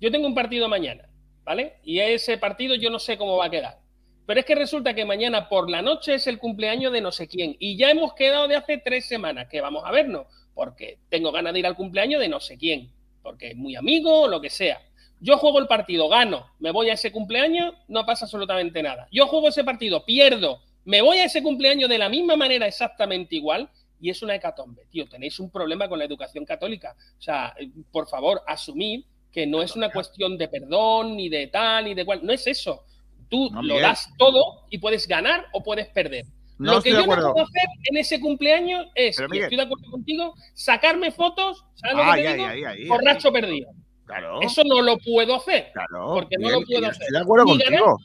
Yo 0.00 0.10
tengo 0.10 0.26
un 0.26 0.34
partido 0.34 0.68
mañana, 0.68 1.08
¿vale? 1.44 1.74
Y 1.82 1.98
ese 1.98 2.38
partido 2.38 2.74
yo 2.74 2.90
no 2.90 2.98
sé 2.98 3.18
cómo 3.18 3.36
va 3.36 3.46
a 3.46 3.50
quedar. 3.50 3.78
Pero 4.26 4.40
es 4.40 4.46
que 4.46 4.54
resulta 4.54 4.94
que 4.94 5.04
mañana 5.04 5.48
por 5.50 5.68
la 5.68 5.82
noche 5.82 6.14
es 6.14 6.26
el 6.26 6.38
cumpleaños 6.38 6.92
de 6.92 7.00
no 7.02 7.12
sé 7.12 7.28
quién. 7.28 7.56
Y 7.58 7.76
ya 7.76 7.90
hemos 7.90 8.14
quedado 8.14 8.48
de 8.48 8.56
hace 8.56 8.78
tres 8.78 9.06
semanas 9.06 9.48
que 9.50 9.60
vamos 9.60 9.82
a 9.84 9.90
vernos. 9.90 10.26
Porque 10.54 10.98
tengo 11.10 11.32
ganas 11.32 11.52
de 11.52 11.58
ir 11.58 11.66
al 11.66 11.76
cumpleaños 11.76 12.20
de 12.20 12.28
no 12.28 12.38
sé 12.40 12.56
quién. 12.56 12.90
Porque 13.24 13.48
es 13.48 13.56
muy 13.56 13.74
amigo 13.74 14.20
o 14.20 14.28
lo 14.28 14.40
que 14.40 14.50
sea. 14.50 14.80
Yo 15.18 15.38
juego 15.38 15.58
el 15.58 15.66
partido, 15.66 16.08
gano, 16.08 16.46
me 16.60 16.70
voy 16.70 16.90
a 16.90 16.92
ese 16.92 17.10
cumpleaños, 17.10 17.74
no 17.88 18.06
pasa 18.06 18.26
absolutamente 18.26 18.82
nada. 18.82 19.08
Yo 19.10 19.26
juego 19.26 19.48
ese 19.48 19.64
partido, 19.64 20.04
pierdo, 20.04 20.60
me 20.84 21.00
voy 21.00 21.18
a 21.18 21.24
ese 21.24 21.42
cumpleaños 21.42 21.88
de 21.88 21.98
la 21.98 22.08
misma 22.08 22.36
manera 22.36 22.66
exactamente 22.66 23.34
igual 23.34 23.70
y 24.00 24.10
es 24.10 24.22
una 24.22 24.34
hecatombe. 24.34 24.86
Tío, 24.90 25.08
tenéis 25.08 25.40
un 25.40 25.50
problema 25.50 25.88
con 25.88 25.98
la 25.98 26.04
educación 26.04 26.44
católica. 26.44 26.94
O 27.18 27.22
sea, 27.22 27.54
eh, 27.58 27.70
por 27.90 28.06
favor, 28.06 28.42
asumid 28.46 29.04
que 29.32 29.46
no 29.46 29.62
es 29.62 29.74
una 29.74 29.90
cuestión 29.90 30.36
de 30.36 30.46
perdón, 30.48 31.16
ni 31.16 31.28
de 31.28 31.46
tal, 31.46 31.86
ni 31.86 31.94
de 31.94 32.04
cual. 32.04 32.20
No 32.22 32.32
es 32.32 32.46
eso. 32.46 32.84
Tú 33.28 33.50
No, 33.50 33.62
lo 33.62 33.80
das 33.80 34.10
todo 34.18 34.66
y 34.70 34.78
puedes 34.78 35.08
ganar 35.08 35.46
o 35.52 35.62
puedes 35.62 35.88
perder. 35.88 36.26
No 36.58 36.74
lo 36.74 36.82
que 36.82 36.90
estoy 36.90 37.02
de 37.02 37.08
yo 37.08 37.16
no 37.16 37.32
puedo 37.32 37.46
hacer 37.46 37.68
en 37.90 37.96
ese 37.96 38.20
cumpleaños 38.20 38.86
es, 38.94 39.18
y 39.18 39.38
estoy 39.38 39.56
de 39.56 39.62
acuerdo 39.62 39.90
contigo, 39.90 40.34
sacarme 40.54 41.10
fotos, 41.10 41.64
¿sabes 41.74 41.96
lo 41.96 42.02
Ahí, 42.04 42.22
que 42.22 42.22
te 42.22 42.28
ahí, 42.28 42.36
digo? 42.36 42.48
ahí, 42.48 42.64
ahí, 42.64 42.88
Borracho 42.88 43.28
ahí. 43.28 43.34
perdido. 43.34 43.70
Claro. 44.06 44.40
Eso 44.42 44.62
no 44.64 44.82
lo 44.82 44.98
puedo 44.98 45.34
hacer. 45.34 45.70
claro. 45.72 46.14
porque 46.14 46.36
no 46.38 46.50
lo 46.50 46.60
puedo 46.62 46.86
hacer. 46.86 47.02
Estoy 47.02 47.12
de 47.12 47.18
acuerdo 47.22 47.44
Ni 47.46 47.58
contigo. 47.58 47.98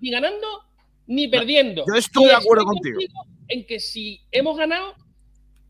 Ni 0.00 0.10
ganando 0.10 0.46
ni 1.06 1.28
perdiendo. 1.28 1.84
yo 1.86 1.94
estoy 1.94 2.24
Y 2.24 2.26
de 2.28 2.34
acuerdo 2.34 2.64
contigo. 2.64 2.98
En 3.48 3.66
que 3.66 3.78
si 3.78 4.20
hemos 4.30 4.56
ganado, 4.56 4.94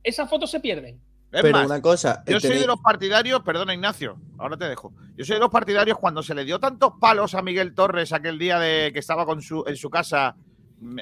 esas 0.03 0.29
fotos 0.31 0.51
se 0.51 0.61
pierden. 0.61 0.97
Es 1.33 1.41
Pero 1.43 1.51
más, 1.53 1.67
una 1.67 1.81
cosa. 1.81 2.23
Yo 2.27 2.37
eh, 2.37 2.41
soy 2.41 2.59
de 2.59 2.67
los 2.67 2.79
partidarios, 2.81 3.43
perdona 3.43 3.73
Ignacio, 3.75 4.19
ahora 4.39 4.57
te 4.57 4.69
dejo. 4.69 4.93
Yo 5.17 5.25
soy 5.25 5.35
de 5.35 5.41
los 5.41 5.51
partidarios 5.51 5.99
cuando 5.99 6.23
se 6.23 6.35
le 6.35 6.45
dio 6.45 6.61
tantos 6.61 6.93
palos 7.01 7.35
a 7.35 7.43
Miguel 7.43 7.75
Torres 7.75 8.13
aquel 8.13 8.39
día 8.39 8.59
de 8.59 8.93
que 8.93 8.99
estaba 8.99 9.25
con 9.25 9.41
su, 9.43 9.65
en 9.67 9.77
su 9.77 9.89
casa 9.91 10.37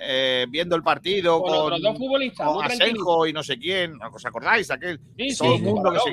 eh, 0.03 0.47
viendo 0.51 0.77
el 0.77 0.83
partido 0.83 1.41
Con, 1.41 1.51
con, 1.51 1.61
otros 1.65 1.83
dos 1.83 1.99
futbolistas. 1.99 2.47
con. 2.47 2.65
Asenjo 2.65 3.27
y 3.27 3.33
no 3.33 3.43
sé 3.43 3.59
quién. 3.59 3.95
¿Os 4.13 4.25
acordáis? 4.27 4.71
Aquel. 4.71 5.01
Sí, 5.19 5.37
todo 5.37 5.49
sí, 5.51 5.55
el 5.57 5.63
mundo 5.63 5.91
claro. 5.91 6.05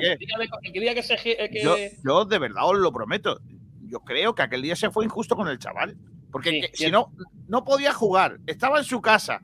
se 0.72 0.80
día 0.80 0.94
que 0.94 1.02
se. 1.02 1.14
eh, 1.24 1.50
que- 1.50 1.62
Yo, 1.62 1.76
yo 2.04 2.24
de 2.24 2.38
verdad 2.38 2.64
os 2.66 2.78
lo 2.78 2.92
prometo. 2.92 3.40
Yo 3.82 4.00
creo 4.00 4.34
que 4.34 4.42
aquel 4.42 4.62
día 4.62 4.76
se 4.76 4.90
fue 4.90 5.04
injusto 5.04 5.36
con 5.36 5.48
el 5.48 5.58
chaval. 5.58 5.96
Porque 6.30 6.50
Sí, 6.50 6.60
que- 6.60 6.70
si 6.74 6.90
no, 6.90 7.12
no 7.48 7.64
podía 7.64 7.92
jugar, 7.94 8.38
estaba 8.46 8.78
en 8.78 8.84
su 8.84 9.00
casa. 9.00 9.40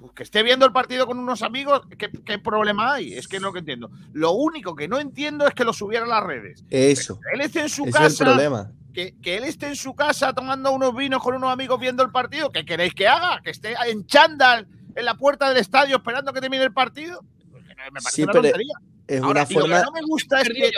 pues 0.00 0.12
que 0.12 0.22
esté 0.24 0.42
viendo 0.42 0.66
el 0.66 0.72
partido 0.72 1.06
con 1.06 1.18
unos 1.18 1.40
amigos, 1.42 1.80
¿qué, 1.96 2.10
qué 2.10 2.38
problema 2.38 2.92
hay? 2.94 3.14
Es 3.14 3.26
que 3.26 3.40
no 3.40 3.46
lo 3.46 3.52
que 3.54 3.60
entiendo. 3.60 3.90
Lo 4.12 4.32
único 4.32 4.74
que 4.76 4.86
no 4.86 4.98
entiendo 4.98 5.46
es 5.46 5.54
que 5.54 5.64
lo 5.64 5.72
subiera 5.72 6.04
a 6.04 6.08
las 6.08 6.22
redes. 6.24 6.64
Eso. 6.68 7.18
Él 7.32 7.40
esté 7.40 7.60
en 7.62 7.68
su 7.70 7.84
Ese 7.86 7.90
es 7.90 7.96
el 7.96 8.02
casa, 8.02 8.24
problema. 8.26 8.72
Que, 8.94 9.14
que 9.20 9.36
él 9.36 9.44
esté 9.44 9.66
en 9.66 9.76
su 9.76 9.94
casa 9.94 10.32
tomando 10.32 10.72
unos 10.72 10.94
vinos 10.96 11.22
con 11.22 11.34
unos 11.34 11.52
amigos 11.52 11.78
viendo 11.78 12.02
el 12.02 12.10
partido. 12.10 12.50
¿Qué 12.50 12.64
queréis 12.64 12.94
que 12.94 13.06
haga? 13.08 13.42
¿Que 13.42 13.50
esté 13.50 13.74
en 13.88 14.06
chándal 14.06 14.66
en 14.94 15.04
la 15.04 15.14
puerta 15.16 15.48
del 15.48 15.58
estadio 15.58 15.96
esperando 15.96 16.32
que 16.32 16.40
termine 16.40 16.62
el 16.64 16.72
partido? 16.72 17.20
Me 17.52 18.00
parece 18.00 18.10
Sí, 18.10 18.22
una 18.22 18.32
pero 18.32 18.42
tontería. 18.44 18.74
Es 19.06 19.20
Ahora, 19.20 19.42
una 19.42 19.50
y 19.50 19.54
lo 19.54 19.60
forma. 19.60 19.78
que 19.80 19.84
no 19.84 19.92
me 19.92 20.00
gusta 20.02 20.40
es 20.40 20.48
que 20.48 20.70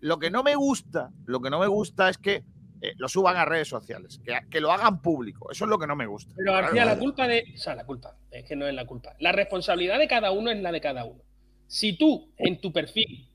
lo 0.00 0.18
que 0.18 0.30
no 0.30 0.42
me 0.42 0.54
gusta, 0.54 1.10
lo 1.26 1.40
que 1.40 1.50
no 1.50 1.58
me 1.58 1.66
gusta 1.66 2.08
es 2.08 2.16
que 2.18 2.44
eh, 2.80 2.92
lo 2.96 3.08
suban 3.08 3.36
a 3.36 3.44
redes 3.44 3.68
sociales, 3.68 4.20
que, 4.24 4.38
que 4.50 4.60
lo 4.60 4.70
hagan 4.70 5.00
público. 5.02 5.50
Eso 5.50 5.64
es 5.64 5.68
lo 5.68 5.78
que 5.78 5.86
no 5.86 5.96
me 5.96 6.06
gusta. 6.06 6.32
Pero 6.36 6.52
García, 6.52 6.82
Claro, 6.82 6.90
la 6.90 6.98
culpa 6.98 7.26
de. 7.26 7.44
O 7.54 7.58
sea, 7.58 7.74
la 7.74 7.84
culpa, 7.84 8.16
es 8.30 8.44
que 8.44 8.54
no 8.54 8.66
es 8.66 8.74
la 8.74 8.86
culpa. 8.86 9.14
La 9.18 9.32
responsabilidad 9.32 9.98
de 9.98 10.06
cada 10.08 10.30
uno 10.30 10.50
es 10.50 10.60
la 10.62 10.70
de 10.72 10.80
cada 10.80 11.04
uno. 11.04 11.22
Si 11.66 11.94
tú 11.98 12.30
en 12.36 12.60
tu 12.60 12.72
perfil 12.72 13.28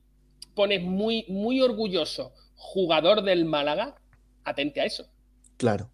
pones 0.56 0.82
muy, 0.82 1.26
muy 1.28 1.60
orgulloso 1.62 2.34
jugador 2.64 3.24
del 3.24 3.43
Málaga, 3.45 3.95
atente 4.45 4.80
a 4.82 4.86
eso. 4.86 5.05
Claro. 5.57 5.89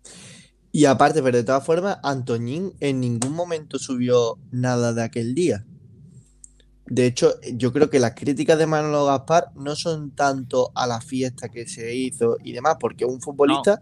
Y 0.72 0.86
aparte, 0.86 1.24
pero 1.24 1.38
de 1.38 1.44
todas 1.44 1.66
formas, 1.66 1.98
Antoñín 2.04 2.74
en 2.82 3.00
ningún 3.00 3.32
momento 3.32 3.80
subió 3.80 4.38
nada 4.52 4.94
de 4.94 5.02
aquel 5.02 5.34
día. 5.34 5.66
De 6.86 7.06
hecho, 7.06 7.34
yo 7.54 7.74
creo 7.74 7.90
que 7.90 8.00
las 8.00 8.14
críticas 8.14 8.58
de 8.60 8.68
Manolo 8.68 9.06
Gaspar 9.06 9.48
no 9.56 9.76
son 9.76 10.12
tanto 10.12 10.72
a 10.76 10.86
la 10.88 11.02
fiesta 11.02 11.50
que 11.50 11.68
se 11.68 11.96
hizo 11.96 12.38
y 12.44 12.52
demás, 12.54 12.78
porque 12.80 13.06
un 13.06 13.20
futbolista, 13.22 13.82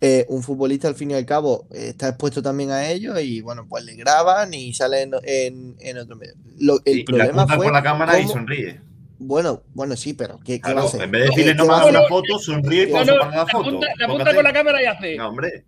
eh, 0.00 0.24
un 0.28 0.42
futbolista 0.42 0.88
al 0.88 0.94
fin 0.94 1.10
y 1.10 1.14
al 1.14 1.26
cabo 1.26 1.66
eh, 1.72 1.88
está 1.90 2.08
expuesto 2.08 2.40
también 2.42 2.70
a 2.70 2.88
ello 2.90 3.18
y 3.18 3.40
bueno, 3.40 3.66
pues 3.68 3.84
le 3.84 3.94
graban 3.96 4.54
y 4.54 4.72
sale 4.72 5.02
en, 5.02 5.12
en- 5.24 5.76
en 5.78 5.98
otro 5.98 6.16
medio. 6.16 6.34
Lo- 6.58 6.80
el 6.84 6.94
Sí, 6.94 7.00
y 7.00 7.04
problema 7.04 7.42
apuntan 7.42 7.56
fue 7.56 7.66
por 7.66 7.72
la 7.74 7.82
cámara 7.82 8.18
y 8.18 8.22
cómo- 8.22 8.32
sonríe. 8.34 8.80
Bueno, 9.18 9.62
bueno, 9.74 9.96
sí, 9.96 10.14
pero 10.14 10.38
¿qué, 10.44 10.60
qué 10.60 10.72
va 10.74 10.82
a 10.82 10.84
hacer? 10.84 11.02
en 11.02 11.10
vez 11.10 11.22
de 11.22 11.28
decirle 11.28 11.54
no 11.54 11.62
¿qué 11.64 11.68
me 11.68 11.72
va 11.72 11.74
a 11.74 11.80
hagas 11.82 11.88
hacer? 11.88 12.00
una 12.00 12.08
foto, 12.08 12.38
sonríe 12.38 12.82
y 12.88 12.92
No, 12.92 13.04
no, 13.04 13.16
la 13.16 13.46
foto. 13.46 13.68
apunta, 13.68 13.86
le 13.98 14.04
apunta 14.04 14.34
con 14.34 14.44
la 14.44 14.52
cámara 14.52 14.82
y 14.82 14.86
hace. 14.86 15.16
No, 15.16 15.28
hombre. 15.28 15.64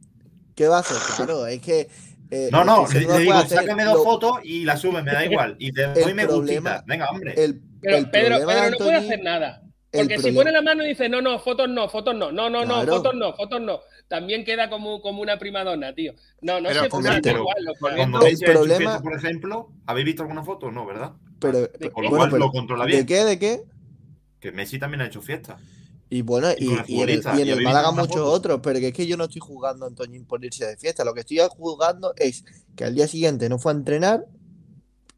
¿Qué 0.55 0.69
va 0.69 0.77
a 0.77 0.81
hacer? 0.81 0.97
Claro, 1.17 1.47
es 1.47 1.61
que. 1.61 1.89
eh, 2.31 2.49
No, 2.53 2.65
no, 2.65 2.87
le, 2.87 3.01
digo, 3.19 3.41
sácame 3.47 3.85
dos 3.85 3.95
Lo- 3.95 4.05
fotos 4.05 4.39
y 4.45 4.65
la 4.65 4.77
sube, 4.77 5.03
me 5.03 5.11
da 5.13 5.25
igual. 5.27 5.57
Y 5.59 5.73
te 5.73 5.87
doy 5.89 6.15
me 6.15 6.27
gustita. 6.27 6.85
Venga, 6.87 7.09
hombre. 7.11 7.35
El, 7.37 7.61
Pero 7.81 7.97
el 7.97 8.11
Pedro, 8.11 8.37
problema, 8.39 8.53
Pedro 8.63 8.71
no 8.71 8.77
puede 8.79 8.95
hacer 8.97 9.23
nada. 9.23 9.63
Porque 9.93 10.17
si 10.19 10.23
problema- 10.23 10.37
pone 10.41 10.53
la 10.53 10.63
mano 10.63 10.85
y 10.85 10.89
dice, 10.91 11.09
no, 11.09 11.21
no, 11.21 11.39
fotos 11.41 11.69
no, 11.69 11.89
fotos 11.89 12.15
no, 12.15 12.31
no, 12.31 12.49
no, 12.49 12.65
no, 12.65 12.75
Claro. 12.75 12.93
fotos 12.99 13.15
no, 13.17 13.33
fotos 13.35 13.61
no, 13.61 13.81
también 14.07 14.45
queda 14.45 14.71
como, 14.71 15.01
como 15.03 15.21
una 15.23 15.37
primadona, 15.37 15.93
tío. 15.93 16.13
No, 16.43 16.61
no 16.61 16.69
Pero, 16.69 16.83
se 16.85 16.89
puede 16.91 17.19
igual, 17.19 17.57
lo 17.65 17.73
que- 17.73 17.97
Cuando 17.97 18.19
el 18.19 18.25
veis 18.25 18.41
el 18.43 18.53
problema- 18.53 18.77
problema... 18.77 19.03
por 19.03 19.17
ejemplo, 19.17 19.73
¿habéis 19.87 20.07
visto 20.07 20.23
alguna 20.23 20.45
foto? 20.45 20.71
No, 20.71 20.87
¿verdad? 20.87 21.11
Pero, 21.41 21.69
Con 21.93 22.05
lo 22.05 22.11
bueno, 22.11 22.17
cual 22.19 22.31
pero- 22.31 22.45
lo 22.47 22.53
controla 22.53 22.87
¿De 22.87 23.07
qué? 23.07 23.25
¿De 23.25 23.39
qué? 23.39 23.63
Que 24.41 24.53
Messi 24.53 24.79
también 24.79 25.01
ha 25.03 25.07
hecho 25.07 25.21
fiesta. 25.23 25.59
Y 26.13 26.23
bueno, 26.23 26.49
Y 26.59 26.65
y, 26.65 26.67
con 26.69 26.79
el 26.79 26.85
y 26.89 27.01
en 27.03 27.09
el, 27.11 27.23
y 27.39 27.41
en 27.43 27.47
¿y 27.49 27.51
el 27.53 27.63
Málaga 27.63 27.93
muchos 27.93 28.09
foto? 28.17 28.31
otros, 28.33 28.61
pero 28.63 28.81
que 28.81 28.89
es 28.89 28.95
que 28.95 29.07
yo 29.07 29.17
no 29.17 29.25
estoy 29.25 29.41
jugando 29.41 29.85
a 29.85 29.89
Antoñín 29.89 30.25
por 30.25 30.45
irse 30.45 30.67
de 30.67 30.77
fiesta. 30.77 31.05
Lo 31.05 31.15
que 31.15 31.21
estoy 31.21 31.39
jugando 31.57 32.13
es 32.17 32.45
que 32.75 32.85
al 32.85 32.95
día 32.95 33.07
siguiente 33.07 33.49
no 33.49 33.59
fue 33.59 33.73
a 33.73 33.77
entrenar, 33.77 34.27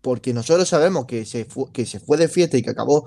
porque 0.02 0.34
nosotros 0.34 0.68
sabemos 0.68 1.06
que 1.06 1.24
se 1.24 1.44
fue, 1.46 1.70
que 1.72 1.86
se 1.86 1.98
fue 2.00 2.16
de 2.18 2.28
fiesta 2.28 2.56
y 2.58 2.62
que 2.62 2.70
acabó 2.70 3.06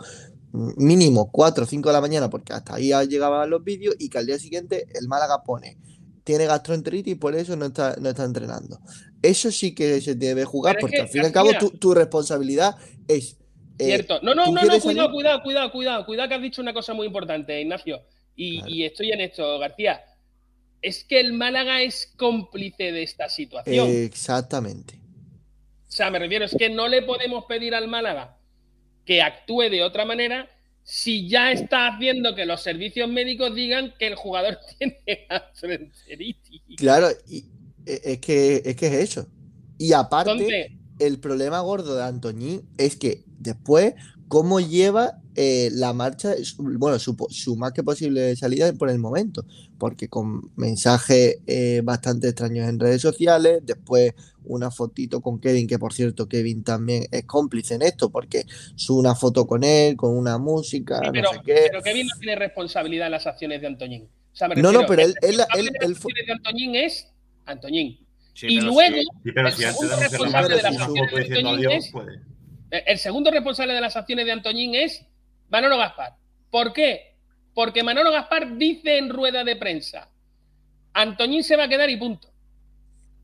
mínimo 0.52 1.30
4 1.32 1.66
o 1.66 1.68
5 1.68 1.90
de 1.90 1.94
la 1.94 2.02
mañana, 2.02 2.30
porque 2.30 2.54
hasta 2.54 2.76
ahí 2.76 2.92
llegaban 3.08 3.50
los 3.50 3.64
vídeos, 3.64 3.96
y 4.00 4.10
que 4.10 4.18
al 4.18 4.26
día 4.26 4.40
siguiente 4.40 4.88
el 4.96 5.08
Málaga 5.08 5.44
pone, 5.44 5.78
tiene 6.24 6.46
gastroenteritis 6.46 7.12
y 7.14 7.16
por 7.16 7.36
eso 7.36 7.56
no 7.56 7.66
está, 7.66 7.96
no 8.00 8.10
está 8.10 8.24
entrenando. 8.24 8.80
Eso 9.22 9.52
sí 9.52 9.76
que 9.76 10.00
se 10.02 10.16
debe 10.16 10.46
jugar, 10.46 10.76
Pero 10.76 10.88
es 10.88 10.92
porque 10.92 10.96
que, 10.98 11.02
al 11.04 11.08
fin 11.10 11.22
y 11.24 11.26
al 11.26 11.32
cabo 11.32 11.50
tu, 11.60 11.70
tu 11.72 11.94
responsabilidad 11.94 12.76
es... 13.08 13.38
eh, 13.80 13.86
Cierto. 13.86 14.20
No, 14.22 14.34
no, 14.36 14.46
¿tú 14.46 14.54
no, 14.54 14.62
no, 14.64 14.80
cuidado, 14.80 15.12
cuidado, 15.12 15.42
cuidado, 15.44 15.72
cuidado, 15.72 16.06
cuidado, 16.06 16.30
que 16.30 16.36
has 16.36 16.42
dicho 16.42 16.62
una 16.62 16.74
cosa 16.74 16.94
muy 16.94 17.08
importante, 17.08 17.60
Ignacio. 17.62 18.02
Y, 18.36 18.58
Claro. 18.60 18.74
y 18.74 18.84
estoy 18.84 19.12
en 19.12 19.22
esto, 19.22 19.60
García. 19.60 20.04
Es 20.82 21.04
que 21.04 21.20
el 21.20 21.34
Málaga 21.34 21.82
es 21.82 22.14
cómplice 22.18 22.92
de 22.92 23.04
esta 23.04 23.28
situación. 23.30 23.90
Exactamente. 23.90 24.96
O 25.88 25.92
sea, 25.92 26.12
me 26.12 26.20
refiero, 26.20 26.46
es 26.46 26.56
que 26.58 26.70
no 26.70 26.88
le 26.88 27.02
podemos 27.04 27.46
pedir 27.46 27.74
al 27.74 27.88
Málaga 27.88 28.38
que 29.06 29.22
actúe 29.22 29.70
de 29.70 29.84
otra 29.84 30.04
manera 30.06 30.50
si 30.84 31.28
ya 31.28 31.52
está 31.52 31.88
haciendo 31.88 32.36
que 32.36 32.46
los 32.46 32.62
servicios 32.62 33.10
médicos 33.10 33.56
digan 33.56 33.94
que 33.98 34.08
el 34.08 34.16
jugador 34.16 34.60
tiene 34.78 34.98
gastroenteritis. 35.30 36.62
Claro, 36.78 37.08
y 37.28 37.46
e- 37.86 38.02
es 38.04 38.18
que, 38.20 38.62
es 38.66 38.76
que 38.76 38.88
es 38.88 38.94
eso. 38.94 39.28
Y 39.78 39.94
aparte, 39.94 40.32
Entonces, 40.32 40.72
el 41.00 41.20
problema 41.20 41.60
gordo 41.62 41.96
de 41.96 42.04
Antoñín 42.04 42.62
es 42.78 42.96
que 42.96 43.24
después, 43.40 43.94
cómo 44.28 44.60
lleva 44.60 45.20
eh, 45.36 45.70
la 45.74 45.92
marcha, 45.94 46.34
bueno, 46.58 46.98
su, 46.98 47.56
más 47.58 47.74
que 47.74 47.84
posible 47.84 48.36
salida 48.38 48.72
por 48.74 48.90
el 48.90 49.00
momento, 49.00 49.46
porque 49.78 50.08
con 50.08 50.50
mensajes 50.56 51.40
eh, 51.46 51.82
bastante 51.84 52.30
extraños 52.30 52.68
en 52.70 52.80
redes 52.80 53.02
sociales, 53.02 53.60
después 53.64 54.14
una 54.46 54.72
fotito 54.72 55.22
con 55.22 55.40
Kevin, 55.40 55.68
que 55.68 55.78
por 55.78 55.92
cierto, 55.94 56.28
Kevin 56.30 56.64
también 56.64 57.06
es 57.12 57.26
cómplice 57.26 57.74
en 57.76 57.82
esto, 57.82 58.10
porque 58.10 58.46
sube 58.76 59.00
una 59.00 59.16
foto 59.16 59.46
con 59.46 59.64
él, 59.64 59.96
con 59.98 60.16
una 60.18 60.38
música, 60.38 61.00
sí, 61.00 61.06
no 61.08 61.12
pero, 61.12 61.32
sé 61.34 61.40
qué. 61.46 61.68
pero 61.72 61.82
Kevin 61.84 62.08
no 62.08 62.16
tiene 62.20 62.36
responsabilidad 62.36 63.08
en 63.08 63.12
las 63.12 63.28
acciones 63.28 63.60
de 63.60 63.68
Antoñín. 63.68 64.04
O 64.32 64.36
sea, 64.36 64.48
me 64.48 64.56
No, 64.56 64.72
no, 64.72 64.86
pero 64.86 65.02
él- 65.02 65.16
él- 65.22 65.30
él- 65.30 65.32
de 65.32 65.38
las 65.38 65.48
él 65.58 65.68
acciones 65.94 66.26
de 66.28 66.32
Antoñín 66.34 66.76
es 66.76 67.08
Antoñín. 67.46 68.05
Sí, 68.36 68.48
y 68.50 68.60
pero 68.60 68.72
luego, 68.74 68.96
sí. 69.24 69.32
Pero 69.34 69.48
El 69.48 69.54
si 69.54 69.64
antes 69.64 69.78
segundo 69.80 69.96
responsable 70.02 70.56
de 70.56 70.62
las 70.62 70.78
acciones 70.78 71.30
de 71.30 71.38
Antoñín 71.40 71.72
es- 71.72 71.92
El 72.86 72.98
segundo 73.00 73.32
responsable 73.32 73.74
de 73.74 73.82
las 73.82 73.96
acciones 73.96 74.26
de 74.26 74.32
Antoñín 74.34 74.76
es 74.76 75.06
Manolo 75.50 75.78
Gaspar. 75.78 76.16
¿Por 76.52 76.74
qué? 76.74 77.16
Porque 77.54 77.82
Manolo 77.84 78.12
Gaspar 78.12 78.58
dice 78.58 78.98
en 78.98 79.10
rueda 79.10 79.44
de 79.44 79.56
prensa, 79.56 80.10
Antoñín 80.94 81.44
se 81.44 81.56
va 81.56 81.64
a 81.64 81.68
quedar 81.70 81.90
y 81.90 81.98
punto. 81.98 82.30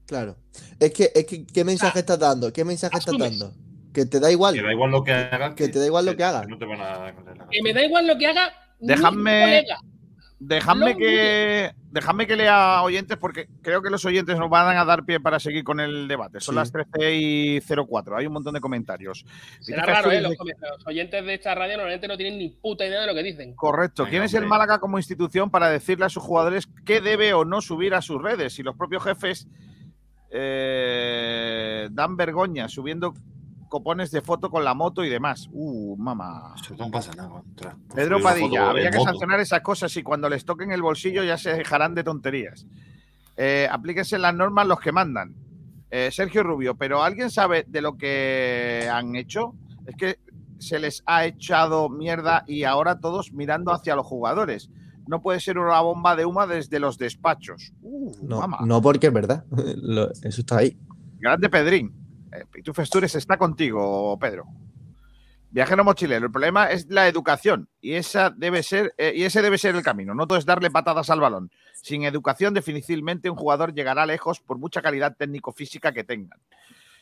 Claro. 0.07 0.36
Es 0.80 0.91
que, 0.93 1.12
es 1.14 1.26
que 1.26 1.45
¿qué 1.45 1.64
mensaje 1.64 1.99
estás 1.99 2.18
dando? 2.20 2.51
¿Qué 2.51 2.64
mensaje 2.66 2.97
estás 2.97 3.14
asumes. 3.14 3.38
dando? 3.39 3.55
Que 3.93 4.05
te 4.05 4.20
da 4.20 4.32
igual. 4.32 4.53
Que 4.55 4.62
da 4.62 4.72
igual 4.72 4.91
lo 4.91 5.03
que 5.03 5.12
hagas. 5.12 5.53
Que 5.55 5.68
te 5.68 5.80
da 5.80 5.86
igual 5.86 6.05
lo 6.05 6.16
que 6.16 6.24
hagas. 6.24 6.47
No 6.47 6.57
te 6.57 6.66
van 6.66 6.82
a 6.82 7.14
condenar. 7.14 7.47
Que 7.49 7.62
me 7.62 7.74
da 7.74 7.84
igual 7.84 8.07
lo 8.07 8.18
que 8.18 8.28
haga 8.28 8.53
mi 8.80 8.88
Dejadme- 8.88 9.41
colega. 9.41 9.78
Dejadme 10.44 10.98
que, 10.98 11.72
dejadme 11.92 12.26
que 12.26 12.36
lea 12.36 12.82
oyentes 12.82 13.16
porque 13.18 13.48
creo 13.62 13.84
que 13.84 13.92
los 13.92 14.04
oyentes 14.06 14.39
nos 14.39 14.50
van 14.50 14.76
a 14.76 14.84
dar 14.84 15.06
pie 15.06 15.20
para 15.20 15.39
seguir 15.39 15.64
con 15.64 15.80
el 15.80 16.08
debate. 16.08 16.39
Son 16.39 16.56
Sí. 16.56 16.60
las 16.60 16.72
13 16.72 17.14
y 17.16 17.62
04. 17.62 18.18
Hay 18.18 18.26
un 18.26 18.34
montón 18.34 18.56
de 18.56 18.60
comentarios. 18.60 19.24
Será 19.60 19.84
raro, 19.86 20.12
¿eh? 20.12 20.20
Los, 20.20 20.32
de- 20.32 20.38
comentarios. 20.38 20.80
Los 20.80 20.88
oyentes 20.88 21.24
de 21.24 21.34
esta 21.36 21.54
radio 21.54 21.78
normalmente 21.78 22.08
no 22.08 22.18
tienen 22.18 22.39
ni 22.39 22.50
puta 22.50 22.84
idea 22.88 23.02
de 23.02 23.08
lo 23.08 23.14
que 23.14 23.22
dicen. 23.22 23.54
Correcto. 23.56 24.08
¿Quién 24.10 24.24
es 24.24 24.34
el. 24.34 24.48
Málaga 24.48 24.80
como 24.80 24.98
institución 24.98 25.52
para 25.52 25.70
decirle 25.70 26.06
a 26.06 26.10
sus 26.10 26.24
jugadores 26.24 26.68
qué 26.86 27.02
debe 27.02 27.34
o 27.36 27.46
no 27.46 27.62
subir 27.62 27.94
a 27.94 28.02
sus 28.02 28.20
redes? 28.20 28.54
Si 28.54 28.64
los 28.64 28.76
propios 28.76 29.04
jefes 29.04 29.48
eh, 30.32 31.88
dan 31.92 32.18
vergüenza 32.18 32.68
subiendo 32.68 33.14
copones 33.72 34.11
de 34.11 34.22
foto 34.22 34.49
con 34.51 34.63
la 34.65 34.74
moto 34.76 35.03
y 35.03 35.09
demás. 35.09 35.47
Uh, 35.51 35.95
mamá. 35.97 36.53
Eso 36.61 36.76
no 36.78 36.91
pasa 36.91 37.13
nada. 37.15 37.41
Pedro 37.95 38.22
Padilla, 38.22 38.69
habría 38.69 38.91
que 38.91 38.97
moto. 38.97 39.09
sancionar 39.11 39.39
esas 39.39 39.61
cosas 39.61 39.95
y 39.95 40.03
cuando 40.03 40.30
les 40.30 40.43
toquen 40.45 40.72
el 40.72 40.82
bolsillo 40.82 41.24
ya 41.24 41.38
se 41.38 41.53
dejarán 41.53 41.95
de 41.95 42.03
tonterías. 42.03 42.67
Eh, 43.38 43.67
aplíquense 43.72 44.19
las 44.19 44.36
normas 44.36 44.67
los 44.67 44.80
que 44.82 44.91
mandan. 44.91 45.34
Eh, 45.89 46.09
Sergio 46.11 46.43
Rubio, 46.43 46.76
pero 46.76 47.01
¿alguien 47.01 47.32
sabe 47.32 47.63
de 47.67 47.82
lo 47.82 47.97
que 47.97 48.89
han 48.91 49.15
hecho? 49.15 49.55
Es 49.88 49.95
que 49.95 50.19
se 50.59 50.78
les 50.78 51.01
ha 51.05 51.26
echado 51.26 51.89
mierda 51.89 52.43
y 52.47 52.65
ahora 52.65 52.99
todos 52.99 53.32
mirando 53.32 53.72
hacia 53.72 53.95
los 53.95 54.05
jugadores. 54.05 54.69
No 55.07 55.22
puede 55.22 55.39
ser 55.39 55.57
una 55.57 55.80
bomba 55.80 56.15
de 56.17 56.26
humo 56.26 56.45
desde 56.45 56.80
los 56.80 56.97
despachos. 56.97 57.72
Uh, 57.82 58.11
No, 58.22 58.39
mamá. 58.41 58.59
no 58.65 58.82
porque 58.82 59.07
es 59.07 59.13
verdad. 59.13 59.45
Eso 60.24 60.41
está 60.41 60.57
ahí. 60.57 60.78
Grande 61.19 61.49
Pedrín. 61.49 62.01
Eh, 62.32 62.45
Pitu 62.49 62.73
Festures 62.73 63.15
está 63.15 63.38
contigo, 63.38 64.17
Pedro. 64.19 64.45
Viajero 65.51 65.84
mochilero. 65.84 66.25
El 66.25 66.32
problema 66.32 66.71
es 66.71 66.88
la 66.89 67.07
educación 67.09 67.67
y 67.82 67.95
esa 67.95 68.29
debe 68.29 68.63
ser 68.63 68.93
eh, 68.97 69.11
y 69.13 69.23
ese 69.23 69.41
debe 69.41 69.57
ser 69.57 69.75
el 69.75 69.84
camino. 69.84 70.15
No 70.15 70.25
todo 70.25 70.38
es 70.38 70.45
darle 70.45 70.71
patadas 70.71 71.09
al 71.09 71.19
balón. 71.19 71.51
Sin 71.73 72.03
educación, 72.03 72.53
difícilmente 72.53 73.29
un 73.29 73.36
jugador 73.36 73.73
llegará 73.73 74.05
lejos 74.05 74.39
por 74.39 74.57
mucha 74.57 74.82
calidad 74.82 75.15
técnico-física 75.17 75.91
que 75.91 76.05
tengan. 76.05 76.39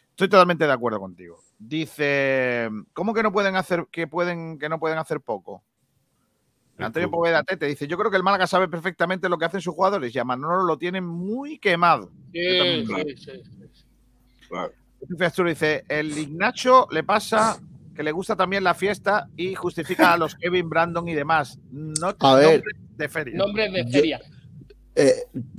Estoy 0.09 0.29
totalmente 0.29 0.65
de 0.65 0.73
acuerdo 0.73 0.99
contigo. 0.99 1.43
Dice, 1.59 2.69
¿cómo 2.93 3.13
que 3.13 3.21
no 3.21 3.31
pueden 3.31 3.55
hacer 3.55 3.85
que 3.91 4.07
pueden 4.07 4.57
que 4.57 4.67
no 4.67 4.79
pueden 4.79 4.97
hacer 4.97 5.21
poco? 5.21 5.63
El 6.79 6.85
Antonio. 6.85 7.11
Poveda 7.11 7.43
Tete 7.43 7.67
dice, 7.67 7.87
yo 7.87 7.97
creo 7.97 8.09
que 8.09 8.17
el 8.17 8.23
Málaga 8.23 8.47
sabe 8.47 8.67
perfectamente 8.67 9.29
lo 9.29 9.37
que 9.37 9.45
hacen 9.45 9.61
sus 9.61 9.75
jugadores 9.75 10.15
y 10.15 10.17
a 10.17 10.23
Manolo 10.23 10.63
lo 10.63 10.77
tienen 10.77 11.05
muy 11.05 11.59
quemado. 11.59 12.09
Sí, 12.33 12.85
sí, 12.87 13.15
sí. 13.15 13.31
Claro. 14.47 14.73
Dice, 15.45 15.83
el 15.87 16.17
Ignacho 16.17 16.87
le 16.91 17.03
pasa 17.03 17.59
que 17.95 18.03
le 18.03 18.11
gusta 18.11 18.35
también 18.35 18.63
la 18.63 18.73
fiesta 18.73 19.27
y 19.35 19.55
justifica 19.55 20.13
a 20.13 20.17
los 20.17 20.35
Kevin, 20.35 20.69
Brandon 20.69 21.07
y 21.07 21.13
demás. 21.13 21.59
No 21.71 22.15
A 22.19 22.35
ver. 22.35 22.45
nombres 22.63 22.75
de 22.97 23.09
feria. 23.09 23.37
Nombres 23.37 23.73
de 23.73 23.83
Yo- 23.85 23.91
feria. 23.91 24.21
eh, 24.95 25.13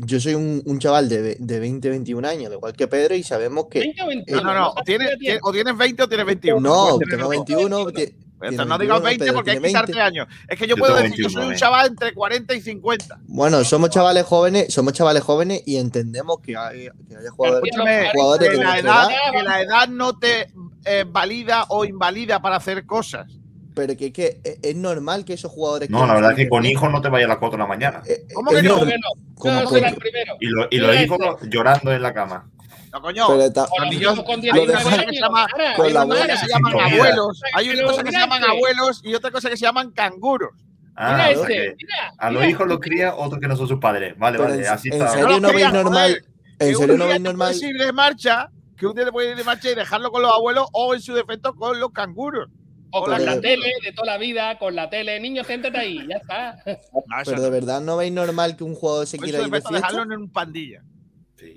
yo 0.07 0.20
soy 0.20 0.34
un, 0.34 0.62
un 0.64 0.78
chaval 0.78 1.09
de, 1.09 1.36
de 1.38 1.61
20, 1.61 1.88
21 1.91 2.26
años, 2.28 2.47
al 2.47 2.53
igual 2.55 2.72
que 2.74 2.86
Pedro, 2.88 3.14
y 3.14 3.22
sabemos 3.22 3.66
que. 3.70 3.80
20 3.80 4.03
o 4.03 4.07
21. 4.07 4.43
No, 4.43 4.55
no, 4.55 4.61
no. 4.61 4.72
sabes 4.72 4.84
¿Tienes, 4.84 5.38
o 5.43 5.53
tienes 5.53 5.76
20 5.76 6.03
o 6.03 6.09
tienes 6.09 6.26
21. 6.26 6.61
No, 6.61 6.99
tengo 6.99 7.22
dos. 7.22 7.30
21. 7.30 7.86
ti- 7.93 8.14
Pues 8.41 8.51
tiene 8.51 8.64
no 8.64 8.78
digas 8.78 9.03
21, 9.03 9.05
20 9.05 9.24
Pedro 9.24 9.34
porque 9.34 9.51
hay 9.53 9.57
que 9.61 9.66
quitarte 9.68 9.93
20. 9.93 10.01
años. 10.03 10.26
Es 10.49 10.59
que 10.59 10.66
yo, 10.66 10.74
Yo 10.74 10.80
puedo 10.80 10.97
decir, 10.97 11.11
yo 11.16 11.28
soy 11.28 11.43
21, 11.43 11.47
un 11.47 11.53
eh. 11.53 11.57
chaval 11.57 11.86
entre 11.88 12.14
40 12.14 12.55
y 12.55 12.61
50. 12.62 13.18
Bueno, 13.28 13.62
somos 13.64 13.91
chavales 13.91 14.24
jóvenes, 14.24 14.72
somos 14.72 14.93
chavales 14.95 15.22
jóvenes 15.22 15.62
y 15.66 15.76
entendemos 15.76 16.41
que, 16.41 16.57
hay, 16.57 16.88
que 17.09 17.16
haya 17.16 17.30
jugadores, 17.30 17.70
Escúchame, 17.70 18.11
jugadores 18.14 18.49
que 18.51 18.57
de 18.57 18.64
la, 18.64 18.78
edad, 18.78 19.11
edad, 19.11 19.32
que 19.32 19.43
la 19.43 19.61
edad 19.62 19.88
no 19.88 20.18
te 20.18 20.51
eh, 20.86 21.05
valida 21.07 21.66
o 21.68 21.84
invalida 21.84 22.41
para 22.41 22.57
hacer 22.57 22.86
cosas. 22.86 23.30
pero 23.74 23.95
que, 23.97 24.11
que 24.12 24.41
es- 24.43 24.59
es 24.62 24.74
normal 24.76 25.24
que 25.26 25.34
esos 25.34 25.53
jugadores. 25.53 25.91
No, 25.91 26.07
la 26.07 26.14
verdad 26.14 26.30
es 26.32 26.36
que 26.38 26.49
con 26.49 26.64
hijos 26.64 26.91
no 26.91 27.01
te 27.03 27.09
vayas 27.11 27.26
a 27.26 27.28
las 27.28 27.38
4 27.38 27.57
de 27.59 27.62
la 27.62 27.68
mañana. 27.68 28.03
Eh, 28.07 28.24
¿Cómo 28.32 28.51
que 28.53 28.62
no? 28.62 28.78
¿Cómo 28.78 29.59
que 29.59 29.62
no? 29.64 29.68
será 29.70 29.88
el 29.91 29.97
primero. 29.97 30.36
Y, 30.41 30.47
lo- 30.47 30.66
y 30.70 30.78
los 30.78 30.97
hijos 30.99 31.18
llorando 31.49 31.93
en 31.93 32.01
la 32.03 32.14
cama. 32.14 32.49
No, 32.92 33.00
coño. 33.00 33.26
pero 33.28 33.42
está- 33.42 33.66
Con 33.66 33.70
Los 33.84 33.86
los 33.86 33.94
niños- 33.94 34.24
con 34.24 34.34
hay 34.34 34.40
19 34.40 34.72
una 34.72 34.82
cosa 34.82 34.90
que 34.96 35.02
años, 35.02 35.12
hay 35.12 35.90
una 35.90 36.00
abuela. 36.02 36.26
que 36.26 36.36
se 36.36 36.46
llaman 36.48 36.72
abuelos, 36.80 37.42
hay 37.54 37.68
una 37.70 37.82
cosa 37.84 38.02
que 38.04 38.12
se 38.12 38.18
llaman 38.18 38.44
abuelos 38.44 39.00
y 39.04 39.14
otra 39.14 39.30
cosa 39.30 39.50
que 39.50 39.56
se 39.56 39.62
llaman 39.64 39.90
canguros. 39.92 40.50
Ah, 40.96 41.12
Mira 41.12 41.30
este, 41.30 41.46
que 41.54 41.74
mira, 41.76 42.12
a 42.18 42.30
los 42.30 42.40
mira. 42.40 42.50
hijos 42.50 42.66
los 42.68 42.78
cría 42.80 43.14
otros 43.14 43.40
que 43.40 43.48
no 43.48 43.56
son 43.56 43.68
sus 43.68 43.78
padres. 43.78 44.14
Vale, 44.18 44.36
Pero 44.38 44.50
vale, 44.50 44.62
en- 44.66 44.68
así 44.72 44.88
en 44.88 44.94
está. 44.94 45.08
serio, 45.08 45.40
no 45.40 45.52
veis 45.52 45.72
normal- 45.72 46.24
¿En 46.58 46.76
serio 46.76 46.96
no 46.98 47.06
veis 47.06 47.20
normal? 47.20 47.54
ir 47.54 47.76
de 47.78 47.92
marcha, 47.92 48.50
que 48.76 48.86
un 48.86 48.94
día 48.94 49.04
te 49.06 49.12
puedes 49.12 49.30
ir 49.30 49.36
de 49.36 49.44
marcha 49.44 49.70
y 49.70 49.74
dejarlo 49.74 50.10
con 50.10 50.20
los 50.20 50.32
abuelos 50.32 50.66
o 50.72 50.92
en 50.94 51.00
su 51.00 51.14
defecto 51.14 51.54
con 51.54 51.78
los 51.80 51.90
canguros. 51.92 52.48
O 52.92 53.04
con 53.04 53.14
Pero- 53.16 53.24
la 53.24 53.40
tele 53.40 53.72
de 53.84 53.92
toda 53.92 54.06
la 54.12 54.18
vida, 54.18 54.58
con 54.58 54.74
la 54.74 54.90
tele. 54.90 55.20
Niño, 55.20 55.44
siéntate 55.44 55.78
ahí, 55.78 56.04
ya 56.08 56.16
está. 56.16 56.58
Eso 56.66 56.80
Pero 57.24 57.40
de 57.42 57.50
verdad 57.50 57.80
no 57.80 57.96
veis 57.96 58.12
normal 58.12 58.56
que 58.56 58.64
un 58.64 58.74
jugador 58.74 59.06
se 59.06 59.16
quiera 59.16 59.38
ir 59.38 59.44
de 59.44 59.50
fiesta. 59.52 59.72
dejarlo 59.74 60.02
en 60.02 60.12
un 60.20 60.30
pandilla. 60.32 60.82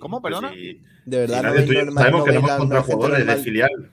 ¿Cómo? 0.03 0.21
pues 0.21 0.33
Perdona. 0.35 0.53
sí. 0.53 0.81
De 1.05 1.17
verdad 1.17 1.37
Sí, 1.37 1.43
no 1.43 1.49
nadie 1.49 1.57
veis 1.57 1.67
tú 1.67 1.73
y 1.73 1.75
yo 1.77 1.85
normal. 1.85 2.03
sabemos 2.03 2.19
no 2.19 2.25
que 2.25 2.31
no 2.33 2.37
hemos 2.39 2.57
contra 2.57 2.81
jugadores 2.83 3.25
de 3.27 3.35
filial. 3.37 3.91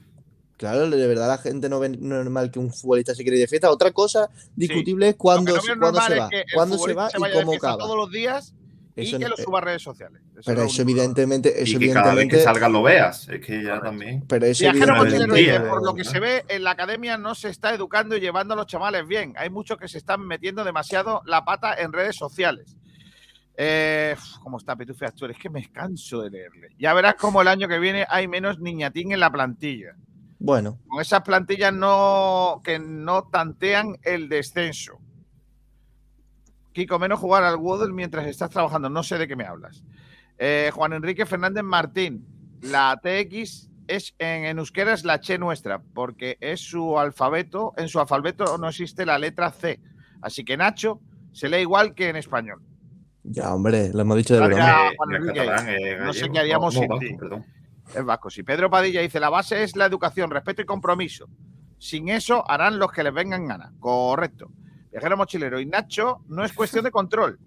Claro, 0.57 0.91
de 0.91 1.07
verdad 1.07 1.29
la 1.29 1.39
gente 1.39 1.69
no 1.71 1.81
ve 1.81 1.89
normal 1.89 2.51
que 2.51 2.59
un 2.59 2.71
futbolista 2.71 3.15
se 3.15 3.23
quiera 3.23 3.37
ir 3.37 3.43
de 3.45 3.49
fiesta. 3.49 3.71
Otra 3.71 3.93
cosa 3.93 4.29
discutible 4.55 5.09
es 5.09 5.17
cuándo, 5.17 5.55
no 5.57 5.61
cuándo 5.81 6.01
se 6.03 6.13
es 6.15 6.21
va, 6.21 6.29
que 6.29 6.45
cuándo 6.55 6.77
se 6.79 6.93
va 6.93 7.09
se 7.09 7.17
y 7.17 7.33
cómo 7.33 7.55
acaba. 7.55 7.79
todos 7.79 7.97
los 7.97 8.11
días 8.13 8.55
Eso 8.95 9.17
y 9.17 9.19
que 9.21 9.25
no- 9.25 9.31
lo 9.31 9.37
suba 9.39 9.59
a 9.59 9.63
redes 9.63 9.81
sociales. 9.83 10.21
Eso 10.35 10.43
pero 10.45 10.61
es 10.61 10.65
lo 10.67 10.71
eso 10.73 10.83
evidentemente, 10.83 11.63
eso 11.63 11.77
Y 11.77 11.79
que 11.81 11.93
cada 11.95 12.09
vez 12.15 12.29
que 12.29 12.37
evidentemente, 12.37 12.45
salgas 12.45 12.71
lo 12.73 12.83
veas. 12.83 13.29
Es 13.31 13.41
que 13.41 13.63
ya 13.63 13.81
también. 13.81 14.23
pero 14.29 14.45
eso 14.45 14.65
¿eh? 14.67 15.61
por 15.61 15.83
lo 15.83 15.95
que 15.95 16.05
se 16.05 16.21
ve, 16.21 16.45
en 16.49 16.63
la 16.65 16.73
academia 16.73 17.17
no 17.17 17.35
se 17.35 17.49
está 17.49 17.75
educando 17.75 18.15
y 18.17 18.21
llevando 18.21 18.53
a 18.53 18.57
los 18.59 18.67
chavales 18.67 19.07
bien. 19.09 19.33
Hay 19.39 19.49
muchos 19.49 19.79
que 19.79 19.89
se 19.89 19.97
están 19.97 20.21
metiendo 20.27 20.63
demasiado 20.65 21.23
la 21.25 21.45
pata 21.47 21.73
en 21.75 21.93
redes 21.95 22.17
sociales. 22.17 22.77
Eh, 23.63 24.17
¿Cómo 24.43 24.57
está 24.57 24.75
Petufe 24.75 25.05
Astur? 25.05 25.33
Es 25.33 25.37
que 25.37 25.51
me 25.51 25.71
canso 25.71 26.23
de 26.23 26.31
leerle. 26.31 26.71
Ya 26.79 26.95
verás 26.95 27.17
cómo 27.17 27.43
el 27.43 27.49
año 27.49 27.69
que 27.69 27.79
viene 27.79 28.07
hay 28.09 28.27
menos 28.27 28.59
niñatín 28.59 29.13
en 29.13 29.21
la 29.21 29.31
plantilla. 29.31 29.97
Bueno, 30.39 30.79
Con 30.89 31.03
esas 31.03 31.21
plantillas 31.21 31.71
no, 31.71 32.63
que 32.65 32.79
no 32.79 33.25
tantean 33.25 33.99
el 34.03 34.31
descenso. 34.31 34.99
Kiko, 36.73 36.99
menos 36.99 37.21
jugar 37.21 37.45
al 37.45 37.57
Waddle 37.57 37.93
mientras 37.93 38.27
estás 38.27 38.49
trabajando. 38.49 38.89
No 38.89 39.03
sé 39.03 39.19
de 39.19 39.29
qué 39.29 39.37
me 39.37 39.45
hablas. 39.45 39.85
Eh, 40.39 40.71
Juan 40.73 40.95
Enrique 40.95 41.27
Fernández 41.27 41.63
Martín. 41.63 42.25
La 42.63 42.99
TX 43.03 43.69
es 43.89 44.15
en, 44.19 44.47
en 44.47 44.59
euskera 44.59 44.95
es 44.95 45.05
la 45.05 45.21
che 45.21 45.37
nuestra, 45.37 45.83
porque 45.83 46.39
es 46.41 46.61
su 46.61 46.99
alfabeto. 46.99 47.75
En 47.77 47.91
su 47.91 48.01
alfabeto 48.01 48.57
no 48.57 48.71
existe 48.71 49.05
la 49.05 49.19
letra 49.19 49.51
C. 49.51 49.83
Así 50.23 50.47
que 50.47 50.57
Nacho 50.57 51.03
se 51.33 51.51
lee 51.51 51.59
igual 51.59 51.95
que 51.95 52.09
en 52.09 52.17
español. 52.17 52.63
Ya 53.23 53.55
hombre, 53.55 53.91
lo 53.93 54.01
hemos 54.01 54.17
dicho 54.17 54.35
de 54.35 54.41
Gracias. 54.49 54.67
broma. 54.67 54.91
Eh, 54.91 54.95
Juan 55.97 56.07
no 56.07 56.13
sé 56.13 56.31
qué 56.31 56.39
haríamos 56.39 56.75
No, 56.75 56.81
sin 56.81 56.99
ti. 56.99 57.17
Es 57.95 58.05
vasco. 58.05 58.31
Si 58.31 58.43
Pedro 58.43 58.71
Padilla 58.71 59.01
dice 59.01 59.19
la 59.21 59.31
base 59.31 59.63
es 59.63 59.77
la 59.77 59.87
educación, 59.87 60.31
respeto 60.31 60.63
y 60.63 60.65
compromiso. 60.65 61.29
Sin 61.79 62.09
eso 62.09 62.49
harán 62.49 62.79
los 62.79 62.93
que 62.93 63.03
les 63.03 63.13
vengan 63.13 63.47
gana. 63.47 63.73
Correcto. 63.81 64.51
Viajero 64.91 65.17
mochilero 65.17 65.61
y 65.61 65.67
Nacho 65.67 66.25
no 66.29 66.45
es 66.45 66.53
cuestión 66.53 66.85
de 66.85 66.91
control. 66.91 67.39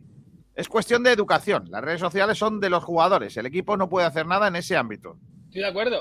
Es 0.55 0.67
cuestión 0.69 1.01
de 1.03 1.11
educación. 1.11 1.65
Las 1.69 1.83
redes 1.83 1.99
sociales 1.99 2.37
son 2.37 2.59
de 2.59 2.69
los 2.69 2.83
jugadores. 2.83 3.35
El 3.37 3.45
equipo 3.45 3.75
no 3.77 3.89
puede 3.89 4.05
hacer 4.07 4.25
nada 4.25 4.47
en 4.47 4.55
ese 4.55 4.75
ámbito. 4.77 5.17
Estoy 5.45 5.61
de 5.61 5.67
acuerdo. 5.67 5.97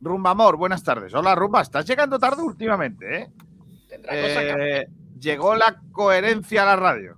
Rumba 0.00 0.30
Amor, 0.30 0.56
buenas 0.56 0.82
tardes. 0.82 1.14
Hola 1.14 1.34
Rumba, 1.34 1.62
estás 1.62 1.86
llegando 1.86 2.18
tarde 2.18 2.42
últimamente, 2.42 3.16
¿eh? 3.22 3.32
Tendrá 3.88 4.20
cosas 4.20 4.38
que 4.42 4.76
Eh, 4.80 4.88
llegó 5.18 5.54
la 5.56 5.80
coherencia 5.92 6.62
a 6.62 6.66
la 6.66 6.76
radio. 6.76 7.16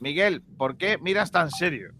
Miguel, 0.00 0.42
¿por 0.56 0.76
qué 0.76 0.98
miras 0.98 1.30
tan 1.30 1.50
serio? 1.50 1.92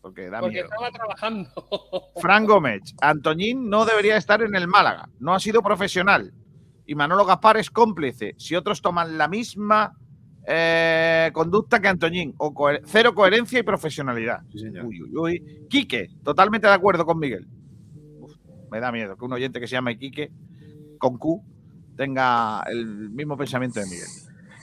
Porque 0.00 0.28
da 0.30 0.40
porque 0.40 0.54
miedo. 0.54 0.68
estaba 0.70 0.90
trabajando. 0.90 1.50
Fran 2.20 2.44
Gómez, 2.44 2.94
Antoñín 3.00 3.68
no 3.68 3.84
debería 3.84 4.16
estar 4.16 4.42
en 4.42 4.54
el 4.54 4.66
Málaga, 4.66 5.08
no 5.20 5.34
ha 5.34 5.40
sido 5.40 5.62
profesional. 5.62 6.32
Y 6.86 6.94
Manolo 6.94 7.24
Gaspar 7.24 7.58
es 7.58 7.70
cómplice. 7.70 8.34
Si 8.38 8.56
otros 8.56 8.82
toman 8.82 9.16
la 9.16 9.28
misma 9.28 9.96
eh, 10.46 11.30
conducta 11.32 11.80
que 11.80 11.88
Antoñín, 11.88 12.34
o 12.38 12.52
cero 12.84 13.14
coherencia 13.14 13.60
y 13.60 13.62
profesionalidad. 13.62 14.40
Sí, 14.50 14.58
señor. 14.58 14.86
Uy, 14.86 15.02
uy, 15.02 15.16
uy. 15.16 15.66
Quique, 15.68 16.08
totalmente 16.24 16.66
de 16.66 16.72
acuerdo 16.72 17.06
con 17.06 17.18
Miguel. 17.18 17.46
Uf, 18.18 18.34
me 18.70 18.80
da 18.80 18.90
miedo 18.90 19.16
que 19.16 19.24
un 19.24 19.32
oyente 19.32 19.60
que 19.60 19.68
se 19.68 19.74
llama 19.74 19.94
Quique, 19.94 20.32
con 20.98 21.16
Q, 21.18 21.44
tenga 21.96 22.62
el 22.68 23.10
mismo 23.10 23.36
pensamiento 23.36 23.78
de 23.78 23.86
Miguel. 23.86 24.08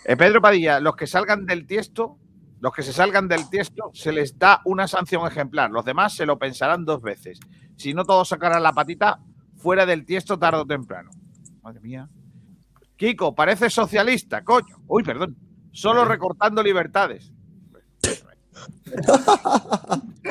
Eh, 0.06 0.18
Pedro 0.18 0.42
Padilla, 0.42 0.80
los 0.80 0.96
que 0.96 1.08
salgan 1.08 1.46
del 1.46 1.66
tiesto, 1.66 2.18
los 2.62 2.74
que 2.74 2.84
se 2.84 2.93
salgan 2.93 3.28
del 3.28 3.49
tiesto, 3.49 3.91
se 3.93 4.12
les 4.12 4.38
da 4.38 4.62
una 4.66 4.88
sanción 4.88 5.26
ejemplar. 5.26 5.72
Los 5.72 5.86
demás 5.86 6.14
se 6.14 6.26
lo 6.26 6.38
pensarán 6.38 6.86
dos 6.86 7.01
veces. 7.01 7.39
Si 7.78 7.93
no, 7.93 8.03
todos 8.03 8.28
sacarán 8.28 8.64
la 8.64 8.74
patita 8.74 9.20
fuera 9.55 9.86
del 9.86 10.05
tiesto 10.05 10.38
tarde 10.38 10.60
o 10.60 10.66
temprano. 10.66 11.10
Madre 11.62 11.80
mía. 11.80 12.10
Kiko, 12.97 13.34
parece 13.34 13.70
socialista, 13.70 14.43
coño. 14.43 14.84
Uy, 14.88 15.03
perdón. 15.03 15.38
Solo 15.72 16.03
recortando 16.03 16.62
libertades. 16.62 17.32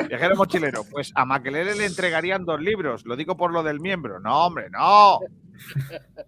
Viajero 0.07 0.35
mochilero, 0.35 0.83
pues 0.89 1.11
a 1.15 1.25
Maquelele 1.25 1.75
le 1.75 1.85
entregarían 1.85 2.45
dos 2.45 2.61
libros. 2.61 3.05
Lo 3.05 3.15
digo 3.15 3.37
por 3.37 3.51
lo 3.51 3.63
del 3.63 3.79
miembro. 3.79 4.19
No, 4.19 4.45
hombre, 4.45 4.69
no. 4.69 5.19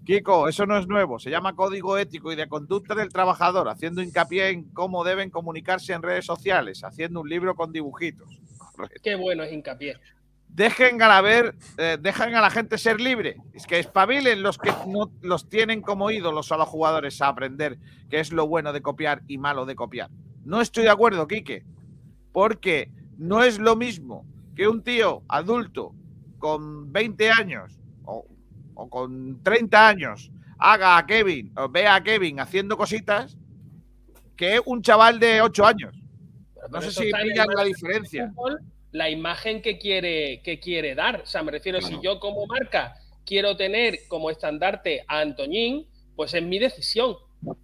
Kiko, 0.05 0.47
eso 0.47 0.65
no 0.65 0.77
es 0.77 0.87
nuevo. 0.87 1.19
Se 1.19 1.29
llama 1.29 1.55
Código 1.55 1.97
Ético 1.97 2.31
y 2.31 2.35
de 2.35 2.47
Conducta 2.47 2.95
del 2.95 3.09
Trabajador, 3.09 3.69
haciendo 3.69 4.01
hincapié 4.01 4.49
en 4.49 4.63
cómo 4.71 5.03
deben 5.03 5.29
comunicarse 5.29 5.93
en 5.93 6.01
redes 6.01 6.25
sociales, 6.25 6.83
haciendo 6.83 7.21
un 7.21 7.29
libro 7.29 7.55
con 7.55 7.71
dibujitos. 7.71 8.27
Correcto. 8.57 9.01
Qué 9.03 9.15
bueno 9.15 9.43
es 9.43 9.53
hincapié. 9.53 9.97
Dejen 10.53 11.01
a 11.01 11.07
la 11.07 11.21
ver, 11.21 11.55
eh, 11.77 11.97
dejen 11.99 12.35
a 12.35 12.41
la 12.41 12.49
gente 12.49 12.77
ser 12.77 12.99
libre. 12.99 13.37
Es 13.53 13.65
que 13.65 13.79
espabilen 13.79 14.43
los 14.43 14.57
que 14.57 14.71
no 14.85 15.09
los 15.21 15.47
tienen 15.47 15.81
como 15.81 16.11
ídolos 16.11 16.51
a 16.51 16.57
los 16.57 16.67
jugadores 16.67 17.21
a 17.21 17.29
aprender 17.29 17.77
qué 18.09 18.19
es 18.19 18.33
lo 18.33 18.47
bueno 18.47 18.73
de 18.73 18.81
copiar 18.81 19.21
y 19.27 19.37
malo 19.37 19.65
de 19.65 19.75
copiar. 19.75 20.09
No 20.43 20.59
estoy 20.59 20.83
de 20.83 20.89
acuerdo, 20.89 21.25
Quique, 21.27 21.63
porque 22.31 22.89
no 23.17 23.43
es 23.43 23.59
lo 23.59 23.75
mismo 23.75 24.25
que 24.55 24.67
un 24.67 24.83
tío 24.83 25.23
adulto 25.27 25.93
con 26.39 26.91
20 26.91 27.29
años 27.31 27.77
o, 28.05 28.25
o 28.73 28.89
con 28.89 29.41
30 29.43 29.87
años 29.87 30.31
haga 30.57 30.97
a 30.97 31.05
Kevin 31.05 31.51
o 31.57 31.69
vea 31.69 31.95
a 31.95 32.03
Kevin 32.03 32.39
haciendo 32.39 32.77
cositas 32.77 33.37
que 34.35 34.59
un 34.65 34.81
chaval 34.81 35.19
de 35.19 35.41
8 35.41 35.65
años. 35.65 35.95
Pero 36.55 36.67
No 36.69 36.81
sé 36.81 36.91
si 36.91 37.11
pillan 37.11 37.47
la 37.55 37.63
diferencia. 37.63 38.27
fútbol, 38.29 38.59
La 38.91 39.09
imagen 39.09 39.61
que 39.61 39.77
quiere, 39.77 40.41
que 40.43 40.59
quiere 40.59 40.95
dar. 40.95 41.21
O 41.21 41.25
sea, 41.25 41.43
me 41.43 41.51
refiero, 41.51 41.79
Claro. 41.79 41.95
si 41.97 42.03
yo 42.03 42.19
como 42.19 42.45
marca 42.47 42.95
quiero 43.25 43.55
tener 43.55 43.99
como 44.07 44.29
estandarte 44.29 45.03
a 45.07 45.19
Antoñín, 45.21 45.87
pues 46.15 46.33
es 46.33 46.43
mi 46.43 46.59
decisión. 46.59 47.15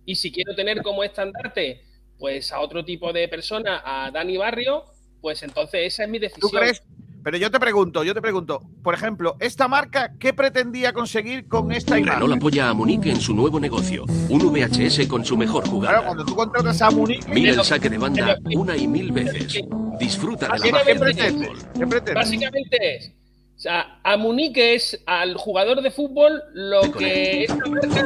Y 0.06 0.16
si 0.16 0.32
quiero 0.32 0.56
tener 0.56 0.82
como 0.84 1.04
estandarte 1.04 1.82
pues 2.20 2.52
a 2.52 2.60
otro 2.60 2.84
tipo 2.86 3.14
de 3.14 3.28
persona, 3.28 3.82
a 3.86 4.12
Dani 4.12 4.38
Barrio, 4.38 4.84
pues 5.22 5.44
entonces 5.44 5.94
esa 5.94 6.04
es 6.04 6.10
mi 6.10 6.18
¿Tú 6.20 6.24
decisión. 6.24 6.52
crees? 6.52 6.84
Pero 7.24 7.38
yo 7.38 7.52
te 7.52 7.60
pregunto, 7.60 8.06
yo 8.06 8.14
te 8.14 8.22
pregunto, 8.22 8.62
por 8.82 8.94
ejemplo, 8.94 9.36
esta 9.42 9.68
marca, 9.68 10.14
¿qué 10.18 10.32
pretendía 10.34 10.94
conseguir 10.94 11.48
con 11.50 11.74
esta 11.74 12.00
imagen? 12.00 12.22
Renault 12.22 12.38
apoya 12.38 12.70
a 12.70 12.74
Munique 12.74 13.10
en 13.10 13.20
su 13.20 13.34
nuevo 13.36 13.60
negocio. 13.60 14.06
Un 14.30 14.40
VHS 14.40 15.08
con 15.08 15.26
su 15.26 15.36
mejor 15.36 15.64
Claro, 15.64 15.76
jugada. 15.76 16.06
cuando 16.06 16.24
tú 16.24 16.36
contratas 16.36 16.82
a 16.82 16.90
Munich, 16.90 17.28
Mira 17.28 17.52
el 17.52 17.64
saque 17.66 17.90
de 17.90 17.98
banda 17.98 18.38
una 18.56 18.78
y 18.78 18.88
mil 18.88 19.12
veces. 19.12 19.60
Disfruta 20.00 20.48
de 20.48 20.58
la 20.58 20.64
¿qué, 20.64 20.72
magia 20.72 20.86
qué 20.86 20.94
del 20.94 21.00
pretende? 21.02 21.48
fútbol. 21.48 21.60
¿Qué 21.78 21.88
pretende? 21.88 22.14
Básicamente 22.14 22.96
es, 22.96 23.12
o 23.58 23.60
sea, 23.60 24.00
a 24.04 24.18
Munique 24.18 24.76
es 24.76 25.02
al 25.08 25.34
jugador 25.34 25.82
de 25.82 25.90
fútbol 25.90 26.44
lo 26.54 26.92
que 26.92 27.46
esta 27.46 27.66
marca 27.66 28.04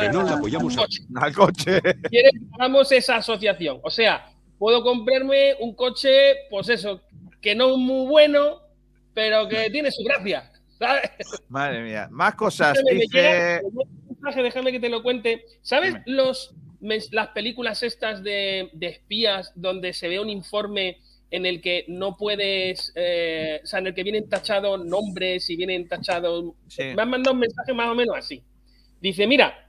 Renault 0.00 0.30
apoyamos 0.30 0.78
a... 0.78 0.80
coche. 0.80 1.02
Al 1.14 1.34
coche. 1.34 1.82
quiere 2.10 2.30
que 2.30 2.40
hagamos 2.54 2.90
esa 2.90 3.16
asociación. 3.16 3.80
O 3.82 3.90
sea, 3.90 4.32
puedo 4.58 4.82
comprarme 4.82 5.56
un 5.60 5.74
coche, 5.74 6.48
pues 6.48 6.70
eso, 6.70 7.02
que 7.42 7.54
no 7.54 7.72
es 7.72 7.76
muy 7.76 8.06
bueno, 8.06 8.62
pero 9.12 9.46
que 9.46 9.68
tiene 9.68 9.90
su 9.90 10.02
gracia. 10.04 10.50
¿sabes? 10.78 11.10
Madre 11.48 11.82
mía, 11.82 12.08
más 12.10 12.34
cosas. 12.34 12.72
Déjame, 12.72 13.00
Dice. 13.02 13.60
llega 14.24 14.42
déjame 14.42 14.72
que 14.72 14.80
te 14.80 14.88
lo 14.88 15.02
cuente. 15.02 15.44
¿Sabes 15.60 15.96
los 16.06 16.54
las 17.12 17.28
películas 17.28 17.82
estas 17.82 18.22
de, 18.22 18.70
de 18.72 18.86
espías 18.86 19.52
donde 19.54 19.92
se 19.92 20.08
ve 20.08 20.18
un 20.18 20.30
informe 20.30 20.98
en 21.34 21.46
el 21.46 21.60
que 21.60 21.84
no 21.88 22.16
puedes, 22.16 22.92
eh, 22.94 23.60
o 23.62 23.66
sea, 23.66 23.80
en 23.80 23.88
el 23.88 23.94
que 23.94 24.04
vienen 24.04 24.28
tachados 24.28 24.84
nombres 24.84 25.50
y 25.50 25.56
vienen 25.56 25.88
tachados... 25.88 26.52
Sí. 26.68 26.84
Me 26.94 27.02
han 27.02 27.10
mandado 27.10 27.34
un 27.34 27.40
mensaje 27.40 27.74
más 27.74 27.90
o 27.90 27.94
menos 27.96 28.16
así. 28.16 28.40
Dice, 29.00 29.26
mira, 29.26 29.68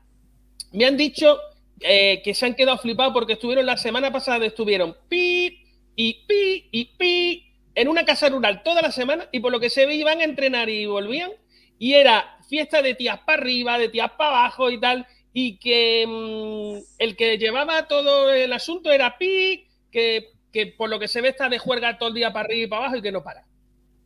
me 0.73 0.85
han 0.85 0.95
dicho 0.95 1.39
eh, 1.79 2.21
que 2.23 2.35
se 2.35 2.45
han 2.45 2.53
quedado 2.53 2.77
flipados 2.77 3.13
porque 3.13 3.33
estuvieron 3.33 3.65
la 3.65 3.77
semana 3.77 4.11
pasada, 4.11 4.45
estuvieron 4.45 4.95
pi 5.09 5.63
y 5.95 6.25
pi 6.27 6.69
y 6.71 6.85
pi 6.97 7.53
en 7.73 7.87
una 7.87 8.05
casa 8.05 8.29
rural 8.29 8.61
toda 8.63 8.83
la 8.83 8.91
semana 8.91 9.27
y 9.31 9.39
por 9.39 9.51
lo 9.51 9.59
que 9.59 9.71
se 9.71 9.87
ve 9.87 9.95
iban 9.95 10.19
a 10.19 10.23
entrenar 10.23 10.69
y 10.69 10.85
volvían 10.85 11.31
y 11.79 11.93
era 11.93 12.37
fiesta 12.47 12.81
de 12.81 12.93
tías 12.93 13.19
para 13.25 13.41
arriba, 13.41 13.79
de 13.79 13.89
tías 13.89 14.11
para 14.17 14.29
abajo 14.29 14.69
y 14.69 14.79
tal 14.79 15.07
y 15.33 15.57
que 15.57 16.05
mm, 16.07 16.83
el 16.99 17.15
que 17.15 17.37
llevaba 17.37 17.87
todo 17.87 18.31
el 18.31 18.53
asunto 18.53 18.91
era 18.91 19.17
pi 19.17 19.67
que, 19.91 20.34
que 20.56 20.68
por 20.68 20.90
lo 20.90 20.98
que 20.99 21.10
se 21.10 21.19
ve 21.19 21.27
está 21.27 21.49
de 21.49 21.60
juerga 21.60 21.98
todo 21.98 22.07
el 22.07 22.15
día 22.15 22.32
para 22.32 22.45
arriba 22.45 22.64
y 22.64 22.68
para 22.68 22.82
abajo 22.84 22.95
y 22.95 23.02
que 23.02 23.11
no 23.11 23.22
para. 23.22 23.44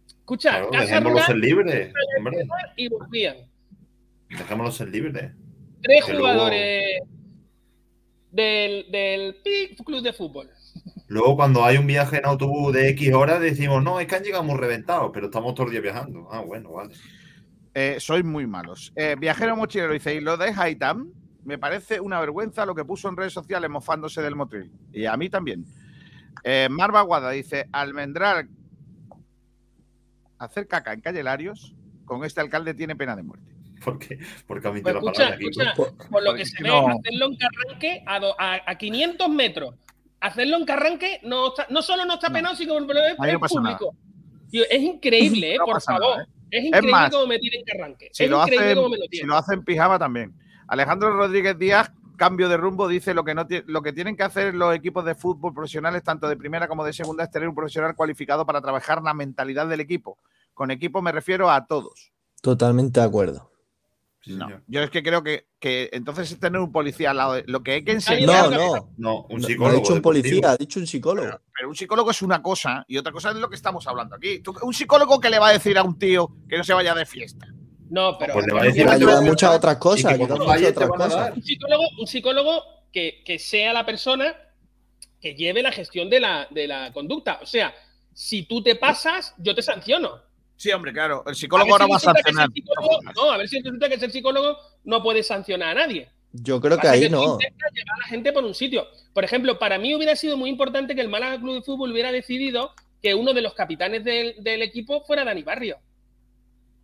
Escucha, 0.07 0.49
Claro, 0.49 0.71
casa 0.71 0.99
rural 0.99 1.25
ser 1.27 1.37
libres, 1.37 1.93
hombre. 2.17 2.47
y 2.75 2.87
volvían. 2.89 3.37
Dejémoslo 4.29 4.71
ser 4.71 4.89
libres. 4.89 5.31
Tres 5.83 6.05
Que 6.05 6.13
luego- 6.13 6.27
jugadores 6.27 7.01
del, 8.31 8.85
del 8.91 9.35
PIC 9.43 9.83
Club 9.83 10.01
de 10.01 10.11
Fútbol. 10.13 10.49
Luego, 11.07 11.35
cuando 11.35 11.63
hay 11.63 11.77
un 11.77 11.85
viaje 11.85 12.17
en 12.17 12.25
autobús 12.25 12.73
de 12.73 12.89
X 12.89 13.13
horas, 13.13 13.39
decimos, 13.39 13.83
no, 13.83 13.99
es 13.99 14.07
que 14.07 14.15
han 14.15 14.23
llegado 14.23 14.43
muy 14.43 14.57
reventados, 14.57 15.11
pero 15.13 15.27
estamos 15.27 15.53
todo 15.53 15.67
el 15.67 15.71
día 15.71 15.81
viajando. 15.81 16.27
Ah, 16.31 16.41
bueno, 16.41 16.71
vale. 16.71 16.95
Eh, 17.75 17.97
sois 17.99 18.23
muy 18.25 18.47
malos. 18.47 18.91
Eh, 18.95 19.15
viajero 19.19 19.55
mochilero 19.55 19.93
dice, 19.93 20.15
y 20.15 20.19
lo 20.19 20.35
de 20.37 20.51
Haitam, 20.55 21.11
me 21.45 21.57
parece 21.59 21.99
una 21.99 22.19
vergüenza 22.19 22.65
lo 22.65 22.73
que 22.75 22.85
puso 22.85 23.07
en 23.09 23.17
redes 23.17 23.33
sociales 23.33 23.69
mofándose 23.69 24.21
del 24.23 24.35
motril. 24.35 24.71
Y 24.93 25.05
a 25.05 25.15
mí 25.15 25.29
también. 25.29 25.63
Eh, 26.43 26.67
Marva 26.69 27.01
Guada 27.01 27.31
dice, 27.31 27.67
almendrar 27.71 28.47
hacer 30.37 30.67
caca 30.67 30.93
en 30.93 31.01
calle 31.01 31.23
Larios, 31.23 31.75
con 32.05 32.23
este 32.23 32.41
alcalde 32.41 32.73
tiene 32.73 32.95
pena 32.95 33.15
de 33.15 33.23
muerte. 33.23 33.45
Porque, 33.83 34.19
porque 34.45 34.67
ha 34.67 34.71
Pues 34.71 34.83
metido 34.83 35.01
la 35.01 35.11
escucha, 35.11 35.23
palabra 35.23 35.35
aquí. 35.35 36.09
por 36.09 36.23
lo 36.23 36.33
que 36.33 36.43
Porque 36.43 36.45
se 36.45 36.63
no- 36.63 36.85
ve, 36.87 36.93
hacerlo 36.99 37.25
en 37.27 37.37
Carranque 37.37 38.03
a, 38.05 38.19
do- 38.19 38.35
a, 38.39 38.61
a 38.65 38.77
500 38.77 39.29
metros. 39.29 39.75
Hacerlo 40.21 40.57
en 40.57 40.65
Carranque 40.65 41.19
no, 41.23 41.47
está- 41.49 41.67
no 41.69 41.81
solo 41.81 42.03
no 42.05 42.15
está 42.15 42.27
No. 42.27 42.33
penado, 42.33 42.55
sino 42.55 42.75
que 42.75 42.83
es, 42.83 43.17
no 43.17 43.25
es 43.25 43.39
pasa 43.39 43.61
nada. 43.61 43.77
público. 43.77 43.97
Tío, 44.49 44.63
es 44.69 44.81
increíble, 44.81 45.53
eh, 45.55 45.57
No 45.59 45.65
por 45.65 45.81
favor. 45.81 46.01
nada, 46.17 46.23
¿eh? 46.23 46.27
Es 46.51 46.65
increíble 46.65 46.91
más, 46.91 47.11
cómo 47.11 47.27
me 47.27 47.39
tienen 47.39 47.63
Carranque. 47.63 48.09
Si 48.11 48.23
es 48.23 48.29
lo, 48.29 48.41
increíble 48.41 48.65
hacen, 48.65 48.75
cómo 48.77 48.89
me 48.89 48.97
lo 48.97 49.03
si 49.11 49.21
lo 49.23 49.35
hacen 49.37 49.59
en 49.59 49.63
pijama 49.65 49.99
también. 49.99 50.33
Alejandro 50.67 51.13
Rodríguez 51.13 51.57
Díaz, 51.57 51.91
cambio 52.19 52.47
de 52.49 52.57
rumbo, 52.57 52.87
dice 52.87 53.15
lo 53.15 53.23
que, 53.23 53.33
no 53.33 53.47
lo 53.65 53.81
que 53.81 53.93
tienen 53.93 54.15
que 54.15 54.21
hacer 54.21 54.53
los 54.53 54.75
equipos 54.75 55.03
de 55.05 55.15
fútbol 55.15 55.51
profesionales, 55.55 56.03
tanto 56.03 56.27
de 56.29 56.37
primera 56.37 56.67
como 56.67 56.85
de 56.85 56.93
segunda, 56.93 57.23
es 57.23 57.31
tener 57.31 57.49
un 57.49 57.55
profesional 57.55 57.95
cualificado 57.95 58.45
para 58.45 58.61
trabajar 58.61 59.01
la 59.01 59.15
mentalidad 59.15 59.65
del 59.67 59.79
equipo. 59.79 60.19
Con 60.53 60.69
equipo 60.69 61.01
me 61.01 61.11
refiero 61.11 61.49
a 61.49 61.65
todos. 61.65 62.11
Totalmente 62.41 62.99
de 62.99 63.05
acuerdo. 63.07 63.49
Sí, 64.21 64.35
No, 64.35 64.49
yo 64.67 64.81
es 64.83 64.89
que 64.89 65.01
creo 65.01 65.23
que, 65.23 65.47
que 65.59 65.89
entonces 65.93 66.29
es 66.29 66.39
tener 66.39 66.59
un 66.59 66.73
policía 66.73 67.11
al 67.11 67.17
lado. 67.17 67.33
de- 67.35 67.45
lo 67.47 67.63
que 67.63 67.71
hay 67.71 67.83
que 67.85 67.93
enseñar. 67.93 68.49
No, 68.49 68.57
no. 68.57 68.93
No, 68.97 69.21
un 69.21 69.27
No, 69.27 69.37
no 69.39 69.47
psicólogo. 69.47 69.75
ha 69.77 69.79
dicho 69.79 69.93
un 69.93 70.01
policía, 70.01 70.51
ha 70.51 70.57
dicho 70.57 70.79
un 70.81 70.85
psicólogo. 70.87 71.39
Pero 71.55 71.69
un 71.69 71.75
psicólogo 71.75 72.11
es 72.11 72.21
una 72.21 72.41
cosa 72.41 72.83
y 72.89 72.97
otra 72.97 73.13
cosa 73.13 73.29
es 73.31 73.37
lo 73.37 73.49
que 73.49 73.55
estamos 73.55 73.87
hablando 73.87 74.17
aquí. 74.17 74.43
Un 74.61 74.73
psicólogo 74.73 75.21
que 75.21 75.29
le 75.29 75.39
va 75.39 75.47
a 75.47 75.53
decir 75.53 75.77
a 75.77 75.83
un 75.83 75.97
tío 75.97 76.29
que 76.49 76.57
no 76.57 76.65
se 76.65 76.73
vaya 76.73 76.93
de 76.93 77.05
fiesta. 77.05 77.47
No, 77.89 78.17
pero. 78.17 78.33
Pues 78.33 78.45
le 78.45 78.53
va 78.53 78.61
a 78.61 78.65
decir 78.65 78.87
a 78.87 78.93
ayuda 78.93 79.19
en 79.19 79.25
muchas 79.25 79.55
otras 79.55 79.77
cosas, 79.77 80.15
que 80.15 80.23
ayuda 80.23 80.35
muchas 80.35 80.71
otras 80.71 80.89
a 80.89 80.93
cosas. 80.93 81.35
un 81.35 81.43
psicólogo, 81.43 81.83
un 81.99 82.07
psicólogo 82.07 82.63
que, 82.91 83.21
que 83.25 83.39
sea 83.39 83.73
la 83.73 83.85
persona 83.85 84.35
que 85.21 85.35
lleve 85.35 85.61
la 85.61 85.71
gestión 85.71 86.09
de 86.09 86.19
la, 86.19 86.47
de 86.49 86.67
la 86.67 86.93
conducta. 86.93 87.39
O 87.41 87.45
sea, 87.45 87.73
si 88.13 88.43
tú 88.43 88.63
te 88.63 88.75
pasas, 88.75 89.33
yo 89.37 89.53
te 89.53 89.61
sanciono. 89.61 90.21
Sí, 90.55 90.71
hombre, 90.71 90.91
claro. 90.91 91.23
El 91.25 91.31
A 91.31 91.35
psicólogo 91.35 91.71
ahora 91.71 91.85
si 91.85 91.91
va 91.91 91.97
a 91.97 91.99
sancionar. 91.99 92.49
no, 93.15 93.31
a 93.31 93.37
ver 93.37 93.47
si 93.47 93.61
resulta 93.61 93.89
que 93.89 93.99
ser 93.99 94.11
psicólogo 94.11 94.57
no 94.83 95.01
puede 95.01 95.23
sancionar 95.23 95.77
a 95.77 95.81
nadie. 95.81 96.09
Yo 96.31 96.61
creo 96.61 96.77
que 96.77 96.87
ahí 96.87 97.09
no. 97.09 97.37
llevar 97.39 97.95
a 97.95 97.97
la 97.97 98.07
gente 98.07 98.31
por 98.31 98.43
un 98.43 98.53
sitio. 98.53 98.87
Por 99.13 99.23
ejemplo, 99.23 99.57
para 99.57 99.77
mí 99.77 99.95
hubiera 99.95 100.15
sido 100.15 100.37
muy 100.37 100.49
importante 100.49 100.95
que 100.95 101.01
el 101.01 101.09
Málaga 101.09 101.39
Club 101.39 101.55
de 101.55 101.61
Fútbol 101.63 101.91
hubiera 101.91 102.11
decidido 102.11 102.73
que 103.01 103.15
uno 103.15 103.33
de 103.33 103.41
los 103.41 103.53
capitanes 103.53 104.03
del, 104.03 104.35
del 104.43 104.61
equipo 104.61 105.03
fuera 105.05 105.23
Dani 105.23 105.43
Barrio. 105.43 105.77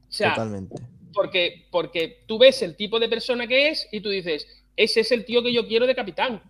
O 0.09 0.11
sea, 0.11 0.29
Totalmente. 0.29 0.75
Porque, 1.15 1.65
porque 1.71 2.23
tú 2.27 2.37
ves 2.37 2.61
el 2.61 2.75
tipo 2.75 2.99
de 2.99 3.09
persona 3.09 3.47
que 3.47 3.69
es 3.69 3.87
y 3.91 4.01
tú 4.01 4.09
dices, 4.09 4.45
ese 4.75 4.99
es 4.99 5.11
el 5.11 5.25
tío 5.25 5.41
que 5.41 5.51
yo 5.53 5.67
quiero 5.67 5.87
de 5.87 5.95
capitán. 5.95 6.43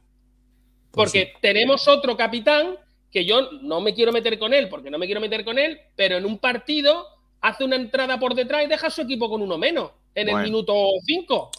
Pues 0.91 1.11
Porque 1.11 1.33
tenemos 1.41 1.87
otro 1.87 2.17
capitán 2.17 2.75
que 3.11 3.23
yo 3.25 3.51
no 3.61 3.79
me 3.79 3.93
quiero 3.93 4.11
meter 4.11 4.37
con 4.39 4.53
él, 4.53 4.67
porque 4.67 4.89
no 4.89 4.97
me 4.97 5.05
quiero 5.05 5.21
meter 5.21 5.45
con 5.45 5.57
él, 5.57 5.79
pero 5.95 6.17
en 6.17 6.25
un 6.25 6.37
partido 6.39 7.05
hace 7.39 7.63
una 7.63 7.75
entrada 7.77 8.19
por 8.19 8.33
detrás 8.35 8.65
y 8.65 8.67
deja 8.67 8.87
a 8.87 8.89
su 8.89 9.01
equipo 9.03 9.29
con 9.29 9.41
uno 9.41 9.57
menos 9.57 9.91
en 10.15 10.25
Bueno. 10.27 10.39
el 10.39 10.45
minuto 10.45 10.73
5. 11.05 11.51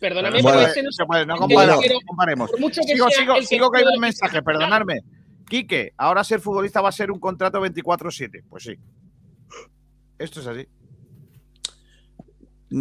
Perdóname, 0.00 0.42
Bueno, 0.42 0.58
pero 0.58 0.72
se 0.72 0.80
ese 0.80 0.82
no 0.82 0.92
se 0.92 1.04
puede, 1.06 1.24
no 1.26 1.36
comparemos. 1.36 1.80
quiero- 1.80 1.94
no 2.00 2.06
comparemos. 2.06 2.50
Sigo, 2.86 3.08
sigo, 3.10 3.42
sigo 3.42 3.70
que 3.70 3.78
hay 3.78 3.84
un 3.94 4.00
mensaje, 4.00 4.42
perdonadme. 4.42 5.00
Quique, 5.48 5.92
ahora 5.98 6.24
ser 6.24 6.40
futbolista 6.40 6.80
va 6.80 6.88
a 6.88 6.92
ser 6.92 7.10
un 7.10 7.20
contrato 7.20 7.60
24-7. 7.60 8.42
Pues 8.48 8.64
sí. 8.64 8.74
Esto 10.18 10.40
es 10.40 10.46
así. 10.46 10.66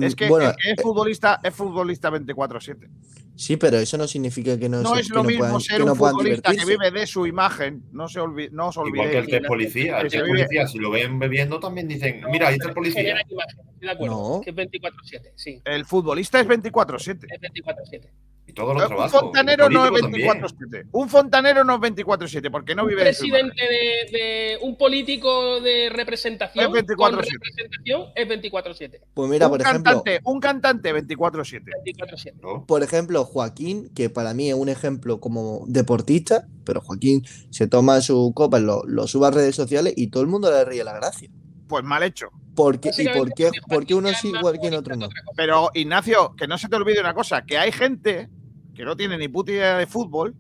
Es 0.02 0.16
que, 0.16 0.26
Mm, 0.26 0.30
bueno, 0.30 0.50
el 0.50 0.56
que 0.56 0.72
es 0.72 0.82
futbolista 0.82 1.40
es 1.44 1.54
futbolista 1.54 2.10
24-7. 2.10 2.90
sí, 3.36 3.58
pero 3.58 3.78
eso 3.78 3.98
no 3.98 4.08
significa 4.08 4.58
que 4.58 4.70
no, 4.70 4.82
No 4.82 4.96
se- 4.96 5.02
es 5.02 5.08
que 5.08 5.14
lo 5.14 5.24
no 5.24 5.30
mismo 5.30 5.44
puedan, 5.46 5.62
ser 5.62 5.82
un 5.82 5.88
no 5.90 5.96
futbolista 5.96 6.52
que 6.56 6.66
vive 6.66 6.90
de 6.92 7.06
su 7.08 7.28
imagen. 7.28 7.84
No, 7.92 8.08
se 8.08 8.20
olvi- 8.22 8.50
no 8.52 8.68
os 8.70 8.78
Igual 8.78 8.92
que 8.94 9.02
el 9.04 9.12
que 9.12 9.18
olvidéis. 9.20 9.42
es 9.44 9.48
policía. 9.48 10.00
El 10.00 10.10
que 10.10 10.18
es 10.18 10.24
policía, 10.24 10.68
si 10.68 10.78
lo 10.80 10.90
ven 10.92 11.20
bebiendo, 11.20 11.60
también 11.60 11.88
dicen, 11.88 12.22
mira, 12.32 12.48
ahí 12.48 12.56
está 12.56 12.70
el 12.70 12.74
policía. 12.74 13.02
Imagen, 13.30 13.66
de 13.80 13.90
acuerdo. 13.90 14.16
No. 14.38 14.42
Que 14.42 14.50
es 14.52 14.56
24-7, 14.56 15.32
sí. 15.36 15.62
El 15.66 15.86
futbolista 15.86 16.40
es 16.40 16.48
24-7. 16.48 17.28
Es 17.30 17.42
24-7. 17.42 18.10
Y 18.46 18.52
todos 18.54 18.74
los 18.74 18.84
Un 18.84 18.88
trabajos. 18.90 19.12
fontanero 19.22 19.68
el 19.68 19.74
no 19.74 19.86
es 19.86 19.90
político 19.92 20.28
también. 20.28 20.44
24-7. 20.44 20.88
Un 20.92 21.10
fontanero 21.10 21.64
no 21.64 21.76
es 21.76 21.80
24-7. 21.82 22.52
Porque 22.52 22.76
no 22.76 22.84
Un 22.84 22.90
vive 22.90 23.02
presidente 23.04 23.62
de, 23.64 24.18
de- 24.18 24.58
un 24.62 24.78
político 24.78 25.62
de 25.62 25.90
representación 25.90 26.66
Es 26.66 26.84
24/7. 26.84 26.96
con 26.98 27.16
representación 27.16 28.04
es 28.16 28.28
24-7. 28.28 29.00
Pues 29.14 29.30
mira, 29.30 29.48
un, 29.48 29.52
por 29.52 29.62
ejemplo, 29.62 29.84
cantante, 30.04 30.20
un 30.26 30.40
cantante 30.42 30.94
24-7. 30.94 31.64
24-7. 31.86 32.34
¿no? 32.42 32.66
por 32.66 32.84
ejemplo, 32.84 33.24
Joaquín, 33.24 33.90
que 33.96 34.10
para 34.10 34.34
mí 34.34 34.50
es 34.50 34.56
un 34.56 34.68
ejemplo 34.68 35.22
como 35.22 35.64
deportista, 35.68 36.48
pero 36.66 36.82
Joaquín 36.82 37.24
se 37.50 37.68
toma 37.68 38.02
su 38.02 38.34
copa, 38.36 38.60
lo, 38.60 38.84
lo 38.86 39.08
sube 39.08 39.28
a 39.28 39.32
redes 39.32 39.56
sociales 39.56 39.94
y 39.96 40.08
todo 40.08 40.22
el 40.22 40.28
mundo 40.30 40.52
le 40.52 40.66
ríe 40.66 40.84
la 40.84 40.94
gracia. 40.94 41.30
Pues 41.68 41.84
mal 41.86 42.04
hecho. 42.04 42.28
¿Por 42.56 42.80
qué, 42.80 42.92
¿Y 42.98 43.08
por 43.10 43.34
qué, 43.34 43.46
porque 43.46 43.62
por 43.68 43.86
qué 43.86 43.96
uno 43.96 44.10
sí 44.14 44.30
igual 44.30 44.60
que 44.60 44.68
en 44.68 44.76
otro 44.76 44.96
no? 44.96 45.10
Pero, 45.36 45.72
Ignacio, 45.74 46.36
que 46.36 46.48
no 46.48 46.58
se 46.58 46.70
te 46.70 46.76
olvide 46.76 47.00
una 47.00 47.14
cosa, 47.14 47.44
que 47.44 47.58
hay 47.58 47.72
gente 47.72 48.30
que 48.76 48.86
no 48.86 48.96
tiene 48.96 49.18
ni 49.18 49.28
puta 49.28 49.52
idea 49.52 49.78
de 49.78 49.88
fútbol 49.88 50.36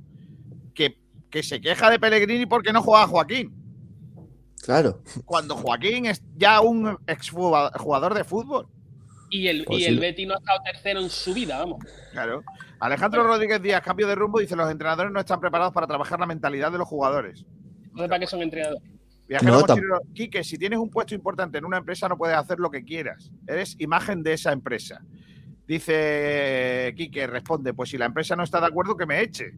que, 0.75 0.99
que 1.29 1.41
se 1.43 1.59
queja 1.59 1.89
de 1.89 1.99
Pellegrini 1.99 2.45
porque 2.45 2.71
no 2.71 2.83
juega 2.83 3.03
a 3.03 3.07
Joaquín. 3.07 3.53
Claro. 4.63 5.01
Cuando 5.25 5.55
Joaquín 5.55 6.05
es 6.05 6.23
ya 6.37 6.61
un 6.61 6.97
exjugador 7.07 8.13
de 8.13 8.23
fútbol. 8.23 8.67
Y 9.29 9.47
el, 9.47 9.65
Pues 9.65 9.79
y 9.79 9.83
sí. 9.83 9.89
el 9.89 9.99
Betty 9.99 10.25
no 10.25 10.35
ha 10.35 10.37
estado 10.37 10.59
tercero 10.63 10.99
en 10.99 11.09
su 11.09 11.33
vida, 11.33 11.57
vamos. 11.57 11.83
Claro. 12.11 12.43
Alejandro 12.79 13.23
Rodríguez 13.23 13.61
Díaz, 13.61 13.81
cambio 13.81 14.07
de 14.07 14.15
rumbo, 14.15 14.39
dice: 14.39 14.55
Los 14.55 14.69
entrenadores 14.69 15.11
no 15.11 15.19
están 15.19 15.39
preparados 15.39 15.73
para 15.73 15.87
trabajar 15.87 16.19
la 16.19 16.27
mentalidad 16.27 16.71
de 16.71 16.77
los 16.77 16.87
jugadores. 16.87 17.43
Entonces, 17.85 18.09
¿para 18.09 18.19
qué 18.19 18.27
son 18.27 18.41
entrenadores? 18.41 18.83
Viajero 19.27 19.53
No, 19.53 19.59
mochilero, 19.61 20.01
Quique, 20.13 20.43
si 20.43 20.57
tienes 20.57 20.79
un 20.79 20.89
puesto 20.89 21.15
importante 21.15 21.57
en 21.57 21.65
una 21.65 21.77
empresa, 21.77 22.07
no 22.07 22.17
puedes 22.17 22.35
hacer 22.35 22.59
lo 22.59 22.69
que 22.69 22.83
quieras. 22.83 23.31
Eres 23.47 23.75
imagen 23.79 24.23
de 24.23 24.33
esa 24.33 24.51
empresa. 24.51 25.01
Dice 25.67 26.93
Quique, 26.95 27.25
responde: 27.27 27.73
Pues 27.73 27.89
si 27.89 27.97
la 27.97 28.05
empresa 28.05 28.35
no 28.35 28.43
está 28.43 28.59
de 28.59 28.67
acuerdo, 28.67 28.97
que 28.97 29.05
me 29.05 29.21
eche. 29.21 29.53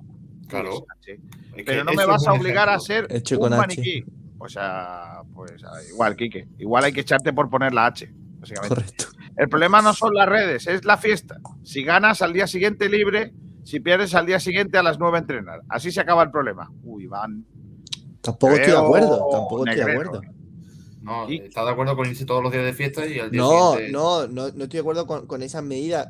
Claro. 0.47 0.85
Sí. 1.01 1.11
Es 1.11 1.55
que 1.55 1.63
Pero 1.63 1.83
no 1.83 1.93
me 1.93 2.05
vas 2.05 2.27
a 2.27 2.33
obligar 2.33 2.69
a 2.69 2.79
ser 2.79 3.07
Hecho 3.09 3.35
un 3.35 3.41
con 3.41 3.53
H. 3.53 3.59
maniquí. 3.59 4.05
O 4.37 4.47
sea, 4.47 5.21
pues 5.33 5.63
ah, 5.63 5.79
igual, 5.89 6.15
Quique. 6.15 6.47
Igual 6.59 6.83
hay 6.83 6.93
que 6.93 7.01
echarte 7.01 7.33
por 7.33 7.49
poner 7.49 7.73
la 7.73 7.87
H. 7.87 8.11
Básicamente. 8.39 8.75
Correcto. 8.75 9.05
El 9.37 9.49
problema 9.49 9.81
no 9.81 9.93
son 9.93 10.13
las 10.13 10.29
redes, 10.29 10.67
es 10.67 10.85
la 10.85 10.97
fiesta. 10.97 11.39
Si 11.63 11.83
ganas 11.83 12.21
al 12.21 12.31
día 12.31 12.47
siguiente 12.47 12.87
libre, 12.87 13.33
si 13.63 13.79
pierdes 13.79 14.13
al 14.15 14.25
día 14.25 14.39
siguiente 14.39 14.77
a 14.77 14.83
las 14.83 14.99
9 14.99 15.17
a 15.17 15.21
entrenar. 15.21 15.61
Así 15.67 15.91
se 15.91 15.99
acaba 15.99 16.23
el 16.23 16.31
problema. 16.31 16.71
Uy, 16.83 17.03
Iván. 17.05 17.45
Tampoco 18.26 18.53
estoy 18.53 18.72
de 18.72 18.77
acuerdo. 18.77 19.27
Tampoco 19.31 19.68
estoy 19.68 19.85
de 19.85 19.91
acuerdo. 19.91 20.22
No, 21.02 21.27
está 21.30 21.64
de 21.64 21.72
acuerdo 21.72 21.95
con 21.95 22.10
irse 22.10 22.26
todos 22.26 22.41
los 22.41 22.52
días 22.52 22.65
de 22.65 22.73
fiesta 22.73 23.06
y 23.06 23.19
al 23.19 23.30
día 23.30 23.39
No, 23.41 23.73
siguiente. 23.73 23.91
no, 23.93 24.27
no, 24.27 24.43
no 24.47 24.64
estoy 24.64 24.68
de 24.77 24.80
acuerdo 24.80 25.06
con, 25.06 25.27
con 25.27 25.43
esas 25.43 25.64
medidas. 25.64 26.07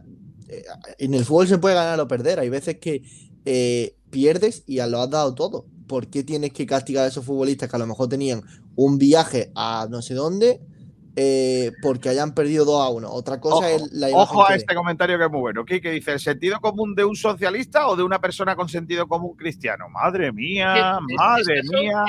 Eh, 0.48 0.64
En 1.00 1.14
el 1.14 1.26
fútbol 1.26 1.48
se 1.48 1.58
puede 1.58 1.76
ganar 1.76 2.00
o 2.00 2.08
perder. 2.08 2.40
Hay 2.40 2.50
veces 2.50 2.78
que 2.80 3.04
eh, 3.46 3.96
pierdes 4.10 4.64
y 4.66 4.76
ya 4.76 4.88
lo 4.88 5.02
has 5.02 5.10
dado 5.10 5.36
todo. 5.36 5.66
¿Por 5.88 6.08
qué 6.08 6.24
tienes 6.24 6.54
que 6.54 6.66
castigar 6.66 7.04
a 7.04 7.08
esos 7.10 7.26
futbolistas 7.26 7.70
que 7.70 7.76
a 7.76 7.80
lo 7.80 7.88
mejor 7.88 8.08
tenían 8.08 8.42
un 8.76 8.98
viaje 8.98 9.52
a 9.54 9.88
no 9.90 10.02
sé 10.02 10.14
dónde 10.14 10.62
eh, 11.16 11.72
porque 11.82 12.10
hayan 12.10 12.34
perdido 12.34 12.66
2 12.66 12.82
a 12.82 12.90
1. 12.90 13.12
Otra 13.12 13.40
cosa 13.40 13.68
Ojo, 13.68 13.86
es 13.86 13.92
la 13.94 14.08
Ojo 14.10 14.44
a 14.44 14.48
que 14.50 14.56
este 14.56 14.76
comentario 14.76 15.18
que 15.18 15.26
es 15.26 15.32
muy 15.32 15.42
bueno. 15.42 15.66
¿Qué 15.66 15.80
dice? 15.80 16.14
¿El 16.14 16.20
sentido 16.20 16.60
común 16.60 16.96
de 16.96 17.06
un 17.06 17.16
socialista 17.16 17.88
o 17.88 17.96
de 17.96 18.04
una 18.04 18.20
persona 18.20 18.56
con 18.56 18.68
sentido 18.70 19.08
común 19.08 19.36
cristiano? 19.36 19.88
Madre 19.90 20.32
mía, 20.32 21.00
Es- 21.00 21.12
es- 21.12 21.18
madre 21.18 21.62
mía. 21.64 22.04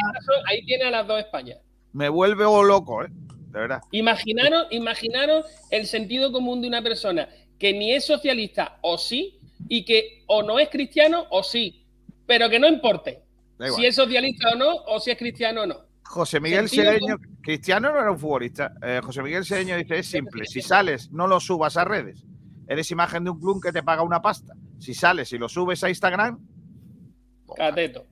ahí 0.48 0.64
tiene 0.64 0.84
a 0.84 0.90
las 0.90 1.06
dos 1.06 1.20
Españas. 1.20 1.58
Me 1.92 2.08
vuelve 2.08 2.44
loco, 2.44 3.04
¿eh? 3.04 3.08
De 3.52 3.60
verdad. 3.60 3.80
Imaginaros, 3.92 4.66
imaginaros 4.70 5.46
el 5.70 5.86
sentido 5.86 6.30
común 6.32 6.60
de 6.60 6.68
una 6.68 6.82
persona 6.82 7.28
que 7.58 7.72
ni 7.72 7.92
es 7.92 8.04
socialista 8.04 8.78
o 8.82 8.98
sí, 8.98 9.38
y 9.68 9.84
que 9.84 10.22
o 10.26 10.42
no 10.42 10.58
es 10.58 10.68
cristiano 10.68 11.26
o 11.30 11.42
sí, 11.42 11.86
pero 12.26 12.50
que 12.50 12.58
no 12.58 12.68
importe 12.68 13.22
si 13.74 13.86
es 13.86 13.94
socialista 13.94 14.50
o 14.52 14.56
no, 14.56 14.74
o 14.74 15.00
si 15.00 15.10
es 15.10 15.16
cristiano 15.16 15.62
o 15.62 15.66
no. 15.66 15.85
José 16.08 16.40
Miguel 16.40 16.68
Sedeño, 16.68 17.18
Cristiano 17.42 17.92
no 17.92 18.00
era 18.00 18.10
un 18.10 18.18
futbolista. 18.18 18.72
Eh, 18.82 19.00
José 19.02 19.22
Miguel 19.22 19.44
Sedeño 19.44 19.76
dice: 19.76 19.98
es 19.98 20.06
simple. 20.06 20.44
Si 20.46 20.62
sales, 20.62 21.10
no 21.10 21.26
lo 21.26 21.40
subas 21.40 21.76
a 21.76 21.84
redes. 21.84 22.24
Eres 22.68 22.90
imagen 22.90 23.24
de 23.24 23.30
un 23.30 23.40
club 23.40 23.62
que 23.62 23.72
te 23.72 23.82
paga 23.82 24.02
una 24.02 24.20
pasta. 24.20 24.54
Si 24.78 24.94
sales 24.94 25.32
y 25.32 25.38
lo 25.38 25.48
subes 25.48 25.82
a 25.84 25.88
Instagram, 25.88 26.38
Cateto. 27.54 28.06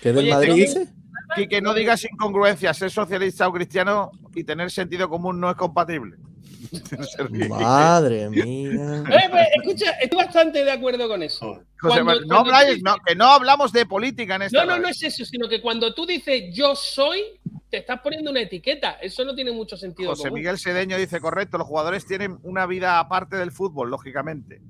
¿Qué 0.00 0.12
del 0.12 0.18
Oye, 0.18 0.30
Madrid 0.30 0.54
dice? 0.54 0.92
y 1.36 1.48
que 1.48 1.60
no 1.60 1.74
digas 1.74 2.04
incongruencias, 2.04 2.76
ser 2.76 2.90
socialista 2.90 3.48
o 3.48 3.52
cristiano 3.52 4.10
y 4.34 4.44
tener 4.44 4.70
sentido 4.70 5.08
común 5.08 5.40
no 5.40 5.50
es 5.50 5.56
compatible. 5.56 6.16
Madre 7.48 8.28
mía. 8.30 9.04
Eh, 9.08 9.28
pues, 9.30 9.46
escucha, 9.56 9.90
estoy 10.00 10.18
bastante 10.18 10.64
de 10.64 10.70
acuerdo 10.70 11.08
con 11.08 11.22
eso. 11.22 11.62
Cuando- 11.80 12.04
Manuel, 12.04 12.20
no, 12.22 12.26
cuando 12.28 12.50
tú 12.50 12.50
habláis- 12.56 12.68
dices- 12.76 12.82
no, 12.82 12.96
que 13.04 13.14
no 13.14 13.24
hablamos 13.26 13.72
de 13.72 13.86
política 13.86 14.36
en 14.36 14.42
esta 14.42 14.58
No, 14.58 14.64
no, 14.64 14.70
radio. 14.72 14.82
no 14.82 14.88
es 14.88 15.02
eso, 15.02 15.24
sino 15.24 15.48
que 15.48 15.60
cuando 15.60 15.92
tú 15.94 16.06
dices 16.06 16.44
yo 16.52 16.74
soy, 16.74 17.20
te 17.70 17.78
estás 17.78 18.00
poniendo 18.00 18.30
una 18.30 18.40
etiqueta. 18.40 18.92
Eso 19.02 19.24
no 19.24 19.34
tiene 19.34 19.52
mucho 19.52 19.76
sentido. 19.76 20.10
José 20.10 20.24
común. 20.28 20.38
Miguel 20.40 20.58
Sedeño 20.58 20.96
dice, 20.96 21.20
correcto, 21.20 21.58
los 21.58 21.66
jugadores 21.66 22.06
tienen 22.06 22.38
una 22.42 22.66
vida 22.66 22.98
aparte 22.98 23.36
del 23.36 23.50
fútbol, 23.52 23.90
lógicamente. 23.90 24.60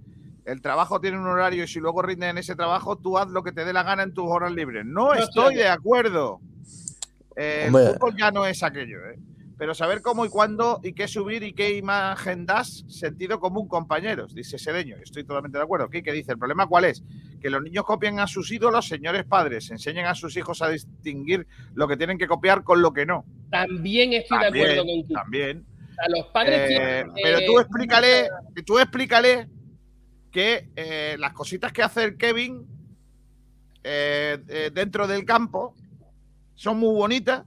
El 0.45 0.63
trabajo 0.63 1.01
tiene 1.01 1.19
un 1.19 1.27
horario 1.27 1.65
y 1.65 1.69
si 1.69 1.81
luego 1.81 2.03
rinden 2.03 2.31
en 2.31 2.39
ese 2.39 2.55
trabajo, 2.55 2.97
tú 2.97 3.19
haz 3.19 3.29
lo 3.29 3.43
que 3.43 3.51
te 3.53 3.65
dé 3.65 3.73
la 3.73 3.83
gana 3.83 4.05
en 4.05 4.15
tus 4.15 4.27
horas 4.29 4.53
libres. 4.53 4.85
No 4.87 5.13
estoy 5.13 5.25
estoy 5.27 5.55
de 5.57 5.69
acuerdo. 5.69 6.41
Eh, 7.37 7.65
el 7.67 7.73
fútbol 7.73 8.17
ya 8.17 8.31
no 8.31 8.47
es 8.47 8.63
aquello, 8.63 8.99
¿eh? 9.11 9.19
Pero 9.59 9.75
saber 9.75 10.03
cómo 10.03 10.27
y 10.27 10.29
cuándo 10.29 10.81
y 10.83 10.93
qué 10.93 11.09
subir 11.09 11.43
y 11.43 11.55
qué 11.55 11.77
imagen 11.77 12.45
das, 12.45 12.85
sentido 12.89 13.41
común, 13.41 13.69
compañeros, 13.69 14.35
dice 14.35 14.59
Sedeño. 14.59 14.97
Estoy 15.03 15.25
totalmente 15.25 15.57
de 15.57 15.65
acuerdo. 15.65 15.89
¿Qué 15.89 16.03
dice? 16.13 16.33
¿El 16.33 16.39
problema 16.39 16.67
cuál 16.67 16.85
es? 16.85 17.03
Que 17.41 17.49
los 17.49 17.63
niños 17.63 17.85
copien 17.85 18.21
a 18.21 18.27
sus 18.27 18.53
ídolos, 18.53 18.87
señores 18.87 19.25
padres, 19.25 19.71
enseñen 19.71 20.05
a 20.07 20.15
sus 20.15 20.37
hijos 20.37 20.61
a 20.61 20.69
distinguir 20.69 21.47
lo 21.75 21.89
que 21.89 21.97
tienen 21.97 22.19
que 22.19 22.27
copiar 22.27 22.65
con 22.65 22.83
lo 22.83 22.93
que 22.93 23.07
no. 23.07 23.25
También 23.51 24.13
estoy 24.13 24.39
de 24.39 24.45
También, 24.45 24.65
acuerdo 24.71 24.93
contigo. 24.93 25.21
también. 25.21 25.67
A 25.99 26.09
los 26.11 26.27
padres 26.27 26.59
Eh, 26.61 26.67
tienen, 26.69 27.13
pero 27.23 27.39
tú 27.47 27.59
explícale, 27.59 28.29
tú 28.67 28.79
explícale 28.79 29.49
que 30.31 30.69
eh, 30.77 31.17
las 31.19 31.33
cositas 31.33 31.73
que 31.73 31.83
hace 31.83 32.05
el 32.05 32.17
Kevin 32.19 32.67
eh, 33.83 34.37
eh, 34.49 34.71
dentro 34.75 35.07
del 35.07 35.25
campo 35.25 35.75
son 36.55 36.79
muy 36.79 36.95
bonitas, 36.95 37.45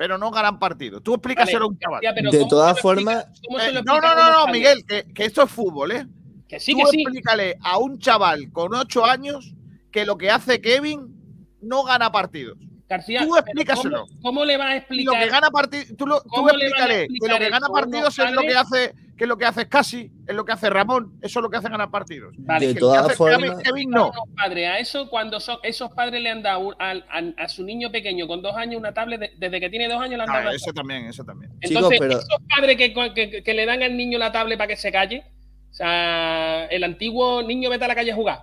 pero 0.00 0.16
no 0.16 0.30
ganan 0.30 0.58
partido. 0.58 1.02
Tú 1.02 1.12
explícaselo 1.12 1.66
a 1.66 1.68
un 1.68 1.78
chaval. 1.78 2.00
De 2.00 2.38
¿cómo 2.38 2.48
todas 2.48 2.80
formas- 2.80 3.26
Eh, 3.60 3.82
no, 3.84 4.00
no, 4.00 4.14
no, 4.14 4.46
no? 4.46 4.50
Miguel, 4.50 4.82
que, 4.88 5.04
que 5.12 5.26
esto 5.26 5.42
es 5.42 5.50
fútbol, 5.50 5.92
¿eh? 5.92 6.06
Que 6.48 6.58
sí, 6.58 6.72
Tú 6.72 6.78
que 6.78 6.84
sí. 6.86 7.02
explícale 7.02 7.58
a 7.60 7.76
un 7.76 7.98
chaval 7.98 8.50
con 8.50 8.72
ocho 8.74 9.04
años 9.04 9.52
que 9.92 10.06
lo 10.06 10.16
que 10.16 10.30
hace 10.30 10.62
Kevin 10.62 11.54
no 11.60 11.82
gana 11.84 12.10
partidos. 12.10 12.56
García, 12.88 13.20
tú 13.26 13.36
explícaselo. 13.36 14.06
¿cómo, 14.06 14.22
cómo 14.22 14.44
le 14.46 14.56
vas 14.56 14.68
a 14.68 14.70
Y 14.70 14.72
lo 14.72 14.78
explicar? 14.78 15.22
que 15.22 15.28
gana 15.28 15.50
partidos, 15.50 15.86
tú, 15.98 16.06
lo- 16.06 16.22
tú 16.22 16.28
¿Cómo 16.30 16.48
le 16.48 16.52
van 16.54 16.62
a 16.62 16.64
explícale 16.64 16.94
que 16.94 16.98
lo 16.98 17.04
explicar 17.04 17.38
que 17.38 17.50
gana 17.50 17.66
partidos 17.68 18.18
es 18.18 18.32
lo 18.32 18.40
que 18.40 18.56
hace, 18.56 18.94
que 19.20 19.24
es 19.24 19.28
lo 19.28 19.36
que 19.36 19.44
hace 19.44 19.68
Casi, 19.68 20.10
es 20.26 20.34
lo 20.34 20.46
que 20.46 20.52
hace 20.52 20.70
Ramón, 20.70 21.18
eso 21.20 21.40
es 21.40 21.42
lo 21.42 21.50
que 21.50 21.58
hace 21.58 21.68
ganar 21.68 21.90
partidos. 21.90 22.34
Vale, 22.38 22.68
de 22.68 22.74
todas 22.74 23.14
formas, 23.14 23.58
no. 23.86 24.08
unos 24.08 24.24
padres 24.34 24.66
a 24.66 24.78
eso 24.78 25.10
cuando 25.10 25.38
son, 25.40 25.58
esos 25.62 25.90
padres 25.90 26.22
le 26.22 26.30
han 26.30 26.42
dado 26.42 26.74
a, 26.78 27.46
su 27.48 27.62
niño 27.62 27.92
pequeño 27.92 28.26
con 28.26 28.40
dos 28.40 28.56
años 28.56 28.80
una 28.80 28.94
tablet, 28.94 29.20
de- 29.20 29.32
desde 29.36 29.60
que 29.60 29.68
tiene 29.68 29.88
dos 29.88 30.00
años 30.00 30.16
le 30.16 30.22
han 30.22 30.26
dado 30.26 30.48
Ah, 30.48 30.54
eso 30.54 30.72
también, 30.72 31.04
eso 31.04 31.22
también. 31.22 31.52
Entonces, 31.60 31.68
Chicos, 31.68 31.94
pero- 31.98 32.12
esos 32.18 32.38
padres 32.56 32.76
que, 32.78 32.94
que- 33.14 33.42
que 33.42 33.52
le 33.52 33.66
dan 33.66 33.82
al 33.82 33.94
niño 33.94 34.18
la 34.18 34.32
tablet 34.32 34.56
para 34.56 34.68
que 34.68 34.76
se 34.76 34.90
calle, 34.90 35.22
o 35.70 35.74
sea, 35.74 36.64
el 36.70 36.82
antiguo 36.82 37.42
niño 37.42 37.68
vete 37.68 37.84
a 37.84 37.88
la 37.88 37.94
calle 37.94 38.12
a 38.12 38.16
jugar. 38.16 38.38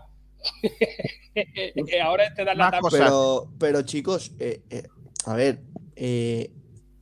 Ahora 2.04 2.32
te 2.36 2.46
dan 2.46 2.56
la 2.56 2.70
tablet. 2.70 2.92
Pero, 2.92 3.52
pero 3.60 3.82
chicos, 3.82 4.32
eh, 4.38 4.62
eh, 4.70 4.84
a 5.26 5.34
ver, 5.34 5.60
eh, 5.96 6.52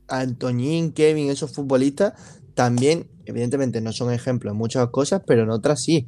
Antoñín, 0.07 0.93
Kevin, 0.93 1.29
esos 1.29 1.51
futbolistas 1.51 2.13
también, 2.55 3.07
evidentemente, 3.25 3.81
no 3.81 3.91
son 3.93 4.11
ejemplos 4.11 4.53
en 4.53 4.57
muchas 4.57 4.89
cosas, 4.89 5.21
pero 5.27 5.43
en 5.43 5.49
otras 5.51 5.83
sí. 5.83 6.07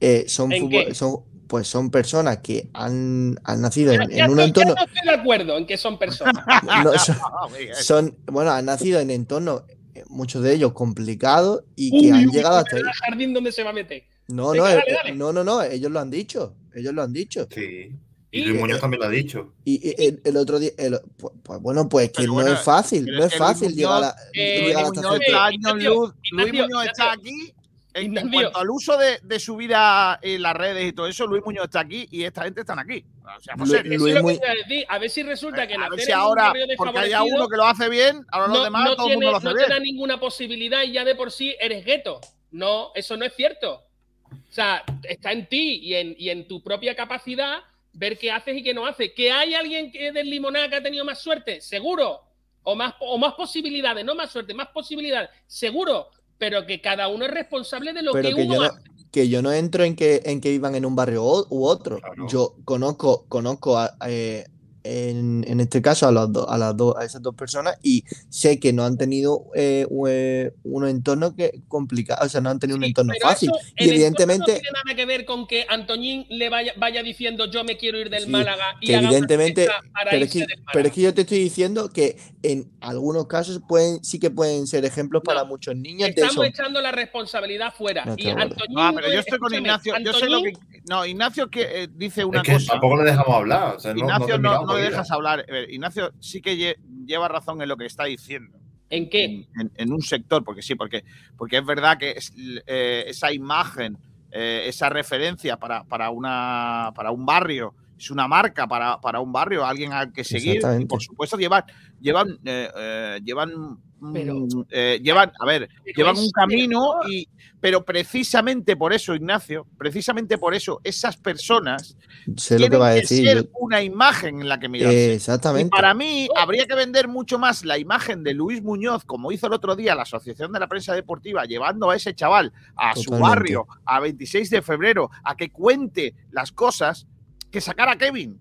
Eh, 0.00 0.26
son, 0.28 0.52
¿En 0.52 0.62
futbol- 0.64 0.86
qué? 0.88 0.94
son, 0.94 1.16
pues 1.48 1.66
son 1.66 1.90
personas 1.90 2.38
que 2.38 2.68
han, 2.74 3.36
han 3.44 3.60
nacido 3.62 3.92
en, 3.92 4.08
Ya 4.10 4.24
en 4.26 4.30
un 4.30 4.40
entorno. 4.40 4.74
no 4.74 4.84
estoy 4.84 5.08
de 5.08 5.14
acuerdo 5.14 5.56
en 5.58 5.66
que 5.66 5.76
son 5.78 5.98
personas. 5.98 6.44
no, 6.84 6.92
son, 7.80 8.16
bueno, 8.26 8.50
han 8.52 8.64
nacido 8.66 9.00
en 9.00 9.10
entornos, 9.10 9.62
eh, 9.94 10.04
muchos 10.08 10.42
de 10.42 10.52
ellos 10.54 10.72
complicados 10.72 11.64
y 11.74 11.90
Uy, 11.94 12.02
que 12.02 12.12
han 12.12 12.26
uy, 12.26 12.32
llegado 12.32 12.56
hasta 12.58 12.76
ahí. 12.76 12.82
el 12.82 12.92
jardín 12.92 13.32
donde 13.32 13.52
se 13.52 13.62
va 13.62 13.70
a 13.70 13.72
meter. 13.72 14.04
No, 14.28 14.54
no, 14.54 14.64
dale, 14.64 14.80
eh, 14.80 14.94
dale. 15.02 15.14
no, 15.14 15.32
no, 15.32 15.44
no, 15.44 15.62
ellos 15.62 15.90
lo 15.90 16.00
han 16.00 16.10
dicho. 16.10 16.56
Ellos 16.74 16.92
lo 16.92 17.02
han 17.02 17.12
dicho. 17.12 17.46
Sí. 17.50 17.90
Y- 18.38 18.44
Luis 18.44 18.60
Muñoz 18.60 18.80
también 18.80 19.00
lo 19.00 19.06
ha 19.06 19.10
dicho. 19.10 19.52
Y, 19.64 19.88
y 19.88 19.94
el, 20.06 20.20
el 20.24 20.36
otro 20.36 20.58
día, 20.58 20.70
el- 20.78 21.00
pues, 21.16 21.34
pues 21.42 21.60
bueno, 21.60 21.88
pues 21.88 22.10
que 22.12 22.26
no 22.26 22.40
es 22.46 22.60
fácil, 22.60 23.06
no 23.06 23.24
es 23.24 23.36
fácil 23.36 23.70
Muñoz, 23.70 23.76
llegar 23.76 24.04
a, 24.04 24.16
eh, 24.32 24.60
llegar 24.66 24.82
Luis 24.84 24.98
hasta 24.98 25.08
Muñoz 25.08 25.20
está 25.26 25.44
años 25.46 25.58
Ignacio, 25.70 25.94
luz. 25.94 26.14
Luis 26.32 26.46
Ignacio, 26.48 26.62
Muñoz 26.68 26.86
está 26.86 27.04
Ignacio. 27.14 27.20
aquí. 27.20 27.52
En, 27.98 28.12
cuanto 28.30 28.58
al 28.58 28.68
uso 28.68 28.98
de, 28.98 29.20
de 29.22 29.40
su 29.40 29.56
vida 29.56 30.18
en 30.20 30.42
las 30.42 30.54
redes 30.54 30.84
y 30.86 30.92
todo 30.92 31.06
eso, 31.06 31.26
Luis 31.26 31.42
Muñoz 31.42 31.64
está 31.64 31.80
aquí 31.80 32.06
y 32.10 32.24
esta 32.24 32.42
gente 32.42 32.60
están 32.60 32.78
aquí. 32.78 33.02
O 33.24 33.40
sea, 33.40 33.54
serio. 33.66 33.92
Eso 33.94 34.04
Luis 34.20 34.38
a 34.46 34.52
decir. 34.54 34.84
A 34.86 34.98
ver 34.98 35.08
si 35.08 35.22
resulta 35.22 35.66
que 35.66 35.74
a 35.76 35.88
ver 35.88 36.00
si 36.00 36.12
ahora, 36.12 36.52
porque 36.76 36.98
haya 36.98 37.22
uno 37.22 37.48
que 37.48 37.56
lo 37.56 37.64
hace 37.64 37.88
bien, 37.88 38.22
ahora 38.30 38.48
los 38.48 38.58
no, 38.58 38.64
demás, 38.64 38.84
no 38.84 38.96
todo 38.96 39.06
el 39.06 39.12
tiene, 39.12 39.16
mundo 39.16 39.30
lo 39.30 39.36
hace 39.38 39.46
no 39.48 39.54
bien. 39.54 39.66
te 39.66 39.72
da 39.72 39.80
ninguna 39.80 40.20
posibilidad 40.20 40.82
y 40.82 40.92
ya 40.92 41.04
de 41.06 41.14
por 41.14 41.32
sí 41.32 41.56
eres 41.58 41.86
gueto. 41.86 42.20
No, 42.50 42.90
eso 42.94 43.16
no 43.16 43.24
es 43.24 43.34
cierto. 43.34 43.82
O 44.30 44.52
sea, 44.52 44.84
está 45.02 45.32
en 45.32 45.48
ti 45.48 45.78
y 45.82 45.94
en, 45.94 46.14
y 46.18 46.28
en 46.28 46.46
tu 46.46 46.62
propia 46.62 46.94
capacidad 46.94 47.60
ver 47.98 48.18
qué 48.18 48.30
haces 48.30 48.56
y 48.56 48.62
qué 48.62 48.74
no 48.74 48.86
haces. 48.86 49.12
¿Que 49.16 49.30
hay 49.32 49.54
alguien 49.54 49.90
que 49.90 50.12
del 50.12 50.28
limonada 50.30 50.68
que 50.68 50.76
ha 50.76 50.82
tenido 50.82 51.04
más 51.04 51.18
suerte? 51.20 51.60
Seguro. 51.60 52.20
O 52.62 52.74
más, 52.74 52.94
o 53.00 53.16
más 53.16 53.34
posibilidades, 53.34 54.04
no 54.04 54.14
más 54.14 54.30
suerte, 54.30 54.52
más 54.54 54.68
posibilidades. 54.68 55.30
Seguro. 55.46 56.08
Pero 56.38 56.66
que 56.66 56.80
cada 56.80 57.08
uno 57.08 57.24
es 57.24 57.30
responsable 57.30 57.92
de 57.92 58.02
lo 58.02 58.12
pero 58.12 58.28
que, 58.30 58.34
que 58.34 58.42
uno 58.42 58.54
yo 58.54 58.60
no, 58.60 58.66
hace. 58.66 58.80
que 59.10 59.28
yo 59.28 59.40
no 59.40 59.52
entro 59.52 59.84
en 59.84 59.96
que, 59.96 60.20
en 60.26 60.40
que 60.40 60.50
vivan 60.50 60.74
en 60.74 60.84
un 60.84 60.94
barrio 60.94 61.24
o- 61.24 61.46
u 61.48 61.64
otro. 61.66 61.98
Claro. 61.98 62.26
Yo 62.28 62.56
conozco, 62.64 63.24
conozco 63.28 63.78
a, 63.78 63.96
eh, 64.08 64.44
en, 64.86 65.44
en 65.48 65.60
este 65.60 65.82
caso 65.82 66.06
a, 66.06 66.12
los 66.12 66.32
do- 66.32 66.48
a, 66.48 66.56
las 66.58 66.76
dos 66.76 66.94
a 66.96 67.04
esas 67.04 67.22
dos 67.22 67.34
personas 67.34 67.76
y 67.82 68.04
sé 68.28 68.58
que 68.60 68.72
no 68.72 68.84
han 68.84 68.96
tenido 68.96 69.46
eh, 69.54 69.86
un, 69.90 70.08
eh, 70.10 70.52
un 70.64 70.86
entorno 70.86 71.34
que 71.34 71.60
complicado, 71.68 72.24
o 72.24 72.28
sea, 72.28 72.40
no 72.40 72.50
han 72.50 72.58
tenido 72.58 72.76
un 72.76 72.82
Sí, 72.84 72.88
entorno 72.90 73.12
pero 73.18 73.28
fácil. 73.30 73.50
eso, 73.50 73.58
Y 73.78 73.84
el 73.84 73.90
entorno 73.90 73.94
evidentemente, 73.94 74.52
No 74.52 74.58
tiene 74.60 74.70
nada 74.84 74.96
que 74.96 75.06
ver 75.06 75.24
con 75.24 75.46
que 75.46 75.66
Antoñín 75.68 76.26
le 76.30 76.48
vaya, 76.48 76.72
vaya 76.76 77.02
diciendo 77.02 77.46
yo 77.50 77.64
me 77.64 77.76
quiero 77.76 77.98
ir 77.98 78.10
del 78.10 78.24
Sí, 78.24 78.30
Málaga 78.30 78.76
y 78.80 78.86
que 78.86 78.94
evidentemente, 78.94 79.66
para 79.92 80.10
pero 80.10 80.24
es 80.24 80.32
que, 80.32 80.46
pero 80.72 80.88
es 80.88 80.94
que 80.94 81.00
yo 81.00 81.14
te 81.14 81.22
estoy 81.22 81.38
diciendo 81.38 81.88
que 81.90 82.16
en 82.42 82.70
algunos 82.80 83.26
casos 83.26 83.60
pueden, 83.68 84.04
sí 84.04 84.18
que 84.20 84.30
pueden 84.30 84.66
ser 84.66 84.84
ejemplos 84.84 85.22
para 85.24 85.40
No, 85.40 85.46
muchos 85.46 85.74
niños 85.76 86.06
de 86.14 86.20
Estamos 86.20 86.34
eso. 86.34 86.44
echando 86.44 86.80
la 86.80 86.92
responsabilidad 86.92 87.74
fuera. 87.76 88.04
No, 88.04 88.14
y 88.16 88.24
de. 88.24 88.30
Antoñín 88.32 88.74
No, 88.76 88.92
pero 88.94 89.08
yo 89.08 89.14
es- 89.14 89.26
estoy 89.26 89.38
con 89.38 89.52
Ignacio. 89.54 89.94
Yo 90.04 90.12
sé 90.12 90.28
lo 90.28 90.42
que. 90.42 90.50
Antoñín- 90.50 90.82
No, 90.88 91.04
Ignacio 91.04 91.50
que, 91.50 91.82
eh, 91.84 91.88
dice 91.92 92.24
una 92.24 92.38
es 92.42 92.44
que 92.46 92.52
cosa. 92.52 92.72
tampoco 92.72 92.96
le 93.02 93.10
dejamos 93.10 93.34
hablar. 93.34 93.74
O 93.76 93.80
sea, 93.80 93.92
no, 93.92 93.98
Ignacio 94.00 94.38
no, 94.38 94.64
no 94.64 94.75
dejas 94.84 95.10
hablar. 95.10 95.44
Ver, 95.46 95.70
Ignacio 95.70 96.12
sí 96.20 96.40
que 96.40 96.56
lle- 96.56 96.76
lleva 97.06 97.28
razón 97.28 97.60
en 97.62 97.68
lo 97.68 97.76
que 97.76 97.86
está 97.86 98.04
diciendo. 98.04 98.58
¿En 98.88 99.08
qué? 99.08 99.24
En, 99.24 99.46
en- 99.60 99.72
en 99.74 99.92
un 99.92 100.02
sector, 100.02 100.44
porque 100.44 100.62
sí, 100.62 100.74
porque, 100.74 101.04
porque 101.36 101.58
es 101.58 101.64
verdad 101.66 101.98
que 101.98 102.12
es, 102.12 102.32
eh, 102.66 103.04
esa 103.08 103.32
imagen, 103.32 103.98
eh, 104.30 104.64
esa 104.66 104.88
referencia 104.88 105.56
para, 105.56 105.84
para, 105.84 106.10
una, 106.10 106.92
para 106.94 107.10
un 107.10 107.26
barrio, 107.26 107.74
es 107.98 108.10
una 108.10 108.28
marca 108.28 108.66
para, 108.66 109.00
para 109.00 109.20
un 109.20 109.32
barrio, 109.32 109.64
alguien 109.64 109.92
al 109.92 110.12
que 110.12 110.22
seguir. 110.24 110.60
Y 110.82 110.84
por 110.86 111.02
supuesto, 111.02 111.36
llevan, 111.36 111.64
llevan, 112.00 112.38
eh, 112.44 113.20
llevan, 113.24 113.78
Pero- 114.12 114.46
eh, 114.70 115.00
llevan, 115.02 115.32
a 115.40 115.46
ver, 115.46 115.68
llevan 115.96 116.16
un 116.18 116.30
camino 116.30 116.96
y 117.08 117.26
pero 117.58 117.84
precisamente 117.84 118.76
por 118.76 118.92
eso, 118.92 119.14
Ignacio, 119.14 119.66
precisamente 119.78 120.36
por 120.38 120.54
eso, 120.54 120.80
esas 120.84 121.16
personas 121.16 121.96
Sé 122.36 122.54
lo 122.54 122.58
que 122.58 122.68
tienen 122.68 122.80
va 122.80 122.88
a 122.90 122.94
que 122.94 123.00
decir. 123.00 123.26
ser 123.26 123.50
una 123.58 123.82
imagen 123.82 124.42
en 124.42 124.48
la 124.48 124.60
que 124.60 124.68
mirarse. 124.68 125.06
eh, 125.08 125.12
Y 125.12 125.16
exactamente. 125.16 125.70
para 125.70 125.94
mí 125.94 126.28
habría 126.36 126.66
que 126.66 126.74
vender 126.74 127.08
mucho 127.08 127.38
más 127.38 127.64
la 127.64 127.78
imagen 127.78 128.22
de 128.22 128.34
Luis 128.34 128.62
Muñoz, 128.62 129.04
como 129.04 129.32
hizo 129.32 129.46
el 129.46 129.54
otro 129.54 129.74
día 129.74 129.94
la 129.94 130.02
Asociación 130.02 130.52
de 130.52 130.60
la 130.60 130.68
Prensa 130.68 130.94
Deportiva, 130.94 131.44
llevando 131.46 131.90
a 131.90 131.96
ese 131.96 132.14
chaval 132.14 132.52
a 132.76 132.94
su 132.94 133.10
barrio 133.12 133.66
a 133.86 133.98
26 134.00 134.50
de 134.50 134.62
febrero 134.62 135.10
a 135.24 135.34
que 135.36 135.50
cuente 135.50 136.14
las 136.30 136.52
cosas, 136.52 137.06
que 137.50 137.60
sacar 137.62 137.88
a 137.88 137.96
Kevin. 137.96 138.38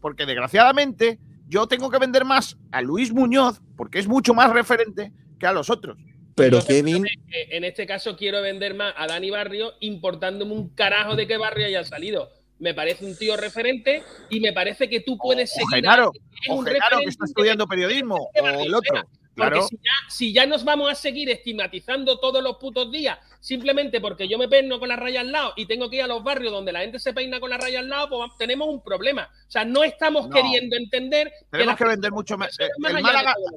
Porque 0.00 0.26
desgraciadamente 0.26 1.18
yo 1.48 1.66
tengo 1.68 1.88
que 1.90 1.98
vender 1.98 2.24
más 2.24 2.58
a 2.72 2.82
Luis 2.82 3.12
Muñoz, 3.12 3.62
porque 3.76 3.98
es 3.98 4.08
mucho 4.08 4.34
más 4.34 4.52
referente, 4.52 5.12
que 5.38 5.46
a 5.46 5.52
los 5.52 5.70
otros. 5.70 5.98
Pero 6.34 6.60
Yo 6.60 6.66
Kevin, 6.66 7.06
En 7.32 7.64
este 7.64 7.86
caso 7.86 8.16
quiero 8.16 8.42
vender 8.42 8.74
más 8.74 8.92
a 8.96 9.06
Dani 9.06 9.30
Barrio 9.30 9.72
importándome 9.80 10.52
un 10.52 10.68
carajo 10.68 11.16
de 11.16 11.26
qué 11.26 11.38
barrio 11.38 11.66
haya 11.66 11.82
salido. 11.84 12.30
Me 12.58 12.74
parece 12.74 13.04
un 13.06 13.16
tío 13.16 13.36
referente 13.36 14.02
y 14.30 14.40
me 14.40 14.52
parece 14.52 14.88
que 14.88 15.00
tú 15.00 15.16
puedes 15.16 15.50
O 15.52 15.54
seguir. 15.54 15.84
Genaro, 15.84 16.12
es 16.42 16.50
o 16.50 16.54
un 16.54 16.66
Genaro 16.66 16.78
que 16.78 16.84
referente 16.84 17.10
está 17.10 17.24
estudiando 17.24 17.66
periodismo, 17.66 18.16
o 18.16 18.46
el 18.46 18.74
otro. 18.74 19.02
Claro. 19.34 19.60
Porque 19.60 19.68
si 19.68 19.76
ya, 19.76 20.10
si 20.10 20.32
ya 20.32 20.46
nos 20.46 20.64
vamos 20.64 20.90
a 20.90 20.94
seguir 20.94 21.28
estigmatizando 21.28 22.18
todos 22.18 22.42
los 22.42 22.56
putos 22.56 22.90
días, 22.90 23.18
simplemente 23.46 24.00
porque 24.00 24.26
yo 24.26 24.38
me 24.38 24.48
peino 24.48 24.80
con 24.80 24.88
la 24.88 24.96
raya 24.96 25.20
al 25.20 25.30
lado 25.30 25.52
y 25.54 25.66
tengo 25.66 25.88
que 25.88 25.96
ir 25.96 26.02
a 26.02 26.08
los 26.08 26.24
barrios 26.24 26.50
donde 26.52 26.72
la 26.72 26.80
gente 26.80 26.98
se 26.98 27.12
peina 27.12 27.38
con 27.38 27.48
la 27.48 27.56
raya 27.56 27.78
al 27.78 27.88
lado, 27.88 28.08
pues 28.08 28.32
tenemos 28.36 28.66
un 28.66 28.82
problema. 28.82 29.30
O 29.46 29.50
sea, 29.50 29.64
no 29.64 29.84
estamos 29.84 30.28
No. 30.28 30.34
queriendo 30.34 30.74
entender 30.74 31.30
Tenemos 31.48 31.76
que 31.76 31.84
vender 31.84 32.10
mucho 32.10 32.36
más. 32.36 32.58
Eh, 32.58 32.68
más 32.78 32.90
El 32.92 33.04
de 33.04 33.04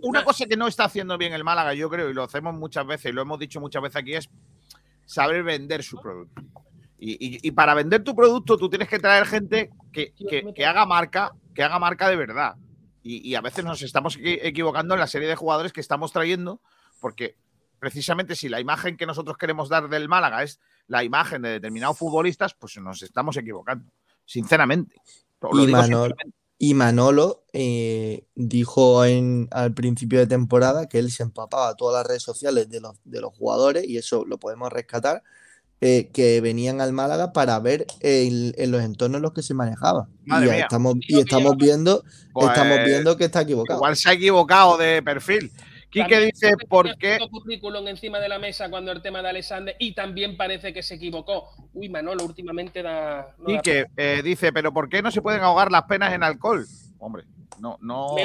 una 0.04 0.24
cosa 0.24 0.46
que 0.46 0.56
no 0.56 0.68
está 0.68 0.84
haciendo 0.84 1.18
bien 1.18 1.34
el 1.34 1.44
Málaga, 1.44 1.74
yo 1.74 1.90
creo, 1.90 2.08
y 2.08 2.14
lo 2.14 2.22
hacemos 2.22 2.54
muchas 2.54 2.86
veces, 2.86 3.10
y 3.10 3.14
lo 3.16 3.24
hemos 3.24 3.40
dicho 3.40 3.60
muchas 3.60 3.82
veces 3.82 3.96
aquí, 3.96 4.14
es 4.14 4.30
saber 5.08 5.42
vender 5.42 5.82
su 5.82 6.00
producto. 6.00 6.40
Y, 7.00 7.14
y- 7.14 7.40
y 7.42 7.52
para 7.52 7.74
vender 7.74 8.04
tu 8.04 8.16
producto, 8.16 8.58
tú 8.58 8.70
tienes 8.70 8.90
que 8.90 9.00
traer 9.00 9.26
gente 9.26 9.72
que, 9.92 10.14
que- 10.14 10.54
que 10.54 10.66
haga 10.68 10.86
marca, 10.86 11.32
que 11.56 11.64
haga 11.64 11.80
marca 11.80 12.08
de 12.10 12.16
verdad. 12.16 12.54
Y, 13.02 13.28
y 13.28 13.34
a 13.34 13.42
veces 13.42 13.66
nos 13.66 13.82
estamos 13.82 14.20
equi- 14.20 14.38
equivocando 14.44 14.94
en 14.94 15.00
la 15.00 15.08
serie 15.08 15.28
de 15.28 15.36
jugadores 15.36 15.74
que 15.74 15.82
estamos 15.82 16.12
trayendo, 16.12 16.62
porque 17.02 17.36
precisamente 17.80 18.36
si 18.36 18.50
la 18.50 18.60
imagen 18.60 18.98
que 18.98 19.06
nosotros 19.06 19.38
queremos 19.38 19.70
dar 19.70 19.90
del 19.90 20.08
Málaga 20.10 20.44
es 20.44 20.60
la 20.88 21.04
imagen 21.04 21.42
de 21.42 21.50
determinados 21.50 21.98
futbolistas, 21.98 22.54
pues 22.54 22.78
nos 22.78 23.02
estamos 23.02 23.38
equivocando. 23.38 23.92
Sinceramente. 24.26 24.96
Y 25.54 25.66
digo 25.66 25.78
Manol- 25.78 25.84
sinceramente. 25.84 26.38
y 26.58 26.74
Manolo 26.74 27.44
eh, 27.54 28.26
dijo 28.36 29.06
en, 29.06 29.48
al 29.52 29.74
principio 29.74 30.20
de 30.20 30.28
temporada 30.28 30.88
que 30.90 31.00
él 31.00 31.12
se 31.12 31.24
empapaba 31.24 31.74
todas 31.76 32.02
las 32.02 32.08
redes 32.08 32.24
sociales 32.24 32.70
de 32.70 32.82
los, 32.82 32.96
de 33.06 33.22
los 33.22 33.34
jugadores, 33.34 33.86
y 33.88 33.98
eso 33.98 34.26
lo 34.26 34.38
podemos 34.38 34.72
rescatar, 34.72 35.24
eh, 35.82 36.10
que 36.12 36.42
venían 36.42 36.82
al 36.82 36.92
Málaga 36.92 37.32
para 37.32 37.58
ver 37.60 37.88
el- 38.02 38.54
en 38.58 38.72
los 38.72 38.82
entornos 38.84 39.20
en 39.20 39.22
los 39.22 39.32
que 39.34 39.42
se 39.42 39.54
manejaba. 39.54 40.10
Madre 40.26 40.48
y 40.48 40.52
mía. 40.52 40.62
estamos, 40.64 40.96
y 41.08 41.20
estamos 41.20 41.56
viendo, 41.56 42.04
estamos 42.36 42.78
Pues, 42.80 42.86
viendo 42.86 43.16
que 43.16 43.24
está 43.26 43.42
equivocado. 43.42 43.80
Igual 43.80 43.96
se 43.96 44.10
ha 44.10 44.14
equivocado 44.14 44.78
de 44.78 45.02
perfil. 45.02 45.50
Quique 45.90 46.02
También 46.02 46.32
dice, 46.32 46.54
¿por 46.68 46.98
qué? 46.98 47.18
currículum 47.32 47.88
encima 47.88 48.20
de 48.20 48.30
la 48.30 48.38
mesa 48.38 48.70
cuando 48.70 48.92
el 48.92 49.02
tema 49.02 49.24
de 49.24 49.30
Alexander 49.30 49.76
y 49.80 49.94
también 49.94 50.38
parece 50.38 50.72
que 50.72 50.84
se 50.84 50.96
equivocó. 50.96 51.50
Uy, 51.74 51.90
Manolo, 51.90 52.26
últimamente 52.26 52.84
da. 52.84 53.34
no 53.40 53.54
da 53.54 53.62
Quique 53.62 53.86
eh, 53.98 54.22
dice, 54.24 54.54
¿pero 54.54 54.72
por 54.72 54.88
qué 54.88 55.02
no 55.02 55.10
se 55.10 55.22
pueden 55.22 55.42
ahogar 55.42 55.72
las 55.72 55.84
penas 55.84 56.14
en 56.14 56.22
alcohol? 56.22 56.64
Hombre, 57.00 57.24
no, 57.60 57.80
no. 57.82 58.16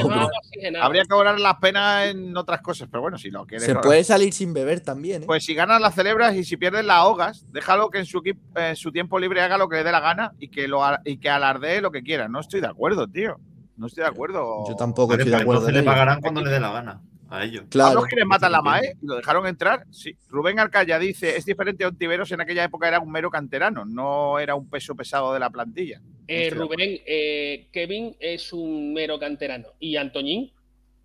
Habría 0.83 1.05
que 1.05 1.13
ahogar 1.15 1.41
las 1.41 1.57
penas 1.57 2.09
en 2.09 2.37
otras 2.37 2.61
cosas, 2.61 2.89
pero 2.91 3.01
bueno, 3.01 3.17
si 3.17 3.31
lo 3.31 3.47
quieres. 3.47 3.67
Se 3.67 3.75
puede 3.77 4.05
salir 4.05 4.35
sin 4.35 4.53
beber 4.53 4.81
también, 4.81 5.23
¿eh? 5.23 5.27
Pues 5.27 5.45
si 5.45 5.55
ganas 5.55 5.81
las 5.81 5.95
celebras 5.95 6.37
y 6.37 6.45
si 6.45 6.59
pierdes 6.59 6.85
las 6.85 6.97
ahogas, 6.97 7.47
déjalo 7.51 7.89
que 7.89 8.01
en 8.01 8.07
su, 8.07 8.21
en 8.57 8.77
su 8.77 8.93
tiempo 8.93 9.19
libre 9.19 9.41
haga 9.41 9.57
lo 9.57 9.71
que 9.71 9.77
le 9.77 9.85
dé 9.85 9.93
la 9.93 10.01
gana 10.01 10.35
y 10.39 10.49
que, 10.49 10.69
lo, 10.69 10.83
y 11.07 11.17
que 11.17 11.31
alardee 11.31 11.81
lo 11.81 11.91
que 11.91 12.03
quiera. 12.03 12.29
No 12.29 12.41
estoy 12.41 12.61
de 12.61 12.67
acuerdo, 12.67 13.09
tío. 13.09 13.39
No 13.79 13.87
estoy 13.87 14.03
de 14.03 14.11
acuerdo. 14.11 14.69
Yo 14.69 14.77
tampoco 14.77 15.15
estoy 15.15 15.31
de 15.31 15.37
acuerdo. 15.37 15.63
entonces 15.63 15.81
en 15.81 15.85
le 15.85 15.91
pagarán 15.91 16.21
cuando 16.21 16.43
le 16.43 16.51
dé 16.51 16.61
la 16.61 16.71
gana 16.71 17.01
a 17.35 17.45
ellos. 17.45 17.65
Claro. 17.71 17.95
¿Los 17.95 18.05
quienes 18.07 18.27
matan 18.27 18.53
la 18.53 18.63
MAE? 18.63 18.97
¿Lo 19.03 19.17
dejaron 19.17 19.47
entrar? 19.47 19.85
Sí. 19.91 20.17
Rubén 20.29 20.59
Arcaya 20.59 20.99
dice, 20.99 21.37
es 21.37 21.45
diferente 21.45 21.85
a 21.85 21.89
Ontiveros, 21.89 22.31
en 22.33 22.41
aquella 22.41 22.65
época 22.65 22.89
era 22.89 23.01
un 23.01 23.11
mero 23.11 23.31
canterano, 23.31 23.85
no 23.85 24.39
era 24.39 24.55
un 24.55 24.69
peso 24.69 24.95
pesado 24.95 25.33
de 25.33 25.41
la 25.41 25.51
plantilla. 25.51 26.01
Eh, 26.29 26.51
Rubén, 26.51 27.01
eh, 27.07 27.69
Kevin 27.73 28.17
es 28.19 28.53
un 28.53 28.93
mero 28.95 29.19
canterano 29.19 29.69
y 29.79 29.97
Antoñín, 29.97 30.53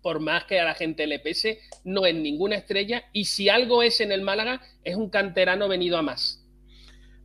por 0.02 0.20
más 0.20 0.44
que 0.44 0.60
a 0.60 0.64
la 0.64 0.74
gente 0.74 1.06
le 1.06 1.18
pese, 1.18 1.60
no 1.84 2.06
es 2.06 2.14
ninguna 2.14 2.56
estrella 2.56 3.04
y 3.12 3.26
si 3.26 3.48
algo 3.48 3.82
es 3.82 4.00
en 4.00 4.12
el 4.12 4.22
Málaga, 4.22 4.62
es 4.82 4.96
un 4.96 5.10
canterano 5.10 5.68
venido 5.68 5.98
a 5.98 6.02
más. 6.02 6.40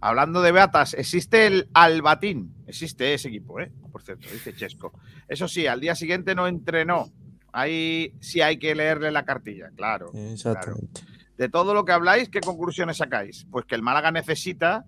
Hablando 0.02 0.41
de 0.41 0.52
beatas, 0.52 0.94
existe 0.94 1.48
el 1.48 1.68
Albatín. 1.73 2.53
Existe 2.68 3.14
ese 3.15 3.30
equipo, 3.30 3.60
¿eh? 3.60 3.72
Por 3.91 4.03
cierto, 4.03 4.27
dice 4.32 4.53
Chesco. 4.53 4.94
Eso 5.27 5.48
sí, 5.48 5.65
al 5.65 5.80
día 5.80 5.95
siguiente 5.95 6.36
no 6.36 6.48
entrenó. 6.48 7.11
Ahí 7.57 8.11
sí 8.19 8.41
hay 8.41 8.57
que 8.57 8.76
leerle 8.76 9.11
la 9.11 9.23
cartilla, 9.23 9.69
claro. 9.77 10.11
Exactamente. 10.14 11.02
De 11.38 11.48
todo 11.48 11.73
lo 11.73 11.86
que 11.86 11.94
habláis, 11.94 12.27
¿qué 12.27 12.41
conclusiones 12.41 12.98
sacáis? 12.98 13.48
Pues 13.49 13.64
que 13.64 13.76
el 13.76 13.82
Málaga 13.82 14.11
necesita 14.11 14.84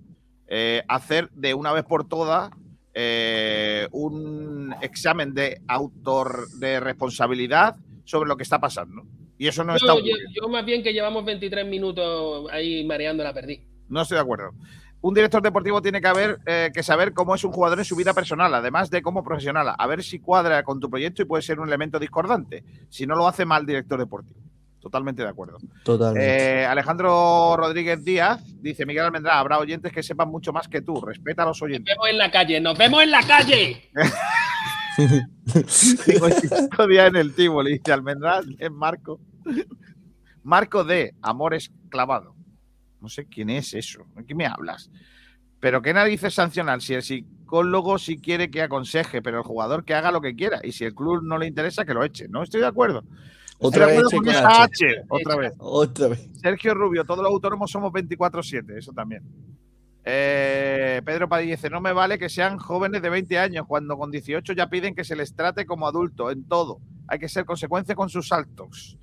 eh, 0.49 0.83
hacer 0.89 1.29
de 1.31 1.53
una 1.53 1.71
vez 1.71 1.85
por 1.85 2.09
todas 2.09 2.51
eh, 2.93 3.87
un 3.91 4.75
examen 4.81 5.33
de 5.33 5.61
autor 5.65 6.49
de 6.59 6.81
responsabilidad 6.81 7.77
sobre 8.03 8.27
lo 8.27 8.35
que 8.35 8.43
está 8.43 8.59
pasando. 8.59 9.03
Y 9.37 9.47
eso 9.47 9.63
no 9.63 9.73
está 9.73 9.95
yo, 9.95 10.15
yo 10.35 10.49
más 10.49 10.65
bien 10.65 10.83
que 10.83 10.91
llevamos 10.91 11.23
23 11.23 11.65
minutos 11.65 12.49
ahí 12.51 12.83
mareando 12.83 13.23
la 13.23 13.33
perdí. 13.33 13.61
No 13.87 14.01
estoy 14.01 14.15
de 14.15 14.23
acuerdo. 14.23 14.51
Un 14.99 15.13
director 15.13 15.41
deportivo 15.41 15.81
tiene 15.81 16.01
que, 16.01 16.07
haber, 16.07 16.39
eh, 16.45 16.71
que 16.73 16.81
saber 16.81 17.13
cómo 17.13 17.35
es 17.35 17.43
un 17.43 17.51
jugador 17.51 17.77
en 17.79 17.85
su 17.85 17.95
vida 17.95 18.13
personal, 18.13 18.53
además 18.53 18.89
de 18.89 19.01
cómo 19.01 19.23
profesional. 19.23 19.73
A 19.77 19.87
ver 19.87 20.03
si 20.03 20.19
cuadra 20.19 20.63
con 20.63 20.79
tu 20.79 20.89
proyecto 20.89 21.21
y 21.21 21.25
puede 21.25 21.43
ser 21.43 21.59
un 21.59 21.67
elemento 21.67 21.99
discordante. 21.99 22.63
Si 22.89 23.05
no 23.05 23.15
lo 23.15 23.27
hace 23.27 23.45
mal 23.45 23.65
director 23.65 23.99
deportivo. 23.99 24.39
Totalmente 24.79 25.21
de 25.21 25.29
acuerdo. 25.29 25.57
Totalmente. 25.83 26.61
Eh, 26.61 26.65
Alejandro 26.65 27.57
Rodríguez 27.57 28.03
Díaz 28.05 28.41
dice: 28.61 28.85
Miguel 28.85 29.05
Almendrá, 29.05 29.37
habrá 29.37 29.59
oyentes 29.59 29.91
que 29.91 30.01
sepan 30.01 30.29
mucho 30.29 30.53
más 30.53 30.67
que 30.67 30.81
tú. 30.81 31.01
Respeta 31.01 31.43
a 31.43 31.47
los 31.47 31.57
Nos 31.57 31.61
oyentes. 31.63 31.93
vemos 31.93 32.09
en 32.09 32.17
la 32.17 32.31
calle, 32.31 32.61
nos 32.61 32.77
vemos 32.77 33.03
en 33.03 33.11
la 33.11 33.21
calle. 33.23 33.89
Tengo 36.05 36.29
cinco 36.29 36.87
días 36.87 37.07
en 37.07 37.15
el 37.17 37.33
Tívoli, 37.35 37.73
dice 37.73 37.91
Almendrá, 37.91 38.41
es 38.57 38.71
Marco. 38.71 39.19
Marco 40.43 40.83
de 40.83 41.13
Amores 41.21 41.71
Clavado. 41.89 42.36
No 43.01 43.09
sé 43.09 43.25
quién 43.25 43.49
es 43.49 43.73
eso. 43.73 44.05
¿De 44.15 44.25
qué 44.25 44.35
me 44.35 44.45
hablas? 44.45 44.89
Pero 45.59 45.81
qué 45.81 45.93
narices 45.93 46.33
sancionar 46.33 46.81
si 46.81 46.93
el 46.93 47.03
psicólogo 47.03 47.97
sí 47.97 48.19
quiere 48.19 48.51
que 48.51 48.61
aconseje, 48.61 49.21
pero 49.21 49.39
el 49.39 49.43
jugador 49.43 49.85
que 49.85 49.93
haga 49.93 50.11
lo 50.11 50.21
que 50.21 50.35
quiera. 50.35 50.59
Y 50.63 50.71
si 50.71 50.85
el 50.85 50.93
club 50.93 51.23
no 51.23 51.37
le 51.37 51.47
interesa, 51.47 51.85
que 51.85 51.93
lo 51.93 52.03
eche. 52.03 52.27
No 52.27 52.43
estoy 52.43 52.61
de 52.61 52.67
acuerdo. 52.67 53.03
Otra 53.59 53.87
con 54.11 54.27
esa 54.27 54.63
H. 54.63 54.85
Vez. 54.85 55.53
Otra 55.57 56.07
vez. 56.09 56.29
Sergio 56.41 56.75
Rubio, 56.75 57.05
todos 57.05 57.23
los 57.23 57.31
autónomos 57.31 57.71
somos 57.71 57.91
24-7, 57.91 58.77
eso 58.77 58.93
también. 58.93 59.23
Eh, 60.05 61.01
Pedro 61.03 61.27
Padilla 61.27 61.55
dice: 61.55 61.69
No 61.69 61.81
me 61.81 61.91
vale 61.91 62.19
que 62.19 62.29
sean 62.29 62.59
jóvenes 62.59 63.01
de 63.01 63.09
20 63.09 63.39
años, 63.39 63.65
cuando 63.67 63.97
con 63.97 64.11
18 64.11 64.53
ya 64.53 64.69
piden 64.69 64.93
que 64.93 65.03
se 65.03 65.15
les 65.15 65.35
trate 65.35 65.65
como 65.65 65.87
adultos 65.87 66.31
en 66.31 66.47
todo. 66.47 66.79
Hay 67.07 67.17
que 67.17 67.27
ser 67.27 67.45
consecuente 67.45 67.95
con 67.95 68.09
sus 68.09 68.27
saltos. 68.27 68.97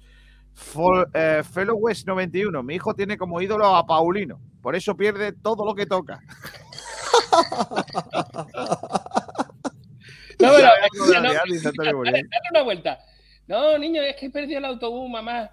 For- 0.55 1.10
eh, 1.14 1.43
Fellow 1.52 1.76
West 1.76 2.06
91, 2.06 2.62
mi 2.62 2.76
hijo 2.76 2.94
tiene 2.94 3.16
como 3.18 3.40
ídolo 3.40 3.66
a 3.74 3.85
Paulino, 3.86 4.40
por 4.62 4.74
eso 4.76 4.97
pierde 4.97 5.32
todo 5.32 5.64
lo 5.64 5.74
que 5.74 5.86
toca. 5.86 6.20
No, 10.40 10.52
dale, 10.52 11.59
dale 11.62 12.51
una 12.51 12.62
vuelta. 12.62 12.98
No, 13.47 13.78
niño, 13.78 14.02
es 14.02 14.16
que 14.16 14.26
he 14.26 14.31
perdido 14.31 14.59
el 14.59 14.64
autobús, 14.64 15.09
mamá. 15.10 15.51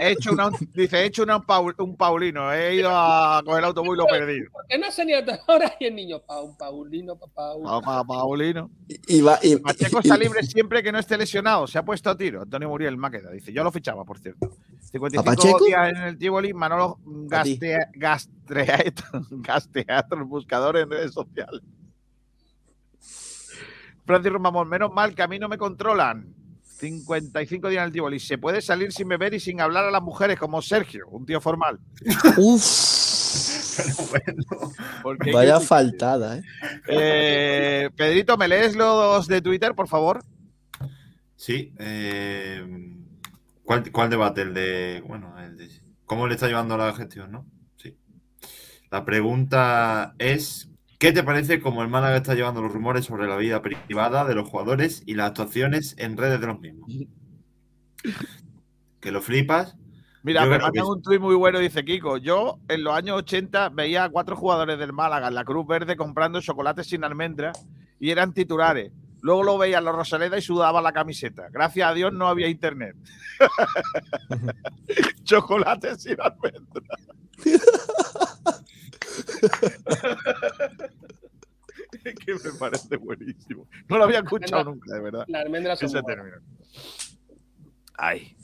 He 0.00 0.10
hecho 0.12 0.32
una, 0.32 0.50
dice, 0.74 0.98
he 0.98 1.06
hecho 1.06 1.22
una 1.22 1.42
un 1.78 1.96
Paulino, 1.96 2.52
he 2.52 2.76
ido 2.76 2.90
a 2.92 3.42
coger 3.44 3.58
el 3.60 3.64
autobús 3.64 3.94
y 3.94 3.98
lo 3.98 4.04
he 4.08 4.18
perdido. 4.18 4.50
¿Por 4.52 4.66
qué 4.66 4.78
no 4.78 4.86
ha 4.86 4.90
salido 4.90 5.18
hasta 5.18 5.40
ahora? 5.46 5.74
Y 5.80 5.86
el 5.86 5.94
niño, 5.94 6.20
Pau, 6.20 6.56
Paulino, 6.56 7.16
papá. 7.16 7.52
Pa- 7.62 7.80
pa- 7.80 8.04
Paulino. 8.04 8.70
Y 9.08 9.20
va, 9.20 9.38
y, 9.42 9.56
Pacheco 9.56 9.98
está 10.00 10.16
libre 10.16 10.42
siempre 10.44 10.82
que 10.82 10.92
no 10.92 10.98
esté 10.98 11.16
lesionado. 11.16 11.66
Se 11.66 11.78
ha 11.78 11.84
puesto 11.84 12.10
a 12.10 12.16
tiro. 12.16 12.42
Antonio 12.42 12.68
Muriel 12.68 12.96
Máqueda 12.96 13.30
dice: 13.30 13.52
Yo 13.52 13.64
lo 13.64 13.72
fichaba, 13.72 14.04
por 14.04 14.18
cierto. 14.18 14.50
55 14.90 15.24
Pacheco? 15.24 15.64
días 15.64 15.88
en 15.90 15.96
el 16.02 16.18
Tivoli. 16.18 16.52
Manolo 16.52 16.98
gastea, 17.04 17.90
gastreato, 17.94 19.02
gasteatro, 19.30 20.26
buscador 20.26 20.76
en 20.76 20.90
redes 20.90 21.12
sociales. 21.12 21.62
Francis 24.04 24.32
Romamón, 24.32 24.68
menos 24.68 24.92
mal 24.92 25.14
que 25.14 25.22
a 25.22 25.28
mí 25.28 25.38
no 25.38 25.48
me 25.48 25.58
controlan. 25.58 26.34
55 26.82 27.68
días 27.68 27.82
en 27.82 27.86
el 27.86 27.92
Tivoli. 27.92 28.18
Se 28.18 28.38
puede 28.38 28.60
salir 28.60 28.92
sin 28.92 29.06
beber 29.06 29.34
y 29.34 29.40
sin 29.40 29.60
hablar 29.60 29.84
a 29.84 29.90
las 29.92 30.02
mujeres, 30.02 30.36
como 30.36 30.60
Sergio, 30.60 31.06
un 31.10 31.24
tío 31.24 31.40
formal. 31.40 31.78
Uf, 32.36 33.78
vaya 35.32 35.60
faltada, 35.60 36.38
¿eh? 36.38 36.42
Eh, 36.88 37.90
Pedrito, 37.96 38.36
¿me 38.36 38.48
lees 38.48 38.74
los 38.74 39.28
de 39.28 39.40
Twitter, 39.40 39.76
por 39.76 39.86
favor? 39.86 40.24
Sí. 41.36 41.72
eh, 41.78 42.66
¿cuál, 43.62 43.92
cuál 43.92 44.10
debate? 44.10 44.42
El 44.42 44.52
de. 44.52 45.04
Bueno, 45.06 45.38
el 45.38 45.56
de. 45.56 45.68
¿Cómo 46.04 46.26
le 46.26 46.34
está 46.34 46.48
llevando 46.48 46.76
la 46.76 46.92
gestión, 46.94 47.30
no? 47.30 47.46
Sí. 47.76 47.96
La 48.90 49.04
pregunta 49.04 50.16
es: 50.18 50.68
¿qué 51.02 51.10
te 51.10 51.24
parece 51.24 51.60
cómo 51.60 51.82
el 51.82 51.88
Málaga 51.88 52.18
está 52.18 52.36
llevando 52.36 52.62
los 52.62 52.72
rumores 52.72 53.06
sobre 53.06 53.26
la 53.26 53.36
vida 53.36 53.60
privada 53.60 54.24
de 54.24 54.36
los 54.36 54.48
jugadores 54.48 55.02
y 55.04 55.14
las 55.14 55.30
actuaciones 55.30 55.96
en 55.98 56.16
redes 56.16 56.40
de 56.40 56.46
los 56.46 56.60
mismos? 56.60 56.88
¿Que 59.00 59.10
lo 59.10 59.20
flipas? 59.20 59.74
Mira, 60.22 60.44
Yo 60.44 60.50
me 60.50 60.58
que 60.58 60.62
mandan 60.62 60.84
un 60.84 61.02
tuit 61.02 61.20
muy 61.20 61.34
bueno, 61.34 61.58
dice 61.58 61.84
Kiko. 61.84 62.18
Yo 62.18 62.60
en 62.68 62.84
los 62.84 62.94
años 62.94 63.16
80 63.16 63.70
veía 63.70 64.04
a 64.04 64.10
cuatro 64.10 64.36
jugadores 64.36 64.78
del 64.78 64.92
Málaga 64.92 65.26
en 65.26 65.34
la 65.34 65.42
Cruz 65.42 65.66
Verde 65.66 65.96
comprando 65.96 66.40
chocolates 66.40 66.86
sin 66.86 67.02
almendra 67.02 67.50
y 67.98 68.10
eran 68.10 68.32
titulares. 68.32 68.92
Luego 69.22 69.42
lo 69.42 69.58
veía 69.58 69.78
en 69.78 69.86
la 69.86 69.90
Rosaleda 69.90 70.38
y 70.38 70.42
sudaba 70.42 70.80
la 70.80 70.92
camiseta. 70.92 71.48
Gracias 71.50 71.90
a 71.90 71.94
Dios 71.94 72.12
no 72.12 72.28
había 72.28 72.46
internet. 72.46 72.94
Chocolate 75.24 75.98
sin 75.98 76.16
almendra. 76.20 76.96
Que 82.26 82.34
me 82.34 82.52
parece 82.58 82.96
buenísimo. 82.96 83.68
No 83.88 83.98
lo 83.98 84.04
había 84.04 84.18
escuchado 84.18 84.64
nunca, 84.64 84.94
de 84.94 85.00
verdad. 85.00 85.24
Las 85.28 85.44
almendras 85.44 85.78
son 85.78 85.88
Ese 85.88 86.02
término. 86.02 86.36
Ay, 87.94 88.36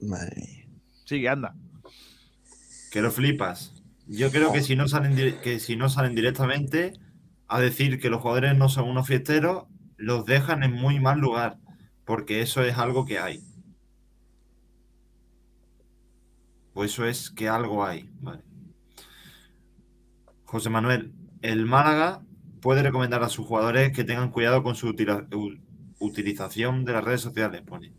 Madre 0.00 0.32
mía. 0.36 0.66
sigue, 1.04 1.28
anda. 1.28 1.54
Que 2.90 3.00
lo 3.00 3.10
flipas. 3.10 3.74
Yo 4.06 4.30
creo 4.30 4.52
que 4.52 4.62
si 4.62 4.76
no 4.76 4.88
salen 4.88 5.14
que 5.40 5.60
si 5.60 5.76
no 5.76 5.88
salen 5.88 6.14
directamente 6.14 6.92
a 7.48 7.60
decir 7.60 8.00
que 8.00 8.10
los 8.10 8.20
jugadores 8.20 8.56
no 8.56 8.68
son 8.68 8.88
unos 8.88 9.06
fiesteros, 9.06 9.64
los 9.96 10.26
dejan 10.26 10.62
en 10.62 10.72
muy 10.72 11.00
mal 11.00 11.20
lugar, 11.20 11.58
porque 12.04 12.40
eso 12.40 12.62
es 12.62 12.76
algo 12.76 13.04
que 13.06 13.18
hay. 13.18 13.42
Pues 16.74 16.92
eso 16.92 17.06
es 17.06 17.30
que 17.30 17.48
algo 17.48 17.84
hay, 17.84 18.10
vale. 18.20 18.42
José 20.44 20.70
Manuel, 20.70 21.12
el 21.42 21.66
Málaga 21.66 22.22
puede 22.62 22.82
recomendar 22.84 23.22
a 23.24 23.30
sus 23.30 23.46
jugadores 23.46 23.92
que 23.92 24.04
tengan 24.04 24.30
cuidado 24.32 24.62
con 24.64 24.76
su 24.76 24.94
utilización 26.00 26.84
de 26.84 26.92
las 26.92 27.04
redes 27.04 27.20
sociales, 27.20 27.62
pone. 27.62 27.92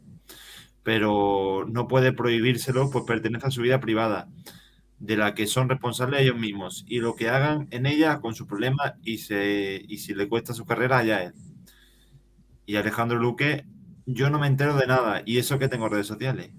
Pero 0.83 1.65
no 1.69 1.87
puede 1.87 2.13
prohibírselo, 2.13 2.89
pues 2.91 3.05
pertenece 3.05 3.47
a 3.47 3.51
su 3.51 3.61
vida 3.61 3.79
privada 3.79 4.29
de 4.99 5.17
la 5.17 5.35
que 5.35 5.47
son 5.47 5.69
responsables 5.69 6.21
ellos 6.21 6.37
mismos 6.37 6.85
y 6.87 6.99
lo 6.99 7.15
que 7.15 7.29
hagan 7.29 7.67
en 7.71 7.85
ella 7.87 8.21
con 8.21 8.35
sus 8.35 8.47
problemas 8.47 8.93
y, 9.03 9.19
se, 9.19 9.83
y 9.87 9.97
si 9.99 10.13
le 10.15 10.29
cuesta 10.29 10.53
su 10.53 10.65
carrera, 10.65 10.99
allá 10.99 11.23
él. 11.23 11.33
Y 12.65 12.75
Alejandro 12.75 13.19
Luque, 13.19 13.65
yo 14.05 14.29
no 14.29 14.39
me 14.39 14.47
entero 14.47 14.75
de 14.75 14.87
nada 14.87 15.21
y 15.25 15.37
eso 15.37 15.59
que 15.59 15.67
tengo 15.67 15.89
redes 15.89 16.07
sociales. 16.07 16.51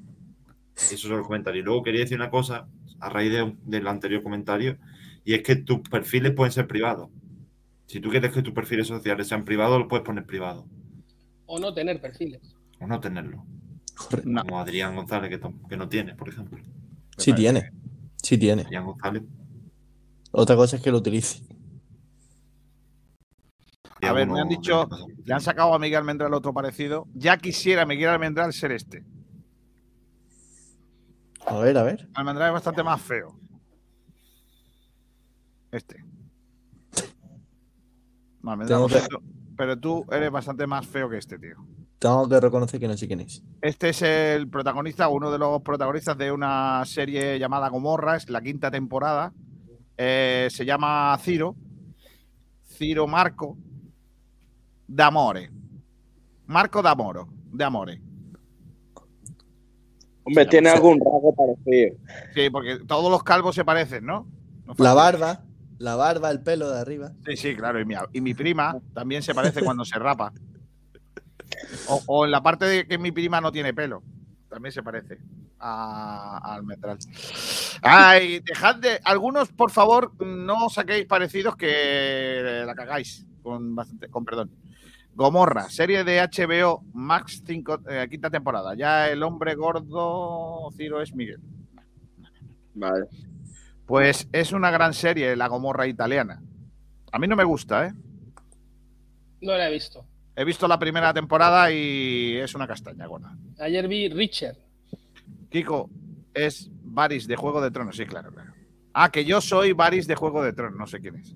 Eso 0.76 0.94
es 0.94 1.04
el 1.06 1.22
comentario. 1.22 1.62
Y 1.62 1.64
luego 1.64 1.82
quería 1.82 2.00
decir 2.02 2.18
una 2.18 2.30
cosa 2.30 2.68
a 3.00 3.08
raíz 3.10 3.32
de- 3.32 3.56
del 3.64 3.86
anterior 3.88 4.22
comentario 4.22 4.78
y 5.24 5.34
es 5.34 5.42
que 5.42 5.56
tus 5.56 5.80
perfiles 5.88 6.32
pueden 6.34 6.52
ser 6.52 6.66
privados. 6.66 7.10
Si 7.94 8.00
tú 8.00 8.10
quieres 8.10 8.34
que 8.34 8.42
tus 8.42 8.52
perfiles 8.52 8.88
sociales 8.88 9.28
sean 9.28 9.44
privados, 9.44 9.78
los 9.78 9.86
puedes 9.86 10.04
poner 10.04 10.26
privados 10.26 10.64
O 11.46 11.60
no 11.60 11.72
tener 11.72 12.00
perfiles. 12.00 12.56
o 12.80 12.88
no 12.88 12.98
tenerlo. 12.98 13.46
Como 14.10 14.58
Adrián 14.58 14.96
González, 14.96 15.40
que, 15.68 15.76
no 15.76 15.88
tiene, 15.88 16.16
por 16.16 16.28
ejemplo. 16.28 16.58
Sí 17.16 17.32
tiene. 17.32 17.70
Sí 18.20 18.36
tiene. 18.36 18.62
Adrián 18.62 18.86
González. 18.86 19.22
Otra 20.32 20.56
cosa 20.56 20.74
es 20.74 20.82
que 20.82 20.90
lo 20.90 20.98
utilice. 20.98 21.44
A 24.02 24.12
ver, 24.12 24.28
me 24.28 24.40
han 24.40 24.48
dicho, 24.48 24.88
le 25.24 25.32
han 25.32 25.40
sacado 25.40 25.72
a 25.72 25.78
Miguel 25.78 25.98
Almendral 25.98 26.34
otro 26.34 26.52
parecido. 26.52 27.06
Ya 27.14 27.36
quisiera 27.36 27.86
Miguel 27.86 28.08
Almendral 28.08 28.52
ser 28.52 28.72
este. 28.72 29.04
A 31.46 31.58
ver, 31.58 31.78
a 31.78 31.84
ver. 31.84 32.08
Almendral 32.14 32.48
es 32.48 32.54
bastante 32.54 32.82
más 32.82 33.00
feo. 33.00 33.38
Este. 35.70 36.03
No, 38.44 38.66
Tengo 38.66 38.88
que- 38.88 39.00
pero 39.56 39.78
tú 39.78 40.04
eres 40.10 40.30
bastante 40.30 40.66
más 40.66 40.86
feo 40.86 41.08
que 41.08 41.16
este, 41.18 41.38
tío. 41.38 41.56
Tengo 41.98 42.28
que 42.28 42.38
reconocer 42.40 42.78
que 42.78 42.86
no 42.88 42.96
sé 42.96 43.06
quién 43.06 43.20
es. 43.20 43.42
Este 43.62 43.88
es 43.88 44.02
el 44.02 44.48
protagonista, 44.48 45.08
uno 45.08 45.30
de 45.30 45.38
los 45.38 45.62
protagonistas 45.62 46.18
de 46.18 46.30
una 46.30 46.82
serie 46.84 47.38
llamada 47.38 47.68
Gomorra, 47.70 48.16
es 48.16 48.28
la 48.28 48.42
quinta 48.42 48.70
temporada. 48.70 49.32
Eh, 49.96 50.48
se 50.50 50.64
llama 50.66 51.16
Ciro. 51.20 51.54
Ciro 52.66 53.06
Marco 53.06 53.56
D'Amore. 54.86 55.50
Marco 56.46 56.82
D'Amoro. 56.82 57.28
De 57.52 57.64
Amore. 57.64 58.02
Hombre, 60.24 60.46
tiene 60.46 60.70
algún 60.70 60.98
rasgo 60.98 61.34
parecido. 61.34 61.96
Sí, 62.34 62.50
porque 62.50 62.78
todos 62.86 63.10
los 63.10 63.22
calvos 63.22 63.54
se 63.54 63.64
parecen, 63.64 64.04
¿no? 64.06 64.26
No 64.66 64.74
La 64.78 64.94
barba, 64.94 65.44
la 65.78 65.96
barba, 65.96 66.30
el 66.30 66.42
pelo 66.42 66.70
de 66.70 66.80
arriba. 66.80 67.12
Sí, 67.26 67.36
sí, 67.36 67.56
claro. 67.56 67.80
Y 67.80 67.84
mi, 67.84 67.94
y 68.12 68.20
mi 68.20 68.34
prima 68.34 68.76
también 68.92 69.22
se 69.22 69.34
parece 69.34 69.62
cuando 69.62 69.84
se 69.84 69.98
rapa. 69.98 70.32
O, 71.88 72.02
o 72.06 72.24
en 72.24 72.30
la 72.30 72.42
parte 72.42 72.64
de 72.64 72.86
que 72.86 72.98
mi 72.98 73.12
prima 73.12 73.40
no 73.40 73.52
tiene 73.52 73.74
pelo. 73.74 74.02
También 74.48 74.72
se 74.72 74.82
parece 74.82 75.18
a, 75.58 76.38
a 76.42 76.54
Almendral. 76.54 76.98
Ay, 77.82 78.40
dejad 78.40 78.76
de. 78.76 79.00
Algunos, 79.04 79.50
por 79.50 79.70
favor, 79.70 80.12
no 80.24 80.68
saquéis 80.68 81.06
parecidos 81.06 81.56
que 81.56 82.62
la 82.64 82.74
cagáis. 82.74 83.26
Con, 83.42 83.74
bastante, 83.74 84.08
con 84.08 84.24
perdón. 84.24 84.50
Gomorra, 85.14 85.68
serie 85.70 86.02
de 86.02 86.20
HBO 86.20 86.82
Max 86.92 87.42
5, 87.46 87.80
quinta 88.10 88.30
temporada. 88.30 88.74
Ya 88.74 89.08
el 89.10 89.22
hombre 89.22 89.54
gordo 89.54 90.70
Ciro 90.76 91.00
es 91.00 91.14
Miguel. 91.14 91.40
Vale. 92.74 93.06
Pues 93.86 94.28
es 94.32 94.52
una 94.52 94.70
gran 94.70 94.94
serie, 94.94 95.36
la 95.36 95.48
Gomorra 95.48 95.86
italiana. 95.86 96.42
A 97.12 97.18
mí 97.18 97.26
no 97.26 97.36
me 97.36 97.44
gusta, 97.44 97.86
¿eh? 97.86 97.92
No 99.40 99.56
la 99.56 99.68
he 99.68 99.72
visto. 99.72 100.06
He 100.36 100.44
visto 100.44 100.66
la 100.66 100.78
primera 100.78 101.12
temporada 101.12 101.70
y 101.70 102.36
es 102.36 102.54
una 102.54 102.66
castaña, 102.66 103.06
gorda. 103.06 103.36
Ayer 103.58 103.86
vi 103.86 104.08
Richard. 104.08 104.56
Kiko, 105.50 105.90
es 106.32 106.68
Varys 106.82 107.28
de 107.28 107.36
Juego 107.36 107.60
de 107.60 107.70
Tronos, 107.70 107.96
sí, 107.96 108.06
claro, 108.06 108.32
claro. 108.32 108.52
Ah, 108.92 109.10
que 109.10 109.24
yo 109.24 109.40
soy 109.40 109.72
Varys 109.72 110.06
de 110.06 110.14
Juego 110.14 110.42
de 110.42 110.52
Tronos, 110.52 110.78
no 110.78 110.86
sé 110.86 111.00
quién 111.00 111.16
es. 111.16 111.34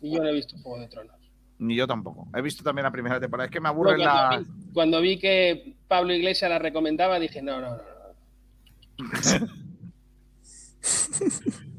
Y 0.00 0.14
yo 0.14 0.22
no 0.22 0.28
he 0.28 0.32
visto 0.32 0.56
Juego 0.58 0.80
de 0.80 0.88
Tronos. 0.88 1.16
Ni 1.58 1.76
yo 1.76 1.86
tampoco. 1.86 2.28
He 2.34 2.40
visto 2.40 2.62
también 2.62 2.84
la 2.84 2.90
primera 2.90 3.20
temporada. 3.20 3.46
Es 3.46 3.50
que 3.52 3.60
me 3.60 3.68
aburre 3.68 3.96
cuando, 3.96 4.04
la. 4.04 4.38
vi, 4.38 4.46
cuando 4.72 5.00
vi 5.02 5.18
que 5.18 5.76
Pablo 5.86 6.14
Iglesias 6.14 6.50
la 6.50 6.58
recomendaba, 6.58 7.18
dije, 7.18 7.42
no, 7.42 7.60
no, 7.60 7.70
no. 7.70 7.82
no. 8.96 9.48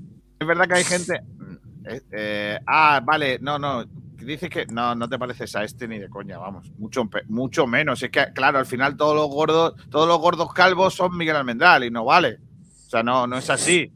Es 0.42 0.48
verdad 0.48 0.68
que 0.68 0.74
hay 0.74 0.84
gente. 0.84 1.22
Eh, 1.86 2.02
eh, 2.12 2.60
ah, 2.66 3.00
vale, 3.06 3.38
no, 3.42 3.60
no. 3.60 3.86
Dices 3.86 4.50
que 4.50 4.66
no, 4.66 4.96
no 4.96 5.08
te 5.08 5.20
pareces 5.20 5.56
a 5.56 5.64
este 5.64 5.88
ni 5.88 6.00
de 6.00 6.10
coña, 6.10 6.40
vamos. 6.40 6.68
Mucho, 6.80 7.08
mucho 7.28 7.68
menos. 7.68 8.02
Es 8.02 8.10
que, 8.10 8.34
claro, 8.34 8.58
al 8.58 8.66
final 8.66 8.98
todos 8.98 9.16
los 9.16 9.28
gordos, 9.28 9.76
todos 9.92 10.08
los 10.08 10.18
gordos 10.18 10.52
calvos 10.52 10.96
son 10.96 11.16
Miguel 11.16 11.36
Almendral 11.36 11.84
y 11.84 11.92
no 11.92 12.06
vale. 12.06 12.40
O 12.88 12.90
sea, 12.90 13.04
no, 13.04 13.28
no 13.28 13.38
es 13.38 13.52
así. 13.52 13.94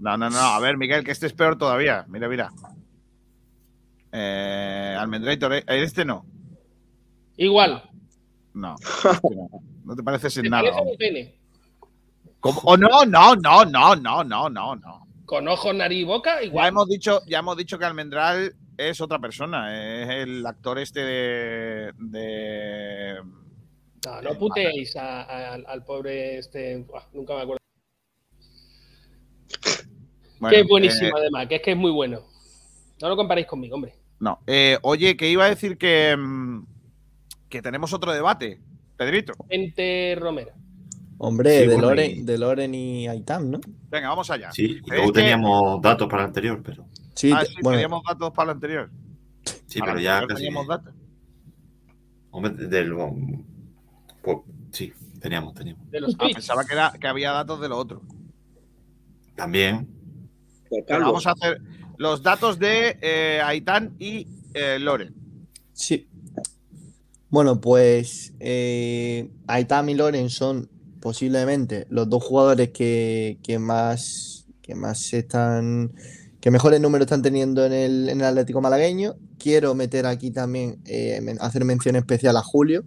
No, 0.00 0.16
no, 0.16 0.28
no. 0.28 0.40
A 0.40 0.58
ver, 0.58 0.76
Miguel, 0.76 1.04
que 1.04 1.12
este 1.12 1.26
es 1.26 1.32
peor 1.34 1.56
todavía. 1.56 2.04
Mira, 2.08 2.28
mira. 2.28 2.50
Eh, 4.10 4.96
Almendrator, 4.98 5.52
eh, 5.52 5.64
este 5.68 6.04
no. 6.04 6.26
Igual. 7.36 7.88
No. 8.54 8.74
Este 8.74 9.28
no, 9.84 9.94
te 9.94 10.02
pareces 10.02 10.36
en 10.38 10.50
nada. 10.50 10.72
Parece 10.72 11.38
¿O 12.40 12.50
oh, 12.64 12.76
no? 12.76 13.04
No, 13.06 13.36
no, 13.36 13.64
no, 13.64 13.94
no, 13.94 14.24
no, 14.24 14.50
no, 14.50 14.74
no. 14.74 15.07
Con 15.28 15.46
ojos, 15.46 15.74
nariz 15.74 15.98
y 16.00 16.04
boca, 16.04 16.36
Ya 16.40 16.44
igual. 16.46 16.68
hemos 16.68 16.88
dicho, 16.88 17.20
ya 17.26 17.40
hemos 17.40 17.54
dicho 17.54 17.78
que 17.78 17.84
Almendral 17.84 18.54
es 18.78 18.98
otra 19.02 19.18
persona, 19.18 20.02
es 20.02 20.08
el 20.08 20.46
actor 20.46 20.78
este 20.78 21.00
de. 21.00 21.92
de- 21.98 23.22
No, 24.06 24.22
no 24.22 24.38
puteéis 24.38 24.96
a- 24.96 25.24
a- 25.24 25.52
al, 25.54 25.84
pobre 25.84 26.38
este. 26.38 26.78
Buah, 26.78 27.02
nunca 27.12 27.34
me 27.34 27.42
acuerdo. 27.42 27.58
bueno, 30.40 30.54
que 30.54 30.60
es 30.62 30.66
buenísimo, 30.66 31.08
eh, 31.08 31.20
además, 31.20 31.46
que 31.46 31.56
es 31.56 31.62
que 31.62 31.72
es 31.72 31.76
muy 31.76 31.90
bueno. 31.90 32.22
No 33.02 33.08
lo 33.10 33.16
comparéis 33.16 33.46
conmigo, 33.46 33.74
hombre. 33.74 33.94
no. 34.20 34.40
Eh, 34.46 34.78
oye, 34.80 35.14
que 35.14 35.28
iba 35.28 35.44
a 35.44 35.50
decir 35.50 35.76
que. 35.76 36.16
mm, 36.16 36.64
que 37.50 37.60
tenemos 37.60 37.92
otro 37.92 38.12
debate, 38.14 38.60
Pedrito. 38.96 39.34
Gente 39.50 40.16
Romero. 40.18 40.52
Hombre, 41.20 41.50
Sí, 41.50 41.58
de, 41.66 41.74
bueno, 41.74 41.88
Loren, 41.88 42.10
y- 42.10 42.22
de 42.22 42.38
Loren 42.38 42.74
y 42.74 43.08
Aitam, 43.08 43.50
¿no? 43.50 43.60
Venga, 43.90 44.08
vamos 44.10 44.30
allá. 44.30 44.52
Sí, 44.52 44.80
y 44.84 44.90
luego 44.90 45.12
que- 45.12 45.20
teníamos 45.20 45.82
datos 45.82 46.08
para 46.08 46.22
el 46.22 46.28
anterior, 46.28 46.62
pero. 46.64 46.86
Sí, 47.14 47.32
Ah, 47.34 47.44
sí, 47.44 47.54
bueno, 47.62 47.76
teníamos 47.78 48.02
datos 48.08 48.30
para 48.32 48.50
el 48.52 48.54
anterior. 48.56 48.90
Sí, 49.66 49.80
Para 49.80 49.92
pero 49.92 50.02
ya 50.04 50.20
casi. 50.26 50.34
teníamos 50.44 50.66
datos. 50.68 50.94
Hombre, 52.30 52.52
del. 52.68 52.94
Pues, 54.22 54.38
sí, 54.70 54.92
teníamos, 55.20 55.54
teníamos. 55.54 55.90
De 55.90 56.00
los 56.00 56.14
Ah, 56.18 56.26
pensaba 56.32 56.64
que, 56.64 56.74
era, 56.74 56.92
que 57.00 57.06
había 57.08 57.32
datos 57.32 57.60
de 57.60 57.68
lo 57.68 57.76
otro. 57.78 58.02
También. 59.34 59.88
Pues, 60.68 60.84
Pero 60.86 61.00
vamos 61.06 61.26
a 61.26 61.32
hacer 61.32 61.60
los 61.96 62.22
datos 62.22 62.58
de 62.58 62.98
eh, 63.00 63.40
Aitán 63.44 63.94
y 63.98 64.26
eh, 64.54 64.78
Loren. 64.78 65.14
sí. 65.72 66.06
Bueno, 67.30 67.60
pues 67.60 68.32
eh, 68.40 69.30
Aitam 69.46 69.86
y 69.90 69.94
Loren 69.94 70.30
son 70.30 70.70
posiblemente 71.00 71.86
los 71.90 72.08
dos 72.08 72.22
jugadores 72.22 72.70
que, 72.70 73.38
que 73.42 73.58
más 73.58 74.46
que 74.62 74.74
más 74.74 75.12
están 75.14 75.92
que 76.40 76.50
mejores 76.50 76.80
números 76.80 77.06
están 77.06 77.22
teniendo 77.22 77.64
en 77.64 77.72
el, 77.72 78.08
en 78.08 78.20
el 78.20 78.26
Atlético 78.26 78.60
malagueño. 78.60 79.16
Quiero 79.38 79.74
meter 79.74 80.06
aquí 80.06 80.30
también 80.30 80.78
eh, 80.84 81.20
hacer 81.40 81.64
mención 81.64 81.96
especial 81.96 82.36
a 82.36 82.42
Julio, 82.42 82.84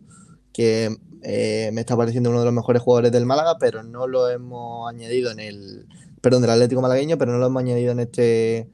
que 0.54 0.96
eh, 1.24 1.70
me 1.74 1.82
está 1.82 1.98
pareciendo 1.98 2.30
uno 2.30 2.40
de 2.40 2.46
los 2.46 2.54
mejores 2.54 2.82
jugadores 2.82 3.12
del 3.12 3.26
Málaga, 3.26 3.58
pero 3.60 3.84
no 3.84 4.08
lo 4.08 4.30
hemos 4.30 4.90
añadido 4.90 5.32
en 5.32 5.40
el 5.40 5.86
perdón 6.22 6.44
del 6.44 6.52
Atlético 6.52 6.82
malagueño, 6.82 7.18
pero 7.18 7.32
no 7.34 7.40
lo 7.40 7.48
hemos 7.48 7.62
añadido 7.62 7.92
en 7.92 8.00
este 8.00 8.70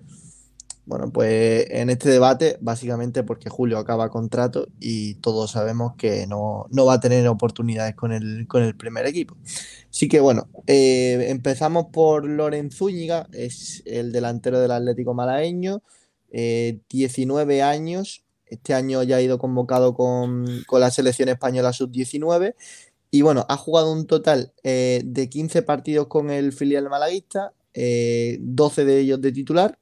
Bueno, 0.88 1.12
pues 1.12 1.68
en 1.70 1.90
este 1.90 2.10
debate, 2.10 2.58
básicamente 2.62 3.22
porque 3.24 3.50
Julio 3.50 3.78
acaba 3.78 4.10
contrato 4.10 4.70
y 4.80 5.16
todos 5.16 5.52
sabemos 5.52 5.96
que 5.98 6.26
no, 6.28 6.66
no 6.70 6.86
va 6.86 6.94
a 6.94 7.00
tener 7.02 7.28
oportunidades 7.28 7.94
con 7.94 8.14
el, 8.14 8.48
con 8.48 8.64
el 8.64 8.78
primer 8.78 9.06
equipo. 9.06 9.36
Así 9.90 10.08
que 10.08 10.22
bueno, 10.22 10.48
eh, 10.66 11.26
empezamos 11.28 11.88
por 11.92 12.26
Loren 12.26 12.72
Zúñiga, 12.72 13.28
es 13.34 13.84
el 13.86 14.14
delantero 14.14 14.62
del 14.62 14.72
Atlético 14.72 15.14
Malagueño, 15.14 15.84
eh, 16.32 16.80
19 16.90 17.62
años, 17.62 18.24
este 18.46 18.74
año 18.74 19.04
ya 19.04 19.18
ha 19.18 19.22
ido 19.22 19.40
convocado 19.40 19.94
con, 19.94 20.46
con 20.68 20.80
la 20.80 20.90
selección 20.90 21.28
española 21.28 21.74
sub-19 21.74 22.56
y 23.12 23.24
bueno, 23.24 23.46
ha 23.50 23.58
jugado 23.58 23.92
un 23.92 24.08
total 24.08 24.54
eh, 24.64 25.02
de 25.04 25.28
15 25.28 25.64
partidos 25.64 26.08
con 26.08 26.30
el 26.30 26.54
filial 26.54 26.90
malaguista, 26.90 27.52
eh, 27.74 28.38
12 28.40 28.86
de 28.86 29.00
ellos 29.00 29.22
de 29.22 29.34
titular 29.34 29.78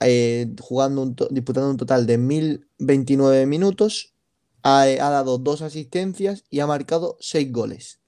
eh, 0.00 0.54
jugando 0.60 1.02
un 1.02 1.16
disputando 1.30 1.70
un 1.70 1.76
total 1.76 2.06
de 2.06 2.18
1029 2.18 3.46
minutos, 3.46 4.14
ha, 4.62 4.86
dado 4.86 5.38
dos 5.38 5.62
asistencias 5.62 6.44
y 6.50 6.60
ha 6.60 6.66
marcado 6.66 7.16
seis 7.20 7.50
goles. 7.52 8.00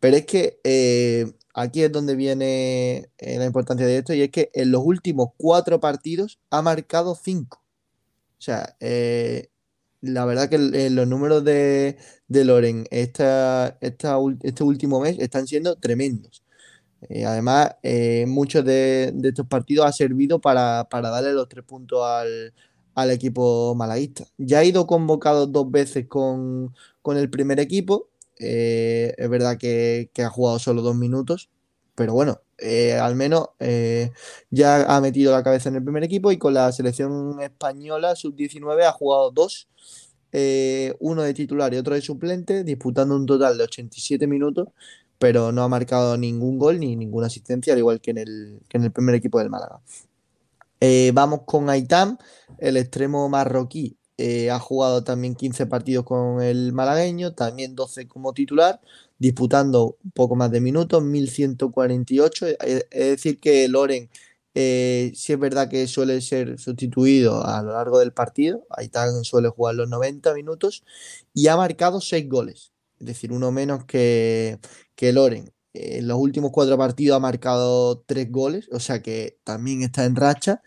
Pero 0.00 0.16
es 0.16 0.26
que 0.26 0.60
eh, 0.64 1.32
aquí 1.54 1.82
es 1.82 1.92
donde 1.92 2.16
viene 2.16 3.10
eh, 3.18 3.38
la 3.38 3.46
importancia 3.46 3.86
de 3.86 3.98
esto, 3.98 4.14
y 4.14 4.22
es 4.22 4.30
que 4.30 4.50
en 4.54 4.70
los 4.70 4.82
últimos 4.84 5.30
cuatro 5.36 5.80
partidos 5.80 6.40
ha 6.50 6.62
marcado 6.62 7.14
cinco. 7.14 7.62
O 8.38 8.42
sea, 8.44 8.76
la 10.00 10.24
verdad 10.26 10.50
que 10.50 10.58
los 10.90 11.08
números 11.08 11.44
de, 11.44 11.96
de 12.28 12.44
Loren 12.44 12.86
esta, 12.90 13.78
esta 13.80 14.18
este 14.42 14.62
último 14.62 15.00
mes 15.00 15.18
están 15.18 15.46
siendo 15.46 15.76
tremendos. 15.76 16.43
Eh, 17.08 17.24
además, 17.24 17.76
eh, 17.82 18.24
muchos 18.26 18.64
de, 18.64 19.14
estos 19.22 19.46
partidos 19.46 19.86
ha 19.86 19.92
servido 19.92 20.40
para, 20.40 20.88
para 20.90 21.10
darle 21.10 21.32
los 21.32 21.48
tres 21.48 21.64
puntos 21.64 22.04
al, 22.04 22.54
al 22.94 23.10
equipo 23.10 23.74
malaguista. 23.74 24.24
Ya 24.38 24.60
ha 24.60 24.64
ido 24.64 24.86
convocado 24.86 25.46
dos 25.46 25.70
veces 25.70 26.06
con, 26.08 26.74
con 27.02 27.16
el 27.16 27.30
primer 27.30 27.60
equipo. 27.60 28.08
eh, 28.38 29.14
es 29.16 29.28
verdad 29.30 29.58
que, 29.58 30.10
que 30.12 30.22
ha 30.22 30.30
jugado 30.30 30.58
solo 30.58 30.82
dos 30.82 30.96
minutos, 30.96 31.50
pero 31.94 32.14
bueno, 32.14 32.40
eh, 32.58 32.94
al 32.94 33.14
menos 33.16 33.48
ya 34.50 34.84
ha 34.96 35.00
metido 35.00 35.32
la 35.32 35.42
cabeza 35.42 35.68
en 35.68 35.76
el 35.76 35.84
primer 35.84 36.04
equipo 36.04 36.32
y 36.32 36.38
con 36.38 36.54
la 36.54 36.72
selección 36.72 37.40
española 37.40 38.16
sub-19 38.16 38.84
ha 38.84 38.92
jugado 38.92 39.30
dos, 39.30 39.68
uno 41.00 41.22
de 41.22 41.34
titular 41.34 41.72
y 41.74 41.76
otro 41.76 41.94
de 41.94 42.00
suplente, 42.02 42.64
disputando 42.64 43.14
un 43.16 43.26
total 43.26 43.58
de 43.58 43.64
87 43.64 44.26
minutos 44.26 44.68
pero 45.24 45.52
no 45.52 45.62
ha 45.62 45.68
marcado 45.68 46.18
ningún 46.18 46.58
gol 46.58 46.78
ni 46.78 46.96
ninguna 46.96 47.28
asistencia, 47.28 47.72
al 47.72 47.78
igual 47.78 47.98
que 48.02 48.10
en 48.10 48.18
el, 48.18 48.60
en 48.68 48.84
el 48.84 48.92
primer 48.92 49.14
equipo 49.14 49.38
del 49.38 49.48
Málaga. 49.48 49.80
Eh, 50.80 51.12
vamos 51.14 51.40
con 51.46 51.70
Aitam, 51.70 52.18
el 52.58 52.76
extremo 52.76 53.26
marroquí. 53.30 53.96
eh, 54.18 54.50
ha 54.50 54.58
jugado 54.58 55.02
también 55.02 55.34
15 55.34 55.64
partidos 55.66 56.04
con 56.04 56.42
el 56.42 56.74
malagueño, 56.74 57.32
también 57.34 57.74
12 57.74 58.06
como 58.06 58.34
titular, 58.34 58.82
disputando 59.18 59.96
un 60.04 60.10
poco 60.10 60.36
más 60.36 60.50
de 60.50 60.60
minutos, 60.60 61.02
1148. 61.02 62.46
Es, 62.48 62.58
es 62.90 63.08
decir, 63.08 63.40
que 63.40 63.66
Loren 63.68 64.10
eh, 64.54 65.10
sí 65.14 65.32
es 65.32 65.38
verdad 65.38 65.70
que 65.70 65.86
suele 65.88 66.20
ser 66.20 66.58
sustituido 66.58 67.46
a 67.46 67.62
lo 67.62 67.72
largo 67.72 67.98
del 67.98 68.12
partido. 68.12 68.66
Aitam 68.68 69.24
suele 69.24 69.48
jugar 69.48 69.74
los 69.76 69.88
90 69.88 70.34
minutos 70.34 70.84
y 71.32 71.48
ha 71.48 71.56
marcado 71.56 72.02
6 72.02 72.28
goles, 72.28 72.73
es 73.04 73.06
decir, 73.08 73.32
uno 73.32 73.52
menos 73.52 73.84
que, 73.84 74.58
que 74.96 75.12
Loren. 75.12 75.48
Eh, 75.74 75.98
En 75.98 76.08
los 76.08 76.18
últimos 76.18 76.50
cuatro 76.52 76.78
partidos 76.78 77.16
ha 77.16 77.20
marcado 77.20 78.00
tres 78.06 78.30
goles, 78.30 78.68
o 78.72 78.80
sea 78.80 79.02
que 79.02 79.38
también 79.44 79.82
está 79.82 80.04
en 80.04 80.16
racha. 80.16 80.62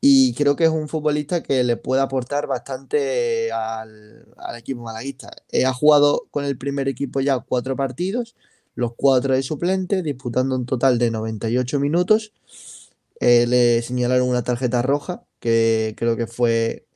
Y 0.00 0.34
creo 0.34 0.54
que 0.56 0.64
es 0.64 0.70
un 0.70 0.88
futbolista 0.88 1.42
que 1.42 1.64
le 1.64 1.76
puede 1.76 2.02
aportar 2.02 2.46
bastante 2.46 3.50
al, 3.52 4.26
al 4.36 4.56
equipo 4.58 4.82
malaguista. 4.82 5.30
Eh, 5.50 5.64
ha 5.66 5.72
jugado 5.72 6.28
con 6.30 6.44
el 6.44 6.56
primer 6.58 6.88
equipo 6.88 7.20
ya 7.20 7.40
cuatro 7.40 7.76
partidos, 7.76 8.36
los 8.76 8.94
cuatro 8.96 9.34
de 9.34 9.42
suplente, 9.42 10.02
disputando 10.02 10.54
un 10.56 10.66
total 10.66 10.98
de 10.98 11.10
98 11.10 11.80
minutos. 11.80 12.32
Eh, 13.20 13.46
le 13.48 13.82
señalaron 13.82 14.28
una 14.28 14.42
tarjeta 14.44 14.82
roja, 14.82 15.24
que 15.40 15.94
creo 15.96 16.16
que 16.16 16.26
fue 16.28 16.86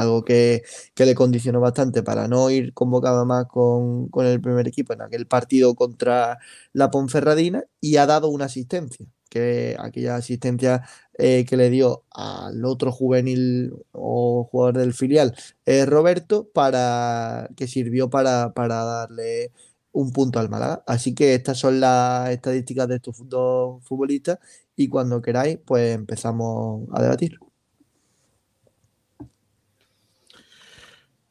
algo 0.00 0.24
que, 0.24 0.62
que 0.94 1.06
le 1.06 1.14
condicionó 1.14 1.60
bastante 1.60 2.02
para 2.02 2.28
no 2.28 2.50
ir 2.50 2.72
convocado 2.74 3.26
más 3.26 3.46
con, 3.46 4.08
con 4.08 4.26
el 4.26 4.40
primer 4.40 4.68
equipo 4.68 4.92
en 4.92 5.02
aquel 5.02 5.26
partido 5.26 5.74
contra 5.74 6.38
la 6.72 6.90
Ponferradina 6.90 7.64
y 7.80 7.96
ha 7.96 8.06
dado 8.06 8.28
una 8.28 8.46
asistencia, 8.46 9.06
que 9.30 9.76
aquella 9.78 10.16
asistencia 10.16 10.84
eh, 11.18 11.44
que 11.44 11.56
le 11.56 11.70
dio 11.70 12.04
al 12.12 12.64
otro 12.64 12.92
juvenil 12.92 13.74
o 13.92 14.48
jugador 14.50 14.78
del 14.78 14.94
filial, 14.94 15.34
eh, 15.66 15.84
Roberto, 15.86 16.48
para, 16.52 17.48
que 17.56 17.66
sirvió 17.66 18.10
para, 18.10 18.52
para 18.54 18.84
darle 18.84 19.52
un 19.92 20.12
punto 20.12 20.38
al 20.38 20.48
Málaga. 20.48 20.82
Así 20.86 21.14
que 21.14 21.34
estas 21.34 21.58
son 21.58 21.80
las 21.80 22.30
estadísticas 22.30 22.88
de 22.88 22.96
estos 22.96 23.28
dos 23.28 23.84
futbolistas 23.84 24.38
y 24.76 24.88
cuando 24.88 25.20
queráis, 25.22 25.58
pues 25.64 25.94
empezamos 25.94 26.88
a 26.92 27.02
debatir. 27.02 27.47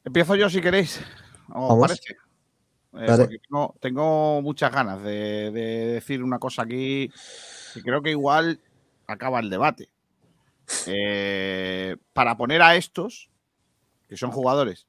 Empiezo 0.08 0.34
yo 0.36 0.48
si 0.48 0.60
queréis. 0.62 1.00
¿Os 1.52 1.68
parece? 1.80 2.12
Eh, 2.94 3.06
Vale. 3.06 3.28
tengo, 3.46 3.74
tengo 3.80 4.40
muchas 4.42 4.72
ganas 4.72 5.02
de, 5.02 5.50
de 5.50 5.86
decir 5.92 6.22
una 6.24 6.38
cosa 6.38 6.62
aquí 6.62 7.10
que 7.74 7.82
creo 7.82 8.00
que 8.02 8.10
igual 8.10 8.58
acaba 9.06 9.38
el 9.40 9.50
debate. 9.50 9.90
Eh, 10.86 11.96
para 12.14 12.36
poner 12.38 12.62
a 12.62 12.74
estos, 12.76 13.28
que 14.08 14.16
son 14.16 14.30
jugadores, 14.30 14.86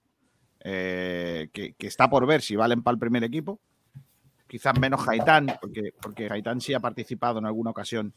eh, 0.62 1.50
que, 1.52 1.74
que 1.74 1.88
está 1.88 2.10
por 2.10 2.26
ver 2.26 2.42
si 2.42 2.56
valen 2.56 2.82
para 2.82 2.94
el 2.94 3.00
primer 3.00 3.26
equipo, 3.26 3.60
quizás 4.48 4.80
menos 4.80 5.06
Haitán, 5.08 5.48
porque, 5.60 5.94
porque 6.02 6.30
Haitán 6.32 6.62
sí 6.62 6.74
ha 6.74 6.80
participado 6.80 7.40
en 7.40 7.46
alguna 7.46 7.72
ocasión 7.72 8.14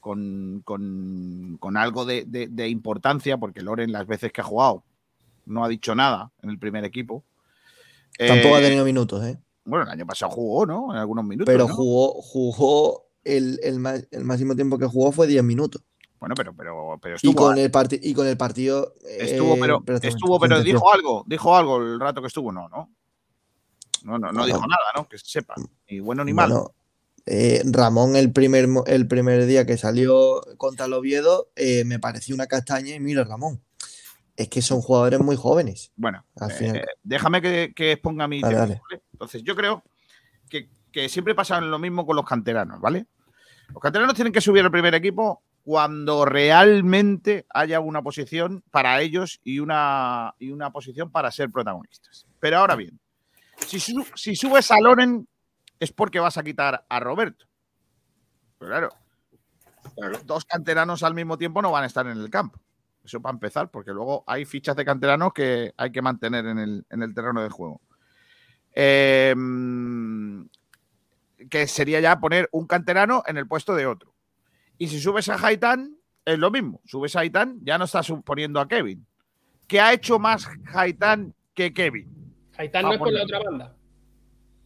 con, 0.00 0.62
con- 0.64 1.58
con 1.60 1.76
algo 1.76 2.06
de, 2.06 2.24
de- 2.26 2.48
de 2.48 2.68
importancia, 2.68 3.36
porque 3.36 3.60
Loren 3.60 3.92
las 3.92 4.06
veces 4.06 4.32
que 4.32 4.40
ha 4.40 4.44
jugado 4.44 4.82
no 5.48 5.64
ha 5.64 5.68
dicho 5.68 5.94
nada 5.94 6.30
en 6.42 6.50
el 6.50 6.58
primer 6.58 6.84
equipo. 6.84 7.24
Tampoco 8.18 8.56
ha 8.56 8.60
Eh, 8.60 8.64
tenido 8.64 8.84
minutos, 8.84 9.24
¿eh? 9.24 9.38
Bueno, 9.64 9.84
el 9.84 9.90
año 9.90 10.06
pasado 10.06 10.32
jugó, 10.32 10.64
¿no? 10.66 10.92
En 10.92 10.98
algunos 10.98 11.24
minutos. 11.24 11.52
Pero 11.52 11.68
¿no? 11.68 11.74
jugó, 11.74 12.12
jugó 12.22 13.06
el, 13.24 13.60
el, 13.62 14.06
el 14.10 14.24
máximo 14.24 14.54
tiempo 14.56 14.78
que 14.78 14.86
jugó 14.86 15.12
fue 15.12 15.26
10 15.26 15.44
minutos. 15.44 15.82
Bueno, 16.18 16.34
pero, 16.34 16.52
pero, 16.56 16.98
pero 17.00 17.14
Y 17.14 17.16
estuvo. 17.16 17.34
con 17.34 17.58
el, 17.58 17.70
parti- 17.70 18.00
y 18.02 18.12
con 18.14 18.26
el 18.26 18.36
partido. 18.36 18.94
estuvo, 19.06 19.54
eh, 19.54 19.58
pero, 19.60 19.84
estuvo, 20.02 20.40
pero 20.40 20.62
dijo 20.62 20.92
algo, 20.92 21.24
dijo 21.28 21.56
algo 21.56 21.76
el 21.78 22.00
rato 22.00 22.20
que 22.20 22.26
estuvo, 22.26 22.50
no, 22.50 22.68
¿no? 22.68 22.90
No, 24.04 24.18
no, 24.18 24.32
no 24.32 24.46
dijo 24.46 24.58
nada, 24.60 24.78
¿no? 24.96 25.08
Que 25.08 25.18
se 25.18 25.26
sepa. 25.26 25.54
Ni 25.90 26.00
bueno 26.00 26.24
ni 26.24 26.32
malo. 26.32 26.54
Bueno, 26.54 26.74
eh, 27.26 27.62
Ramón 27.66 28.16
el 28.16 28.32
primer, 28.32 28.68
el 28.86 29.06
primer 29.06 29.44
día 29.46 29.66
que 29.66 29.76
salió 29.76 30.40
contra 30.56 30.86
el 30.86 30.94
Oviedo 30.94 31.50
eh, 31.56 31.84
me 31.84 31.98
pareció 31.98 32.34
una 32.34 32.46
castaña 32.46 32.94
y 32.94 33.00
mira 33.00 33.22
Ramón. 33.24 33.60
Es 34.38 34.48
que 34.48 34.62
son 34.62 34.80
jugadores 34.80 35.18
muy 35.18 35.34
jóvenes. 35.34 35.90
Bueno, 35.96 36.24
Al 36.36 36.50
eh, 36.52 36.54
final. 36.54 36.76
eh, 36.76 36.84
déjame 37.02 37.42
que, 37.42 37.72
que 37.74 37.90
exponga 37.92 38.28
mi 38.28 38.40
Dale, 38.40 38.54
tema, 38.54 38.66
dale. 38.68 38.80
¿vale? 38.88 39.02
Entonces, 39.12 39.42
yo 39.42 39.56
creo 39.56 39.82
que, 40.48 40.70
que 40.92 41.08
siempre 41.08 41.34
pasa 41.34 41.60
lo 41.60 41.78
mismo 41.80 42.06
con 42.06 42.14
los 42.14 42.24
canteranos, 42.24 42.80
¿vale? 42.80 43.06
Los 43.74 43.82
canteranos 43.82 44.14
tienen 44.14 44.32
que 44.32 44.40
subir 44.40 44.64
al 44.64 44.70
primer 44.70 44.94
equipo 44.94 45.42
cuando 45.64 46.24
realmente 46.24 47.46
haya 47.50 47.80
una 47.80 48.00
posición 48.00 48.62
para 48.70 49.00
ellos 49.00 49.40
y 49.42 49.58
una, 49.58 50.32
y 50.38 50.52
una 50.52 50.70
posición 50.70 51.10
para 51.10 51.32
ser 51.32 51.50
protagonistas. 51.50 52.24
Pero 52.38 52.58
ahora 52.58 52.76
bien, 52.76 52.96
si, 53.66 53.80
su- 53.80 54.06
si 54.14 54.36
subes 54.36 54.70
a 54.70 54.78
Loren 54.80 55.26
es 55.80 55.90
porque 55.92 56.20
vas 56.20 56.38
a 56.38 56.44
quitar 56.44 56.86
a 56.88 57.00
Roberto. 57.00 57.44
Pero 58.60 58.70
claro, 58.70 58.90
dos 60.24 60.44
canteranos 60.44 61.02
al 61.02 61.14
mismo 61.14 61.36
tiempo 61.36 61.60
no 61.60 61.72
van 61.72 61.82
a 61.82 61.86
estar 61.88 62.06
en 62.06 62.18
el 62.18 62.30
campo. 62.30 62.60
Eso 63.08 63.22
para 63.22 63.32
empezar, 63.32 63.70
porque 63.70 63.90
luego 63.90 64.22
hay 64.26 64.44
fichas 64.44 64.76
de 64.76 64.84
canteranos 64.84 65.32
que 65.32 65.72
hay 65.78 65.90
que 65.90 66.02
mantener 66.02 66.44
en 66.44 66.58
el, 66.58 66.84
en 66.90 67.02
el 67.02 67.14
terreno 67.14 67.42
de 67.42 67.48
juego. 67.48 67.80
Eh, 68.74 69.34
que 71.48 71.66
sería 71.66 72.00
ya 72.00 72.20
poner 72.20 72.50
un 72.52 72.66
canterano 72.66 73.22
en 73.26 73.38
el 73.38 73.48
puesto 73.48 73.74
de 73.74 73.86
otro. 73.86 74.12
Y 74.76 74.88
si 74.88 75.00
subes 75.00 75.30
a 75.30 75.36
Haitán, 75.42 75.96
es 76.22 76.38
lo 76.38 76.50
mismo. 76.50 76.82
Subes 76.84 77.16
a 77.16 77.20
Haitán, 77.20 77.58
ya 77.62 77.78
no 77.78 77.86
estás 77.86 78.12
poniendo 78.26 78.60
a 78.60 78.68
Kevin. 78.68 79.06
¿Qué 79.66 79.80
ha 79.80 79.94
hecho 79.94 80.18
más 80.18 80.46
Haitán 80.74 81.34
que 81.54 81.72
Kevin? 81.72 82.34
Haitán 82.58 82.84
no 82.84 82.92
es 82.92 82.98
con 82.98 83.14
la 83.14 83.22
otra 83.22 83.38
banda. 83.42 83.74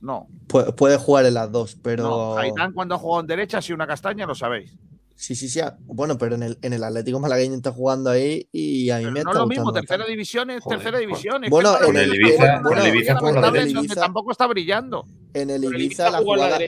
No. 0.01 0.27
Puede, 0.48 0.73
puede 0.73 0.97
jugar 0.97 1.27
en 1.27 1.35
las 1.35 1.52
dos, 1.52 1.77
pero. 1.81 2.02
no. 2.02 2.36
Haitán 2.36 2.73
cuando 2.73 2.97
ha 2.97 2.98
jugado 2.98 3.20
en 3.20 3.28
derecha 3.28 3.59
ha 3.59 3.62
sido 3.62 3.77
una 3.77 3.86
castaña, 3.86 4.27
lo 4.27 4.35
sabéis. 4.35 4.77
Sí, 5.15 5.35
sí, 5.35 5.49
sí. 5.49 5.61
ah, 5.61 5.77
Bueno, 5.81 6.19
pero 6.19 6.35
en 6.35 6.43
el, 6.43 6.59
en 6.63 6.73
el 6.73 6.83
Atlético 6.83 7.21
Malagueño 7.21 7.55
está 7.55 7.71
jugando 7.73 8.11
ahí 8.11 8.49
y 8.51 8.91
a 8.91 8.99
mí 8.99 9.05
Pero 9.05 9.13
me 9.13 9.21
no 9.23 9.31
está 9.31 9.31
es 9.31 9.37
lo 9.39 9.47
mismo, 9.47 9.73
tercera 9.73 10.05
división 10.07 10.51
es 10.51 10.63
Joder, 10.63 10.79
tercera 10.79 10.99
división. 10.99 11.43
Bueno, 11.49 11.77
en 11.83 11.97
el. 11.97 12.13
Ibiza- 12.13 13.95
tampoco 13.95 14.33
está 14.33 14.47
brillando. 14.47 15.05
En 15.35 15.51
el 15.51 15.65
Ibiza, 15.65 16.11
la 16.11 16.19
jugada, 16.19 16.59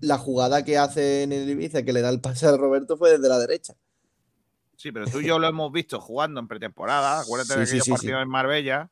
la 0.00 0.18
jugada 0.18 0.64
que 0.64 0.78
hace 0.78 1.22
en 1.22 1.32
el 1.32 1.48
Ibiza, 1.48 1.82
que 1.82 1.92
le 1.92 2.00
da 2.02 2.10
el 2.10 2.20
pase 2.20 2.46
a 2.46 2.56
Roberto, 2.56 2.96
fue 2.96 3.12
desde 3.12 3.28
la 3.28 3.38
derecha. 3.38 3.74
Sí, 4.76 4.92
pero 4.92 5.06
tú 5.06 5.20
y 5.20 5.26
yo 5.26 5.38
lo 5.38 5.46
hemos 5.46 5.72
visto 5.72 6.00
jugando 6.00 6.40
en 6.40 6.48
pretemporada. 6.48 7.20
Acuérdate 7.20 7.54
Sí, 7.54 7.60
de 7.60 7.66
sí, 7.66 7.70
aquellos 7.70 7.84
sí, 7.84 7.90
partidos 7.92 8.22
en 8.22 8.28
Marbella. 8.28 8.90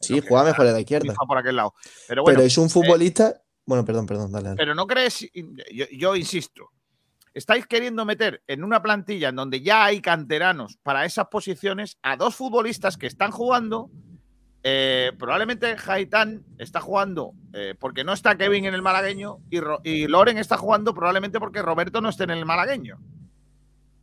Sí, 0.00 0.20
juega 0.26 0.44
mejor 0.44 0.66
a 0.66 0.72
la 0.72 0.80
izquierda. 0.80 1.14
Por 1.26 1.38
aquel 1.38 1.56
lado. 1.56 1.74
Pero 2.08 2.22
bueno, 2.22 2.36
Pero 2.38 2.46
es 2.46 2.56
un 2.58 2.66
eh, 2.66 2.70
futbolista. 2.70 3.42
Bueno, 3.66 3.84
perdón, 3.84 4.06
perdón, 4.06 4.32
dale. 4.32 4.44
dale. 4.48 4.56
pero 4.56 4.74
no 4.74 4.86
crees, 4.86 5.26
yo, 5.72 5.86
yo 5.90 6.16
insisto, 6.16 6.68
estáis 7.34 7.66
queriendo 7.66 8.04
meter 8.04 8.42
en 8.46 8.64
una 8.64 8.80
plantilla 8.80 9.28
en 9.28 9.36
donde 9.36 9.60
ya 9.60 9.84
hay 9.84 10.00
canteranos 10.00 10.78
para 10.82 11.04
esas 11.04 11.26
posiciones 11.26 11.98
a 12.02 12.16
dos 12.16 12.36
futbolistas 12.36 12.96
que 12.96 13.06
están 13.06 13.32
jugando. 13.32 13.90
eh, 14.62 15.12
probablemente 15.18 15.76
Haitán 15.86 16.42
está 16.58 16.80
jugando 16.80 17.32
eh, 17.52 17.74
porque 17.78 18.02
no 18.02 18.14
está 18.14 18.38
Kevin 18.38 18.64
en 18.64 18.74
el 18.74 18.80
malagueño 18.80 19.40
y, 19.50 19.58
y 19.82 20.06
Loren 20.06 20.38
está 20.38 20.56
jugando 20.56 20.94
probablemente 20.94 21.38
porque 21.38 21.60
Roberto 21.60 22.00
no 22.00 22.08
esté 22.08 22.24
en 22.24 22.30
el 22.30 22.46
malagueño. 22.46 22.98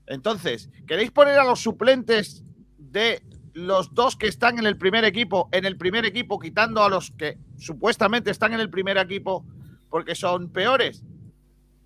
Entonces, 0.05 0.69
¿queréis 0.85 1.09
poner 1.09 1.39
a 1.39 1.45
los 1.45 1.61
suplentes 1.61 2.43
de 2.77 3.23
los 3.53 3.93
dos 3.93 4.15
que 4.15 4.27
están 4.27 4.59
en 4.59 4.65
el 4.65 4.77
primer 4.77 5.05
equipo, 5.05 5.49
en 5.51 5.65
el 5.65 5.77
primer 5.77 6.05
equipo, 6.05 6.37
quitando 6.37 6.83
a 6.83 6.89
los 6.89 7.11
que 7.11 7.37
supuestamente 7.57 8.29
están 8.29 8.53
en 8.53 8.59
el 8.59 8.69
primer 8.69 8.97
equipo 8.97 9.45
porque 9.89 10.15
son 10.15 10.49
peores? 10.51 11.03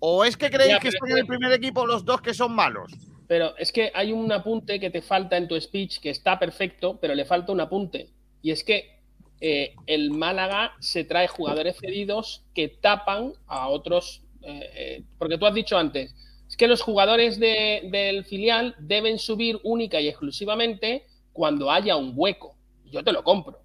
¿O 0.08 0.24
es 0.24 0.36
que 0.36 0.50
creéis 0.50 0.74
Ya, 0.74 0.78
que 0.78 0.88
están 0.88 1.08
es 1.08 1.14
en 1.14 1.18
el 1.18 1.26
primer 1.26 1.52
equipo 1.52 1.84
los 1.84 2.04
dos 2.04 2.20
que 2.20 2.32
son 2.32 2.54
malos? 2.54 2.92
Pero 3.26 3.56
es 3.56 3.72
que 3.72 3.90
hay 3.92 4.12
un 4.12 4.30
apunte 4.30 4.78
que 4.78 4.88
te 4.90 5.02
falta 5.02 5.36
en 5.36 5.48
tu 5.48 5.60
speech, 5.60 5.98
que 5.98 6.10
está 6.10 6.38
perfecto, 6.38 6.96
pero 7.00 7.12
le 7.14 7.24
falta 7.24 7.50
un 7.50 7.60
apunte. 7.60 8.10
Y 8.40 8.52
es 8.52 8.62
que 8.62 9.00
eh, 9.40 9.74
el 9.86 10.12
Málaga 10.12 10.74
se 10.78 11.02
trae 11.02 11.26
jugadores 11.26 11.76
cedidos 11.80 12.44
que 12.54 12.68
tapan 12.68 13.32
a 13.48 13.68
otros. 13.68 14.22
eh, 14.42 14.70
eh, 14.76 15.02
porque 15.18 15.38
tú 15.38 15.46
has 15.46 15.54
dicho 15.54 15.76
antes, 15.76 16.14
es 16.48 16.56
que 16.56 16.68
los 16.68 16.80
jugadores 16.80 17.40
de- 17.40 17.88
del 17.90 18.24
filial 18.24 18.76
deben 18.78 19.18
subir 19.18 19.58
única 19.64 20.00
y 20.00 20.06
exclusivamente 20.06 21.04
cuando 21.32 21.68
haya 21.72 21.96
un 21.96 22.12
hueco. 22.14 22.54
Yo 22.84 23.02
te 23.02 23.10
lo 23.10 23.24
compro. 23.24 23.58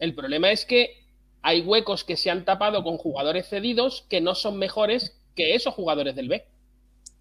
El 0.00 0.16
problema 0.16 0.50
es 0.50 0.64
que 0.64 1.04
hay 1.42 1.60
huecos 1.60 2.02
que 2.02 2.16
se 2.16 2.28
han 2.28 2.44
tapado 2.44 2.82
con 2.82 2.96
jugadores 2.98 3.48
cedidos 3.48 4.04
que 4.10 4.20
no 4.20 4.34
son 4.34 4.58
mejores 4.58 5.16
que 5.34 5.54
esos 5.54 5.74
jugadores 5.74 6.14
del 6.14 6.28
B. 6.28 6.44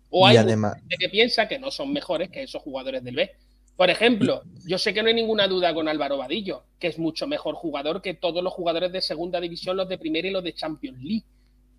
O 0.09 0.25
hay 0.25 0.37
además, 0.37 0.75
gente 0.75 0.95
que 0.99 1.09
piensa 1.09 1.47
que 1.47 1.59
no 1.59 1.71
son 1.71 1.93
mejores 1.93 2.29
que 2.29 2.43
esos 2.43 2.61
jugadores 2.61 3.03
del 3.03 3.15
B. 3.15 3.31
Por 3.79 3.89
ejemplo, 3.89 4.43
yo 4.65 4.77
sé 4.77 4.93
que 4.93 5.01
no 5.01 5.07
hay 5.07 5.13
ninguna 5.13 5.47
duda 5.47 5.73
con 5.73 5.87
Álvaro 5.87 6.17
Vadillo, 6.17 6.63
que 6.79 6.87
es 6.87 6.99
mucho 6.99 7.27
mejor 7.27 7.55
jugador 7.55 8.01
que 8.01 8.13
todos 8.13 8.43
los 8.43 8.51
jugadores 8.51 8.91
de 8.91 9.01
segunda 9.01 9.39
división, 9.39 9.77
los 9.77 9.87
de 9.87 9.97
primera 9.97 10.27
y 10.27 10.31
los 10.31 10.43
de 10.43 10.53
Champions 10.53 11.01
League. 11.01 11.23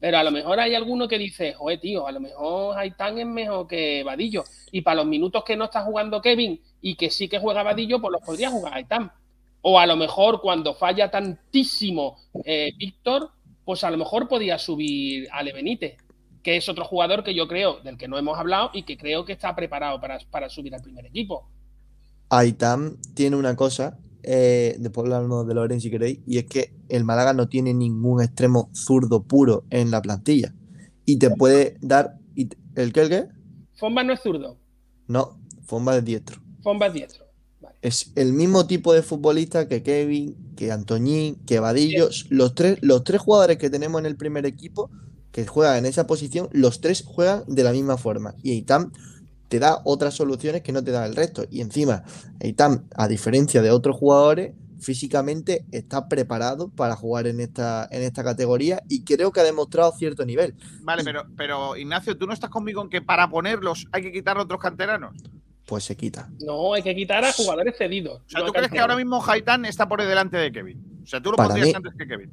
Pero 0.01 0.17
a 0.17 0.25
lo 0.25 0.31
mejor 0.31 0.59
hay 0.59 0.75
alguno 0.75 1.07
que 1.07 1.19
dice, 1.19 1.53
joder, 1.53 1.79
tío, 1.79 2.07
a 2.07 2.13
lo 2.13 2.21
mejor 2.21 2.79
Haitán 2.79 3.19
es 3.19 3.27
mejor 3.27 3.67
que 3.67 4.03
Vadillo. 4.03 4.45
Y 4.73 4.81
para 4.81 4.97
los 4.97 5.07
minutos 5.07 5.45
que 5.45 5.57
no 5.57 5.65
está 5.65 5.83
jugando 5.83 6.23
Kevin 6.23 6.59
y 6.81 6.95
que 6.95 7.11
sí 7.11 7.29
que 7.29 7.39
juega 7.39 7.63
Vadillo, 7.63 8.01
pues 8.01 8.13
los 8.13 8.23
podría 8.23 8.51
jugar 8.51 8.73
Haitán. 8.73 9.13
O 9.61 9.79
a 9.79 9.87
lo 9.87 9.97
mejor 9.97 10.41
cuando 10.41 10.73
falla 10.73 11.11
tantísimo 11.11 12.17
eh, 12.45 12.73
Víctor, 12.79 13.31
pues 13.63 13.85
a 13.85 13.91
lo 13.91 13.99
mejor 13.99 14.27
podía 14.27 14.59
subir 14.59 15.29
Ale 15.31 15.53
Benítez, 15.53 15.99
que 16.43 16.57
es 16.57 16.69
otro 16.69 16.85
jugador 16.85 17.23
que 17.25 17.35
yo 17.35 17.47
creo, 17.49 17.81
del 17.81 17.97
que 17.99 18.09
no 18.09 18.19
hemos 18.19 18.39
hablado 18.39 18.71
y 18.73 18.83
que 18.85 18.97
creo 18.97 19.25
que 19.25 19.33
está 19.33 19.55
preparado 19.55 20.01
para, 20.01 20.19
para 20.31 20.49
subir 20.49 20.75
al 20.75 20.83
primer 20.83 21.07
equipo. 21.07 21.49
Aitam 22.29 22.97
tiene 23.15 23.37
una 23.37 23.57
cosa, 23.57 23.99
eh, 24.23 24.77
después 24.79 25.05
hablamos 25.13 25.47
de 25.47 25.55
Loren 25.55 25.81
si 25.81 25.91
queréis, 25.91 26.21
y 26.27 26.39
es 26.39 26.45
que 26.47 26.73
el 26.89 27.05
Málaga 27.05 27.33
no 27.33 27.49
tiene 27.49 27.75
ningún 27.75 28.23
extremo 28.23 28.71
zurdo 28.73 29.23
puro 29.23 29.65
en 29.71 29.91
la 29.91 30.01
plantilla. 30.01 30.55
Y 31.05 31.19
te 31.19 31.31
puede 31.31 31.77
dar. 31.81 32.19
y 32.37 32.45
te- 32.47 32.57
¿El 32.77 32.93
qué? 32.93 33.01
¿El 33.03 33.09
qué? 33.09 33.29
Fomba 33.77 34.05
no 34.05 34.13
es 34.13 34.21
zurdo, 34.21 34.59
No, 35.09 35.41
Fomba 35.65 35.97
es 35.97 36.05
diestro. 36.05 36.41
Fomba 36.63 36.87
es 36.87 36.93
diestro. 36.93 37.25
Vale. 37.61 37.77
Es 37.83 38.13
el 38.15 38.33
mismo 38.33 38.67
tipo 38.67 38.93
de 38.93 39.03
futbolista 39.03 39.67
que 39.67 39.83
Kevin, 39.83 40.55
que 40.57 40.71
Antoñín, 40.71 41.37
que 41.47 41.59
Vadillo. 41.59 42.09
Los 42.29 42.55
tres, 42.55 42.79
los 42.83 43.03
tres 43.03 43.21
jugadores 43.21 43.57
que 43.59 43.71
tenemos 43.71 44.01
en 44.01 44.07
el 44.07 44.17
primer 44.17 44.47
equipo 44.47 44.91
que 45.33 45.47
juegan 45.47 45.77
en 45.79 45.87
esa 45.87 46.07
posición, 46.07 46.49
los 46.53 46.81
tres 46.81 47.05
juegan 47.07 47.45
de 47.47 47.63
la 47.65 47.73
misma 47.73 47.97
forma. 47.97 48.35
Y 48.43 48.53
Eitam 48.53 48.93
te 49.49 49.59
da 49.59 49.81
otras 49.85 50.15
soluciones 50.15 50.63
que 50.63 50.73
no 50.73 50.83
te 50.83 50.91
da 50.91 51.07
el 51.07 51.15
resto. 51.17 51.45
Y 51.51 51.61
encima, 51.61 52.03
Eitam, 52.41 52.85
a 52.95 53.09
diferencia 53.09 53.63
de 53.63 53.71
otros 53.71 53.97
jugadores, 53.97 54.55
físicamente 54.81 55.65
está 55.73 56.09
preparado 56.09 56.69
para 56.71 56.97
jugar 56.97 57.27
en 57.27 57.41
esta, 57.41 57.87
en 57.91 58.03
esta 58.03 58.25
categoría 58.25 58.83
y 58.89 59.05
creo 59.05 59.31
que 59.31 59.41
ha 59.41 59.45
demostrado 59.45 59.93
cierto 59.93 60.25
nivel. 60.25 60.55
Vale, 60.83 61.05
pero, 61.05 61.25
pero 61.37 61.77
Ignacio, 61.77 62.17
¿tú 62.17 62.27
no 62.27 62.33
estás 62.33 62.51
conmigo 62.51 62.83
en 62.83 62.89
que 62.89 63.03
para 63.03 63.29
ponerlos 63.29 63.87
hay 63.93 64.03
que 64.03 64.13
quitar 64.13 64.39
a 64.39 64.43
otros 64.43 64.61
canteranos? 64.61 65.15
Pues 65.67 65.85
se 65.85 65.97
quita. 65.97 66.29
No, 66.45 66.75
hay 66.75 66.83
que 66.83 66.95
quitar 66.97 67.25
a 67.25 67.33
jugadores 67.33 67.77
cedidos. 67.79 68.23
O 68.27 68.29
sea, 68.29 68.41
no 68.41 68.47
¿tú 68.47 68.53
crees 68.53 68.71
que 68.71 68.81
ahora 68.81 68.97
mismo 68.97 69.23
Haitán 69.25 69.65
está 69.65 69.87
por 69.89 70.01
delante 70.03 70.37
de 70.37 70.51
Kevin? 70.51 70.83
O 71.05 71.07
sea, 71.07 71.21
tú 71.23 71.31
lo 71.31 71.37
Para 71.37 71.51
pondrías 71.51 71.69
mí- 71.69 71.75
antes 71.77 71.93
que 71.97 72.07
Kevin. 72.09 72.31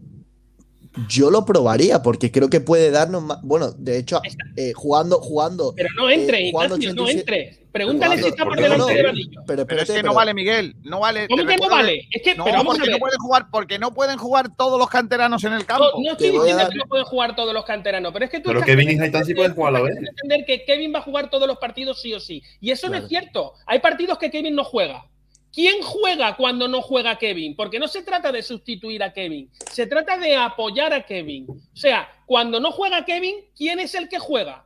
Yo 1.08 1.30
lo 1.30 1.46
probaría 1.46 2.02
porque 2.02 2.32
creo 2.32 2.50
que 2.50 2.60
puede 2.62 2.92
darnos 2.92 3.22
más. 3.24 3.42
Bueno, 3.44 3.72
de 3.72 3.98
hecho, 3.98 4.22
eh, 4.56 4.74
jugando, 4.74 5.20
jugando. 5.20 5.74
Pero 5.76 5.90
no 5.96 6.10
entre, 6.10 6.48
eh, 6.48 6.52
jugando 6.52 6.76
Ignacio, 6.76 6.96
no 6.96 7.04
87 7.04 7.20
entre. 7.50 7.68
Pregúntale 7.72 8.18
si 8.18 8.28
está 8.30 8.44
por 8.44 8.60
delante 8.60 8.92
de 8.94 9.04
Vadillo. 9.04 9.42
Pero, 9.46 9.68
Pero 9.68 9.82
es 9.84 9.92
que 9.92 10.02
no 10.02 10.14
vale, 10.16 10.34
Miguel. 10.34 10.76
No 10.84 11.00
vale. 11.02 11.28
¿Cómo 11.28 11.46
que 11.46 11.58
no 11.58 11.70
vale? 11.70 12.08
Es 12.10 12.24
que, 12.24 12.34
No, 12.36 12.46
pero 12.46 12.58
vamos 12.58 12.74
a 12.76 12.78
porque 12.78 12.90
ver. 12.90 12.92
no 12.94 13.00
pueden 13.00 13.20
jugar, 13.20 13.46
porque 13.52 13.80
no 13.80 13.94
pueden 13.94 14.18
jugar 14.18 14.56
todos 14.56 14.80
los 14.80 14.90
canteranos 14.90 15.44
en 15.44 15.54
el 15.54 15.66
campo. 15.66 15.86
No, 15.96 16.04
no 16.04 16.12
estoy 16.14 16.32
diciendo 16.32 16.56
dar- 16.58 16.70
que 16.72 16.78
no 16.78 16.86
pueden 16.86 17.06
jugar 17.06 17.36
todos 17.36 17.54
los 17.54 17.66
canteranos, 17.66 18.12
pero 18.14 18.26
es 18.26 18.32
que 18.32 18.40
tú 18.40 18.50
Pero 18.50 18.62
Kevin 18.64 18.92
y 18.92 19.00
Haitán 19.00 19.26
sí 19.26 19.36
pueden 19.36 19.54
jugar 19.54 19.76
a 19.76 19.80
la 19.80 19.84
vez. 19.84 19.96
entender 19.96 20.46
que 20.46 20.66
Kevin 20.66 20.92
va 20.96 21.00
a 21.00 21.04
jugar 21.04 21.30
todos 21.30 21.48
los 21.48 21.58
partidos 21.60 22.02
sí 22.02 22.14
o 22.16 22.20
sí. 22.20 22.42
Y 22.60 22.72
eso 22.72 22.90
no 22.90 22.98
es 22.98 23.08
cierto. 23.08 23.54
Hay 23.68 23.78
partidos 23.80 24.18
que 24.18 24.32
Kevin 24.32 24.56
no 24.56 24.64
juega. 24.64 25.06
¿Quién 25.54 25.82
juega 25.82 26.36
cuando 26.36 26.68
no 26.68 26.82
juega 26.82 27.18
Kevin? 27.18 27.56
Porque 27.56 27.80
no 27.80 27.88
se 27.88 28.04
trata 28.04 28.32
de 28.32 28.44
sustituir 28.44 29.02
a 29.02 29.14
Kevin, 29.14 29.50
se 29.72 29.88
trata 29.88 30.18
de 30.18 30.36
apoyar 30.36 30.94
a 30.94 31.06
Kevin. 31.06 31.48
O 31.50 31.58
sea, 31.76 32.08
cuando 32.26 32.60
no 32.60 32.72
juega 32.72 33.06
Kevin, 33.06 33.36
¿quién 33.56 33.80
es 33.80 33.96
el 33.96 34.08
que 34.10 34.20
juega? 34.20 34.66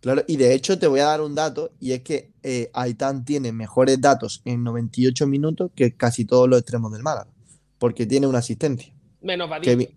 Claro, 0.00 0.24
y 0.26 0.36
de 0.38 0.54
hecho 0.54 0.78
te 0.78 0.86
voy 0.86 1.00
a 1.00 1.04
dar 1.06 1.20
un 1.20 1.34
dato, 1.34 1.72
y 1.78 1.92
es 1.92 2.00
que 2.02 2.32
eh, 2.42 2.70
Aitán 2.72 3.24
tiene 3.24 3.52
mejores 3.52 4.00
datos 4.00 4.40
en 4.46 4.64
98 4.64 5.26
minutos 5.26 5.70
que 5.76 5.94
casi 5.94 6.24
todos 6.24 6.48
los 6.48 6.58
extremos 6.60 6.90
del 6.92 7.02
Málaga, 7.02 7.30
porque 7.78 8.06
tiene 8.06 8.26
una 8.26 8.38
asistencia. 8.38 8.94
Menos 9.20 9.50
Vadillo. 9.50 9.72
Kevin, 9.72 9.88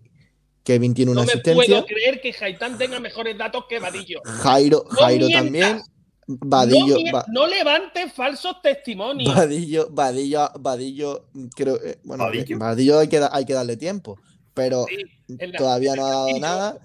Kevin 0.62 0.94
tiene 0.94 1.12
una 1.12 1.22
no 1.22 1.26
me 1.26 1.32
asistencia, 1.32 1.66
puedo 1.66 1.86
creer 1.86 2.20
que 2.20 2.34
Haitán 2.38 2.76
tenga 2.76 3.00
mejores 3.00 3.36
datos 3.38 3.64
que 3.66 3.78
Vadillo. 3.78 4.20
Jairo, 4.24 4.84
No 4.90 4.96
Jairo 4.98 5.26
mientas. 5.26 5.42
también, 5.42 5.76
No, 5.78 5.84
Vadillo, 6.26 6.96
mie- 6.96 7.12
Va- 7.12 7.24
no 7.28 7.46
levantes 7.46 8.12
falsos 8.12 8.56
testimonios. 8.62 9.34
Vadillo, 9.34 9.88
Vadillo, 9.90 10.50
Vadillo, 10.58 11.26
creo, 11.54 11.76
eh, 11.82 11.98
bueno, 12.04 12.24
¿Vadillo? 12.24 12.58
Vadillo 12.58 12.98
hay 12.98 13.08
que, 13.08 13.18
da- 13.20 13.30
hay 13.32 13.44
que 13.44 13.52
darle 13.52 13.76
tiempo, 13.76 14.18
pero 14.54 14.86
Sí, 14.88 14.96
en 15.38 15.52
la- 15.52 15.58
todavía 15.58 15.94
no 15.96 16.06
ha 16.06 16.10
dado 16.10 16.38
nada. 16.40 16.78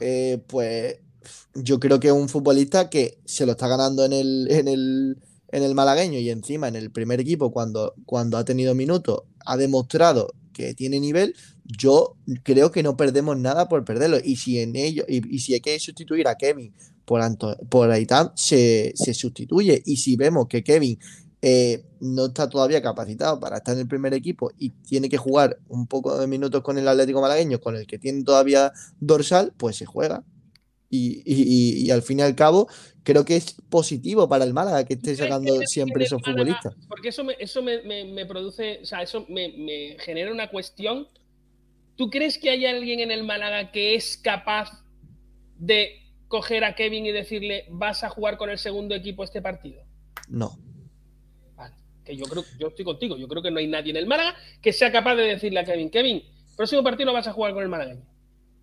Eh, 0.00 0.38
pues 0.46 0.96
yo 1.54 1.80
creo 1.80 1.98
que 2.00 2.08
es 2.08 2.12
un 2.12 2.28
futbolista 2.28 2.90
que 2.90 3.18
se 3.24 3.46
lo 3.46 3.52
está 3.52 3.66
ganando 3.68 4.04
en 4.04 4.12
el, 4.12 4.46
en 4.50 4.68
el, 4.68 5.16
en 5.52 5.62
el 5.62 5.74
malagueño 5.74 6.18
y 6.18 6.30
encima 6.30 6.68
en 6.68 6.76
el 6.76 6.90
primer 6.90 7.20
equipo 7.20 7.50
cuando, 7.50 7.94
cuando 8.04 8.36
ha 8.36 8.44
tenido 8.44 8.74
minutos 8.74 9.22
ha 9.44 9.56
demostrado 9.56 10.32
que 10.52 10.74
tiene 10.74 11.00
nivel. 11.00 11.34
Yo 11.64 12.16
creo 12.42 12.70
que 12.70 12.82
no 12.82 12.96
perdemos 12.96 13.36
nada 13.38 13.68
por 13.68 13.84
perderlo. 13.84 14.18
Y 14.22 14.36
si 14.36 14.58
en 14.60 14.76
ello, 14.76 15.04
y, 15.08 15.34
y 15.34 15.38
si 15.40 15.54
hay 15.54 15.60
que 15.60 15.78
sustituir 15.80 16.28
a 16.28 16.36
Kevin 16.36 16.72
por, 17.06 17.22
Anto- 17.22 17.56
por 17.70 17.88
se, 18.34 18.92
se 18.94 19.14
sustituye. 19.14 19.82
Y 19.86 19.96
si 19.96 20.16
vemos 20.16 20.46
que 20.48 20.62
Kevin 20.62 20.98
eh, 21.40 21.84
no 22.00 22.26
está 22.26 22.48
todavía 22.50 22.82
capacitado 22.82 23.38
para 23.40 23.58
estar 23.58 23.74
en 23.74 23.80
el 23.82 23.88
primer 23.88 24.12
equipo 24.12 24.50
y 24.58 24.70
tiene 24.70 25.08
que 25.08 25.16
jugar 25.16 25.58
un 25.68 25.86
poco 25.86 26.18
de 26.18 26.26
minutos 26.26 26.62
con 26.62 26.76
el 26.76 26.88
Atlético 26.88 27.20
Malagueño, 27.20 27.60
con 27.60 27.76
el 27.76 27.86
que 27.86 27.98
tiene 27.98 28.22
todavía 28.24 28.72
dorsal, 29.00 29.52
pues 29.56 29.76
se 29.76 29.86
juega. 29.86 30.24
Y, 30.88 31.22
y- 31.26 31.90
al 31.90 32.02
fin 32.02 32.20
y 32.20 32.22
al 32.22 32.34
cabo, 32.34 32.68
creo 33.02 33.24
que 33.24 33.36
es 33.36 33.56
positivo 33.68 34.28
para 34.28 34.44
el 34.44 34.52
Málaga 34.54 34.84
que 34.84 34.94
esté 34.94 35.12
¿Tú 35.12 35.16
crees 35.16 35.18
sacando 35.30 35.60
siempre 35.66 36.04
esos 36.04 36.22
futbolistas. 36.22 36.74
Porque 36.88 37.08
eso 37.08 37.22
me, 37.24 37.34
eso 37.38 37.62
me, 37.62 37.82
me- 37.82 38.04
me 38.04 38.24
produce, 38.26 38.80
o 38.82 38.86
sea, 38.86 39.02
eso 39.02 39.26
me, 39.28 39.48
me 39.56 39.96
genera 40.00 40.32
una 40.32 40.48
cuestión. 40.50 41.06
¿Tú 41.96 42.08
crees 42.10 42.38
que 42.38 42.50
hay 42.50 42.66
alguien 42.66 43.00
en 43.00 43.10
el 43.10 43.24
Málaga 43.24 43.72
que 43.72 43.94
es 43.94 44.16
capaz 44.16 44.70
de 45.58 45.90
coger 46.28 46.64
a 46.64 46.74
Kevin 46.74 47.06
y 47.06 47.12
decirle 47.12 47.66
vas 47.70 48.04
a 48.04 48.08
jugar 48.08 48.36
con 48.36 48.50
el 48.50 48.58
segundo 48.58 48.94
equipo 48.94 49.24
este 49.24 49.40
partido? 49.42 49.82
No. 50.28 50.58
Vale, 51.56 51.74
que 52.04 52.16
yo 52.16 52.24
creo, 52.26 52.44
yo 52.58 52.68
estoy 52.68 52.84
contigo, 52.84 53.16
yo 53.16 53.28
creo 53.28 53.42
que 53.42 53.50
no 53.50 53.58
hay 53.58 53.66
nadie 53.66 53.90
en 53.90 53.96
el 53.96 54.06
Málaga 54.06 54.34
que 54.60 54.72
sea 54.72 54.90
capaz 54.92 55.14
de 55.16 55.22
decirle 55.24 55.60
a 55.60 55.64
Kevin, 55.64 55.90
Kevin, 55.90 56.22
próximo 56.56 56.82
partido 56.82 57.12
vas 57.12 57.26
a 57.26 57.32
jugar 57.32 57.52
con 57.54 57.62
el 57.62 57.68
malagueño. 57.68 58.02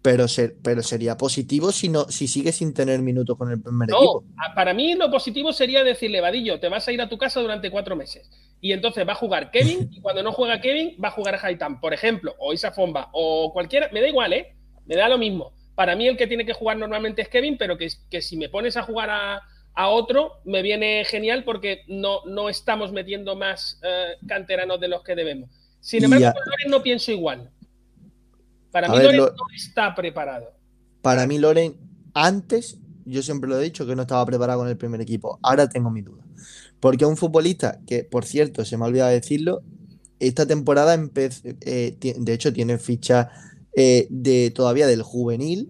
Pero, 0.02 0.28
ser- 0.28 0.58
pero 0.62 0.84
sería 0.84 1.16
positivo 1.16 1.72
si, 1.72 1.88
no, 1.88 2.04
si 2.10 2.28
sigue 2.28 2.52
sin 2.52 2.74
tener 2.74 3.02
minutos 3.02 3.38
con 3.38 3.50
el 3.50 3.62
primer 3.62 3.88
No, 3.90 3.96
equipo. 3.98 4.24
a- 4.38 4.54
para 4.54 4.74
mí 4.74 4.96
lo 4.96 5.10
positivo 5.10 5.54
sería 5.54 5.82
decirle, 5.86 6.20
Vadillo, 6.20 6.60
te 6.60 6.68
vas 6.68 6.86
a 6.88 6.92
ir 6.92 7.02
a 7.02 7.08
tu 7.08 7.18
casa 7.18 7.40
durante 7.40 7.72
cuatro 7.72 7.96
meses. 7.96 8.30
Y 8.60 8.74
entonces 8.74 9.08
va 9.08 9.14
a 9.14 9.16
jugar 9.16 9.50
Kevin, 9.52 9.90
y 9.92 10.02
cuando 10.02 10.22
no 10.22 10.34
juega 10.34 10.60
Kevin, 10.60 10.98
va 11.02 11.08
a 11.08 11.12
jugar 11.12 11.40
Haitán, 11.42 11.80
por 11.80 11.94
ejemplo, 11.94 12.36
o 12.40 12.52
Isa 12.52 12.72
Fomba, 12.74 13.10
o 13.14 13.52
cualquiera, 13.54 13.90
me 13.94 14.02
da 14.02 14.08
igual, 14.10 14.34
¿eh? 14.34 14.56
Me 14.86 14.96
da 14.98 15.08
lo 15.08 15.18
mismo. 15.18 15.54
Para 15.76 15.96
mí 15.96 16.08
el 16.08 16.18
que 16.18 16.28
tiene 16.28 16.46
que 16.46 16.54
jugar 16.54 16.78
normalmente 16.78 17.22
es 17.22 17.30
Kevin, 17.30 17.58
pero 17.58 17.78
que, 17.78 17.90
que 18.10 18.22
si 18.22 18.38
me 18.38 18.50
pones 18.50 18.78
a 18.78 18.84
jugar 18.84 19.10
a, 19.10 19.42
a 19.74 19.88
otro, 19.90 20.34
me 20.46 20.62
viene 20.62 21.04
genial 21.06 21.44
porque 21.44 21.82
no, 21.88 22.20
no 22.26 22.48
estamos 22.50 22.92
metiendo 22.92 23.36
más 23.36 23.80
eh, 23.84 24.14
canteranos 24.28 24.80
de 24.80 24.88
los 24.88 25.04
que 25.04 25.16
debemos. 25.16 25.50
Sin 25.80 26.04
embargo, 26.04 26.28
a- 26.28 26.34
con 26.34 26.44
Loren 26.46 26.70
no 26.72 26.84
pienso 26.84 27.12
igual. 27.12 27.50
Para 28.72 28.88
A 28.88 28.92
mí 28.92 28.98
ver, 28.98 29.06
Loren 29.06 29.18
Lo- 29.20 29.26
no 29.32 29.46
está 29.56 29.94
preparado. 29.96 30.52
Para 31.02 31.28
mí, 31.28 31.38
Loren, 31.38 31.76
antes, 32.14 32.78
yo 33.06 33.22
siempre 33.22 33.50
lo 33.50 33.60
he 33.60 33.64
dicho 33.64 33.86
que 33.86 33.96
no 33.96 34.04
estaba 34.04 34.26
preparado 34.26 34.60
con 34.60 34.70
el 34.70 34.78
primer 34.78 35.02
equipo. 35.02 35.40
Ahora 35.42 35.68
tengo 35.68 35.90
mi 35.92 36.02
duda. 36.02 36.24
Porque 36.80 37.06
un 37.06 37.18
futbolista 37.18 37.80
que, 37.88 38.04
por 38.04 38.26
cierto, 38.26 38.64
se 38.66 38.78
me 38.78 38.84
ha 38.86 38.88
olvidado 38.88 39.12
decirlo, 39.12 39.62
esta 40.20 40.46
temporada 40.46 40.94
empezó, 40.94 41.42
de 41.44 42.34
hecho, 42.34 42.54
tiene 42.54 42.78
ficha 42.78 43.30
eh, 43.76 44.08
de 44.10 44.52
todavía 44.52 44.88
del 44.88 45.02
juvenil. 45.04 45.70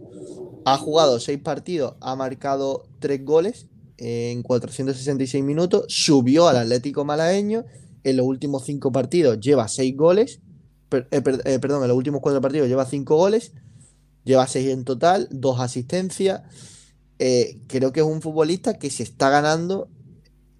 Ha 0.66 0.78
jugado 0.78 1.20
seis 1.20 1.40
partidos, 1.40 1.96
ha 2.00 2.16
marcado 2.16 2.84
tres 3.00 3.24
goles 3.26 3.68
en 3.98 4.44
466 4.44 5.44
minutos, 5.44 5.86
subió 5.90 6.48
al 6.48 6.58
Atlético 6.58 7.06
Malagueño. 7.06 7.66
En 8.06 8.18
los 8.18 8.26
últimos 8.26 8.66
cinco 8.66 8.92
partidos 8.92 9.40
lleva 9.40 9.68
seis 9.68 9.96
goles. 9.96 10.40
Eh, 10.92 11.22
eh, 11.46 11.60
perdón, 11.60 11.82
en 11.84 11.88
los 11.88 11.98
últimos 11.98 12.22
cuatro 12.22 12.42
partidos 12.42 12.68
lleva 12.68 12.86
cinco 12.86 13.16
goles. 13.18 13.54
Lleva 14.26 14.48
seis 14.48 14.70
en 14.70 14.84
total, 14.86 15.28
dos 15.32 15.60
asistencias. 15.60 16.42
Creo 17.68 17.94
que 17.94 18.02
es 18.02 18.06
un 18.06 18.22
futbolista 18.22 18.78
que 18.78 18.90
se 18.90 19.04
está 19.04 19.30
ganando 19.30 19.88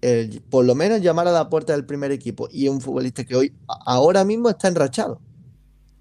el- 0.00 0.42
por 0.42 0.64
lo 0.64 0.74
menos 0.74 1.00
llamar 1.02 1.28
a 1.28 1.32
la 1.32 1.48
puerta 1.50 1.72
del 1.74 1.86
primer 1.86 2.12
equipo. 2.12 2.48
Y 2.50 2.66
es 2.66 2.70
un 2.70 2.80
futbolista 2.80 3.24
que 3.24 3.36
hoy, 3.36 3.52
ahora 3.86 4.24
mismo, 4.24 4.48
está 4.50 4.68
enrachado. 4.68 5.20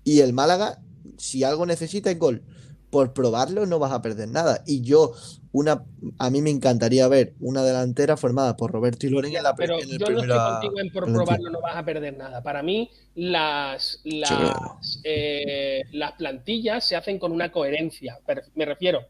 Y 0.03 0.19
el 0.19 0.33
Málaga, 0.33 0.81
si 1.23 1.45
algo 1.45 1.65
necesita 1.65 2.11
es 2.11 2.19
gol. 2.19 2.43
Por 2.89 3.13
probarlo 3.13 3.65
no 3.65 3.79
vas 3.79 3.91
a 3.91 4.01
perder 4.01 4.27
nada. 4.27 4.61
Y 4.67 4.81
yo, 4.81 5.13
una, 5.51 5.83
a 6.19 6.29
mí 6.29 6.41
me 6.41 6.49
encantaría 6.49 7.07
ver 7.07 7.33
una 7.39 7.63
delantera 7.63 8.17
formada 8.17 8.55
por 8.55 8.71
Roberto 8.71 9.07
y 9.07 9.09
Loren 9.09 9.35
en 9.35 9.41
la 9.41 9.55
Pero 9.55 9.79
en 9.79 9.89
el 9.89 9.97
yo 9.97 10.09
no 10.09 10.21
estoy 10.21 10.37
contigo 10.37 10.79
en 10.79 10.91
por 10.91 11.11
probarlo 11.11 11.49
no 11.49 11.61
vas 11.61 11.77
a 11.77 11.85
perder 11.85 12.17
nada. 12.17 12.43
Para 12.43 12.61
mí, 12.61 12.91
las, 13.15 14.01
las, 14.03 15.01
eh, 15.05 15.83
las 15.93 16.11
plantillas 16.11 16.85
se 16.85 16.97
hacen 16.97 17.17
con 17.17 17.31
una 17.31 17.51
coherencia. 17.51 18.19
Me 18.53 18.65
refiero. 18.65 19.07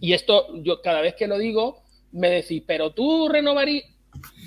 Y 0.00 0.12
esto, 0.12 0.46
yo 0.62 0.80
cada 0.80 1.00
vez 1.00 1.16
que 1.16 1.26
lo 1.26 1.38
digo, 1.38 1.82
me 2.12 2.30
decís, 2.30 2.62
pero 2.66 2.94
tú 2.94 3.28
renovarías. 3.28 3.84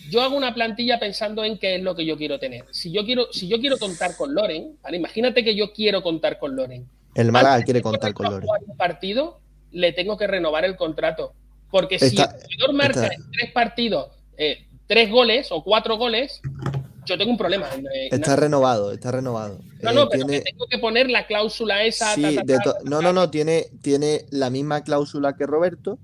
Yo 0.10 0.22
hago 0.22 0.36
una 0.36 0.54
plantilla 0.54 1.00
pensando 1.00 1.44
en 1.44 1.58
qué 1.58 1.76
es 1.76 1.82
lo 1.84 1.96
que 1.96 2.06
yo 2.06 2.18
quiero 2.18 2.40
tener. 2.40 2.66
Si 2.72 2.92
yo 2.92 3.06
quiero, 3.06 3.32
si 3.32 3.48
yo 3.48 3.60
quiero 3.60 3.78
contar 3.78 4.16
con 4.16 4.34
Loren, 4.34 4.78
¿vale? 4.82 4.98
imagínate 4.98 5.44
que 5.44 5.56
yo 5.56 5.72
quiero 5.74 6.02
contar 6.04 6.40
con 6.40 6.56
Loren. 6.56 6.88
El 7.16 7.32
Málaga 7.32 7.64
quiere 7.64 7.82
contar 7.82 8.14
con 8.14 8.28
Loren. 8.32 8.48
un 8.68 8.78
partido, 8.78 9.40
le 9.72 9.94
tengo 9.94 10.18
que 10.18 10.28
renovar 10.28 10.66
el 10.66 10.76
contrato. 10.76 11.34
Porque 11.72 12.00
si 12.00 12.18
el 12.18 12.26
jugador 12.28 12.74
marca 12.74 13.06
en 13.08 13.32
tres 13.32 13.52
partidos 13.52 14.08
eh, 14.38 14.66
tres 14.88 15.12
goles 15.12 15.50
o 15.52 15.64
cuatro 15.64 15.98
goles, 15.98 16.42
yo 17.06 17.18
tengo 17.18 17.30
un 17.32 17.38
problema. 17.38 17.68
eh, 17.94 18.10
Está 18.12 18.36
renovado, 18.36 18.92
está 18.92 19.12
renovado. 19.12 19.60
no, 19.84 19.90
Eh, 19.92 19.94
no, 19.94 20.10
pero 20.10 20.26
tiene- 20.26 20.44
que 20.44 20.52
tengo 20.52 20.66
que 20.68 20.78
poner 20.80 21.10
la 21.12 21.28
cláusula 21.28 21.84
esa. 21.84 22.16
Sí, 22.16 22.22
ta, 22.24 22.30
ta, 22.36 22.42
de 22.46 22.54
ta, 22.56 22.64
to- 22.64 22.74
ta, 22.74 22.80
no, 22.86 23.02
no, 23.02 23.14
no, 23.14 23.30
tiene, 23.30 23.66
tiene 23.84 24.26
la 24.32 24.50
misma 24.50 24.84
cláusula 24.84 25.36
que 25.36 25.46
Roberto. 25.46 26.00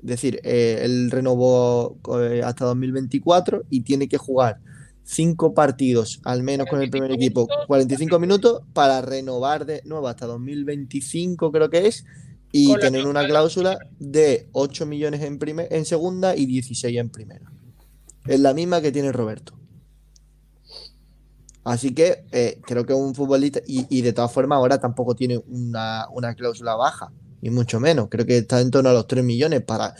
Es 0.00 0.06
decir, 0.06 0.40
eh, 0.44 0.80
él 0.82 1.10
renovó 1.10 1.98
eh, 2.20 2.42
hasta 2.44 2.64
2024 2.66 3.64
y 3.68 3.80
tiene 3.80 4.08
que 4.08 4.16
jugar 4.16 4.60
cinco 5.02 5.54
partidos 5.54 6.20
al 6.24 6.42
menos 6.42 6.66
con 6.68 6.82
el 6.82 6.90
primer 6.90 7.08
45 7.08 7.24
equipo, 7.24 7.40
minutos. 7.46 7.66
45 7.66 8.18
minutos 8.18 8.62
para 8.74 9.00
renovar 9.00 9.64
de 9.64 9.80
nuevo 9.84 10.06
hasta 10.06 10.26
2025 10.26 11.50
creo 11.50 11.70
que 11.70 11.86
es 11.86 12.04
y 12.52 12.74
tener 12.76 13.06
una 13.06 13.26
cláusula 13.26 13.78
de 13.98 14.48
8 14.52 14.86
millones 14.86 15.22
en, 15.22 15.38
primer, 15.38 15.68
en 15.70 15.84
segunda 15.84 16.36
y 16.36 16.46
16 16.46 16.96
en 16.96 17.10
primera. 17.10 17.50
Es 18.26 18.40
la 18.40 18.54
misma 18.54 18.80
que 18.80 18.92
tiene 18.92 19.12
Roberto. 19.12 19.54
Así 21.64 21.92
que 21.92 22.24
eh, 22.32 22.58
creo 22.64 22.86
que 22.86 22.94
es 22.94 22.98
un 22.98 23.14
futbolista, 23.14 23.60
y, 23.66 23.86
y 23.90 24.00
de 24.00 24.14
todas 24.14 24.32
formas 24.32 24.56
ahora 24.56 24.78
tampoco 24.78 25.14
tiene 25.14 25.38
una, 25.48 26.06
una 26.10 26.34
cláusula 26.34 26.74
baja, 26.76 27.12
ni 27.40 27.50
mucho 27.50 27.80
menos. 27.80 28.08
Creo 28.08 28.26
que 28.26 28.38
está 28.38 28.60
en 28.60 28.70
torno 28.70 28.90
a 28.90 28.92
los 28.92 29.06
3 29.06 29.24
millones 29.24 29.62
para. 29.62 29.94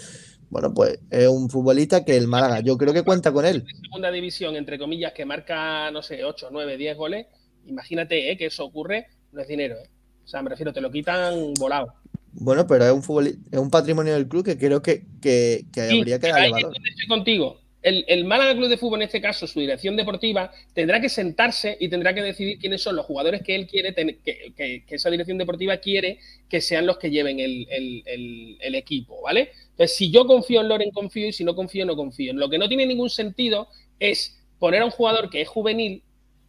Bueno, 0.51 0.73
pues 0.73 0.98
es 1.10 1.28
un 1.28 1.51
futbolista 1.51 2.05
que 2.05 2.16
el 2.16 2.27
Málaga, 2.27 2.60
yo 2.60 2.78
creo 2.78 2.94
que 2.94 3.02
cuenta 3.02 3.32
con 3.32 3.44
él. 3.44 3.65
Segunda 3.82 4.10
división, 4.10 4.56
entre 4.56 4.78
comillas, 4.78 5.12
que 5.12 5.24
marca, 5.27 5.90
no 5.90 6.02
sé, 6.02 6.24
8, 6.24 6.48
9, 6.51 6.77
10 6.78 6.97
goles. 6.97 7.27
Imagínate 7.66 8.31
eh, 8.31 8.36
que 8.39 8.47
eso 8.47 8.65
ocurre, 8.65 9.09
no 9.32 9.43
es 9.43 9.48
dinero. 9.48 9.74
eh. 9.77 9.90
O 10.24 10.28
sea, 10.28 10.43
me 10.43 10.48
refiero, 10.51 10.73
te 10.73 10.81
lo 10.81 10.90
quitan 10.90 11.52
volado. 11.59 11.93
Bueno, 12.32 12.66
pero 12.66 12.85
es 12.86 12.93
un 12.93 13.02
futboli- 13.02 13.39
es 13.51 13.59
un 13.59 13.70
patrimonio 13.70 14.15
del 14.15 14.27
club 14.28 14.44
que 14.44 14.56
creo 14.59 14.81
que, 14.81 15.05
que- 15.20 15.66
que 15.73 15.89
Sí, 15.89 15.98
habría 15.98 16.19
que 16.19 16.28
darle 16.28 16.51
valor. 16.51 16.73
estoy 16.89 17.06
contigo. 17.09 17.60
El, 17.89 18.05
el 18.09 18.24
Málaga 18.24 18.55
Club 18.55 18.69
de 18.69 18.77
Fútbol, 18.77 19.01
en 19.01 19.06
este 19.06 19.20
caso, 19.20 19.47
su 19.47 19.60
dirección 19.60 19.97
deportiva, 19.97 20.52
tendrá 20.74 21.01
que 21.01 21.09
sentarse 21.09 21.77
y 21.81 21.89
tendrá 21.89 22.12
que 22.15 22.23
decidir 22.23 22.59
quiénes 22.59 22.82
son 22.82 22.97
los 22.97 23.06
jugadores 23.06 23.43
que 23.43 23.55
él 23.55 23.66
quiere, 23.66 23.94
que, 23.94 24.52
que- 24.56 24.85
esa 24.94 25.10
dirección 25.10 25.39
deportiva 25.39 25.77
quiere 25.78 26.19
que 26.48 26.60
sean 26.60 26.86
los 26.86 26.98
que 26.98 27.10
lleven 27.10 27.39
el, 27.40 28.74
equipo, 28.74 29.23
¿vale? 29.23 29.51
Entonces, 29.70 29.97
si 29.97 30.10
yo 30.10 30.27
confío 30.27 30.60
en 30.60 30.69
Loren, 30.69 30.90
confío, 30.90 31.28
y 31.28 31.32
si 31.32 31.44
no 31.44 31.55
confío, 31.55 31.86
no 31.86 31.97
confío. 31.97 32.32
Lo 32.35 32.48
que 32.51 32.59
no 32.59 32.69
tiene 32.69 32.86
ningún 32.86 33.10
sentido 33.10 33.69
es 33.98 34.39
poner 34.59 34.82
a 34.82 34.85
un 34.85 34.90
jugador 34.90 35.31
que 35.31 35.40
es 35.40 35.48
juvenil, 35.48 36.02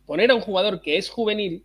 poner 0.06 0.32
a 0.32 0.36
un 0.36 0.42
jugador 0.42 0.82
que 0.82 0.98
es 0.98 1.10
juvenil, 1.10 1.64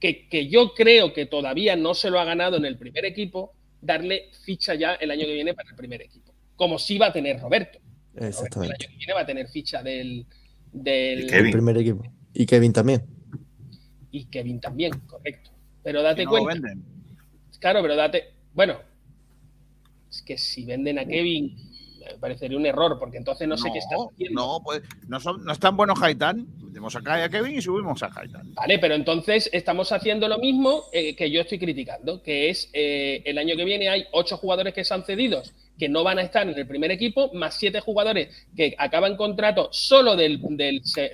que, 0.00 0.28
que 0.28 0.48
yo 0.48 0.72
creo 0.74 1.12
que 1.12 1.26
todavía 1.26 1.76
no 1.76 1.94
se 1.94 2.10
lo 2.10 2.18
ha 2.20 2.24
ganado 2.24 2.56
en 2.56 2.64
el 2.64 2.78
primer 2.78 3.04
equipo, 3.04 3.52
darle 3.82 4.30
ficha 4.44 4.74
ya 4.74 4.94
el 4.94 5.10
año 5.10 5.26
que 5.26 5.34
viene 5.34 5.54
para 5.54 5.68
el 5.70 5.76
primer 5.76 6.00
equipo. 6.02 6.32
Como 6.56 6.78
sí 6.78 6.98
va 6.98 7.06
a 7.08 7.12
tener 7.12 7.38
Roberto. 7.40 7.78
Roberto 8.14 8.24
el 8.24 8.28
Exactamente. 8.28 8.74
año 8.74 8.90
que 8.90 8.96
viene 8.96 9.12
va 9.12 9.20
a 9.20 9.26
tener 9.26 9.48
ficha 9.48 9.82
del, 9.82 10.26
del 10.72 11.26
Kevin. 11.26 11.52
primer 11.52 11.78
equipo. 11.78 12.02
Y 12.34 12.46
Kevin 12.46 12.72
también. 12.72 13.02
y 14.10 14.24
Kevin 14.26 14.60
también, 14.60 14.92
correcto. 15.06 15.50
Pero 15.82 16.02
date 16.02 16.24
no 16.24 16.30
cuenta. 16.30 16.52
venden. 16.52 16.84
Claro, 17.58 17.82
pero 17.82 17.96
date. 17.96 18.34
Bueno, 18.54 18.78
es 20.10 20.22
que 20.22 20.36
si 20.36 20.64
venden 20.64 20.98
a 20.98 21.04
Kevin, 21.04 21.56
me 22.00 22.18
parecería 22.18 22.56
un 22.56 22.66
error, 22.66 22.98
porque 22.98 23.18
entonces 23.18 23.46
no, 23.46 23.56
sé 23.56 23.70
qué 23.72 23.78
estás 23.78 23.98
haciendo. 24.12 24.40
No, 24.40 24.60
pues, 24.64 24.82
no, 25.06 25.20
son, 25.20 25.44
no 25.44 25.52
es 25.52 25.58
tan 25.58 25.76
bueno 25.76 25.94
Haitán. 26.00 26.46
Metemos 26.62 26.94
acá 26.96 27.22
a 27.22 27.28
Kevin 27.28 27.58
y 27.58 27.62
subimos 27.62 28.02
a 28.02 28.10
Haitán. 28.14 28.54
Vale, 28.54 28.78
pero 28.78 28.94
entonces 28.94 29.50
estamos 29.52 29.92
haciendo 29.92 30.28
lo 30.28 30.38
mismo 30.38 30.84
eh, 30.92 31.14
que 31.14 31.30
yo 31.30 31.40
estoy 31.40 31.58
criticando, 31.58 32.22
que 32.22 32.50
es 32.50 32.70
eh, 32.72 33.22
el 33.24 33.38
año 33.38 33.56
que 33.56 33.64
viene 33.64 33.88
hay 33.88 34.06
ocho 34.12 34.36
jugadores 34.36 34.74
que 34.74 34.84
se 34.84 34.94
han 34.94 35.04
cedidos 35.04 35.52
que 35.80 35.88
no 35.88 36.04
van 36.04 36.18
a 36.18 36.22
estar 36.22 36.46
en 36.46 36.56
el 36.56 36.66
primer 36.66 36.90
equipo, 36.90 37.32
más 37.32 37.54
siete 37.54 37.80
jugadores 37.80 38.28
que 38.54 38.74
acaban 38.76 39.16
contrato 39.16 39.70
solo 39.72 40.14
del, 40.14 40.38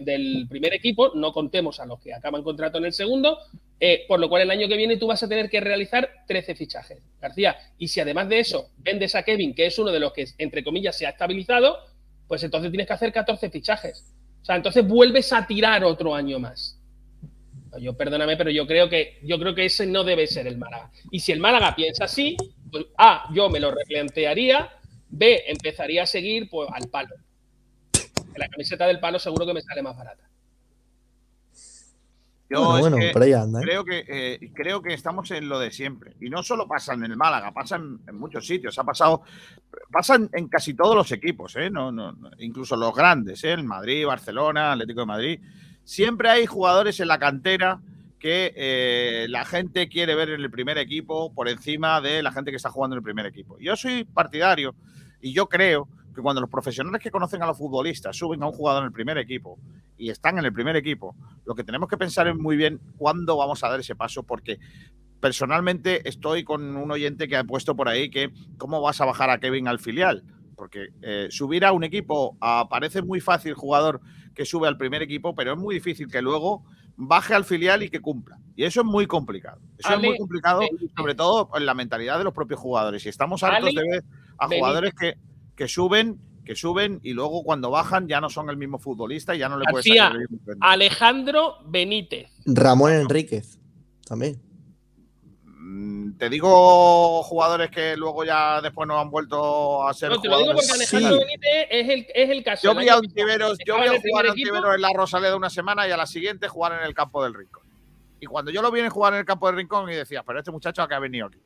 del 0.00 0.46
primer 0.48 0.74
equipo, 0.74 1.12
no 1.14 1.32
contemos 1.32 1.78
a 1.78 1.86
los 1.86 2.00
que 2.00 2.12
acaban 2.12 2.42
contrato 2.42 2.78
en 2.78 2.86
el 2.86 2.92
segundo, 2.92 3.38
eh, 3.78 4.04
por 4.08 4.18
lo 4.18 4.28
cual 4.28 4.42
el 4.42 4.50
año 4.50 4.66
que 4.66 4.76
viene 4.76 4.96
tú 4.96 5.06
vas 5.06 5.22
a 5.22 5.28
tener 5.28 5.48
que 5.48 5.60
realizar 5.60 6.10
13 6.26 6.56
fichajes, 6.56 6.98
García. 7.20 7.56
Y 7.78 7.86
si 7.86 8.00
además 8.00 8.28
de 8.28 8.40
eso 8.40 8.70
vendes 8.78 9.14
a 9.14 9.22
Kevin, 9.22 9.54
que 9.54 9.66
es 9.66 9.78
uno 9.78 9.92
de 9.92 10.00
los 10.00 10.12
que, 10.12 10.26
entre 10.38 10.64
comillas, 10.64 10.98
se 10.98 11.06
ha 11.06 11.10
estabilizado, 11.10 11.78
pues 12.26 12.42
entonces 12.42 12.72
tienes 12.72 12.88
que 12.88 12.92
hacer 12.92 13.12
14 13.12 13.48
fichajes. 13.50 14.12
O 14.42 14.44
sea, 14.44 14.56
entonces 14.56 14.84
vuelves 14.84 15.32
a 15.32 15.46
tirar 15.46 15.84
otro 15.84 16.12
año 16.12 16.40
más. 16.40 16.75
Yo 17.78 17.94
perdóname, 17.96 18.36
pero 18.36 18.50
yo 18.50 18.66
creo 18.66 18.88
que 18.88 19.18
yo 19.22 19.38
creo 19.38 19.54
que 19.54 19.66
ese 19.66 19.86
no 19.86 20.04
debe 20.04 20.26
ser 20.26 20.46
el 20.46 20.58
Málaga. 20.58 20.90
Y 21.10 21.20
si 21.20 21.32
el 21.32 21.40
Málaga 21.40 21.74
piensa 21.74 22.04
así, 22.04 22.36
pues 22.70 22.86
A, 22.96 23.28
yo 23.32 23.48
me 23.48 23.60
lo 23.60 23.70
replantearía, 23.70 24.70
B, 25.08 25.42
empezaría 25.46 26.02
a 26.02 26.06
seguir 26.06 26.48
pues 26.50 26.68
al 26.72 26.88
palo. 26.88 27.14
La 28.36 28.48
camiseta 28.48 28.86
del 28.86 29.00
palo 29.00 29.18
seguro 29.18 29.46
que 29.46 29.54
me 29.54 29.62
sale 29.62 29.82
más 29.82 29.96
barata. 29.96 30.22
Yo 32.48 32.60
Bueno, 32.60 32.76
es 32.76 32.80
bueno, 32.80 32.96
que 32.98 33.10
por 33.10 33.22
ahí 33.22 33.32
anda. 33.32 33.58
¿eh? 33.60 33.62
creo 33.64 33.84
que 33.84 34.04
eh, 34.06 34.50
creo 34.54 34.80
que 34.80 34.94
estamos 34.94 35.30
en 35.32 35.48
lo 35.48 35.58
de 35.58 35.72
siempre. 35.72 36.12
Y 36.20 36.30
no 36.30 36.42
solo 36.44 36.68
pasa 36.68 36.94
en 36.94 37.02
el 37.04 37.16
Málaga, 37.16 37.52
pasa 37.52 37.76
en, 37.76 37.98
en 38.06 38.14
muchos 38.16 38.46
sitios. 38.46 38.78
Ha 38.78 38.84
pasado, 38.84 39.22
pasa 39.90 40.14
en, 40.14 40.30
en 40.32 40.46
casi 40.48 40.74
todos 40.74 40.94
los 40.94 41.10
equipos, 41.10 41.56
¿eh? 41.56 41.70
no, 41.70 41.90
no, 41.90 42.12
no, 42.12 42.30
incluso 42.38 42.76
los 42.76 42.94
grandes, 42.94 43.42
¿eh? 43.42 43.52
el 43.52 43.64
Madrid, 43.64 44.06
Barcelona, 44.06 44.72
Atlético 44.72 45.00
de 45.00 45.06
Madrid. 45.06 45.40
Siempre 45.86 46.28
hay 46.28 46.46
jugadores 46.46 46.98
en 46.98 47.06
la 47.06 47.20
cantera 47.20 47.80
que 48.18 48.52
eh, 48.56 49.26
la 49.28 49.44
gente 49.44 49.88
quiere 49.88 50.16
ver 50.16 50.30
en 50.30 50.40
el 50.40 50.50
primer 50.50 50.78
equipo 50.78 51.32
por 51.32 51.48
encima 51.48 52.00
de 52.00 52.24
la 52.24 52.32
gente 52.32 52.50
que 52.50 52.56
está 52.56 52.70
jugando 52.70 52.96
en 52.96 52.98
el 52.98 53.04
primer 53.04 53.24
equipo. 53.24 53.56
Yo 53.60 53.76
soy 53.76 54.02
partidario 54.02 54.74
y 55.20 55.32
yo 55.32 55.48
creo 55.48 55.88
que 56.12 56.20
cuando 56.20 56.40
los 56.40 56.50
profesionales 56.50 57.00
que 57.00 57.12
conocen 57.12 57.40
a 57.44 57.46
los 57.46 57.56
futbolistas 57.56 58.16
suben 58.16 58.42
a 58.42 58.46
un 58.48 58.52
jugador 58.52 58.82
en 58.82 58.88
el 58.88 58.92
primer 58.92 59.16
equipo 59.16 59.60
y 59.96 60.10
están 60.10 60.40
en 60.40 60.44
el 60.44 60.52
primer 60.52 60.74
equipo, 60.74 61.14
lo 61.44 61.54
que 61.54 61.62
tenemos 61.62 61.88
que 61.88 61.96
pensar 61.96 62.26
es 62.26 62.34
muy 62.34 62.56
bien 62.56 62.80
cuándo 62.98 63.36
vamos 63.36 63.62
a 63.62 63.68
dar 63.68 63.78
ese 63.78 63.94
paso, 63.94 64.24
porque 64.24 64.58
personalmente 65.20 66.08
estoy 66.08 66.42
con 66.42 66.76
un 66.76 66.90
oyente 66.90 67.28
que 67.28 67.36
ha 67.36 67.44
puesto 67.44 67.76
por 67.76 67.88
ahí 67.88 68.10
que 68.10 68.32
cómo 68.58 68.80
vas 68.80 69.00
a 69.00 69.04
bajar 69.04 69.30
a 69.30 69.38
Kevin 69.38 69.68
al 69.68 69.78
filial, 69.78 70.24
porque 70.56 70.88
eh, 71.02 71.28
subir 71.30 71.64
a 71.64 71.70
un 71.70 71.84
equipo 71.84 72.36
parece 72.68 73.02
muy 73.02 73.20
fácil 73.20 73.54
jugador 73.54 74.00
que 74.36 74.44
sube 74.44 74.68
al 74.68 74.76
primer 74.76 75.02
equipo, 75.02 75.34
pero 75.34 75.54
es 75.54 75.58
muy 75.58 75.74
difícil 75.74 76.08
que 76.08 76.20
luego 76.22 76.62
baje 76.96 77.34
al 77.34 77.44
filial 77.44 77.82
y 77.82 77.90
que 77.90 78.00
cumpla. 78.00 78.38
Y 78.54 78.64
eso 78.64 78.82
es 78.82 78.86
muy 78.86 79.06
complicado. 79.06 79.60
Eso 79.78 79.88
Ale, 79.88 79.96
es 79.96 80.10
muy 80.10 80.18
complicado, 80.18 80.60
sobre 80.96 81.14
todo 81.14 81.50
en 81.54 81.66
la 81.66 81.74
mentalidad 81.74 82.18
de 82.18 82.24
los 82.24 82.34
propios 82.34 82.60
jugadores. 82.60 83.04
Y 83.06 83.08
estamos 83.08 83.42
hartos 83.42 83.70
Ale, 83.70 83.80
de 83.80 83.88
ver 83.88 84.04
a 84.38 84.46
jugadores 84.46 84.94
que, 84.94 85.14
que 85.56 85.66
suben 85.66 86.20
que 86.44 86.54
suben 86.54 87.00
y 87.02 87.12
luego 87.12 87.42
cuando 87.42 87.72
bajan 87.72 88.06
ya 88.06 88.20
no 88.20 88.30
son 88.30 88.48
el 88.50 88.56
mismo 88.56 88.78
futbolista 88.78 89.34
y 89.34 89.38
ya 89.40 89.48
no 89.48 89.58
le 89.58 89.64
puedes. 89.68 89.84
Alejandro 90.60 91.56
Benítez. 91.66 92.30
Ramón 92.46 92.92
Enríquez, 92.92 93.58
también. 94.06 94.40
Mm, 95.68 96.16
Te 96.16 96.28
digo 96.30 97.22
jugadores 97.24 97.70
que 97.70 97.96
luego 97.96 98.24
ya 98.24 98.60
después 98.60 98.86
no 98.86 99.00
han 99.00 99.10
vuelto 99.10 99.86
a 99.86 99.92
ser 99.92 100.10
No, 100.10 100.20
te 100.20 100.28
lo 100.28 100.38
digo 100.38 100.52
jugadores. 100.52 100.68
porque 100.68 100.96
Alejandro 100.96 101.18
Sí. 101.18 101.24
Benítez 101.26 101.66
es 101.70 101.88
el, 101.88 102.06
es 102.14 102.30
el 102.30 102.44
caso. 102.44 102.62
Yo 102.72 102.74
vi 102.78 102.88
a 102.88 102.96
Ontiveros, 102.98 103.58
yo 103.66 103.76
vi 103.80 103.86
en 103.86 103.94
a 103.96 104.00
jugar 104.00 104.26
a. 104.26 104.30
Ontiveros 104.30 104.74
en 104.76 104.80
la 104.80 104.92
Rosaleda 104.94 105.34
una 105.36 105.50
semana 105.50 105.88
y 105.88 105.90
a 105.90 105.96
la 105.96 106.06
siguiente 106.06 106.46
jugar 106.48 106.80
en 106.80 106.86
el 106.86 106.94
campo 106.94 107.22
del 107.24 107.34
Rincón. 107.34 107.64
Y 108.20 108.26
cuando 108.26 108.50
yo 108.52 108.62
lo 108.62 108.70
vi 108.70 108.80
en 108.80 108.90
jugar 108.90 109.12
en 109.14 109.18
el 109.20 109.24
campo 109.26 109.46
del 109.48 109.56
Rincón 109.56 109.90
y 109.90 109.94
decía, 109.94 110.22
pero 110.22 110.38
este 110.38 110.50
muchacho 110.52 110.82
a 110.82 110.88
qué 110.88 110.94
ha 110.94 110.98
venido 111.00 111.26
aquí. 111.26 111.38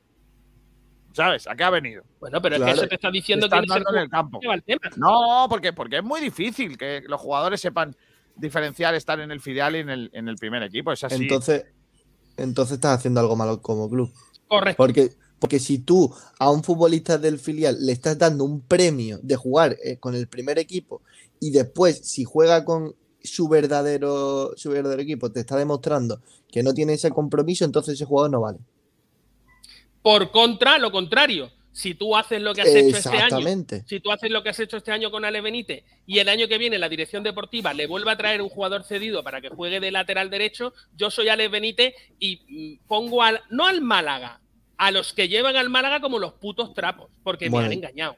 ¿Sabes? 1.13 1.47
¿A 1.49 1.57
qué 1.57 1.65
ha 1.65 1.71
venido? 1.71 2.05
Bueno, 2.21 2.41
pero 2.43 2.57
es 2.57 2.63
que 2.63 2.71
eso 2.71 2.87
te 2.87 2.95
está 2.95 3.11
diciendo 3.11 3.47
es 3.47 3.53
el 3.53 3.59
andando 3.59 3.91
en 3.91 3.99
el 4.03 4.09
campo. 4.11 4.39
que 4.39 4.47
va 4.47 4.55
al 4.55 4.63
tema. 4.63 4.81
No, 4.97 5.47
porque, 5.49 5.73
porque 5.73 5.97
es 5.97 6.05
muy 6.05 6.21
difícil 6.21 6.77
que 6.79 7.03
los 7.09 7.21
jugadores 7.21 7.61
sepan 7.61 7.97
diferenciar 8.37 8.95
estar 8.95 9.19
en 9.19 9.31
el 9.33 9.41
filial 9.41 9.75
y 9.75 9.79
en 9.81 9.91
el, 9.91 10.11
en 10.13 10.29
el 10.29 10.37
primer 10.37 10.63
equipo. 10.63 10.93
Es 10.93 11.03
así. 11.03 11.23
Entonces, 11.23 11.65
entonces 12.37 12.75
estás 12.75 12.99
haciendo 12.99 13.21
algo 13.21 13.37
malo 13.37 13.61
como 13.61 13.89
club. 13.89 14.13
Correcto. 14.49 14.77
Porque, 14.77 15.13
porque 15.39 15.59
si 15.59 15.79
tú 15.79 16.13
a 16.39 16.51
un 16.51 16.63
futbolista 16.63 17.19
del 17.19 17.39
filial 17.39 17.77
le 17.85 17.93
estás 17.93 18.19
dando 18.19 18.45
un 18.45 18.61
premio 18.61 19.19
de 19.23 19.37
jugar 19.37 19.77
eh, 19.85 19.99
con 19.99 20.15
el 20.15 20.29
primer 20.29 20.59
equipo 20.59 21.03
y 21.39 21.51
después 21.51 22.01
si 22.03 22.25
juega 22.25 22.65
con 22.65 22.95
su 23.23 23.49
verdadero, 23.49 24.53
su 24.57 24.71
verdadero 24.71 25.03
equipo 25.03 25.31
te 25.31 25.41
está 25.41 25.57
demostrando 25.57 26.21
que 26.51 26.63
no 26.63 26.75
tiene 26.75 26.95
ese 26.95 27.11
compromiso, 27.11 27.65
entonces 27.65 27.95
ese 27.95 28.05
jugador 28.05 28.31
no 28.31 28.41
vale. 28.41 28.59
Por 30.03 30.31
contra, 30.31 30.79
lo 30.79 30.91
contrario. 30.91 31.51
Si 31.73 31.95
tú 31.95 32.17
haces 32.17 32.43
lo 32.43 32.53
que 32.53 32.63
has 32.63 32.69
hecho 32.69 32.97
este 32.97 33.09
año, 33.11 33.19
Exactamente. 33.27 33.85
si 33.87 34.01
tú 34.01 34.11
haces 34.11 34.31
lo 34.31 34.43
que 34.43 34.49
has 34.49 34.59
hecho 34.59 34.77
este 34.77 34.91
año 34.91 35.11
con 35.11 35.25
Ale 35.25 35.41
Benítez 35.41 35.85
y 36.05 36.19
el 36.19 36.29
año 36.29 36.49
que 36.49 36.59
viene 36.59 36.79
la 36.79 36.89
dirección 36.89 37.23
deportiva 37.23 37.73
le 37.73 37.87
vuelve 37.87 38.11
a 38.11 38.17
traer 38.17 38.43
un 38.43 38.49
jugador 38.49 38.83
cedido 38.83 39.23
para 39.23 39.41
que 39.41 39.51
juegue 39.51 39.79
de 39.79 39.93
lateral 39.93 40.31
derecho, 40.31 40.75
yo 40.97 41.11
soy 41.13 41.29
Ale 41.29 41.49
Benítez 41.49 41.95
y 42.19 42.79
mm, 42.83 42.87
pongo 42.89 43.23
al, 43.23 43.41
no 43.51 43.67
al 43.67 43.83
Málaga, 43.83 44.41
a 44.79 44.91
los 44.91 45.13
que 45.13 45.29
llevan 45.29 45.55
al 45.57 45.71
Málaga 45.71 46.01
como 46.01 46.19
los 46.19 46.33
putos 46.35 46.75
trapos, 46.75 47.09
porque 47.23 47.49
Bueno, 47.49 47.69
me 47.69 47.75
han 47.75 47.79
engañado 47.79 48.17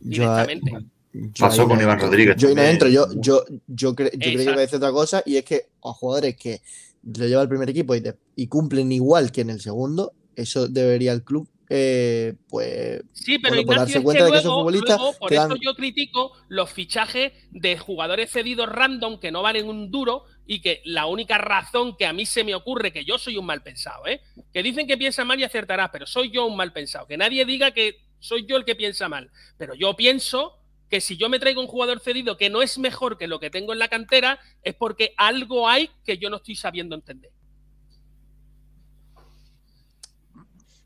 Yo, 0.00 0.30
a- 0.30 0.46
directamente. 0.46 0.86
yo 1.12 1.30
Pasó 1.46 1.62
ahí 1.62 1.68
con 1.68 1.80
Iván. 1.80 2.00
Rodríguez 2.00 2.36
Yo 2.38 2.54
no 2.54 2.62
entro. 2.62 2.88
Yo, 2.88 3.06
yo, 3.16 3.44
yo, 3.66 3.94
cre- 3.94 4.12
yo 4.12 4.18
que 4.18 4.42
iba 4.44 4.54
a 4.54 4.60
decir 4.60 4.76
otra 4.76 4.92
cosa 4.92 5.22
y 5.26 5.36
es 5.36 5.44
que 5.44 5.66
a 5.84 5.92
jugadores 5.92 6.36
que 6.36 6.62
lo 7.04 7.26
lleva 7.26 7.42
el 7.42 7.48
primer 7.50 7.68
equipo 7.68 7.94
y, 7.94 8.02
y 8.34 8.46
cumplen 8.46 8.90
igual 8.92 9.30
que 9.30 9.42
en 9.42 9.50
el 9.50 9.60
segundo, 9.60 10.14
eso 10.36 10.68
debería 10.68 11.12
el 11.12 11.22
club, 11.22 11.46
eh, 11.74 12.34
pues 12.50 13.00
Sí, 13.12 13.38
pero 13.38 13.54
Bueno, 13.54 13.66
pues 13.66 13.76
Ignacio, 13.76 13.78
darse 13.78 13.98
es 13.98 14.04
cuenta 14.04 14.18
que 14.18 14.24
de 14.24 14.30
que 14.30 14.38
esos 14.38 14.44
luego, 14.44 14.60
futbolistas 14.60 14.98
luego, 14.98 15.18
por 15.18 15.32
eso 15.32 15.56
yo 15.56 15.74
critico 15.74 16.32
los 16.48 16.70
fichajes 16.70 17.32
de 17.50 17.78
jugadores 17.78 18.30
cedidos 18.30 18.68
random 18.68 19.18
que 19.18 19.32
no 19.32 19.40
valen 19.40 19.66
un 19.66 19.90
duro 19.90 20.24
y 20.46 20.60
que 20.60 20.82
la 20.84 21.06
única 21.06 21.38
razón 21.38 21.96
que 21.96 22.04
a 22.04 22.12
mí 22.12 22.26
se 22.26 22.44
me 22.44 22.54
ocurre, 22.54 22.92
que 22.92 23.06
yo 23.06 23.16
soy 23.16 23.38
un 23.38 23.46
mal 23.46 23.62
pensado, 23.62 24.06
¿eh? 24.06 24.20
que 24.52 24.62
dicen 24.62 24.86
que 24.86 24.98
piensa 24.98 25.24
mal 25.24 25.40
y 25.40 25.44
acertará, 25.44 25.90
pero 25.90 26.04
soy 26.04 26.30
yo 26.30 26.44
un 26.44 26.56
mal 26.56 26.74
pensado, 26.74 27.06
que 27.06 27.16
nadie 27.16 27.46
diga 27.46 27.70
que 27.70 27.96
soy 28.18 28.44
yo 28.46 28.58
el 28.58 28.66
que 28.66 28.74
piensa 28.74 29.08
mal, 29.08 29.30
pero 29.56 29.74
yo 29.74 29.96
pienso 29.96 30.58
que 30.90 31.00
si 31.00 31.16
yo 31.16 31.30
me 31.30 31.38
traigo 31.38 31.62
un 31.62 31.68
jugador 31.68 32.00
cedido 32.00 32.36
que 32.36 32.50
no 32.50 32.60
es 32.60 32.76
mejor 32.76 33.16
que 33.16 33.28
lo 33.28 33.40
que 33.40 33.48
tengo 33.48 33.72
en 33.72 33.78
la 33.78 33.88
cantera, 33.88 34.38
es 34.62 34.74
porque 34.74 35.14
algo 35.16 35.66
hay 35.66 35.88
que 36.04 36.18
yo 36.18 36.28
no 36.28 36.36
estoy 36.36 36.54
sabiendo 36.54 36.94
entender. 36.94 37.30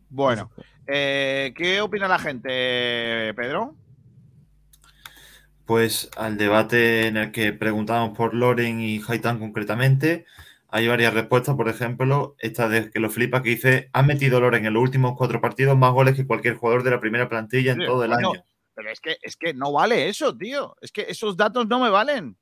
Bueno, 0.08 0.50
eh, 0.86 1.52
¿qué 1.56 1.80
opina 1.80 2.08
la 2.08 2.18
gente, 2.18 3.32
Pedro? 3.34 3.74
Pues 5.64 6.10
al 6.16 6.38
debate 6.38 7.08
en 7.08 7.16
el 7.16 7.32
que 7.32 7.52
preguntamos 7.52 8.16
por 8.16 8.34
Loren 8.34 8.80
y 8.80 9.02
Haitán 9.08 9.40
concretamente, 9.40 10.24
hay 10.68 10.86
varias 10.86 11.12
respuestas. 11.12 11.56
Por 11.56 11.68
ejemplo, 11.68 12.36
esta 12.38 12.68
de 12.68 12.90
que 12.90 13.00
lo 13.00 13.10
flipa 13.10 13.42
que 13.42 13.50
dice: 13.50 13.90
ha 13.92 14.02
metido 14.02 14.40
Loren 14.40 14.64
en 14.64 14.74
los 14.74 14.82
últimos 14.82 15.16
cuatro 15.16 15.40
partidos 15.40 15.76
más 15.76 15.92
goles 15.92 16.14
que 16.14 16.26
cualquier 16.26 16.54
jugador 16.54 16.84
de 16.84 16.90
la 16.90 17.00
primera 17.00 17.28
plantilla 17.28 17.72
en 17.72 17.80
Sí, 17.80 17.86
todo 17.86 18.04
el 18.04 18.12
año. 18.12 18.44
Pero 18.74 18.90
es 18.90 19.00
que, 19.00 19.16
es 19.22 19.36
que 19.36 19.54
no 19.54 19.72
vale 19.72 20.08
eso, 20.08 20.36
tío. 20.36 20.76
Es 20.80 20.92
que 20.92 21.06
esos 21.08 21.36
datos 21.36 21.66
no 21.66 21.80
me 21.80 21.90
valen. 21.90 22.36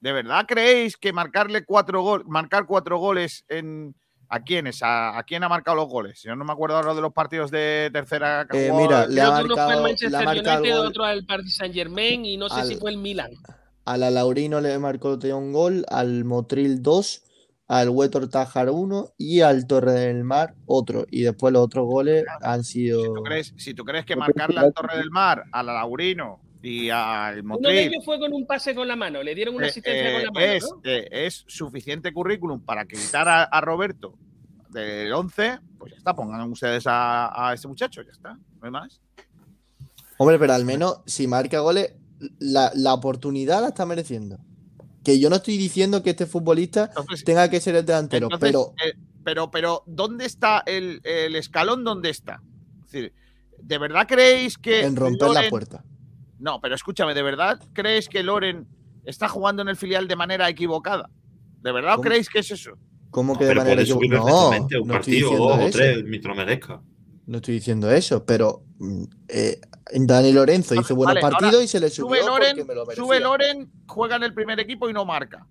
¿De 0.00 0.12
verdad 0.12 0.46
creéis 0.46 0.96
que 0.96 1.12
marcarle 1.12 1.64
cuatro 1.64 2.02
goles, 2.02 2.26
marcar 2.26 2.66
cuatro 2.66 2.98
goles 2.98 3.44
en 3.48 3.94
a 4.28 4.40
quiénes? 4.42 4.82
¿A, 4.82 5.18
a 5.18 5.22
quién 5.22 5.42
ha 5.44 5.48
marcado 5.48 5.76
los 5.76 5.88
goles? 5.88 6.22
Yo 6.22 6.34
no 6.36 6.44
me 6.44 6.52
acuerdo 6.52 6.76
ahora 6.76 6.94
de 6.94 7.00
los 7.00 7.12
partidos 7.12 7.50
de 7.50 7.90
tercera 7.92 8.46
Eh, 8.52 8.70
mira, 8.74 9.04
el- 9.04 9.14
le 9.14 9.20
ha 9.22 9.38
que 9.38 9.44
uno 9.44 9.54
fue 9.54 9.62
el 9.64 9.68
marcado- 9.68 9.82
Manchester 9.82 10.24
marcado 10.24 10.58
United, 10.62 10.76
gol 10.76 10.86
otro 10.86 11.04
al 11.04 11.24
Paris 11.26 11.56
Saint 11.56 11.74
Germain 11.74 12.24
y 12.24 12.36
no 12.36 12.48
sé 12.48 12.64
si 12.66 12.74
al- 12.74 12.80
fue 12.80 12.90
el 12.90 12.98
Milan. 12.98 13.30
a 13.84 13.96
la 13.96 14.10
Laurino 14.10 14.60
le 14.60 14.78
marcó 14.78 15.18
un 15.34 15.52
gol, 15.52 15.84
al 15.88 16.24
Motril 16.26 16.82
2, 16.82 17.22
al 17.68 17.88
Huetor 17.90 18.28
Tajar 18.28 18.70
1 18.70 19.12
y 19.16 19.40
al 19.40 19.66
Torre 19.66 19.92
del 19.92 20.24
Mar 20.24 20.54
otro. 20.66 21.06
Y 21.10 21.22
después 21.22 21.52
los 21.52 21.62
otros 21.62 21.86
goles 21.86 22.24
han 22.42 22.64
sido. 22.64 23.02
Si 23.02 23.08
tú 23.14 23.22
crees, 23.22 23.54
si 23.56 23.74
tú 23.74 23.84
crees 23.84 24.04
que 24.06 24.14
marcarle 24.16 24.58
al 24.60 24.72
Torre 24.74 24.96
del 24.98 25.10
Mar, 25.10 25.44
a 25.52 25.62
la 25.62 25.72
Laurino 25.74 26.40
y 26.62 26.90
al 26.90 27.34
Uno 27.34 27.36
de 27.36 27.42
Motril 27.42 27.78
ellos 27.78 28.04
fue 28.04 28.18
con 28.18 28.32
un 28.32 28.46
pase 28.46 28.74
con 28.74 28.88
la 28.88 28.96
mano, 28.96 29.22
le 29.22 29.34
dieron 29.34 29.54
una 29.54 29.66
eh, 29.66 29.70
asistencia 29.70 30.10
eh, 30.10 30.14
con 30.14 30.22
la 30.24 30.30
mano. 30.32 30.46
es, 30.46 30.62
¿no? 30.64 30.80
eh, 30.84 31.08
es 31.10 31.44
suficiente 31.46 32.12
currículum 32.12 32.60
para 32.60 32.86
quitar 32.86 33.28
a, 33.28 33.44
a 33.44 33.60
Roberto 33.60 34.14
del 34.70 35.12
11, 35.12 35.58
pues 35.78 35.92
ya 35.92 35.98
está, 35.98 36.14
pongan 36.14 36.50
ustedes 36.50 36.86
a, 36.86 37.48
a 37.48 37.54
ese 37.54 37.68
muchacho, 37.68 38.02
ya 38.02 38.12
está, 38.12 38.34
no 38.34 38.60
hay 38.62 38.70
más. 38.70 39.00
Hombre, 40.18 40.38
pero 40.38 40.52
al 40.52 40.64
menos 40.64 41.00
si 41.06 41.26
marca 41.26 41.60
goles, 41.60 41.94
la, 42.38 42.72
la 42.74 42.94
oportunidad 42.94 43.60
la 43.62 43.68
está 43.68 43.86
mereciendo. 43.86 44.38
Que 45.04 45.20
yo 45.20 45.30
no 45.30 45.36
estoy 45.36 45.56
diciendo 45.56 46.02
que 46.02 46.10
este 46.10 46.26
futbolista 46.26 46.86
Entonces, 46.86 47.24
tenga 47.24 47.48
que 47.48 47.60
ser 47.60 47.76
el 47.76 47.86
delantero, 47.86 48.26
entonces, 48.26 48.50
pero 48.50 48.74
eh, 48.84 48.94
pero, 49.24 49.50
pero, 49.50 49.82
¿dónde 49.86 50.24
está 50.24 50.62
el, 50.64 51.00
el 51.04 51.36
escalón? 51.36 51.84
¿Dónde 51.84 52.10
está? 52.10 52.42
Es 52.86 52.92
decir, 52.92 53.12
¿de 53.58 53.78
verdad 53.78 54.06
creéis 54.08 54.56
que 54.56 54.80
en 54.80 54.96
romper 54.96 55.28
la 55.30 55.48
puerta. 55.50 55.84
No, 56.38 56.60
pero 56.60 56.74
escúchame, 56.74 57.14
¿de 57.14 57.22
verdad 57.22 57.60
creéis 57.72 58.08
que 58.08 58.22
Loren 58.22 58.66
está 59.04 59.28
jugando 59.28 59.62
en 59.62 59.68
el 59.68 59.76
filial 59.76 60.06
de 60.08 60.16
manera 60.16 60.48
equivocada? 60.48 61.10
¿De 61.62 61.72
verdad 61.72 61.92
¿Cómo? 61.96 62.02
creéis 62.04 62.28
que 62.28 62.38
es 62.40 62.50
eso? 62.50 62.72
¿Cómo 63.10 63.32
No, 63.34 63.38
que 63.38 63.46
de 63.46 63.54
manera 63.54 63.76
puede 63.76 63.86
subir 63.86 64.12
equivocada? 64.14 64.58
No, 64.58 64.80
un 64.82 64.88
no 64.88 64.94
partido, 64.94 65.30
dos 65.36 65.40
o 65.58 65.60
eso. 65.62 65.78
tres, 65.78 66.04
mientras 66.04 66.36
merezca. 66.36 66.82
No 67.26 67.38
estoy 67.38 67.54
diciendo 67.54 67.90
eso, 67.90 68.24
pero 68.24 68.62
mm, 68.78 69.02
eh, 69.28 69.60
Dani 69.94 70.32
Lorenzo 70.32 70.74
hizo 70.74 70.94
buenos 70.94 71.14
Vale, 71.14 71.24
ahora, 71.24 71.38
partidos 71.38 71.64
y 71.64 71.68
se 71.68 71.80
le 71.80 71.90
Sube 71.90 72.18
subió 72.18 72.30
Loren, 72.30 72.56
porque 72.56 72.64
me 72.68 72.74
lo 72.74 72.86
merecía. 72.86 73.04
sube 73.04 73.20
Loren, 73.20 73.70
juega 73.86 74.16
en 74.16 74.22
el 74.22 74.34
primer 74.34 74.60
equipo 74.60 74.88
y 74.88 74.92
no 74.92 75.04
marca. 75.04 75.46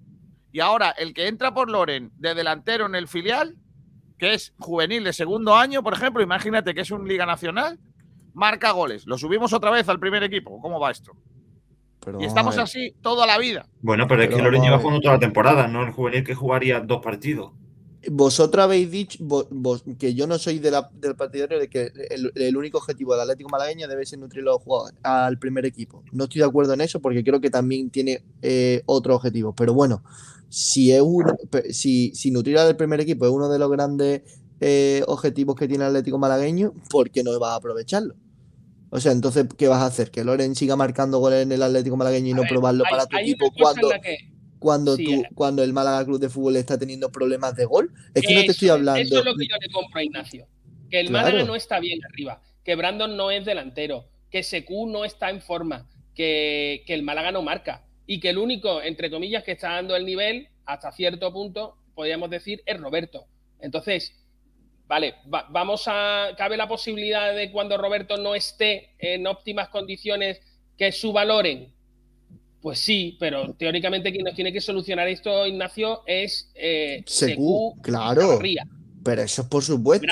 Y 0.51 0.59
ahora, 0.59 0.91
el 0.91 1.13
que 1.13 1.27
entra 1.27 1.53
por 1.53 1.69
Loren 1.69 2.11
de 2.17 2.33
delantero 2.33 2.85
en 2.85 2.95
el 2.95 3.07
filial, 3.07 3.57
que 4.17 4.33
es 4.33 4.53
juvenil 4.57 5.03
de 5.03 5.13
segundo 5.13 5.55
año, 5.55 5.83
por 5.83 5.93
ejemplo, 5.93 6.23
imagínate 6.23 6.73
que 6.73 6.81
es 6.81 6.89
un 6.91 7.07
Liga 7.07 7.25
Nacional, 7.25 7.79
marca 8.37 8.71
goles. 8.71 9.05
Lo 9.07 9.17
subimos 9.17 9.51
otra 9.51 9.71
vez 9.71 9.89
al 9.89 9.99
primer 9.99 10.23
equipo. 10.23 10.61
¿Cómo 10.61 10.79
va 10.79 10.91
esto? 10.91 11.11
Pero 12.05 12.21
Y 12.21 12.25
estamos 12.25 12.57
así 12.57 12.93
toda 13.01 13.25
la 13.27 13.37
vida. 13.37 13.67
Bueno, 13.81 14.07
pero 14.07 14.23
es 14.23 14.29
que 14.29 14.41
Loren 14.41 14.61
lleva 14.61 14.77
jugando 14.79 15.01
toda 15.01 15.15
la 15.15 15.19
temporada, 15.19 15.67
no 15.67 15.83
el 15.83 15.91
juvenil 15.91 16.23
que 16.23 16.35
jugaría 16.35 16.79
dos 16.79 17.01
partidos. 17.03 17.51
Vosotros 18.09 18.63
habéis 18.63 18.89
dicho 18.91 19.17
vos- 19.21 19.83
que 19.99 20.13
yo 20.13 20.27
no 20.27 20.37
soy 20.37 20.59
de 20.59 20.71
la- 20.71 20.89
del 20.93 21.15
partidario 21.15 21.59
de 21.59 21.67
que 21.67 21.91
el, 22.11 22.31
el 22.35 22.55
único 22.55 22.77
objetivo 22.77 23.11
del 23.13 23.21
Atlético 23.21 23.49
Malagueño 23.49 23.87
debe 23.87 24.05
ser 24.05 24.19
nutrir 24.19 24.43
a 24.43 24.51
los 24.51 24.61
jugadores 24.63 24.97
al 25.03 25.37
primer 25.39 25.65
equipo. 25.65 26.03
No 26.13 26.25
estoy 26.25 26.39
de 26.39 26.45
acuerdo 26.47 26.73
en 26.73 26.81
eso 26.81 27.01
porque 27.01 27.23
creo 27.23 27.41
que 27.41 27.49
también 27.49 27.89
tiene 27.89 28.23
eh, 28.41 28.83
otro 28.85 29.15
objetivo. 29.15 29.53
Pero 29.53 29.73
bueno, 29.73 30.03
si 30.47 30.91
es 30.93 31.01
un, 31.01 31.25
pe- 31.49 31.73
si, 31.73 32.13
si 32.15 32.31
nutrir 32.31 32.57
al 32.59 32.77
primer 32.77 33.01
equipo 33.01 33.25
es 33.25 33.31
uno 33.31 33.49
de 33.49 33.59
los 33.59 33.69
grandes 33.69 34.21
eh, 34.61 35.03
objetivos 35.07 35.55
que 35.57 35.67
tiene 35.67 35.83
el 35.83 35.89
Atlético 35.89 36.17
Malagueño, 36.19 36.73
¿por 36.89 37.09
qué 37.09 37.23
no 37.23 37.37
vas 37.39 37.51
a 37.51 37.55
aprovecharlo? 37.55 38.15
O 38.89 38.99
sea, 38.99 39.11
entonces, 39.11 39.45
¿qué 39.57 39.67
vas 39.67 39.81
a 39.81 39.87
hacer? 39.87 40.11
¿Que 40.11 40.23
Loren 40.23 40.55
siga 40.55 40.75
marcando 40.75 41.19
goles 41.19 41.43
en 41.43 41.51
el 41.51 41.61
Atlético 41.61 41.97
Malagueño 41.97 42.27
y 42.29 42.33
no 42.33 42.41
ver, 42.43 42.49
probarlo 42.49 42.83
hay- 42.85 42.91
para 42.91 43.05
tu 43.05 43.17
equipo 43.17 43.51
cuando, 43.51 43.89
que- 44.01 44.17
cuando, 44.59 44.95
Sí, 44.95 45.05
tú, 45.05 45.11
eh. 45.11 45.29
cuando 45.35 45.63
el 45.63 45.73
Málaga 45.73 46.05
Club 46.05 46.19
de 46.19 46.29
Fútbol 46.29 46.55
está 46.55 46.77
teniendo 46.79 47.11
problemas 47.11 47.55
de 47.55 47.65
gol? 47.65 47.91
Es 48.13 48.23
que 48.25 48.33
no 48.33 48.41
te 48.41 48.51
estoy 48.51 48.69
es, 48.69 48.73
hablando. 48.73 49.01
Eso 49.01 49.19
es 49.19 49.25
lo 49.25 49.35
que 49.35 49.45
yo 49.47 49.55
le 49.61 49.69
compro 49.71 49.99
a 49.99 50.03
Ignacio. 50.03 50.47
Que 50.89 51.01
el 51.01 51.07
Claro. 51.09 51.25
Málaga 51.27 51.43
no 51.45 51.55
está 51.55 51.79
bien 51.79 51.99
arriba, 52.05 52.41
que 52.63 52.75
Brandon 52.75 53.17
no 53.17 53.29
es 53.29 53.45
delantero, 53.45 54.05
que 54.31 54.41
Secu 54.43 54.87
no 54.87 55.03
está 55.05 55.29
en 55.29 55.41
forma, 55.41 55.87
que, 56.15 56.83
que 56.87 56.93
el 56.93 57.03
Málaga 57.03 57.31
no 57.31 57.41
marca 57.43 57.85
y 58.05 58.19
que 58.21 58.29
el 58.29 58.37
único, 58.37 58.81
entre 58.81 59.11
comillas, 59.11 59.43
que 59.43 59.51
está 59.51 59.73
dando 59.73 59.95
el 59.97 60.05
nivel 60.05 60.47
hasta 60.65 60.91
cierto 60.93 61.31
punto, 61.33 61.75
podríamos 61.93 62.29
decir, 62.29 62.63
es 62.65 62.79
Roberto. 62.79 63.25
Entonces, 63.59 64.13
vale, 64.87 65.15
va- 65.33 65.47
vamos 65.49 65.83
a. 65.87 66.29
Cabe 66.37 66.57
la 66.57 66.67
posibilidad 66.67 67.33
de 67.35 67.51
cuando 67.51 67.77
Roberto 67.77 68.17
no 68.17 68.35
esté 68.35 68.91
en 68.99 69.27
óptimas 69.27 69.69
condiciones 69.69 70.39
que 70.77 70.91
subvaloren. 70.91 71.73
Pues 72.61 72.79
sí, 72.79 73.15
pero 73.19 73.53
teóricamente 73.53 74.11
quien 74.11 74.23
nos 74.25 74.35
tiene 74.35 74.51
que 74.51 74.61
solucionar 74.61 75.07
esto, 75.07 75.45
Ignacio, 75.45 76.01
es 76.07 76.51
eh, 76.55 77.03
Secu, 77.05 77.31
Secu 77.31 77.75
y 77.77 77.81
claro. 77.81 78.21
Chavarría. 78.21 78.63
Pero 79.03 79.21
eso 79.21 79.41
es 79.43 79.47
por 79.47 79.63
supuesto. 79.63 80.07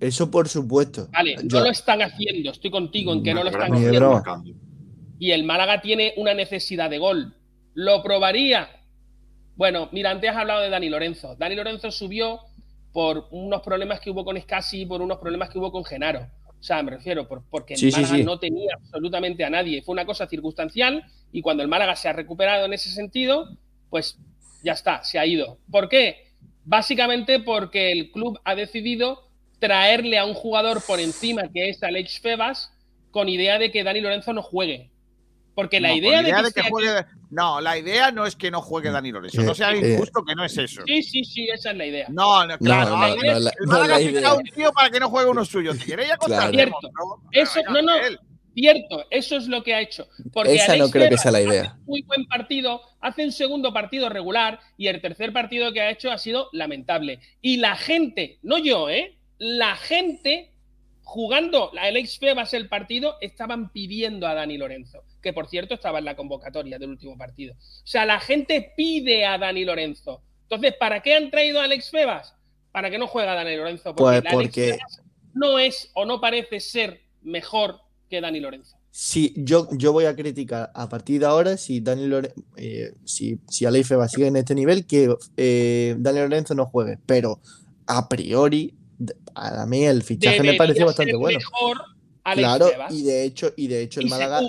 Eso 0.00 0.30
por 0.30 0.48
supuesto. 0.48 1.08
Vale, 1.12 1.36
Yo- 1.44 1.58
no 1.60 1.64
lo 1.66 1.70
están 1.70 2.02
haciendo, 2.02 2.50
estoy 2.50 2.70
contigo 2.70 3.12
en 3.12 3.22
que 3.22 3.32
no 3.32 3.44
lo 3.44 3.50
están 3.50 3.72
haciendo. 3.72 4.22
y 5.20 5.30
el 5.30 5.44
Málaga 5.44 5.80
tiene 5.80 6.12
una 6.16 6.34
necesidad 6.34 6.90
de 6.90 6.98
gol. 6.98 7.36
¿Lo 7.74 8.02
probaría? 8.02 8.68
Bueno, 9.54 9.88
mira, 9.92 10.10
antes 10.10 10.28
has 10.30 10.36
hablado 10.36 10.60
de 10.62 10.70
Dani 10.70 10.88
Lorenzo. 10.88 11.36
Dani 11.36 11.54
Lorenzo 11.54 11.90
subió 11.92 12.40
por 12.92 13.28
unos 13.30 13.62
problemas 13.62 14.00
que 14.00 14.10
hubo 14.10 14.24
con 14.24 14.40
Scassi 14.40 14.82
y 14.82 14.86
por 14.86 15.00
unos 15.02 15.18
problemas 15.18 15.48
que 15.50 15.58
hubo 15.58 15.72
con 15.72 15.84
Genaro. 15.84 16.20
O 16.60 16.62
sea, 16.62 16.82
me 16.82 16.92
refiero, 16.92 17.26
por, 17.26 17.44
porque 17.50 17.74
el 17.74 17.80
Sí, 17.80 17.90
Málaga 17.90 18.16
sí. 18.16 18.24
no 18.24 18.38
tenía 18.38 18.74
absolutamente 18.76 19.44
a 19.44 19.50
nadie. 19.50 19.82
Fue 19.82 19.92
una 19.94 20.06
cosa 20.06 20.26
circunstancial 20.28 21.04
y 21.32 21.42
cuando 21.42 21.62
el 21.62 21.68
Málaga 21.68 21.96
se 21.96 22.08
ha 22.08 22.12
recuperado 22.12 22.66
en 22.66 22.72
ese 22.72 22.90
sentido, 22.90 23.48
pues 23.90 24.18
ya 24.62 24.72
está, 24.72 25.02
se 25.02 25.18
ha 25.18 25.26
ido. 25.26 25.58
¿Por 25.70 25.88
qué? 25.88 26.28
Básicamente 26.64 27.40
porque 27.40 27.90
el 27.92 28.12
club 28.12 28.38
ha 28.44 28.54
decidido 28.54 29.28
traerle 29.58 30.18
a 30.18 30.24
un 30.24 30.34
jugador 30.34 30.82
por 30.86 31.00
encima 31.00 31.48
que 31.52 31.68
es 31.70 31.82
Alex 31.82 32.20
Febas 32.20 32.72
con 33.10 33.28
idea 33.28 33.58
de 33.58 33.70
que 33.72 33.82
Dani 33.84 34.00
Lorenzo 34.00 34.32
no 34.32 34.42
juegue. 34.42 34.90
Porque 35.54 35.80
la 35.80 35.88
No, 35.88 35.96
idea, 35.96 36.22
de 36.22 36.32
que, 36.32 36.42
de 36.42 36.52
que 36.52 36.62
juegue. 36.70 36.88
No, 37.32 37.60
la 37.62 37.78
idea 37.78 38.10
no 38.12 38.26
es 38.26 38.36
que 38.36 38.50
no 38.50 38.60
juegue 38.60 38.90
Dani 38.90 39.10
Lorenzo. 39.10 39.40
Eh, 39.40 39.44
No 39.44 39.54
sea 39.54 39.72
eh, 39.72 39.94
injusto 39.94 40.22
que 40.24 40.34
no 40.34 40.44
es 40.44 40.56
eso. 40.58 40.82
Sí, 40.86 41.02
sí, 41.02 41.24
sí, 41.24 41.48
esa 41.48 41.70
es 41.70 41.76
la 41.78 41.86
idea. 41.86 42.06
No, 42.10 42.46
no, 42.46 42.58
claro. 42.58 42.90
no, 42.90 43.08
no, 43.08 43.22
la- 43.22 43.32
el 43.34 43.44
no 43.66 43.72
Málaga 43.72 43.88
la 43.94 43.98
ficha 43.98 44.10
idea. 44.10 44.28
a 44.28 44.34
un 44.34 44.42
tío 44.44 44.72
para 44.72 44.90
que 44.90 45.00
no 45.00 45.08
juegue 45.08 45.30
uno 45.30 45.44
suyo. 45.44 45.72
¿Te 45.74 45.84
queréis 45.84 46.12
acostar? 46.12 46.50
Claro. 46.52 46.72
Eso, 47.32 47.60
no, 47.70 47.80
no. 47.82 47.92
Cierto, 48.54 49.06
eso 49.10 49.38
es 49.38 49.46
lo 49.48 49.62
que 49.62 49.74
ha 49.74 49.80
hecho. 49.80 50.06
Porque 50.30 50.56
Esa 50.56 50.76
no 50.76 50.90
creo 50.90 51.08
que 51.08 51.16
sea 51.16 51.30
la 51.32 51.40
idea. 51.40 51.74
un 51.78 51.84
muy 51.86 52.02
buen 52.02 52.26
partido, 52.26 52.82
hace 53.00 53.24
un 53.24 53.32
segundo 53.32 53.72
partido 53.72 54.10
regular 54.10 54.60
y 54.76 54.88
el 54.88 55.00
tercer 55.00 55.32
partido 55.32 55.72
que 55.72 55.80
ha 55.80 55.88
hecho 55.90 56.10
ha 56.12 56.18
sido 56.18 56.50
lamentable. 56.52 57.20
Y 57.40 57.56
la 57.56 57.76
gente, 57.76 58.38
no 58.42 58.58
yo, 58.58 58.90
¿eh? 58.90 59.16
La 59.38 59.74
gente 59.76 60.52
jugando 61.02 61.70
la 61.72 61.84
Alex 61.84 62.18
Febas 62.18 62.52
el 62.52 62.68
partido 62.68 63.16
estaban 63.22 63.72
pidiendo 63.72 64.26
a 64.26 64.34
Dani 64.34 64.58
Lorenzo, 64.58 65.02
que 65.22 65.32
por 65.32 65.48
cierto 65.48 65.74
estaba 65.74 65.98
en 66.00 66.04
la 66.04 66.16
convocatoria 66.16 66.78
del 66.78 66.90
último 66.90 67.16
partido. 67.16 67.54
O 67.54 67.86
sea, 67.86 68.04
la 68.04 68.18
gente 68.20 68.72
pide 68.76 69.24
a 69.24 69.38
Dani 69.38 69.64
Lorenzo. 69.64 70.22
Entonces, 70.42 70.74
¿para 70.78 71.00
qué 71.02 71.14
han 71.14 71.30
traído 71.30 71.60
a 71.60 71.64
Alex 71.64 71.90
Febas? 71.90 72.34
Para 72.72 72.90
que 72.90 72.98
no 72.98 73.06
juega 73.06 73.34
Dani 73.34 73.56
Lorenzo. 73.56 73.94
Porque, 73.94 74.02
Pues 74.02 74.16
Alex 74.18 74.32
porque- 74.34 74.72
Febas 74.74 75.02
no 75.34 75.58
es 75.58 75.90
o 75.94 76.04
no 76.04 76.20
parece 76.20 76.60
ser 76.60 77.00
mejor 77.22 77.76
que 78.10 78.20
Dani 78.20 78.40
Lorenzo. 78.40 78.76
Sí, 78.90 79.32
yo, 79.38 79.68
yo 79.72 79.92
voy 79.92 80.04
a 80.04 80.14
criticar 80.14 80.70
a 80.74 80.86
partir 80.88 81.20
de 81.20 81.26
ahora 81.26 81.56
si 81.56 81.80
Dani 81.80 82.06
Lore- 82.06 82.34
eh, 82.56 82.92
si, 83.06 83.38
si 83.48 83.64
Aleix 83.64 83.88
Febas 83.88 84.12
sigue 84.12 84.26
en 84.26 84.36
este 84.36 84.54
nivel, 84.54 84.86
que 84.86 85.14
eh, 85.38 85.94
Dani 85.98 86.18
Lorenzo 86.18 86.54
no 86.54 86.66
juegue. 86.66 86.98
Pero 87.06 87.40
a 87.86 88.08
priori, 88.10 88.74
a 89.34 89.64
mí 89.66 89.84
el 89.86 90.02
fichaje 90.02 90.42
me 90.42 90.54
pareció 90.54 90.84
bastante 90.84 91.14
bueno. 91.16 91.38
Mejor 91.38 91.78
Alex 92.24 92.46
Claro, 92.46 92.66
Febas. 92.68 92.92
y 92.92 93.02
de 93.04 93.24
hecho, 93.24 93.52
y 93.56 93.66
de 93.68 93.80
hecho 93.82 94.00
el 94.00 94.06
Y 94.06 94.10
Málaga 94.10 94.40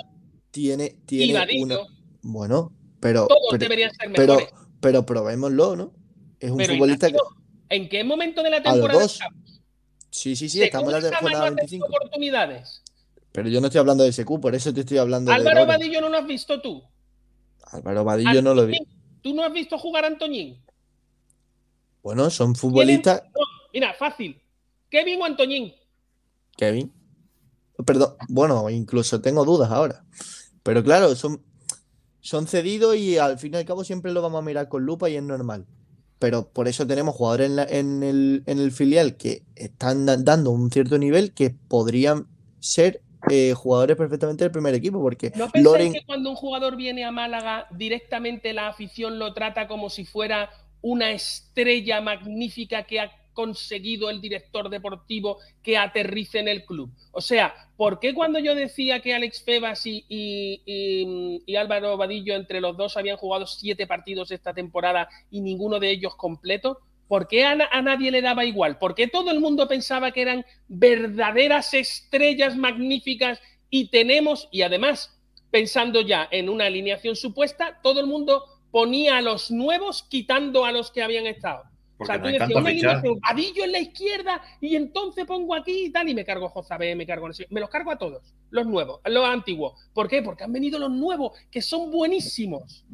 tiene, 0.54 0.96
tiene 1.04 1.62
una. 1.64 1.78
Bueno, 2.22 2.72
pero, 3.00 3.26
todos 3.26 3.40
pero, 3.50 3.58
deberían 3.58 3.92
ser 3.92 4.12
pero, 4.14 4.36
mejores. 4.36 4.54
pero 4.80 5.04
probémoslo, 5.04 5.74
¿no? 5.74 5.92
Es 6.38 6.48
un 6.48 6.58
Pero, 6.58 6.74
futbolista 6.74 7.10
que. 7.10 7.18
¿En 7.70 7.88
qué 7.88 8.04
momento 8.04 8.40
de 8.40 8.50
la 8.50 8.62
temporada 8.62 9.04
estamos? 9.04 9.60
Sí, 10.10 10.36
sí, 10.36 10.48
sí, 10.48 10.62
estamos 10.62 10.94
en 10.94 11.02
la 11.02 11.10
ganando 11.10 11.56
25. 11.56 11.86
oportunidades. 11.86 12.82
Pero 13.32 13.48
yo 13.48 13.60
no 13.60 13.66
estoy 13.66 13.80
hablando 13.80 14.04
de 14.04 14.12
SQ, 14.12 14.40
por 14.40 14.54
eso 14.54 14.72
te 14.72 14.80
estoy 14.82 14.98
hablando 14.98 15.32
de 15.32 15.38
Álvaro 15.38 15.60
Loren. 15.60 15.68
Vadillo 15.68 16.00
no 16.00 16.08
lo 16.08 16.18
has 16.18 16.26
visto 16.26 16.60
tú. 16.60 16.84
Álvaro 17.72 18.04
Vadillo 18.04 18.40
no 18.40 18.54
lo 18.54 18.66
vi. 18.66 18.78
¿Tú 19.22 19.34
no 19.34 19.42
has 19.42 19.52
visto 19.52 19.76
jugar 19.76 20.04
a 20.04 20.06
Antoñín? 20.06 20.62
Bueno, 22.00 22.30
son 22.30 22.54
futbolistas. 22.54 23.24
No, 23.24 23.40
mira, 23.72 23.92
fácil. 23.94 24.40
Kevin 24.88 25.20
o 25.20 25.24
Antoñín. 25.24 25.74
Kevin. 26.56 26.92
Perdón, 27.84 28.14
bueno, 28.28 28.70
incluso 28.70 29.20
tengo 29.20 29.44
dudas 29.44 29.72
ahora. 29.72 30.04
Pero 30.64 30.82
claro, 30.82 31.14
son, 31.14 31.40
son 32.20 32.46
cedidos 32.48 32.96
y 32.96 33.18
al 33.18 33.38
fin 33.38 33.54
y 33.54 33.56
al 33.58 33.64
cabo 33.64 33.84
siempre 33.84 34.12
lo 34.12 34.20
vamos 34.22 34.40
a 34.40 34.44
mirar 34.44 34.68
con 34.68 34.84
lupa 34.84 35.08
y 35.08 35.14
es 35.16 35.22
normal. 35.22 35.66
Pero 36.18 36.48
por 36.48 36.66
eso 36.68 36.86
tenemos 36.86 37.14
jugadores 37.14 37.50
en, 37.50 37.56
la- 37.56 37.64
en 37.64 38.02
el, 38.02 38.42
en 38.46 38.58
el 38.58 38.72
filial 38.72 39.16
que 39.16 39.42
están 39.56 40.06
da- 40.06 40.16
dando 40.16 40.50
un 40.50 40.70
cierto 40.72 40.96
nivel 40.98 41.32
que 41.32 41.50
podrían 41.50 42.26
ser 42.60 43.02
eh, 43.30 43.52
jugadores 43.54 43.96
perfectamente 43.96 44.44
del 44.44 44.50
primer 44.50 44.74
equipo. 44.74 45.00
Porque 45.02 45.30
¿No 45.34 45.50
pensáis 45.50 45.64
Loren, 45.64 45.92
que 45.92 46.04
cuando 46.06 46.30
un 46.30 46.36
jugador 46.36 46.76
viene 46.76 47.04
a 47.04 47.10
Málaga, 47.10 47.66
directamente 47.72 48.52
la 48.54 48.68
afición 48.68 49.18
lo 49.18 49.34
trata 49.34 49.68
como 49.68 49.90
si 49.90 50.04
fuera 50.06 50.50
una 50.80 51.12
estrella 51.12 52.00
magnífica 52.00 52.84
que 52.84 53.00
ha 53.00 53.10
conseguido 53.34 54.08
el 54.08 54.20
director 54.20 54.70
deportivo 54.70 55.38
que 55.62 55.76
aterrice 55.76 56.38
en 56.38 56.48
el 56.48 56.64
club? 56.64 56.90
O 57.12 57.20
sea, 57.20 57.54
¿por 57.76 58.00
qué 58.00 58.14
cuando 58.14 58.38
yo 58.38 58.54
decía 58.54 59.00
que 59.00 59.14
Alex 59.14 59.42
Febas 59.42 59.82
y, 59.84 61.44
Álvaro 61.56 61.96
Vadillo 61.96 62.34
entre 62.34 62.60
los 62.60 62.76
dos 62.76 62.96
habían 62.96 63.18
jugado 63.18 63.46
siete 63.46 63.86
partidos 63.86 64.30
esta 64.30 64.54
temporada 64.54 65.08
y 65.30 65.40
ninguno 65.40 65.78
de 65.78 65.90
ellos 65.90 66.14
completo? 66.16 66.78
¿Por 67.08 67.28
qué 67.28 67.44
a, 67.44 67.58
a 67.70 67.82
nadie 67.82 68.10
le 68.10 68.22
daba 68.22 68.46
igual? 68.46 68.78
¿Por 68.78 68.94
qué 68.94 69.08
todo 69.08 69.30
el 69.30 69.40
mundo 69.40 69.68
pensaba 69.68 70.12
que 70.12 70.22
eran 70.22 70.46
verdaderas 70.68 71.74
estrellas 71.74 72.56
magníficas 72.56 73.40
y 73.68 73.88
tenemos, 73.88 74.48
y 74.52 74.62
además, 74.62 75.20
pensando 75.50 76.00
ya 76.00 76.28
en 76.30 76.48
una 76.48 76.66
alineación 76.66 77.16
supuesta, 77.16 77.80
todo 77.82 78.00
el 78.00 78.06
mundo 78.06 78.44
ponía 78.70 79.18
a 79.18 79.22
los 79.22 79.52
nuevos 79.52 80.02
quitando 80.02 80.64
a 80.64 80.72
los 80.72 80.90
que 80.90 81.02
habían 81.02 81.26
estado. 81.26 81.62
Porque 81.96 82.12
o 82.12 82.14
sea, 82.14 82.22
tú 82.22 82.28
decías 82.28 83.02
una 83.04 83.64
en 83.64 83.72
la 83.72 83.78
izquierda 83.78 84.42
y 84.60 84.74
entonces 84.74 85.24
pongo 85.26 85.54
aquí 85.54 85.86
y 85.86 85.90
tal, 85.90 86.08
y 86.08 86.14
me 86.14 86.24
cargo 86.24 86.48
Jozabé, 86.48 86.96
me 86.96 87.06
cargo, 87.06 87.28
me 87.50 87.60
los 87.60 87.70
cargo 87.70 87.92
a 87.92 87.98
todos, 87.98 88.34
los 88.50 88.66
nuevos, 88.66 89.00
los 89.04 89.24
antiguos. 89.24 89.80
¿Por 89.92 90.08
qué? 90.08 90.22
Porque 90.22 90.44
han 90.44 90.52
venido 90.52 90.78
los 90.78 90.90
nuevos, 90.90 91.38
que 91.50 91.62
son 91.62 91.90
buenísimos. 91.90 92.84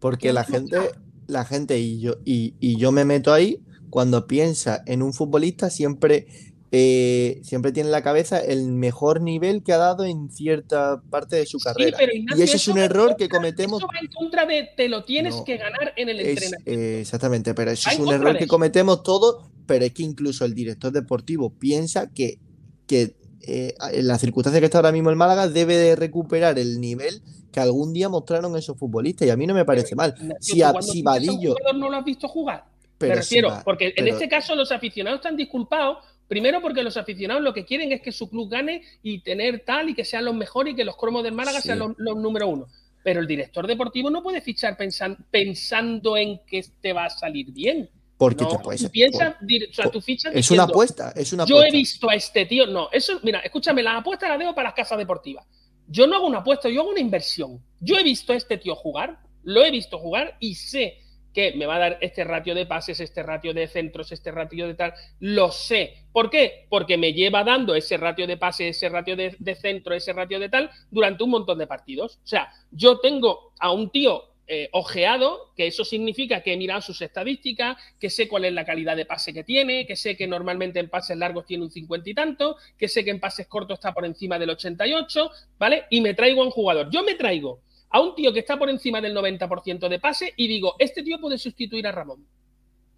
porque 0.00 0.32
la 0.32 0.44
gente, 0.44 0.78
la 1.26 1.44
gente 1.44 1.78
y 1.78 2.00
yo, 2.00 2.16
y, 2.24 2.54
y 2.58 2.76
yo 2.78 2.90
me 2.90 3.04
meto 3.04 3.32
ahí, 3.32 3.60
cuando 3.90 4.26
piensa 4.26 4.82
en 4.86 5.02
un 5.02 5.12
futbolista, 5.12 5.68
siempre, 5.68 6.26
eh, 6.74 7.40
siempre 7.44 7.70
tiene 7.70 7.88
en 7.88 7.92
la 7.92 8.02
cabeza 8.02 8.38
el 8.40 8.72
mejor 8.72 9.20
nivel 9.20 9.62
que 9.62 9.74
ha 9.74 9.76
dado 9.76 10.04
en 10.04 10.30
cierta 10.30 11.02
parte 11.10 11.36
de 11.36 11.44
su 11.46 11.58
Sí, 11.58 11.64
carrera. 11.64 11.96
pero 11.98 12.12
y 12.14 12.20
Ignacio, 12.20 12.44
ese 12.44 12.56
es 12.56 12.66
un 12.68 12.78
error 12.78 13.08
contra- 13.08 13.16
que 13.18 13.28
cometemos. 13.28 13.78
Eso 13.80 13.86
va 13.86 13.98
en 14.00 14.06
contra 14.08 14.46
de 14.46 14.70
te 14.74 14.88
lo 14.88 15.04
tienes 15.04 15.36
No, 15.36 15.44
que 15.44 15.58
ganar 15.58 15.92
en 15.96 16.08
el 16.08 16.20
Es, 16.20 16.28
entrenamiento. 16.28 16.70
eh, 16.70 17.00
exactamente, 17.02 17.52
pero 17.54 17.70
eso 17.72 17.88
Va 17.90 17.92
es 17.92 18.00
un 18.00 18.12
error 18.12 18.38
que 18.38 18.46
cometemos 18.46 19.02
todos, 19.02 19.44
pero 19.66 19.84
es 19.84 19.92
que 19.92 20.02
incluso 20.02 20.44
el 20.46 20.54
director 20.54 20.90
deportivo 20.92 21.50
piensa 21.50 22.10
que, 22.10 22.38
que 22.86 23.16
eh, 23.42 23.74
en 23.92 24.06
la 24.06 24.18
circunstancia 24.18 24.60
que 24.60 24.66
está 24.66 24.78
ahora 24.78 24.92
mismo 24.92 25.10
el 25.10 25.16
Málaga 25.16 25.48
debe 25.48 25.76
de 25.76 25.94
recuperar 25.94 26.58
el 26.58 26.80
nivel 26.80 27.20
que 27.50 27.60
algún 27.60 27.92
día 27.92 28.08
mostraron 28.08 28.56
esos 28.56 28.78
futbolistas 28.78 29.28
y 29.28 29.30
a 29.30 29.36
mí 29.36 29.46
no 29.46 29.52
me 29.52 29.66
parece 29.66 29.94
mal. 29.94 30.14
Ignacio, 30.16 30.54
Si, 30.54 30.62
a- 30.62 30.72
si 30.80 31.02
Vadillo, 31.02 31.54
no 31.74 31.90
lo 31.90 31.96
has 31.98 32.04
visto 32.04 32.28
jugar. 32.28 32.64
pero 32.96 33.16
Me 33.16 33.22
si 33.22 33.34
refiero, 33.34 33.48
Va- 33.48 33.62
porque 33.64 33.88
en 33.88 33.92
pero- 33.96 34.12
este 34.14 34.28
caso 34.28 34.54
los 34.54 34.72
aficionados 34.72 35.18
están 35.18 35.36
disculpados. 35.36 35.98
Primero 36.32 36.62
porque 36.62 36.82
los 36.82 36.96
aficionados 36.96 37.42
lo 37.42 37.52
que 37.52 37.66
quieren 37.66 37.92
es 37.92 38.00
que 38.00 38.10
su 38.10 38.30
club 38.30 38.48
gane 38.48 38.80
y 39.02 39.18
tener 39.18 39.60
tal 39.66 39.90
y 39.90 39.94
que 39.94 40.02
sean 40.02 40.24
los 40.24 40.34
mejores 40.34 40.72
y 40.72 40.76
que 40.76 40.82
los 40.82 40.96
cromos 40.96 41.22
del 41.22 41.34
Málaga 41.34 41.60
Sí. 41.60 41.66
sean 41.68 41.78
los, 41.80 41.92
los 41.98 42.16
número 42.16 42.48
uno. 42.48 42.68
Pero 43.04 43.20
el 43.20 43.26
director 43.26 43.66
deportivo 43.66 44.08
no 44.08 44.22
puede 44.22 44.40
fichar 44.40 44.74
pensan- 44.78 45.18
pensando 45.30 46.16
en 46.16 46.40
que 46.46 46.64
te 46.80 46.94
va 46.94 47.04
a 47.04 47.10
salir 47.10 47.52
bien. 47.52 47.90
porque 48.16 48.44
No, 48.44 48.50
te 48.50 48.58
puede 48.60 48.78
tú 48.78 48.82
ser- 48.84 48.90
piensas, 48.92 49.34
dir- 49.42 49.68
o 49.68 49.74
sea, 49.74 49.90
tú 49.90 50.00
fichas 50.00 50.32
es 50.34 50.50
una 50.50 50.62
apuesta, 50.62 51.12
es 51.16 51.32
una 51.34 51.44
yo 51.44 51.62
he 51.62 51.70
visto 51.70 52.08
a 52.08 52.14
este 52.14 52.46
tío. 52.46 52.66
No, 52.66 52.88
eso, 52.92 53.20
mira, 53.22 53.40
escúchame, 53.40 53.82
las 53.82 53.96
apuestas 54.00 54.30
las 54.30 54.38
dejo 54.38 54.54
para 54.54 54.68
las 54.68 54.74
casas 54.74 54.96
deportivas. 54.96 55.44
Yo 55.86 56.06
no 56.06 56.16
hago 56.16 56.28
una 56.28 56.38
apuesta, 56.38 56.70
yo 56.70 56.80
hago 56.80 56.90
una 56.90 57.00
inversión. 57.00 57.60
Yo 57.80 57.98
he 57.98 58.02
visto 58.04 58.32
a 58.32 58.36
este 58.36 58.56
tío 58.56 58.74
jugar, 58.74 59.18
lo 59.42 59.62
he 59.64 59.70
visto 59.70 59.98
jugar 59.98 60.36
y 60.40 60.54
sé 60.54 60.98
que 61.32 61.52
me 61.52 61.66
va 61.66 61.76
a 61.76 61.78
dar 61.78 61.98
este 62.00 62.24
ratio 62.24 62.54
de 62.54 62.66
pases, 62.66 63.00
este 63.00 63.22
ratio 63.22 63.54
de 63.54 63.66
centros, 63.66 64.12
este 64.12 64.30
ratio 64.30 64.66
de 64.66 64.74
tal. 64.74 64.94
Lo 65.20 65.50
sé. 65.50 66.04
¿Por 66.12 66.30
qué? 66.30 66.66
Porque 66.68 66.98
me 66.98 67.12
lleva 67.12 67.44
dando 67.44 67.74
ese 67.74 67.96
ratio 67.96 68.26
de 68.26 68.36
pase, 68.36 68.68
ese 68.68 68.88
ratio 68.88 69.16
de, 69.16 69.54
centro, 69.54 69.94
ese 69.94 70.12
ratio 70.12 70.38
de 70.38 70.48
tal 70.48 70.70
durante 70.90 71.24
un 71.24 71.30
montón 71.30 71.58
de 71.58 71.66
partidos. 71.66 72.16
O 72.16 72.26
sea, 72.26 72.50
yo 72.70 73.00
tengo 73.00 73.52
a 73.58 73.72
un 73.72 73.90
tío 73.90 74.24
eh, 74.46 74.68
ojeado, 74.72 75.52
que 75.56 75.66
eso 75.66 75.84
significa 75.84 76.42
que 76.42 76.52
he 76.52 76.56
mirado 76.56 76.82
sus 76.82 77.00
estadísticas, 77.00 77.76
que 77.98 78.10
sé 78.10 78.28
cuál 78.28 78.44
es 78.44 78.52
la 78.52 78.66
calidad 78.66 78.96
de 78.96 79.06
pase 79.06 79.32
que 79.32 79.44
tiene, 79.44 79.86
que 79.86 79.96
sé 79.96 80.16
que 80.16 80.26
normalmente 80.26 80.80
en 80.80 80.90
pases 80.90 81.16
largos 81.16 81.46
tiene 81.46 81.64
un 81.64 81.70
cincuenta 81.70 82.10
y 82.10 82.14
tanto, 82.14 82.56
que 82.76 82.88
sé 82.88 83.04
que 83.04 83.10
en 83.10 83.20
pases 83.20 83.46
cortos 83.46 83.78
está 83.78 83.94
por 83.94 84.04
encima 84.04 84.38
del 84.38 84.50
88, 84.50 85.30
¿vale? 85.58 85.84
Y 85.88 86.00
me 86.00 86.12
traigo 86.12 86.42
a 86.42 86.46
un 86.46 86.50
jugador. 86.50 86.90
Yo 86.90 87.02
me 87.02 87.14
traigo 87.14 87.60
a 87.92 88.00
un 88.00 88.14
tío 88.14 88.32
que 88.32 88.40
está 88.40 88.58
por 88.58 88.70
encima 88.70 89.00
del 89.00 89.14
90% 89.14 89.88
de 89.88 89.98
pase 89.98 90.32
y 90.36 90.48
digo, 90.48 90.74
este 90.78 91.02
tío 91.02 91.20
puede 91.20 91.38
sustituir 91.38 91.86
a 91.86 91.92
Ramón. 91.92 92.26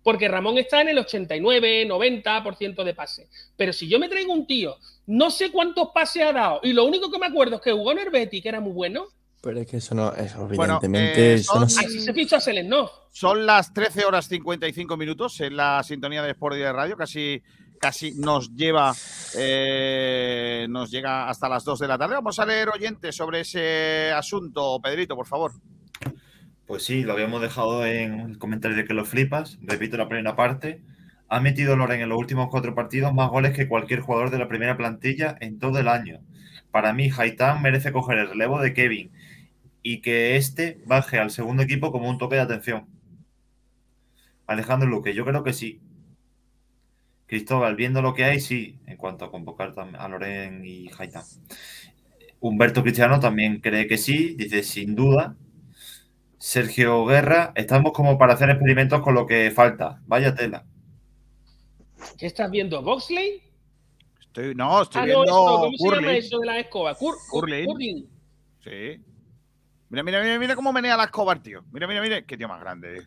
Porque 0.02 0.28
Ramón 0.28 0.58
está 0.58 0.82
en 0.82 0.90
el 0.90 0.98
89, 0.98 1.88
90% 1.88 2.84
de 2.84 2.94
pase. 2.94 3.28
Pero 3.56 3.72
si 3.72 3.88
yo 3.88 3.98
me 3.98 4.08
traigo 4.08 4.32
un 4.32 4.46
tío, 4.46 4.76
no 5.06 5.30
sé 5.30 5.50
cuántos 5.50 5.88
pases 5.94 6.22
ha 6.24 6.32
dado, 6.32 6.60
y 6.62 6.72
lo 6.74 6.84
único 6.84 7.10
que 7.10 7.18
me 7.18 7.26
acuerdo 7.26 7.56
es 7.56 7.62
que 7.62 7.72
jugó 7.72 7.92
en 7.92 7.98
el 8.00 8.10
Betis, 8.10 8.42
que 8.42 8.48
era 8.50 8.60
muy 8.60 8.72
bueno, 8.72 9.06
Pero 9.42 9.60
es 9.60 9.66
que 9.66 9.76
eso 9.78 9.94
no, 9.94 10.10
eso 10.14 10.46
Bueno, 10.46 10.78
evidentemente, 10.80 11.32
eh, 11.32 11.34
eso 11.34 11.58
no 11.60 11.68
son- 11.68 11.84
así 11.84 12.00
se 12.00 12.14
fichó 12.14 12.36
a 12.36 12.40
Selenov. 12.40 12.90
Son 13.10 13.44
las 13.44 13.72
13 13.74 14.04
horas 14.06 14.26
55 14.26 14.96
minutos 14.96 15.38
en 15.40 15.56
la 15.56 15.82
sintonía 15.82 16.22
de 16.22 16.30
Sport 16.30 16.56
y 16.56 16.60
de 16.60 16.72
Radio, 16.72 16.96
casi, 16.96 17.42
casi 17.80 18.14
nos 18.14 18.54
lleva, 18.54 18.92
eh, 19.36 20.66
nos 20.68 20.90
llega 20.90 21.28
hasta 21.28 21.48
las 21.48 21.64
2 21.64 21.78
de 21.80 21.88
la 21.88 21.98
tarde. 21.98 22.14
Vamos 22.14 22.38
a 22.38 22.46
leer 22.46 22.68
oyentes 22.68 23.14
sobre 23.14 23.40
ese 23.40 24.12
asunto. 24.12 24.80
Pedrito, 24.82 25.16
por 25.16 25.26
favor. 25.26 25.52
Pues 26.66 26.84
sí, 26.84 27.02
lo 27.02 27.12
habíamos 27.12 27.42
dejado 27.42 27.84
en 27.84 28.20
el 28.20 28.38
comentario 28.38 28.76
de 28.76 28.84
que 28.84 28.94
lo 28.94 29.04
flipas. 29.04 29.58
Repito 29.62 29.96
la 29.96 30.08
primera 30.08 30.34
parte. 30.34 30.82
Ha 31.28 31.40
metido 31.40 31.76
Loren 31.76 32.00
en 32.00 32.08
los 32.08 32.18
últimos 32.18 32.48
cuatro 32.50 32.74
partidos 32.74 33.12
más 33.12 33.28
goles 33.30 33.54
que 33.54 33.68
cualquier 33.68 34.00
jugador 34.00 34.30
de 34.30 34.38
la 34.38 34.48
primera 34.48 34.76
plantilla 34.76 35.36
en 35.40 35.58
todo 35.58 35.78
el 35.78 35.88
año. 35.88 36.20
Para 36.70 36.92
mí, 36.92 37.10
Haitán 37.16 37.62
merece 37.62 37.92
coger 37.92 38.18
el 38.18 38.28
relevo 38.28 38.60
de 38.60 38.72
Kevin 38.72 39.12
y 39.82 40.00
que 40.00 40.36
este 40.36 40.80
baje 40.86 41.18
al 41.18 41.30
segundo 41.30 41.62
equipo 41.62 41.92
como 41.92 42.08
un 42.08 42.18
toque 42.18 42.36
de 42.36 42.42
atención. 42.42 42.86
Alejandro 44.46 44.88
Luque, 44.88 45.14
yo 45.14 45.24
creo 45.24 45.44
que 45.44 45.52
sí. 45.52 45.80
Cristóbal, 47.38 47.74
viendo 47.74 48.00
lo 48.00 48.14
que 48.14 48.22
hay, 48.22 48.38
sí, 48.38 48.78
en 48.86 48.96
cuanto 48.96 49.24
a 49.24 49.30
convocar 49.32 49.74
a 49.98 50.08
Loren 50.08 50.64
y 50.64 50.88
Haitán. 50.96 51.24
Humberto 52.38 52.84
Cristiano 52.84 53.18
también 53.18 53.58
cree 53.60 53.88
que 53.88 53.98
sí, 53.98 54.36
dice 54.36 54.62
sin 54.62 54.94
duda. 54.94 55.34
Sergio 56.38 57.04
Guerra, 57.06 57.50
estamos 57.56 57.90
como 57.92 58.18
para 58.18 58.34
hacer 58.34 58.50
experimentos 58.50 59.00
con 59.00 59.14
lo 59.14 59.26
que 59.26 59.50
falta. 59.50 60.00
Vaya 60.06 60.32
tela. 60.32 60.64
¿Qué 62.16 62.26
estás 62.26 62.48
viendo? 62.52 62.80
¿Boxley? 62.82 63.42
Estoy, 64.20 64.54
no, 64.54 64.82
estoy 64.82 65.02
Ah, 65.02 65.06
no, 65.06 65.06
viendo 65.06 65.24
esto, 65.24 65.44
¿cómo 65.60 65.76
se 65.76 65.96
llama 65.96 66.16
eso 66.16 66.38
de 66.38 66.46
la 66.46 66.58
escoba? 66.60 66.96
Cur- 66.96 67.16
cur- 67.28 67.40
Curling. 67.40 67.66
curling. 67.66 68.06
Sí. 68.62 69.02
Mira, 69.88 70.04
mira, 70.04 70.22
mira, 70.22 70.38
mira 70.38 70.54
cómo 70.54 70.72
menea 70.72 70.96
la 70.96 71.04
escobar, 71.04 71.42
tío. 71.42 71.64
Mira, 71.72 71.88
mira, 71.88 72.00
mira. 72.00 72.22
Qué 72.22 72.36
tío 72.36 72.46
más 72.46 72.60
grande. 72.60 72.98
eh. 72.98 73.02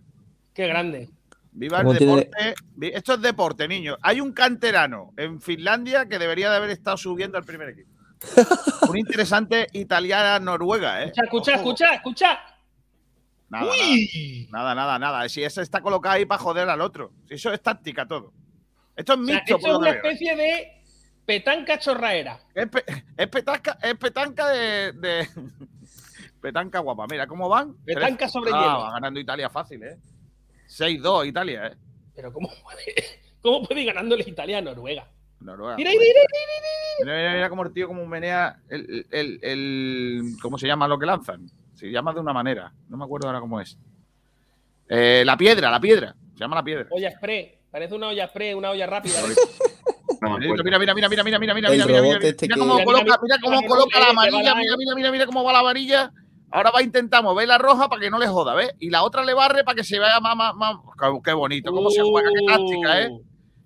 Qué 0.53 0.67
grande. 0.67 1.09
Viva 1.59 1.79
el 1.79 1.85
¿Cómo 1.85 1.97
tiene- 1.97 2.15
deporte. 2.15 2.55
Esto 2.95 3.13
es 3.15 3.21
deporte, 3.21 3.67
niño. 3.67 3.97
Hay 4.03 4.21
un 4.21 4.31
canterano 4.31 5.11
en 5.17 5.41
Finlandia 5.41 6.07
que 6.07 6.19
debería 6.19 6.51
de 6.51 6.57
haber 6.57 6.69
estado 6.69 6.97
subiendo 6.97 7.37
al 7.37 7.43
primer 7.45 7.69
equipo. 7.69 7.89
un 8.89 8.97
interesante 8.97 9.67
italiana-noruega, 9.73 11.03
¿eh? 11.03 11.07
Escucha, 11.15 11.23
escucha, 11.25 11.55
escucha, 11.55 11.93
escucha. 11.95 12.39
Nada, 13.49 13.71
Uy. 13.71 14.47
nada, 14.51 14.99
nada. 14.99 15.29
Si 15.29 15.43
ese 15.43 15.61
está 15.61 15.81
colocado 15.81 16.15
ahí 16.15 16.25
para 16.25 16.41
joder 16.41 16.69
al 16.69 16.81
otro. 16.81 17.11
Si 17.27 17.35
eso 17.35 17.51
es 17.51 17.61
táctica 17.61 18.05
todo. 18.07 18.33
Esto 18.95 19.13
es 19.13 19.19
O 19.19 19.25
sea, 19.25 19.35
mixto, 19.35 19.55
esto 19.55 19.67
es 19.71 19.77
una 19.77 19.89
especie 19.89 20.35
de 20.35 20.81
petanca 21.25 21.79
chorraera. 21.79 22.39
Es, 22.53 22.67
pe- 22.67 22.83
es 23.17 23.27
petanca, 23.29 23.77
es 23.81 23.95
petanca 23.95 24.47
de, 24.49 24.91
de- 24.93 25.27
Petanca 26.41 26.79
guapa. 26.79 27.05
Mira 27.09 27.25
cómo 27.25 27.49
van. 27.49 27.73
Petanca 27.83 28.17
Tres- 28.25 28.31
sobre 28.31 28.51
Ah, 28.53 28.59
hielo. 28.61 28.79
va 28.79 28.91
ganando 28.93 29.19
Italia 29.19 29.49
fácil, 29.49 29.81
¿eh? 29.83 29.97
6-2 30.67 31.27
Italia, 31.27 31.67
¿eh? 31.67 31.77
Pero 32.15 32.31
¿cómo 32.33 32.49
puede, 32.63 32.93
cómo 33.41 33.63
puede 33.67 33.81
ir 33.81 33.87
ganándole 33.87 34.23
Italia 34.27 34.57
a 34.57 34.61
Noruega? 34.61 35.07
Noruega. 35.39 35.75
Mira, 35.77 35.91
mira, 35.91 36.01
mira, 36.01 36.21
Mira, 36.99 37.15
mira, 37.17 37.33
mira 37.33 37.49
cómo 37.49 37.63
el 37.63 37.71
tío 37.73 37.87
como 37.87 38.05
menea 38.07 38.59
el, 38.69 39.05
el, 39.11 39.39
el- 39.43 40.21
¿Cómo 40.41 40.57
se 40.57 40.65
llama 40.67 40.87
lo 40.87 40.97
que 40.97 41.05
lanzan? 41.05 41.49
Se 41.75 41.91
llama 41.91 42.11
de 42.13 42.19
una 42.19 42.33
manera. 42.33 42.73
No 42.89 42.97
me 42.97 43.03
acuerdo 43.05 43.27
ahora 43.27 43.39
cómo 43.39 43.61
es. 43.61 43.77
Eh, 44.89 45.21
la 45.25 45.37
piedra, 45.37 45.69
la 45.69 45.79
piedra. 45.79 46.15
Se 46.33 46.39
llama 46.39 46.55
la 46.55 46.63
piedra. 46.63 46.87
olla 46.89 47.11
spray. 47.11 47.53
Parece 47.69 47.93
una 47.93 48.07
olla 48.07 48.27
spray, 48.27 48.53
una 48.55 48.71
olla 48.71 48.87
rápida. 48.87 49.19
¿eh? 49.19 49.35
No. 50.21 50.37
Mira, 50.39 50.63
mira, 50.63 50.79
mira, 50.79 50.93
mira, 50.95 51.09
mira, 51.09 51.23
mira, 51.23 51.39
mira, 51.39 51.53
mira, 51.53 51.69
mira, 51.69 52.01
mira, 52.01 52.17
este 52.23 52.45
mira 52.47 52.55
que- 52.55 52.59
cómo 52.59 52.73
Mira, 52.73 52.85
coloca, 52.85 53.03
mira, 53.03 53.19
mira 53.21 53.37
cómo 53.39 53.57
mira, 53.57 53.67
coloca 53.69 53.99
la 53.99 54.09
amarilla, 54.09 54.41
la- 54.43 54.55
mira, 54.55 54.75
mira, 54.77 54.95
mira, 54.95 55.11
mira 55.11 55.25
cómo 55.27 55.43
va 55.43 55.53
la 55.53 55.59
amarilla. 55.59 56.11
Ahora 56.51 56.71
va 56.71 56.79
a 56.79 56.83
intentar 56.83 57.23
mover 57.23 57.47
la 57.47 57.57
roja 57.57 57.89
para 57.89 58.01
que 58.01 58.09
no 58.09 58.17
le 58.19 58.27
joda, 58.27 58.53
¿ves? 58.55 58.71
Y 58.79 58.89
la 58.89 59.03
otra 59.03 59.23
le 59.25 59.33
barre 59.33 59.63
para 59.63 59.75
que 59.75 59.83
se 59.83 59.99
vea 59.99 60.19
más, 60.19 60.35
más, 60.35 60.55
más. 60.55 60.77
Qué- 61.23 61.33
bonito, 61.33 61.71
cómo 61.71 61.89
se 61.89 62.01
juega, 62.01 62.29
qué 62.33 62.45
táctica, 62.45 63.01
¿eh? 63.01 63.09
Uh. 63.11 63.21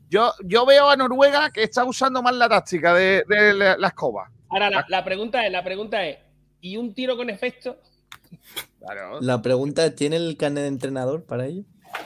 Yo, 0.10 0.34
yo 0.44 0.66
veo 0.66 0.90
a 0.90 0.96
Noruega 0.98 1.52
que 1.52 1.64
está 1.64 1.86
usando 1.86 2.22
más 2.22 2.36
la 2.36 2.50
táctica 2.50 2.94
de, 2.94 3.24
de 3.28 3.54
la, 3.54 3.78
la 3.78 3.88
escoba. 3.88 4.30
Ahora, 4.50 4.70
la, 4.70 4.86
la 4.90 5.04
pregunta 5.06 5.46
es, 5.46 5.52
la 5.52 5.64
pregunta 5.64 6.06
es, 6.06 6.18
¿y 6.60 6.76
un 6.76 6.94
tiro 6.94 7.16
con 7.16 7.30
efecto? 7.30 7.78
Claro. 8.80 9.22
La 9.22 9.42
pregunta 9.42 9.86
es, 9.86 9.96
¿tiene 9.96 10.16
el 10.18 10.36
carnet 10.36 10.64
de 10.64 10.68
entrenador 10.68 11.24
para 11.24 11.46
ello? 11.46 11.64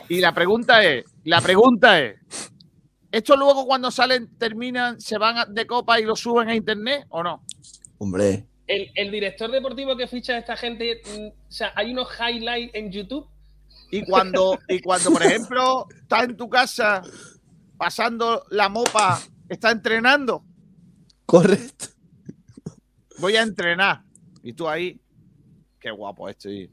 Y 0.08 0.20
la 0.20 0.32
pregunta 0.34 0.84
es, 0.84 1.04
la 1.24 1.40
pregunta 1.40 2.00
es, 2.00 2.16
¿esto 3.10 3.36
luego 3.36 3.66
cuando 3.66 3.90
salen, 3.90 4.36
terminan, 4.36 5.00
se 5.00 5.16
van 5.18 5.52
de 5.54 5.66
copa 5.66 5.98
y 5.98 6.04
lo 6.04 6.14
suben 6.14 6.48
a 6.48 6.54
internet 6.54 7.06
o 7.08 7.22
no? 7.22 7.42
Hombre, 7.98 8.46
El, 8.66 8.90
el 8.96 9.10
director 9.12 9.50
deportivo 9.50 9.96
que 9.96 10.06
ficha 10.08 10.34
a 10.34 10.38
esta 10.38 10.56
gente, 10.56 11.00
mm, 11.04 11.26
o 11.48 11.50
sea, 11.52 11.72
hay 11.76 11.92
unos 11.92 12.08
highlights 12.18 12.74
en 12.74 12.90
YouTube. 12.90 13.28
Y 13.92 14.04
cuando, 14.04 14.58
y 14.68 14.80
cuando, 14.80 15.12
por 15.12 15.22
ejemplo, 15.22 15.86
estás 16.02 16.24
en 16.24 16.36
tu 16.36 16.48
casa 16.48 17.02
pasando 17.76 18.44
la 18.50 18.68
mopa, 18.68 19.20
está 19.48 19.70
entrenando, 19.70 20.44
correcto. 21.24 21.86
voy 23.18 23.36
a 23.36 23.42
entrenar. 23.42 24.02
Y 24.42 24.52
tú 24.52 24.68
ahí, 24.68 25.00
qué 25.80 25.90
guapo 25.90 26.28
estoy. 26.28 26.70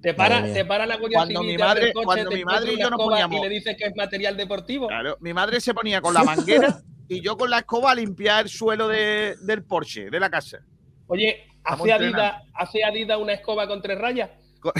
Te 0.00 0.12
para, 0.12 0.42
te 0.52 0.64
para 0.66 0.84
la 0.86 0.96
Guardia 0.96 1.18
Cuando 1.18 1.40
Civil 1.40 1.56
mi 1.56 1.62
madre- 1.62 1.92
coche, 1.94 2.04
cuando 2.04 2.30
mi 2.30 2.44
madre 2.44 2.72
y 2.74 2.78
yo 2.78 2.90
nos 2.90 2.98
poníamos- 3.00 3.38
y 3.38 3.42
le 3.42 3.48
dices 3.54 3.76
que 3.78 3.84
es 3.84 3.96
material 3.96 4.36
deportivo. 4.36 4.88
Claro, 4.88 5.16
mi 5.20 5.32
madre 5.32 5.60
se 5.60 5.72
ponía 5.72 6.00
con 6.02 6.12
la 6.12 6.22
manguera 6.24 6.82
y 7.08 7.20
yo 7.22 7.36
con 7.38 7.48
la 7.50 7.60
escoba 7.60 7.92
a 7.92 7.94
limpiar 7.94 8.44
el 8.44 8.50
suelo 8.50 8.86
de- 8.88 9.34
del 9.42 9.64
Porsche, 9.64 10.10
de 10.10 10.20
la 10.20 10.28
casa. 10.30 10.58
Oye, 11.06 11.46
¿hace 11.64 11.92
Adidas, 11.92 12.42
¿hace 12.54 12.84
Adidas 12.84 13.18
una 13.18 13.32
escoba 13.34 13.66
con 13.66 13.82
tres 13.82 13.98
rayas? 13.98 14.30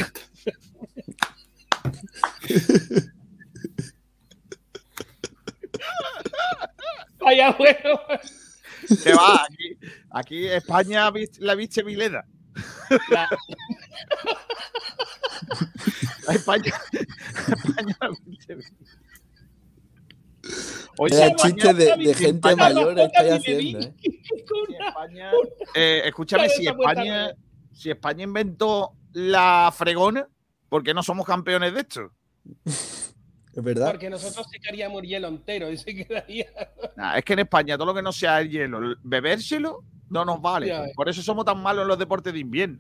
Vaya 7.21 7.51
bueno. 7.53 8.01
Que 9.03 9.13
va, 9.15 9.45
aquí, 9.45 9.79
aquí 10.11 10.47
España 10.47 11.11
la 11.39 11.55
viste 11.55 11.83
Vileda. 11.83 12.25
La- 13.11 13.29
España, 16.35 16.73
España 16.93 17.97
la 18.01 18.09
viste 18.27 18.55
Vileda. 18.55 18.77
Oye, 20.99 21.15
España- 21.27 21.37
chiste 21.37 21.75
de, 21.75 21.85
de 21.97 22.15
gente 22.15 22.49
España- 22.49 22.57
mayor 22.57 22.99
España- 22.99 23.35
haciendo, 23.37 23.79
¿eh? 23.81 23.95
España- 24.87 25.31
eh, 25.75 26.03
escúchame, 26.05 26.49
si 26.49 26.67
España, 26.67 27.29
de- 27.29 27.35
si 27.73 27.91
España 27.91 28.25
inventó 28.25 28.93
la 29.13 29.73
fregona, 29.77 30.29
¿por 30.69 30.83
qué 30.83 30.95
no 30.95 31.03
somos 31.03 31.27
campeones 31.27 31.75
de 31.75 31.81
esto? 31.81 32.11
Es 32.65 33.63
verdad. 33.63 33.91
Porque 33.93 34.11
nosotros 34.11 34.47
secaríamos 34.51 35.03
hielo 35.03 35.29
entero 35.29 35.71
y 35.71 35.77
se 35.77 35.95
quedaría. 35.95 36.47
Nah, 36.97 37.17
es 37.17 37.25
que 37.25 37.33
en 37.35 37.41
España 37.41 37.77
todo 37.77 37.87
lo 37.87 37.95
que 37.95 38.03
no 38.03 38.13
sea 38.13 38.41
el 38.41 38.51
hielo, 38.51 38.79
el 38.79 38.97
bebérselo, 39.03 39.85
no 40.11 40.25
nos 40.25 40.41
vale. 40.41 40.69
Ya. 40.69 40.85
Por 40.95 41.09
eso 41.09 41.23
somos 41.23 41.45
tan 41.45 41.61
malos 41.63 41.83
en 41.83 41.89
los 41.89 41.99
deportes 41.99 42.33
de 42.33 42.39
invierno. 42.41 42.79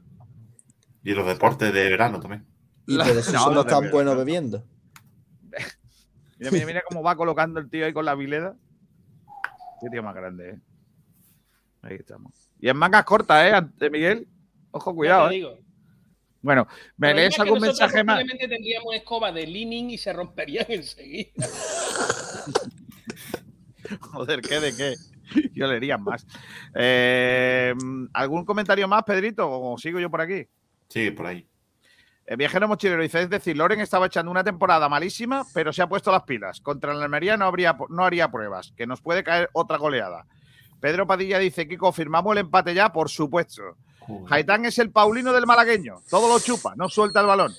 Y 1.05 1.13
los 1.13 1.27
deportes 1.27 1.73
de 1.73 1.91
verano 1.91 2.19
también. 2.21 2.47
Y 2.87 2.97
La- 2.97 3.05
por 3.05 3.17
eso 3.17 3.33
no, 3.33 3.39
somos 3.41 3.55
no 3.55 3.65
tan 3.67 3.91
buenos 3.91 4.15
no. 4.15 4.19
bebiendo. 4.19 4.65
Mira, 6.45 6.51
mira, 6.53 6.67
mira 6.67 6.83
cómo 6.87 7.03
va 7.03 7.17
colocando 7.17 7.59
el 7.59 7.71
tío 7.71 7.87
ahí 7.87 7.93
con 7.93 8.05
la 8.05 8.15
vileda. 8.15 8.55
Qué 9.81 9.89
tío 9.91 10.03
más 10.03 10.15
grande, 10.15 10.51
¿eh? 10.51 10.59
Ahí 11.83 11.97
estamos. 11.97 12.51
Y 12.61 12.69
en 12.69 12.77
mangas 12.77 13.05
cortas, 13.05 13.47
¿eh? 13.47 13.53
Ante 13.55 13.91
Miguel. 13.91 14.29
Ojo, 14.71 14.91
Ya 14.91 14.95
cuidado, 14.95 15.29
te 15.29 15.37
¿eh? 15.37 15.61
Bueno, 16.43 16.69
¿me 16.99 17.15
lees 17.15 17.39
algún 17.41 17.61
mensaje 17.61 18.05
más? 18.05 18.17
posiblemente 18.17 18.49
tendríamos 18.49 18.95
escoba 18.95 19.33
de 19.33 19.47
Leaning 19.47 19.91
y 19.91 19.99
se 19.99 20.13
romperían 20.13 20.67
enseguida. 20.69 21.31
Joder, 24.01 24.43
¿qué 24.43 24.61
de 24.61 24.77
qué? 24.77 24.95
Yo 25.55 25.67
leería 25.67 25.97
más. 25.97 26.27
Eh, 26.75 27.73
¿Algún 28.13 28.45
comentario 28.45 28.87
más, 28.87 29.03
Pedrito? 29.05 29.51
¿O 29.51 29.79
sigo 29.79 29.99
yo 29.99 30.11
por 30.11 30.21
aquí? 30.21 30.47
Sí, 30.89 31.11
por 31.11 31.27
ahí. 31.27 31.47
El 32.27 32.39
viajero 32.39 32.67
mochilero 32.67 33.03
dice, 33.03 33.23
es 33.23 33.31
decir, 33.31 33.57
Loren 33.57 33.81
estaba 33.81 34.07
echando 34.07 34.31
una 34.31 34.43
temporada 34.43 34.89
malísima, 34.89 35.45
pero 35.53 35.73
se 35.73 35.83
ha 35.83 35.89
puesto 35.89 36.11
las 36.11 36.23
pilas. 36.23 36.61
Contra 36.61 36.93
el 36.93 37.03
Almería 37.03 37.37
no, 37.37 37.45
habría, 37.45 37.77
no 37.91 38.05
haría 38.05 38.31
pruebas, 38.31 38.73
que 38.77 38.87
nos 38.87 39.03
puede 39.03 39.23
caer 39.23 39.51
otra 39.53 39.77
goleada. 39.77 40.27
Pedro 40.81 41.07
Padilla 41.07 41.39
dice, 41.39 41.69
Kiko, 41.69 41.93
¿firmamos 41.93 42.33
el 42.33 42.39
empate 42.39 42.73
ya? 42.73 42.93
Por 42.93 43.11
supuesto. 43.11 43.63
Haitán 44.31 44.65
es 44.65 44.79
el 44.79 44.91
Paulino 44.91 45.33
del 45.33 45.47
malagueño. 45.47 45.97
Todo 46.09 46.29
lo 46.29 46.41
chupa, 46.41 46.75
no 46.77 46.89
suelta 46.89 47.21
el 47.21 47.27
balón. 47.27 47.53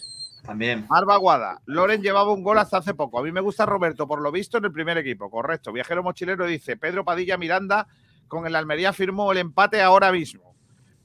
También. 0.43 0.85
Arba 0.89 1.17
Guada. 1.17 1.61
Loren 1.65 2.01
llevaba 2.01 2.31
un 2.31 2.43
gol 2.43 2.57
hasta 2.59 2.77
hace 2.77 2.93
poco. 2.93 3.19
A 3.19 3.23
mí 3.23 3.31
me 3.31 3.41
gusta 3.41 3.65
Roberto, 3.65 4.07
por 4.07 4.21
lo 4.21 4.31
visto, 4.31 4.57
en 4.57 4.65
el 4.65 4.71
primer 4.71 4.97
equipo. 4.97 5.29
Correcto. 5.29 5.71
Viajero 5.71 6.03
mochilero 6.03 6.45
dice, 6.45 6.77
Pedro 6.77 7.03
Padilla 7.03 7.37
Miranda 7.37 7.87
con 8.27 8.45
el 8.45 8.55
Almería 8.55 8.93
firmó 8.93 9.31
el 9.31 9.39
empate 9.39 9.81
ahora 9.81 10.11
mismo. 10.11 10.54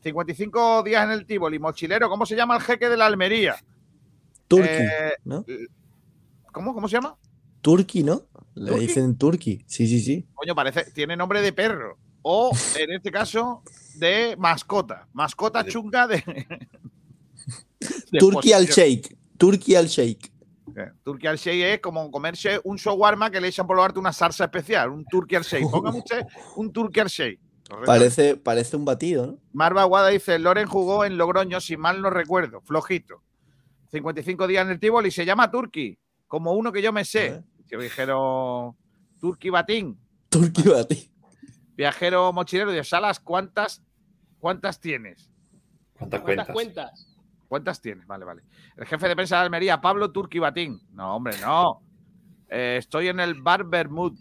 55 0.02 0.82
días 0.82 1.04
en 1.04 1.10
el 1.10 1.26
Tívoli. 1.26 1.58
Mochilero, 1.58 2.08
¿cómo 2.08 2.26
se 2.26 2.36
llama 2.36 2.56
el 2.56 2.62
jeque 2.62 2.88
de 2.88 2.96
la 2.96 3.06
Almería? 3.06 3.56
Turki, 4.48 4.68
Eh, 4.68 5.12
¿no? 5.24 5.44
¿Cómo? 6.52 6.74
¿Cómo 6.74 6.88
se 6.88 6.94
llama? 6.96 7.16
Turki, 7.60 8.02
¿no? 8.02 8.22
Le 8.54 8.70
¿Turki? 8.72 8.86
dicen 8.86 9.16
Turki. 9.16 9.64
Sí, 9.66 9.86
sí, 9.86 10.00
sí. 10.00 10.26
Coño, 10.34 10.54
parece, 10.54 10.90
tiene 10.92 11.16
nombre 11.16 11.40
de 11.42 11.52
perro. 11.52 11.98
O, 12.22 12.50
en 12.78 12.92
este 12.92 13.10
caso, 13.10 13.62
de 13.94 14.34
mascota. 14.38 15.08
Mascota 15.12 15.64
chunga 15.64 16.06
de. 16.06 16.16
de 18.12 18.18
Turki 18.18 18.52
al 18.52 18.66
shake. 18.66 19.16
Turki 19.36 19.74
al 19.74 19.86
shake. 19.86 20.32
Eh, 20.76 20.90
Turkey 21.02 21.26
al 21.28 21.36
Shake 21.36 21.74
es 21.74 21.80
como 21.80 22.10
comerse 22.10 22.60
un 22.64 22.76
shawarma 22.76 23.30
que 23.30 23.40
le 23.40 23.48
echan 23.48 23.66
por 23.66 23.76
lo 23.76 23.82
alto 23.82 23.98
una 23.98 24.12
salsa 24.12 24.44
especial, 24.44 24.90
un 24.90 25.04
Turkey 25.04 25.36
al 25.36 25.42
Shake. 25.42 25.64
Póngame 25.70 25.98
usted 25.98 26.24
un 26.56 26.72
Turkey 26.72 27.00
al 27.00 27.08
Shake. 27.08 27.40
Correcto. 27.70 27.86
Parece, 27.86 28.36
parece 28.36 28.76
un 28.76 28.84
batido, 28.84 29.26
¿no? 29.26 29.38
Marva 29.52 29.82
Aguada 29.82 30.08
dice, 30.08 30.38
Loren 30.38 30.66
jugó 30.66 31.04
en 31.04 31.16
Logroño, 31.16 31.60
si 31.60 31.76
mal 31.76 32.02
no 32.02 32.10
recuerdo, 32.10 32.60
flojito. 32.62 33.22
55 33.92 34.46
días 34.46 34.64
en 34.64 34.72
el 34.72 34.80
Tívoli 34.80 35.08
y 35.08 35.12
se 35.12 35.24
llama 35.24 35.50
Turkey, 35.50 35.98
como 36.26 36.52
uno 36.52 36.72
que 36.72 36.82
yo 36.82 36.92
me 36.92 37.04
sé. 37.04 37.42
Que 37.68 37.76
dijeron 37.76 38.76
Turkey 39.20 39.50
Batín. 39.50 39.98
Turqui 40.28 40.62
batido. 40.62 41.10
Viajero 41.76 42.32
mochilero 42.32 42.70
de 42.70 42.84
Salas, 42.84 43.18
¿cuántas, 43.20 43.82
cuántas 44.38 44.80
tienes? 44.80 45.30
¿Cuántas 45.98 46.20
¿Cuántas 46.20 46.46
cuentas? 46.46 46.54
cuentas? 46.54 47.16
¿Cuántas 47.48 47.80
tienes? 47.80 48.06
Vale, 48.06 48.24
vale. 48.24 48.42
El 48.76 48.86
jefe 48.86 49.08
de 49.08 49.16
prensa 49.16 49.36
de 49.36 49.42
Almería, 49.42 49.80
Pablo 49.80 50.12
Turqui 50.12 50.38
Batín. 50.38 50.80
No, 50.92 51.16
hombre, 51.16 51.34
no. 51.40 51.82
Eh, 52.48 52.76
estoy 52.78 53.08
en 53.08 53.18
el 53.18 53.34
bar 53.42 53.64
Bermud. 53.64 54.16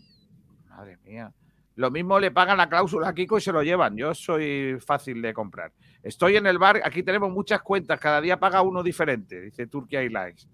Madre 0.67 0.97
mía. 1.03 1.31
Lo 1.79 1.89
mismo 1.91 2.19
le 2.19 2.29
pagan 2.31 2.57
la 2.57 2.67
cláusula 2.67 3.07
a 3.07 3.13
Kiko 3.13 3.37
y 3.37 3.41
se 3.41 3.53
lo 3.53 3.63
llevan. 3.63 3.95
Yo 3.95 4.13
soy 4.13 4.77
fácil 4.85 5.21
de 5.21 5.33
comprar. 5.33 5.71
Estoy 6.03 6.35
en 6.35 6.45
el 6.45 6.57
bar, 6.57 6.81
aquí 6.83 7.03
tenemos 7.03 7.31
muchas 7.31 7.61
cuentas, 7.61 7.97
cada 8.01 8.19
día 8.19 8.37
paga 8.37 8.61
uno 8.61 8.83
diferente, 8.83 9.39
dice 9.39 9.65
Turquía 9.65 10.01
Airlines. 10.01 10.45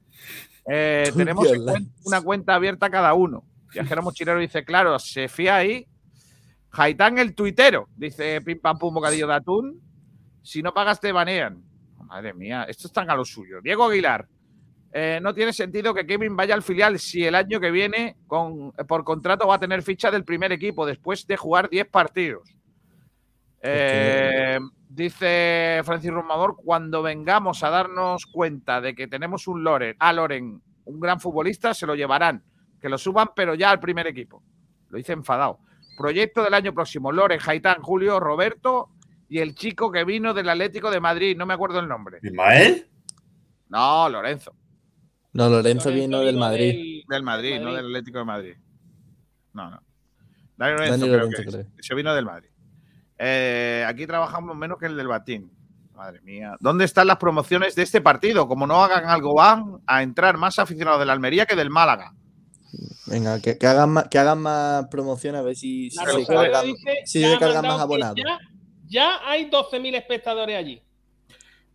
Eh, 0.70 1.06
Turkey 1.08 1.18
tenemos 1.18 1.48
Airlines. 1.48 1.90
una 2.04 2.22
cuenta 2.22 2.54
abierta 2.54 2.92
cada 2.92 3.16
uno. 3.16 3.44
Viajero 3.74 4.04
mochilero 4.04 4.38
dice, 4.38 4.64
claro, 4.64 5.00
se 5.00 5.28
fía 5.28 5.56
ahí. 5.56 5.88
Haitán 6.70 7.18
el 7.18 7.34
tuitero, 7.34 7.90
dice 7.96 8.40
Pim 8.42 8.60
Pam 8.60 8.78
Pum 8.78 8.94
Bocadillo 8.94 9.26
de 9.26 9.34
Atún. 9.34 9.82
Si 10.44 10.62
no 10.62 10.76
pagas 10.76 11.00
te 11.00 11.12
banean. 11.12 11.64
Madre 12.04 12.36
mía, 12.36 12.68
esto 12.70 12.86
están 12.86 13.10
a 13.10 13.16
lo 13.16 13.26
suyo. 13.26 13.62
Diego 13.64 13.86
Aguilar, 13.86 14.28
eh, 14.98 15.20
no 15.22 15.34
tiene 15.34 15.52
sentido 15.52 15.94
que 15.94 16.08
Kevin 16.08 16.38
vaya 16.38 16.56
al 16.56 16.64
filial 16.64 17.00
si 17.00 17.26
el 17.26 17.36
año 17.36 17.60
que 17.60 17.70
viene 17.70 18.16
con, 18.28 18.72
por 18.72 19.04
contrato 19.04 19.46
va 19.46 19.56
a 19.56 19.60
tener 19.60 19.84
ficha 19.84 20.10
del 20.10 20.24
primer 20.24 20.54
equipo 20.54 20.86
después 20.86 21.28
de 21.28 21.36
jugar 21.36 21.70
10 21.70 21.90
partidos. 21.90 22.56
Eh, 23.62 24.58
dice 24.88 25.82
Francis 25.84 26.12
Romador, 26.12 26.56
cuando 26.56 27.02
vengamos 27.02 27.62
a 27.66 27.72
darnos 27.72 28.26
cuenta 28.26 28.80
de 28.80 28.96
que 28.96 29.10
tenemos 29.10 29.50
un 29.50 29.66
Loren, 29.66 29.98
a 30.00 30.14
Loren, 30.14 30.62
un 30.86 31.00
gran 31.02 31.20
futbolista, 31.20 31.74
se 31.74 31.86
lo 31.86 31.96
llevarán. 31.96 32.42
Que 32.80 32.88
lo 32.88 32.98
suban, 32.98 33.32
pero 33.36 33.54
ya 33.54 33.72
al 33.72 33.82
primer 33.82 34.08
equipo. 34.08 34.42
Lo 34.88 34.98
dice 34.98 35.12
enfadado. 35.12 35.60
Proyecto 35.98 36.42
del 36.42 36.54
año 36.54 36.74
próximo. 36.74 37.12
Loren, 37.12 37.40
Jaitán, 37.40 37.82
Julio, 37.82 38.22
Roberto 38.22 38.92
y 39.28 39.40
el 39.40 39.56
chico 39.56 39.92
que 39.92 40.06
vino 40.06 40.34
del 40.34 40.48
Atlético 40.48 40.90
de 40.90 41.02
Madrid. 41.02 41.36
No 41.36 41.46
me 41.46 41.54
acuerdo 41.54 41.82
el 41.82 41.90
nombre. 41.90 42.20
¿Ismael? 42.24 42.88
No, 43.68 44.08
Lorenzo. 44.08 44.56
No, 45.36 45.50
Lorenzo 45.50 45.90
Lorenzo 45.90 45.92
vino 45.92 46.20
del 46.22 46.38
Madrid. 46.38 46.72
del- 46.74 47.04
Del 47.08 47.24
Madrid, 47.24 47.52
Madrid. 47.52 47.66
no 47.66 47.74
del 47.74 47.86
Atlético 47.86 48.20
de 48.20 48.26
Madrid. 48.26 48.56
No, 49.54 49.70
no. 49.70 49.80
Dani 50.58 50.72
Lorenzo, 50.72 50.92
Dani 50.92 51.04
creo 51.04 51.18
Lorenzo, 51.18 51.42
que 51.44 51.50
es. 51.50 51.56
creo. 51.56 51.68
Se 51.82 51.96
vino 51.96 52.16
del 52.16 52.26
Madrid. 52.26 52.50
Eh, 53.18 53.86
aquí 53.88 54.08
trabajamos 54.08 54.56
menos 54.56 54.78
que 54.80 54.86
el 54.88 54.98
del 54.98 55.08
Batín. 55.08 55.52
Madre 55.94 56.20
mía. 56.22 56.58
¿Dónde 56.60 56.84
están 56.86 57.08
las 57.08 57.18
promociones 57.18 57.76
de 57.76 57.84
este 57.84 58.02
partido? 58.02 58.48
Como 58.50 58.68
no 58.68 58.84
hagan 58.84 59.06
algo, 59.06 59.34
van 59.36 59.78
a 59.88 60.04
entrar 60.04 60.36
más 60.38 60.60
aficionados 60.60 61.00
del 61.00 61.10
Almería 61.10 61.46
que 61.46 61.56
del 61.56 61.70
Málaga. 61.70 62.14
Venga, 63.08 63.40
que, 63.42 63.58
que 63.58 63.68
hagan 63.68 63.92
más, 63.92 64.08
que 64.10 64.18
hagan 64.20 64.40
más 64.42 64.88
promoción 64.90 65.36
a 65.36 65.42
ver 65.42 65.56
si, 65.56 65.90
La 65.92 66.06
se 66.06 66.26
cargan, 66.26 66.66
dice, 66.66 66.94
si 67.06 67.22
ya 67.22 67.30
se 67.30 67.36
ha 67.36 67.40
cargan 67.40 67.56
mandado 67.62 67.78
más 67.78 67.84
abonados. 67.84 68.16
Ya, 68.18 68.40
ya 68.88 69.30
hay 69.30 69.50
12.000 69.50 69.96
espectadores 69.96 70.58
allí. 70.58 70.82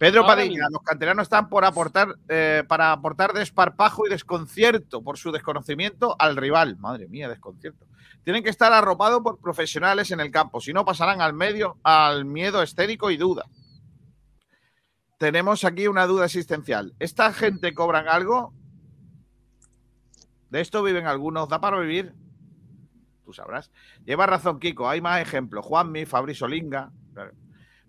Pedro 0.00 0.22
Ahora 0.22 0.36
Padilla, 0.36 0.64
los 0.72 0.80
canteranos 0.80 1.24
están 1.24 1.50
por 1.50 1.62
aportar, 1.66 2.16
eh, 2.30 2.64
para 2.66 2.90
aportar 2.90 3.34
desparpajo 3.34 4.06
y 4.06 4.08
desconcierto 4.08 5.02
por 5.02 5.18
su 5.18 5.30
desconocimiento 5.30 6.16
al 6.18 6.36
rival. 6.36 6.78
Madre 6.78 7.06
mía, 7.06 7.28
desconcierto. 7.28 7.86
Tienen 8.24 8.42
que 8.42 8.48
estar 8.48 8.72
arropados 8.72 9.20
por 9.20 9.38
profesionales 9.40 10.10
en 10.10 10.20
el 10.20 10.30
campo, 10.30 10.58
si 10.62 10.72
no 10.72 10.86
pasarán 10.86 11.20
al 11.20 11.34
medio, 11.34 11.76
al 11.82 12.24
miedo 12.24 12.62
escénico 12.62 13.10
y 13.10 13.18
duda. 13.18 13.44
Tenemos 15.18 15.64
aquí 15.64 15.86
una 15.86 16.06
duda 16.06 16.24
existencial. 16.24 16.94
¿Esta 16.98 17.34
gente 17.34 17.74
cobran 17.74 18.08
algo? 18.08 18.54
¿De 20.48 20.62
esto 20.62 20.82
viven 20.82 21.08
algunos? 21.08 21.46
¿Da 21.50 21.60
para 21.60 21.78
vivir? 21.78 22.14
Tú 23.26 23.34
sabrás. 23.34 23.70
Lleva 24.06 24.24
razón, 24.24 24.60
Kiko. 24.60 24.88
Hay 24.88 25.02
más 25.02 25.20
ejemplos. 25.20 25.62
Juanmi, 25.66 26.06
Fabrizio 26.06 26.48
Linga. 26.48 26.90
Claro. 27.12 27.32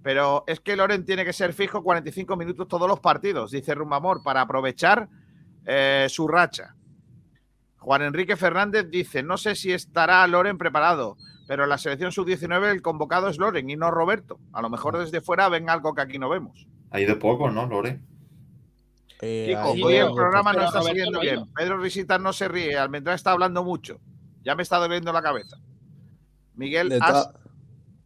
Pero 0.04 0.44
es 0.48 0.60
que 0.60 0.76
Loren 0.76 1.06
tiene 1.06 1.24
que 1.24 1.34
ser 1.34 1.54
fijo 1.54 1.84
45 1.84 2.36
minutos 2.36 2.68
todos 2.68 2.88
los 2.88 3.00
partidos, 3.00 3.52
dice 3.52 3.76
Rumamor, 3.76 4.24
para 4.24 4.42
aprovechar 4.42 5.08
eh, 5.66 6.08
su 6.10 6.28
racha. 6.28 6.76
Juan 7.78 8.02
Enrique 8.04 8.36
Fernández 8.36 8.90
dice, 8.90 9.22
no 9.24 9.38
sé 9.38 9.56
si 9.56 9.72
estará 9.72 10.26
Loren 10.28 10.58
preparado, 10.58 11.18
pero 11.48 11.64
en 11.64 11.70
la 11.70 11.78
selección 11.78 12.12
sub-19 12.12 12.72
el 12.72 12.82
convocado 12.82 13.28
es 13.28 13.38
Loren 13.38 13.70
y 13.70 13.76
no 13.76 13.92
Roberto. 13.92 14.40
A 14.54 14.62
lo 14.62 14.70
mejor 14.70 14.98
desde 14.98 15.22
fuera 15.22 15.50
ven 15.50 15.70
algo 15.70 15.94
que 15.94 16.02
aquí 16.02 16.18
no 16.20 16.30
vemos. 16.30 16.68
Ha 16.92 17.00
ido 17.00 17.18
poco, 17.20 17.50
¿no, 17.52 17.66
Lore? 17.68 18.00
Eh, 19.22 19.46
Kiko, 19.50 19.74
ahí 19.74 19.84
hoy 19.84 19.96
el 19.98 20.14
programa 20.14 20.52
no 20.54 20.64
está 20.66 20.82
saliendo 20.82 21.20
bien. 21.20 21.36
ido. 21.36 21.48
Pedro 21.56 21.78
Risita 21.78 22.18
no 22.18 22.34
se 22.34 22.48
ríe, 22.48 22.76
Almendrá 22.78 23.14
está 23.14 23.32
hablando 23.32 23.64
mucho. 23.64 24.00
Ya 24.44 24.56
me 24.56 24.64
está 24.64 24.78
doliendo 24.78 25.14
la 25.14 25.22
cabeza. 25.22 25.58
Miguel, 26.56 26.90
de 26.90 27.00
to- 27.00 27.34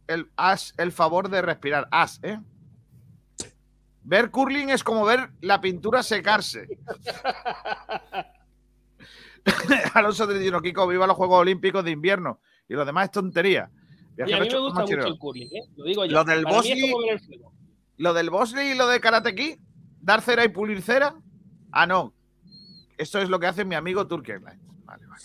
el, 0.08 0.30
haz 0.36 0.74
el 0.78 0.92
favor 0.92 1.28
de 1.28 1.42
respirar. 1.42 1.88
Haz, 1.90 2.20
¿eh? 2.22 2.38
Ver 4.02 4.30
curling 4.30 4.70
es 4.70 4.84
como 4.84 5.04
ver 5.04 5.30
la 5.40 5.60
pintura 5.60 6.02
secarse. 6.02 6.68
Alonso 9.94 10.26
31, 10.26 10.62
Kiko, 10.62 10.86
viva 10.86 11.06
los 11.06 11.16
Juegos 11.16 11.40
Olímpicos 11.40 11.84
de 11.84 11.90
invierno. 11.90 12.40
Y 12.68 12.74
lo 12.74 12.84
demás 12.84 13.06
es 13.06 13.10
tontería. 13.10 13.70
Y 14.16 14.22
a 14.22 14.26
mí 14.26 14.48
me 14.48 14.58
gusta 14.58 14.82
mucho 14.82 15.06
el 15.06 15.18
curling, 15.18 15.48
¿eh? 15.48 15.68
Lo 15.76 15.84
digo 15.84 16.04
yo. 16.06 16.12
Lo 16.12 16.24
del 16.24 16.44
fuego. 16.44 17.52
Lo 17.98 18.14
del 18.14 18.30
Bosley 18.30 18.72
y 18.72 18.74
lo 18.74 18.86
de 18.86 19.00
Karate 19.00 19.34
Kid, 19.34 19.58
dar 20.00 20.20
cera 20.20 20.44
y 20.44 20.48
pulir 20.48 20.82
cera. 20.82 21.14
Ah, 21.72 21.86
no. 21.86 22.14
Esto 22.98 23.18
es 23.20 23.28
lo 23.28 23.40
que 23.40 23.46
hace 23.46 23.64
mi 23.64 23.74
amigo 23.74 24.06
Turkey 24.06 24.34
Airlines. 24.34 24.60
Vale, 24.84 25.06
vale. 25.06 25.22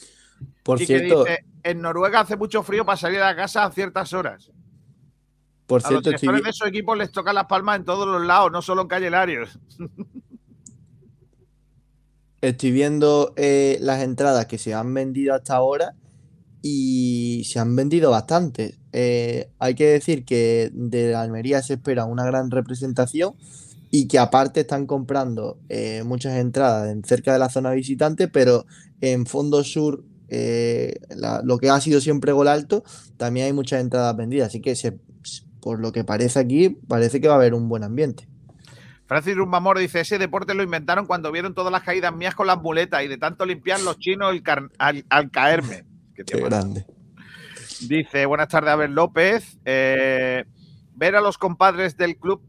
por 0.64 0.80
cierto, 0.80 1.24
dice, 1.24 1.46
en 1.64 1.82
Noruega 1.82 2.22
hace 2.22 2.36
mucho 2.36 2.64
frío 2.64 2.86
para 2.86 2.98
salir 2.98 3.20
a 3.20 3.28
la 3.28 3.36
casa 3.36 3.66
a 3.66 3.72
ciertas 3.72 4.14
horas. 4.14 4.52
Por 5.72 5.80
A 5.86 5.90
los 5.92 6.02
cierto, 6.04 6.10
estoy, 6.26 6.42
de 6.44 6.50
esos 6.50 6.68
equipos 6.68 6.98
les 6.98 7.12
tocan 7.14 7.34
las 7.34 7.46
palmas 7.46 7.78
en 7.80 7.86
todos 7.86 8.06
los 8.06 8.22
lados, 8.28 8.52
no 8.52 8.62
solo 8.62 8.82
en 8.82 8.88
Calle 8.90 9.10
Larios. 9.10 9.58
estoy 12.42 12.72
viendo 12.72 13.34
eh, 13.38 13.78
las 13.80 14.04
entradas 14.04 14.48
que 14.48 14.58
se 14.58 14.74
han 14.74 14.94
vendido 14.94 15.34
hasta 15.34 15.56
ahora 15.56 15.94
y 16.62 17.44
se 17.46 17.60
han 17.60 17.74
vendido 17.74 18.12
bastante. 18.12 18.76
Eh, 18.92 19.50
hay 19.60 19.76
que 19.76 19.86
decir 19.88 20.26
que 20.26 20.72
de 20.74 21.16
Almería 21.16 21.62
se 21.62 21.76
espera 21.76 22.04
una 22.04 22.26
gran 22.26 22.52
representación 22.52 23.36
y 23.92 24.10
que 24.10 24.20
aparte 24.20 24.60
están 24.62 24.86
comprando 24.88 25.58
eh, 25.70 26.04
muchas 26.06 26.36
entradas 26.38 26.90
en 26.92 27.04
cerca 27.06 27.32
de 27.32 27.40
la 27.40 27.48
zona 27.50 27.72
visitante, 27.72 28.28
pero 28.28 28.66
en 29.00 29.26
Fondo 29.26 29.64
Sur, 29.64 30.04
eh, 30.28 30.96
la- 31.16 31.42
lo 31.46 31.60
que 31.60 31.70
ha 31.70 31.80
sido 31.80 32.02
siempre 32.02 32.34
gol 32.34 32.50
alto, 32.50 32.84
también 33.16 33.46
hay 33.46 33.54
muchas 33.54 33.80
entradas 33.80 34.18
vendidas. 34.18 34.48
Así 34.48 34.60
que 34.62 34.76
se- 34.76 35.00
por 35.62 35.80
lo 35.80 35.92
que 35.92 36.04
parece 36.04 36.40
aquí, 36.40 36.70
parece 36.70 37.22
que 37.22 37.28
va 37.28 37.36
a 37.36 37.38
haber 37.38 37.54
un 37.54 37.70
buen 37.70 37.84
ambiente. 37.84 38.28
Francis 39.06 39.36
Rumbamor 39.36 39.78
dice, 39.78 40.00
ese 40.00 40.18
deporte 40.18 40.54
lo 40.54 40.64
inventaron 40.64 41.06
cuando 41.06 41.32
vieron 41.32 41.54
todas 41.54 41.72
las 41.72 41.84
caídas 41.84 42.16
mías 42.16 42.34
con 42.34 42.48
las 42.48 42.62
muletas 42.62 43.04
y 43.04 43.08
de 43.08 43.18
tanto 43.18 43.46
limpiar 43.46 43.82
los 43.82 43.98
chinos 44.00 44.32
el 44.32 44.42
car- 44.42 44.70
al, 44.80 45.06
al 45.10 45.30
caerme. 45.32 45.84
Qué 46.16 46.38
grande. 46.40 46.86
Dice, 47.88 48.26
buenas 48.26 48.48
tardes, 48.48 48.70
Abel 48.72 48.94
López. 48.94 49.58
Eh, 49.66 50.46
ver 50.96 51.16
a 51.16 51.22
los 51.22 51.38
compadres 51.38 51.98
del 51.98 52.18
club 52.18 52.42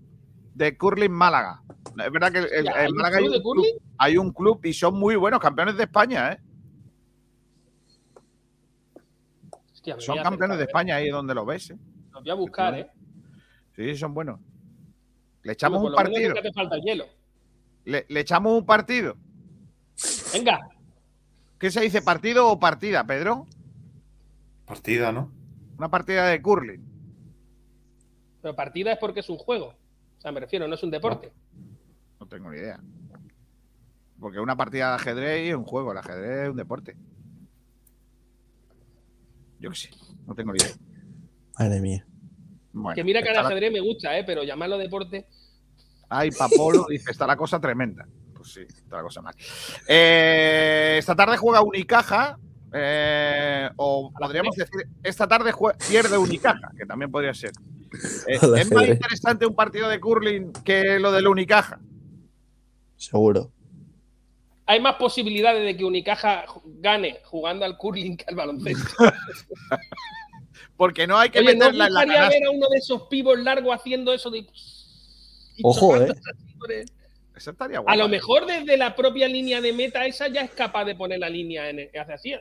de 0.55 0.77
Curling 0.77 1.11
Málaga. 1.11 1.63
Es 2.05 2.13
verdad 2.13 2.31
que 2.33 2.39
el- 2.39 2.67
en 2.69 2.69
¿hay 2.73 2.87
un 2.91 2.97
Málaga 2.97 3.17
hay 3.19 3.25
club 3.25 3.35
un, 3.37 3.43
club, 3.53 3.65
hay 3.99 4.17
un 4.19 4.31
club 4.33 4.61
y 4.65 4.73
son 4.73 4.99
muy 4.99 5.17
buenos, 5.17 5.41
campeones 5.41 5.77
de 5.77 5.85
España, 5.85 6.33
¿eh? 6.33 6.39
Hostia, 9.73 9.97
Son 9.99 10.19
campeones 10.19 10.59
de 10.59 10.65
España 10.65 10.97
ahí 10.97 11.09
donde 11.09 11.35
lo 11.35 11.45
ves, 11.45 11.71
¿eh? 11.71 11.75
¿eh? 11.75 11.79
Los 12.13 12.23
voy 12.23 12.31
a 12.31 12.35
buscar, 12.35 12.75
¿eh? 12.79 12.87
Sí, 13.77 13.97
son 13.97 14.15
buenos. 14.15 14.41
Le 15.43 15.53
echamos 15.53 15.83
un 15.83 15.95
partido. 15.95 16.35
te 16.35 16.53
falta 16.53 16.77
el 16.77 16.83
hielo. 16.83 17.05
Le, 17.85 18.07
le 18.09 18.21
echamos 18.21 18.57
un 18.57 18.65
partido. 18.67 19.17
Venga, 20.33 20.61
¿Qué 21.63 21.71
se 21.71 21.81
dice, 21.81 22.03
partido 22.03 22.49
o 22.49 22.59
partida, 22.59 23.07
Pedro? 23.07 23.47
Partida, 24.65 25.13
¿no? 25.13 25.31
Una 25.79 25.89
partida 25.89 26.27
de 26.27 26.43
curling. 26.43 26.85
pero 28.41 28.57
partida 28.57 28.91
es 28.93 28.99
porque 28.99 29.21
es 29.21 29.31
un 29.31 29.37
juego. 29.39 29.67
O 30.19 30.21
sea, 30.21 30.33
me 30.33 30.41
refiero, 30.41 30.67
no 30.67 30.75
es 30.75 30.83
un 30.83 30.91
deporte. 30.91 31.33
No 32.19 32.27
tengo 32.27 32.51
ni 32.51 32.59
idea. 32.59 32.81
Porque 34.19 34.41
una 34.41 34.57
partida 34.57 34.89
de 34.89 34.95
ajedrez 34.97 35.51
es 35.51 35.55
un 35.55 35.63
juego. 35.63 35.93
El 35.93 35.99
ajedrez 35.99 36.43
es 36.43 36.51
un 36.51 36.57
deporte. 36.57 36.97
Yo 39.61 39.71
qué 39.71 39.77
sé. 39.77 39.91
No 40.27 40.35
tengo 40.35 40.53
ni 40.53 40.59
idea. 40.59 40.75
Madre 41.61 41.81
mía. 41.81 42.05
Bueno, 42.73 42.95
que 42.95 43.05
mira 43.05 43.21
que 43.21 43.29
el 43.29 43.33
está 43.35 43.43
la- 43.43 43.49
ajedrez 43.49 43.73
me 43.73 43.81
gusta, 43.81 44.17
¿eh? 44.19 44.25
Pero 44.25 44.43
llamarlo 44.45 44.79
deporte. 44.79 45.27
Ay, 46.09 46.31
Papolo 46.31 46.87
dice, 46.91 47.11
está 47.11 47.27
la 47.27 47.37
cosa 47.37 47.61
tremenda. 47.61 48.07
Pues 48.35 48.53
sí, 48.53 48.61
está 48.63 48.97
la 48.97 49.03
cosa 49.03 49.23
mal. 49.23 49.35
Eh, 49.89 50.97
esta 50.99 51.15
tarde 51.15 51.37
juega 51.37 51.63
Unicaja. 51.63 52.39
eh, 52.75 53.69
o 53.77 54.11
podríamos 54.19 54.57
decir, 54.57 54.87
esta 55.03 55.29
tarde 55.29 55.53
pierde 55.89 56.17
Unicaja, 56.19 56.71
que 56.77 56.87
también 56.87 57.11
podría 57.11 57.35
ser. 57.35 57.53
Eh, 58.27 58.39
Al 58.41 58.59
es 58.59 58.71
más 58.71 58.79
ajedrez. 58.79 58.89
interesante 58.97 59.45
un 59.47 59.55
partido 59.55 59.89
de 59.89 60.01
curling 60.01 60.53
que 60.65 60.99
lo 60.99 61.13
del 61.13 61.29
Unicaja. 61.29 61.79
Seguro. 62.97 63.51
Hay 64.65 64.81
más 64.81 64.95
posibilidades 64.95 65.63
de 65.65 65.77
que 65.77 65.85
Unicaja 65.85 66.45
gane 66.65 67.19
jugando 67.25 67.65
al 67.67 67.77
curling 67.77 68.17
que 68.17 68.25
al 68.29 68.37
baloncesto. 68.37 68.95
Porque 70.77 71.07
no 71.07 71.17
hay 71.19 71.31
que 71.31 71.39
Oye, 71.41 71.55
¿no 71.55 71.67
meterla 71.67 71.87
en 71.87 71.95
la 71.95 72.01
canasta. 72.07 72.29
ver 72.31 72.47
a 72.47 72.51
uno 72.51 72.67
de 72.69 72.79
esos 72.79 73.03
pibos 73.09 73.39
largos 73.39 73.75
haciendo 73.75 74.13
eso 74.13 74.31
de... 74.31 74.47
Ojo, 75.63 75.97
eh. 76.01 76.13
estaría 77.37 77.79
A 77.79 77.81
guapa, 77.81 77.97
lo 77.97 78.07
eh. 78.07 78.09
mejor 78.09 78.47
desde 78.47 78.77
la 78.77 78.95
propia 78.97 79.29
línea 79.29 79.61
de 79.61 79.73
meta 79.73 80.05
esa 80.07 80.29
ya 80.29 80.43
es 80.43 80.51
capaz 80.53 80.85
de 80.85 80.95
poner 80.95 81.19
la 81.19 81.29
línea 81.29 81.69
en 81.71 81.81
el, 81.81 81.91
hace 81.99 82.13
así. 82.13 82.35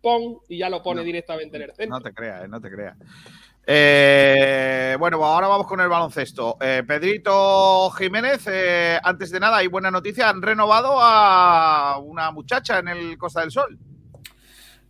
Pon 0.00 0.38
y 0.48 0.58
ya 0.58 0.68
lo 0.68 0.82
pone 0.82 1.00
No. 1.00 1.04
directamente 1.04 1.56
en 1.56 1.62
el 1.64 1.72
centro. 1.74 1.98
No 1.98 2.00
te 2.02 2.12
creas, 2.12 2.44
eh, 2.44 2.48
no 2.48 2.60
te 2.60 2.70
creas. 2.70 2.96
Eh, 3.68 4.96
bueno, 4.98 5.24
ahora 5.24 5.48
vamos 5.48 5.66
con 5.66 5.80
el 5.80 5.88
baloncesto. 5.88 6.56
Eh, 6.60 6.84
Pedrito 6.86 7.90
Jiménez, 7.90 8.46
eh, 8.46 8.98
antes 9.02 9.30
de 9.32 9.40
nada, 9.40 9.56
hay 9.56 9.66
buena 9.66 9.90
noticia. 9.90 10.28
Han 10.28 10.40
renovado 10.40 10.96
a 11.00 11.98
una 11.98 12.30
muchacha 12.30 12.78
en 12.78 12.88
el 12.88 13.18
Costa 13.18 13.40
del 13.40 13.50
Sol. 13.50 13.76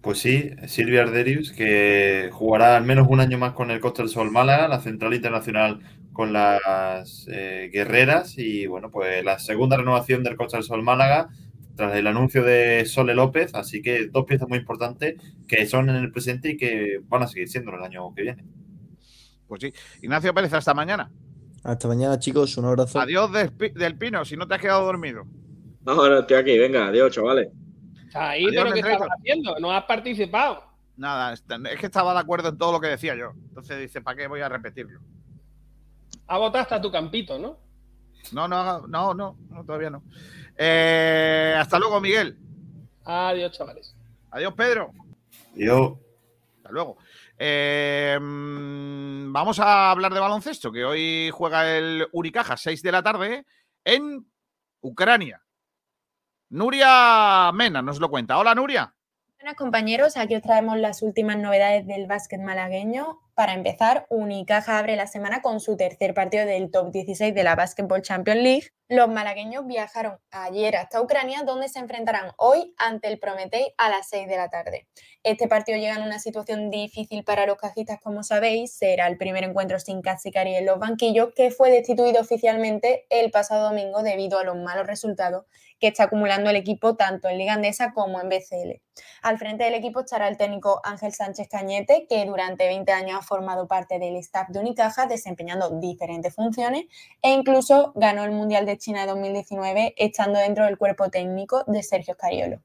Pues 0.06 0.20
sí, 0.20 0.50
Silvia 0.68 1.02
Arderius, 1.02 1.50
que 1.50 2.30
jugará 2.32 2.76
al 2.76 2.84
menos 2.84 3.08
un 3.10 3.18
año 3.18 3.38
más 3.38 3.54
con 3.54 3.72
el 3.72 3.80
Costa 3.80 4.02
del 4.04 4.08
Sol 4.08 4.30
Málaga, 4.30 4.68
la 4.68 4.80
central 4.80 5.14
internacional 5.14 5.80
con 6.12 6.32
las 6.32 7.26
eh, 7.28 7.70
guerreras 7.72 8.38
y 8.38 8.66
bueno, 8.68 8.88
pues 8.88 9.24
la 9.24 9.40
segunda 9.40 9.76
renovación 9.76 10.22
del 10.22 10.36
Costa 10.36 10.58
del 10.58 10.64
Sol 10.64 10.84
Málaga 10.84 11.30
tras 11.74 11.96
el 11.96 12.06
anuncio 12.06 12.44
de 12.44 12.84
Sole 12.86 13.16
López, 13.16 13.52
así 13.56 13.82
que 13.82 14.06
dos 14.06 14.26
piezas 14.26 14.48
muy 14.48 14.58
importantes 14.58 15.16
que 15.48 15.66
son 15.66 15.90
en 15.90 15.96
el 15.96 16.12
presente 16.12 16.50
y 16.50 16.56
que 16.56 17.00
van 17.08 17.24
a 17.24 17.26
seguir 17.26 17.48
siendo 17.48 17.74
el 17.74 17.82
año 17.82 18.14
que 18.14 18.22
viene. 18.22 18.44
Pues 19.48 19.60
sí. 19.60 19.72
Ignacio 20.02 20.32
Pérez, 20.32 20.52
hasta 20.52 20.72
mañana. 20.72 21.10
Hasta 21.64 21.88
mañana, 21.88 22.16
chicos. 22.20 22.56
Un 22.58 22.66
abrazo. 22.66 23.00
Adiós 23.00 23.32
del, 23.32 23.50
Pi- 23.50 23.70
del 23.70 23.98
Pino, 23.98 24.24
si 24.24 24.36
no 24.36 24.46
te 24.46 24.54
has 24.54 24.60
quedado 24.60 24.84
dormido. 24.84 25.24
No, 25.84 25.96
no, 25.96 26.20
estoy 26.20 26.36
aquí. 26.36 26.56
Venga, 26.56 26.86
adiós, 26.86 27.12
chavales. 27.12 27.48
Ahí, 28.14 28.46
Adiós, 28.46 28.64
pero 28.64 28.74
¿qué 28.74 28.80
estabas 28.80 29.08
haciendo? 29.18 29.58
No 29.58 29.72
has 29.72 29.84
participado. 29.84 30.64
Nada, 30.96 31.34
es 31.34 31.44
es 31.70 31.78
que 31.78 31.86
estaba 31.86 32.14
de 32.14 32.20
acuerdo 32.20 32.48
en 32.48 32.58
todo 32.58 32.72
lo 32.72 32.80
que 32.80 32.88
decía 32.88 33.14
yo. 33.14 33.32
Entonces 33.48 33.78
dice, 33.78 34.00
¿para 34.00 34.16
qué 34.16 34.26
voy 34.26 34.40
a 34.40 34.48
repetirlo? 34.48 35.00
Ha 36.26 36.38
votado 36.38 36.62
hasta 36.62 36.80
tu 36.80 36.90
campito, 36.90 37.38
¿no? 37.38 37.58
No, 38.32 38.48
no, 38.48 38.86
no, 38.86 39.14
no, 39.14 39.36
no, 39.48 39.64
todavía 39.64 39.90
no. 39.90 40.02
Eh, 40.56 41.54
hasta 41.56 41.78
luego, 41.78 42.00
Miguel. 42.00 42.38
Adiós, 43.04 43.52
chavales. 43.52 43.94
Adiós, 44.30 44.54
Pedro. 44.54 44.92
Yo, 45.54 45.98
Hasta 46.56 46.70
luego. 46.70 46.98
Eh, 47.38 48.18
mm, 48.20 49.32
vamos 49.32 49.60
a 49.60 49.90
hablar 49.90 50.12
de 50.12 50.20
baloncesto, 50.20 50.72
que 50.72 50.84
hoy 50.84 51.30
juega 51.32 51.76
el 51.76 52.06
Unicaja, 52.12 52.56
6 52.56 52.82
de 52.82 52.92
la 52.92 53.02
tarde, 53.02 53.46
en 53.84 54.26
Ucrania. 54.80 55.45
Nuria 56.48 57.50
Mena 57.52 57.82
nos 57.82 57.98
lo 57.98 58.08
cuenta. 58.08 58.38
Hola, 58.38 58.54
Nuria. 58.54 58.94
Buenas 59.38 59.56
compañeros, 59.56 60.16
aquí 60.16 60.36
os 60.36 60.42
traemos 60.42 60.78
las 60.78 61.02
últimas 61.02 61.36
novedades 61.36 61.86
del 61.86 62.06
básquet 62.06 62.40
malagueño. 62.40 63.20
Para 63.36 63.52
empezar, 63.52 64.06
Unicaja 64.08 64.78
abre 64.78 64.96
la 64.96 65.06
semana 65.06 65.42
con 65.42 65.60
su 65.60 65.76
tercer 65.76 66.14
partido 66.14 66.46
del 66.46 66.70
top 66.70 66.90
16 66.90 67.34
de 67.34 67.44
la 67.44 67.54
Basketball 67.54 68.00
Champions 68.00 68.40
League. 68.40 68.68
Los 68.88 69.10
malagueños 69.10 69.66
viajaron 69.66 70.18
ayer 70.30 70.74
hasta 70.74 71.02
Ucrania, 71.02 71.42
donde 71.42 71.68
se 71.68 71.78
enfrentarán 71.78 72.32
hoy 72.38 72.72
ante 72.78 73.08
el 73.08 73.18
Prometei 73.18 73.74
a 73.76 73.90
las 73.90 74.08
6 74.08 74.26
de 74.26 74.36
la 74.38 74.48
tarde. 74.48 74.88
Este 75.22 75.48
partido 75.48 75.76
llega 75.76 75.96
en 75.96 76.02
una 76.02 76.18
situación 76.18 76.70
difícil 76.70 77.24
para 77.24 77.44
los 77.44 77.58
cajistas, 77.58 78.00
como 78.00 78.22
sabéis. 78.22 78.74
Será 78.74 79.06
el 79.06 79.18
primer 79.18 79.44
encuentro 79.44 79.78
sin 79.80 80.00
Katzikari 80.00 80.54
en 80.54 80.64
los 80.64 80.78
banquillos, 80.78 81.34
que 81.36 81.50
fue 81.50 81.70
destituido 81.70 82.22
oficialmente 82.22 83.04
el 83.10 83.30
pasado 83.30 83.68
domingo 83.68 84.02
debido 84.02 84.38
a 84.38 84.44
los 84.44 84.56
malos 84.56 84.86
resultados 84.86 85.44
que 85.78 85.88
está 85.88 86.04
acumulando 86.04 86.50
el 86.50 86.56
equipo 86.56 86.96
tanto 86.96 87.28
en 87.28 87.38
Liga 87.38 87.54
Andesa 87.54 87.92
como 87.92 88.20
en 88.20 88.28
BCL. 88.28 88.80
Al 89.22 89.38
frente 89.38 89.64
del 89.64 89.74
equipo 89.74 90.00
estará 90.00 90.28
el 90.28 90.36
técnico 90.36 90.80
Ángel 90.84 91.12
Sánchez 91.12 91.48
Cañete, 91.48 92.06
que 92.08 92.24
durante 92.24 92.66
20 92.66 92.92
años 92.92 93.25
formado 93.26 93.66
parte 93.66 93.98
del 93.98 94.16
staff 94.16 94.48
de 94.48 94.60
Unicaja, 94.60 95.06
desempeñando 95.06 95.68
diferentes 95.78 96.34
funciones 96.34 96.86
e 97.22 97.30
incluso 97.30 97.92
ganó 97.94 98.24
el 98.24 98.30
Mundial 98.30 98.64
de 98.64 98.78
China 98.78 99.02
de 99.02 99.08
2019, 99.08 99.94
estando 99.96 100.38
dentro 100.38 100.64
del 100.64 100.78
cuerpo 100.78 101.10
técnico 101.10 101.64
de 101.66 101.82
Sergio 101.82 102.14
Scariolo. 102.14 102.60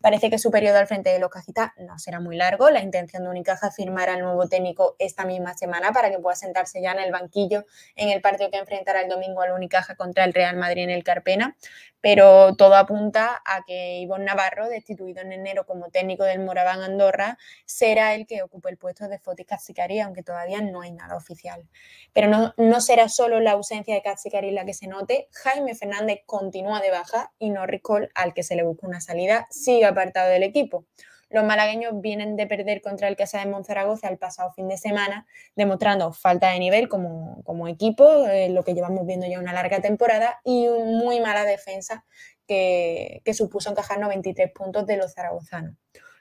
Parece 0.00 0.30
que 0.30 0.38
su 0.38 0.50
periodo 0.50 0.78
al 0.78 0.86
frente 0.86 1.10
de 1.10 1.18
los 1.18 1.30
cajitas 1.30 1.70
no 1.78 1.98
será 1.98 2.20
muy 2.20 2.36
largo. 2.36 2.70
La 2.70 2.80
intención 2.80 3.22
de 3.24 3.30
Unicaja 3.30 3.68
es 3.68 3.76
firmar 3.76 4.08
al 4.08 4.20
nuevo 4.20 4.48
técnico 4.48 4.96
esta 4.98 5.24
misma 5.24 5.54
semana 5.54 5.92
para 5.92 6.10
que 6.10 6.18
pueda 6.18 6.36
sentarse 6.36 6.80
ya 6.80 6.92
en 6.92 7.00
el 7.00 7.12
banquillo 7.12 7.64
en 7.94 8.10
el 8.10 8.20
partido 8.20 8.50
que 8.50 8.58
enfrentará 8.58 9.02
el 9.02 9.08
domingo 9.08 9.42
al 9.42 9.52
Unicaja 9.52 9.94
contra 9.94 10.24
el 10.24 10.32
Real 10.32 10.56
Madrid 10.56 10.84
en 10.84 10.90
el 10.90 11.04
Carpena 11.04 11.56
pero 12.00 12.54
todo 12.56 12.74
apunta 12.76 13.42
a 13.44 13.64
que 13.66 13.98
Ivonne 13.98 14.24
Navarro, 14.24 14.68
destituido 14.68 15.22
en 15.22 15.32
enero 15.32 15.66
como 15.66 15.90
técnico 15.90 16.24
del 16.24 16.40
Moraván 16.40 16.82
Andorra, 16.82 17.38
será 17.64 18.14
el 18.14 18.26
que 18.26 18.42
ocupe 18.42 18.70
el 18.70 18.76
puesto 18.76 19.08
de 19.08 19.18
Fotis 19.18 19.46
Katzikari, 19.46 20.00
aunque 20.00 20.22
todavía 20.22 20.60
no 20.60 20.82
hay 20.82 20.92
nada 20.92 21.16
oficial. 21.16 21.68
Pero 22.12 22.28
no, 22.28 22.54
no 22.56 22.80
será 22.80 23.08
solo 23.08 23.40
la 23.40 23.52
ausencia 23.52 23.94
de 23.94 24.02
Katzikari 24.02 24.50
la 24.50 24.64
que 24.64 24.74
se 24.74 24.86
note, 24.86 25.28
Jaime 25.32 25.74
Fernández 25.74 26.20
continúa 26.26 26.80
de 26.80 26.90
baja 26.90 27.32
y 27.38 27.50
Norris 27.50 27.82
Cole, 27.82 28.10
al 28.14 28.34
que 28.34 28.42
se 28.42 28.56
le 28.56 28.62
busca 28.62 28.86
una 28.86 29.00
salida, 29.00 29.46
sigue 29.50 29.84
apartado 29.84 30.30
del 30.30 30.42
equipo. 30.42 30.84
Los 31.28 31.44
malagueños 31.44 32.00
vienen 32.00 32.36
de 32.36 32.46
perder 32.46 32.80
contra 32.80 33.08
el 33.08 33.16
Casa 33.16 33.40
de 33.40 33.46
Monzaragoza 33.46 34.08
el 34.08 34.18
pasado 34.18 34.52
fin 34.52 34.68
de 34.68 34.76
semana, 34.76 35.26
demostrando 35.56 36.12
falta 36.12 36.50
de 36.52 36.58
nivel 36.58 36.88
como, 36.88 37.42
como 37.44 37.68
equipo, 37.68 38.26
eh, 38.26 38.48
lo 38.50 38.62
que 38.62 38.74
llevamos 38.74 39.06
viendo 39.06 39.26
ya 39.26 39.40
una 39.40 39.52
larga 39.52 39.80
temporada, 39.80 40.40
y 40.44 40.68
muy 40.68 41.20
mala 41.20 41.44
defensa 41.44 42.04
que, 42.46 43.22
que 43.24 43.34
supuso 43.34 43.70
encajar 43.70 43.98
93 43.98 44.52
puntos 44.52 44.86
de 44.86 44.96
los 44.96 45.14
zaragozanos. 45.14 45.74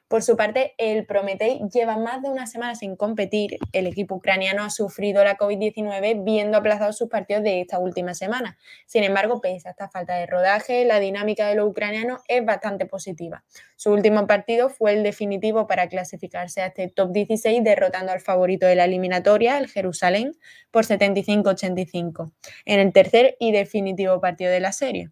Por 0.07 0.21
su 0.21 0.37
parte, 0.37 0.75
el 0.77 1.07
Prometei 1.07 1.61
lleva 1.73 1.97
más 1.97 2.21
de 2.21 2.29
una 2.29 2.45
semana 2.45 2.75
sin 2.75 2.95
competir. 2.95 3.57
El 3.71 3.87
equipo 3.87 4.15
ucraniano 4.15 4.63
ha 4.63 4.69
sufrido 4.69 5.23
la 5.23 5.35
COVID-19 5.35 6.23
viendo 6.23 6.57
aplazados 6.59 6.95
sus 6.95 7.09
partidos 7.09 7.41
de 7.41 7.61
esta 7.61 7.79
última 7.79 8.13
semana. 8.13 8.59
Sin 8.85 9.03
embargo, 9.03 9.41
pese 9.41 9.67
a 9.67 9.71
esta 9.71 9.89
falta 9.89 10.13
de 10.15 10.27
rodaje, 10.27 10.85
la 10.85 10.99
dinámica 10.99 11.47
de 11.47 11.55
los 11.55 11.67
ucranianos 11.67 12.21
es 12.27 12.45
bastante 12.45 12.85
positiva. 12.85 13.43
Su 13.77 13.93
último 13.93 14.27
partido 14.27 14.69
fue 14.69 14.93
el 14.93 15.01
definitivo 15.01 15.65
para 15.65 15.89
clasificarse 15.89 16.61
a 16.61 16.67
este 16.67 16.87
top 16.87 17.11
16, 17.11 17.63
derrotando 17.63 18.11
al 18.11 18.21
favorito 18.21 18.67
de 18.67 18.75
la 18.75 18.85
eliminatoria, 18.85 19.57
el 19.57 19.69
Jerusalén, 19.69 20.33
por 20.69 20.85
75-85, 20.85 22.31
en 22.65 22.79
el 22.79 22.93
tercer 22.93 23.37
y 23.39 23.51
definitivo 23.51 24.21
partido 24.21 24.51
de 24.51 24.59
la 24.59 24.71
serie. 24.71 25.09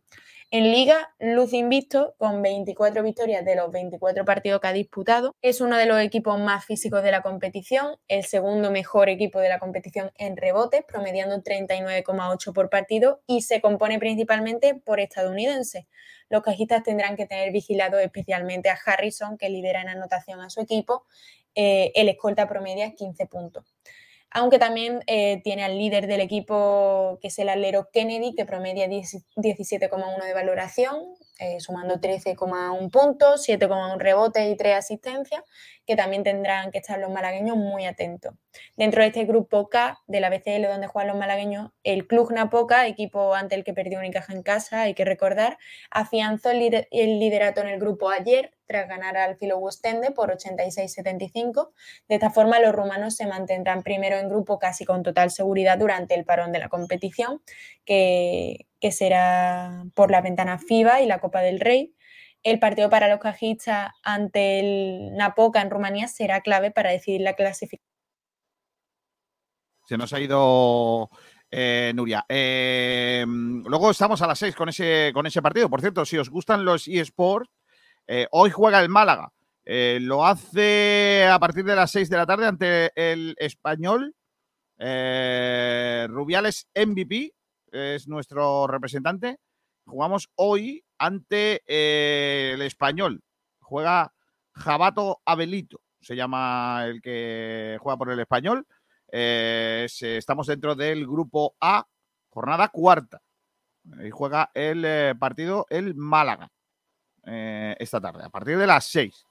En 0.55 0.71
Liga, 0.71 1.11
luz 1.17 1.51
invicto, 1.51 2.13
con 2.19 2.43
24 2.43 3.01
victorias 3.01 3.43
de 3.43 3.55
los 3.55 3.71
24 3.71 4.23
partidos 4.23 4.61
que 4.61 4.67
ha 4.67 4.71
disputado. 4.71 5.35
Es 5.41 5.61
uno 5.61 5.77
de 5.77 5.88
los 5.88 5.99
equipos 5.99 6.39
más 6.39 6.63
físicos 6.63 7.01
de 7.01 7.09
la 7.09 7.23
competición, 7.23 7.95
el 8.07 8.23
segundo 8.23 8.69
mejor 8.69 9.09
equipo 9.09 9.39
de 9.39 9.49
la 9.49 9.57
competición 9.57 10.11
en 10.15 10.38
rebotes, 10.38 10.84
promediando 10.88 11.41
39,8 11.41 12.53
por 12.53 12.69
partido 12.69 13.23
y 13.25 13.41
se 13.41 13.61
compone 13.61 13.97
principalmente 13.97 14.75
por 14.75 14.99
estadounidenses. 14.99 15.88
Los 16.30 16.43
cajistas 16.43 16.84
tendrán 16.84 17.15
que 17.15 17.25
tener 17.25 17.51
vigilado 17.51 17.97
especialmente 17.97 18.69
a 18.69 18.77
Harrison, 18.85 19.39
que 19.39 19.49
lidera 19.49 19.81
en 19.81 19.89
anotación 19.89 20.39
a 20.39 20.51
su 20.51 20.61
equipo. 20.61 21.07
Eh, 21.55 21.91
el 21.95 22.09
escolta 22.09 22.47
promedia 22.47 22.93
15 22.93 23.25
puntos 23.25 23.65
aunque 24.34 24.57
también 24.57 25.01
eh, 25.07 25.41
tiene 25.43 25.64
al 25.64 25.77
líder 25.77 26.07
del 26.07 26.19
equipo, 26.19 27.19
que 27.22 27.27
es 27.27 27.38
el 27.38 27.49
alero 27.49 27.89
Kennedy, 27.93 28.34
que 28.35 28.45
promedia 28.45 28.88
17,1 28.88 30.26
de 30.26 30.34
valoración, 30.34 30.95
eh, 31.39 31.60
sumando 31.60 31.99
13,1 31.99 32.89
puntos, 32.89 33.47
7,1 33.47 33.99
rebotes 33.99 34.51
y 34.51 34.57
3 34.57 34.76
asistencias, 34.76 35.43
que 35.85 35.95
también 35.95 36.23
tendrán 36.23 36.72
que 36.72 36.80
estar 36.80 36.99
los 36.99 37.11
malagueños 37.11 37.57
muy 37.57 37.85
atentos. 37.85 38.34
Dentro 38.77 39.01
de 39.01 39.07
este 39.07 39.25
grupo 39.25 39.69
K 39.69 39.99
de 40.07 40.19
la 40.19 40.30
BCL, 40.30 40.67
donde 40.67 40.88
juegan 40.88 41.09
los 41.09 41.17
malagueños, 41.17 41.71
el 41.84 42.07
Club 42.07 42.31
Napoca, 42.31 42.88
equipo 42.88 43.35
ante 43.35 43.55
el 43.55 43.63
que 43.63 43.73
perdió 43.73 43.99
Unicaja 43.99 44.34
en 44.34 44.43
casa, 44.43 44.81
hay 44.81 44.93
que 44.93 45.05
recordar, 45.05 45.57
afianzó 45.91 46.51
el, 46.51 46.59
lider 46.59 46.88
el 46.91 47.19
liderato 47.19 47.61
en 47.61 47.67
el 47.67 47.80
grupo 47.80 48.09
ayer, 48.09 48.53
tras 48.65 48.88
ganar 48.88 49.17
al 49.17 49.38
Filo 49.38 49.57
Wostende 49.59 50.11
por 50.11 50.35
86-75. 50.35 51.71
De 52.07 52.15
esta 52.15 52.30
forma, 52.30 52.59
los 52.59 52.73
rumanos 52.73 53.15
se 53.15 53.27
mantendrán 53.27 53.84
primero 53.84 54.17
en 54.17 54.30
grupo 54.30 54.57
casi 54.59 54.85
con 54.85 55.03
total 55.03 55.31
seguridad 55.31 55.77
durante 55.77 56.15
el 56.15 56.25
parón 56.25 56.51
de 56.51 56.59
la 56.59 56.69
competición, 56.69 57.41
que, 57.85 58.67
que 58.80 58.91
será 58.91 59.84
por 59.93 60.11
la 60.11 60.21
ventana 60.21 60.57
FIBA 60.57 61.01
y 61.01 61.05
la 61.05 61.19
Copa 61.19 61.41
del 61.41 61.59
Rey. 61.59 61.93
El 62.43 62.59
partido 62.59 62.89
para 62.89 63.07
los 63.07 63.19
cajistas 63.19 63.91
ante 64.03 64.59
el 64.59 65.15
Napoca 65.15 65.61
en 65.61 65.69
Rumanía 65.69 66.07
será 66.07 66.41
clave 66.41 66.71
para 66.71 66.91
decidir 66.91 67.21
la 67.21 67.35
clasificación. 67.35 67.92
Se 69.85 69.97
nos 69.97 70.14
ha 70.14 70.19
ido 70.19 71.10
eh, 71.55 71.91
Nuria. 71.93 72.26
Eh, 72.27 73.23
luego 73.27 73.91
estamos 73.91 74.22
a 74.22 74.27
las 74.27 74.39
6 74.39 74.55
con 74.55 74.69
ese, 74.69 75.11
con 75.14 75.27
ese 75.27 75.41
partido. 75.41 75.69
Por 75.69 75.81
cierto, 75.81 76.03
si 76.03 76.18
os 76.18 76.30
gustan 76.30 76.65
los 76.65 76.88
eSports, 76.88 77.51
eh, 78.07 78.27
hoy 78.31 78.49
juega 78.49 78.81
el 78.81 78.89
Málaga. 78.89 79.31
Lo 79.65 80.26
hace 80.26 81.27
a 81.27 81.39
partir 81.39 81.64
de 81.64 81.76
las 81.76 81.91
6 81.91 82.10
de 82.10 82.18
la 82.18 82.26
tarde 82.26 82.47
ante 82.47 82.91
el 82.95 83.35
español. 83.38 84.15
Rubiales 84.77 86.68
MVP 86.76 87.34
es 87.72 88.07
nuestro 88.07 88.65
representante. 88.68 89.38
Jugamos 89.85 90.30
hoy 90.35 90.84
ante 90.97 91.61
el 91.68 92.61
español. 92.64 93.22
Juega 93.60 94.11
Jabato 94.53 95.22
Abelito, 95.23 95.81
se 96.01 96.15
llama 96.15 96.84
el 96.85 97.01
que 97.01 97.77
juega 97.80 97.97
por 97.97 98.11
el 98.11 98.19
español. 98.19 98.65
Eh, 99.15 99.85
se- 99.90 100.18
estamos 100.18 100.48
dentro 100.48 100.73
del 100.73 101.06
grupo 101.06 101.56
A, 101.61 101.85
jornada 102.30 102.69
cuarta. 102.69 103.22
Y 104.03 104.10
juega 104.10 104.49
el 104.56 104.84
eh, 104.85 105.14
partido 105.19 105.68
el 105.69 105.94
Málaga 105.94 106.49
eh, 107.26 107.76
esta 107.80 108.02
tarde, 108.02 108.23
a 108.26 108.30
partir 108.30 108.57
de 108.57 108.65
las 108.65 108.85
6. 108.85 109.26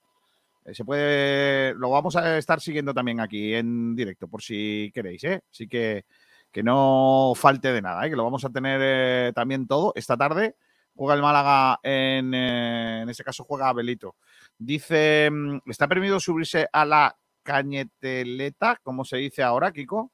Eh, 0.67 0.75
se 0.75 0.85
puede, 0.85 1.75
lo 1.75 1.91
vamos 1.91 2.15
a 2.15 2.39
estar 2.39 2.61
siguiendo 2.61 2.95
también 2.95 3.19
aquí 3.19 3.55
en 3.55 3.97
directo, 3.97 4.29
por 4.29 4.41
si 4.43 4.93
queréis, 4.95 5.25
¿eh? 5.25 5.43
Así 5.51 5.67
que 5.67 6.05
que 6.53 6.63
no 6.63 7.33
falte 7.35 7.73
de 7.73 7.81
nada, 7.81 8.07
¿eh? 8.07 8.11
que 8.11 8.17
lo 8.17 8.25
vamos 8.25 8.45
a 8.45 8.51
tener 8.51 8.79
eh, 8.83 9.33
también 9.35 9.67
todo 9.67 9.93
esta 9.97 10.19
tarde. 10.19 10.55
Juega 10.95 11.15
el 11.15 11.23
Málaga 11.23 11.81
en, 11.83 12.35
eh, 12.35 13.01
en 13.03 13.09
este 13.09 13.25
caso 13.25 13.43
juega 13.45 13.71
Abelito. 13.71 14.17
Dice, 14.59 15.31
mm, 15.33 15.61
¿está 15.71 15.89
permitido 15.89 16.21
subirse 16.21 16.69
a 16.71 16.85
la 16.85 17.17
cañeteleta? 17.43 18.79
como 18.83 19.05
se 19.05 19.19
dice 19.19 19.43
ahora, 19.43 19.73
Kiko? 19.73 20.11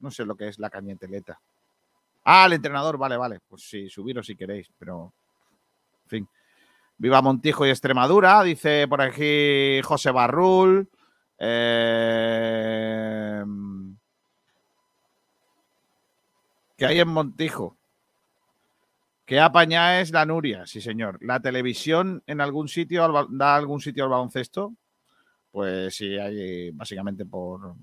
No 0.00 0.10
sé 0.10 0.24
lo 0.24 0.36
que 0.36 0.48
es 0.48 0.58
la 0.58 0.70
cañeteleta. 0.70 1.40
Ah, 2.24 2.46
el 2.46 2.54
entrenador, 2.54 2.98
vale, 2.98 3.16
vale. 3.16 3.40
Pues 3.48 3.62
sí, 3.68 3.88
subiros 3.88 4.26
si 4.26 4.36
queréis, 4.36 4.70
pero 4.78 5.12
en 6.04 6.08
fin. 6.08 6.28
Viva 6.98 7.22
Montijo 7.22 7.66
y 7.66 7.70
Extremadura, 7.70 8.42
dice 8.42 8.86
por 8.88 9.00
aquí 9.00 9.80
José 9.82 10.10
Barrul. 10.10 10.88
Eh, 11.38 12.62
¿Qué 16.76 16.86
hay 16.86 17.00
en 17.00 17.08
Montijo? 17.08 17.76
¿Qué 19.24 19.40
apaña 19.40 20.00
es 20.00 20.10
la 20.10 20.26
Nuria? 20.26 20.66
Sí, 20.66 20.80
señor. 20.80 21.18
¿La 21.20 21.40
televisión 21.40 22.22
en 22.26 22.40
algún 22.40 22.68
sitio 22.68 23.26
da 23.30 23.56
algún 23.56 23.80
sitio 23.80 24.04
al 24.04 24.10
baloncesto? 24.10 24.74
Pues 25.52 25.94
sí, 25.94 26.18
hay 26.18 26.70
básicamente 26.70 27.26
por, 27.26 27.74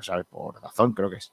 ¿sabes? 0.00 0.26
Por 0.26 0.60
razón, 0.60 0.92
creo 0.92 1.10
que 1.10 1.16
es. 1.16 1.32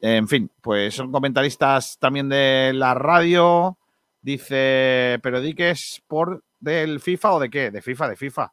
En 0.00 0.28
fin, 0.28 0.50
pues 0.60 0.94
son 0.94 1.10
comentaristas 1.10 1.98
también 1.98 2.28
de 2.28 2.72
la 2.74 2.94
radio. 2.94 3.76
Dice, 4.22 5.18
pero 5.22 5.40
di 5.40 5.54
que 5.54 5.70
es 5.70 6.02
por 6.06 6.44
del 6.60 7.00
FIFA 7.00 7.32
o 7.32 7.40
de 7.40 7.50
qué? 7.50 7.70
De 7.70 7.82
FIFA, 7.82 8.08
de 8.10 8.16
FIFA. 8.16 8.52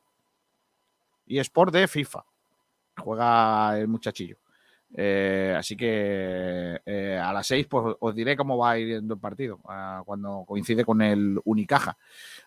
Y 1.28 1.40
es 1.40 1.50
por 1.50 1.72
de 1.72 1.88
FIFA. 1.88 2.26
Juega 2.98 3.80
el 3.80 3.88
muchachillo. 3.88 4.38
Eh, 4.98 5.54
así 5.58 5.76
que 5.76 6.80
eh, 6.86 7.22
a 7.22 7.34
las 7.34 7.48
6 7.48 7.68
pues, 7.68 7.96
os 8.00 8.16
diré 8.16 8.38
cómo 8.38 8.58
va 8.58 8.78
yendo 8.78 9.16
el 9.16 9.20
partido 9.20 9.60
ah, 9.68 10.02
cuando 10.06 10.46
coincide 10.48 10.86
con 10.86 11.02
el 11.02 11.38
Unicaja. 11.44 11.98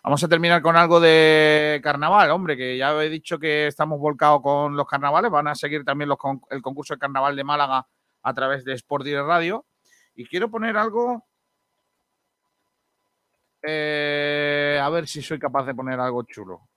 Vamos 0.03 0.23
a 0.23 0.27
terminar 0.27 0.59
con 0.61 0.75
algo 0.75 0.99
de 0.99 1.79
carnaval, 1.83 2.31
hombre, 2.31 2.57
que 2.57 2.75
ya 2.75 2.91
he 3.03 3.09
dicho 3.09 3.37
que 3.37 3.67
estamos 3.67 3.99
volcados 3.99 4.41
con 4.41 4.75
los 4.75 4.87
carnavales. 4.87 5.29
Van 5.29 5.47
a 5.47 5.55
seguir 5.55 5.85
también 5.85 6.09
el 6.49 6.61
concurso 6.61 6.95
de 6.95 6.99
carnaval 6.99 7.35
de 7.35 7.43
Málaga 7.43 7.85
a 8.23 8.33
través 8.33 8.65
de 8.65 8.73
Sport 8.73 9.05
Direct 9.05 9.27
Radio. 9.27 9.65
Y 10.15 10.25
quiero 10.25 10.49
poner 10.49 10.75
algo. 10.75 11.25
eh, 13.61 14.79
a 14.81 14.89
ver 14.89 15.07
si 15.07 15.21
soy 15.21 15.37
capaz 15.37 15.65
de 15.65 15.75
poner 15.75 15.99
algo 15.99 16.23
chulo. 16.23 16.67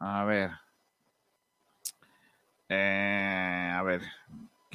A 0.00 0.24
ver. 0.24 0.50
A 2.68 3.82
ver, 3.84 4.02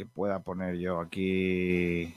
que 0.01 0.05
pueda 0.07 0.39
poner 0.39 0.79
yo 0.79 0.99
aquí. 0.99 2.11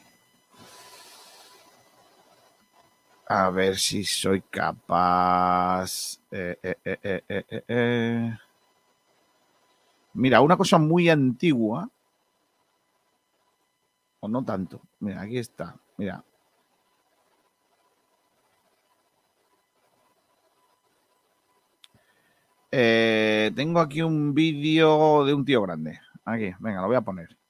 A 3.29 3.51
ver 3.51 3.77
si 3.77 4.05
soy 4.05 4.41
capaz. 4.41 6.19
Eh, 6.31 6.57
eh, 6.63 7.23
eh. 7.69 8.39
Mira, 10.15 10.41
una 10.41 10.57
cosa 10.57 10.79
muy 10.79 11.11
antigua. 11.11 11.91
O 14.21 14.29
no 14.29 14.43
tanto. 14.43 14.81
Mira, 15.01 15.21
aquí 15.21 15.37
está. 15.37 15.77
Mira. 15.99 16.25
Tengo 22.71 23.79
aquí 23.81 24.01
un 24.01 24.33
vídeo 24.33 25.27
de 25.27 25.35
un 25.35 25.45
tío 25.45 25.61
grande. 25.61 26.01
Aquí, 26.25 26.51
venga, 26.61 26.81
lo 26.81 26.87
voy 26.87 26.97
a 26.97 27.03
poner. 27.03 27.44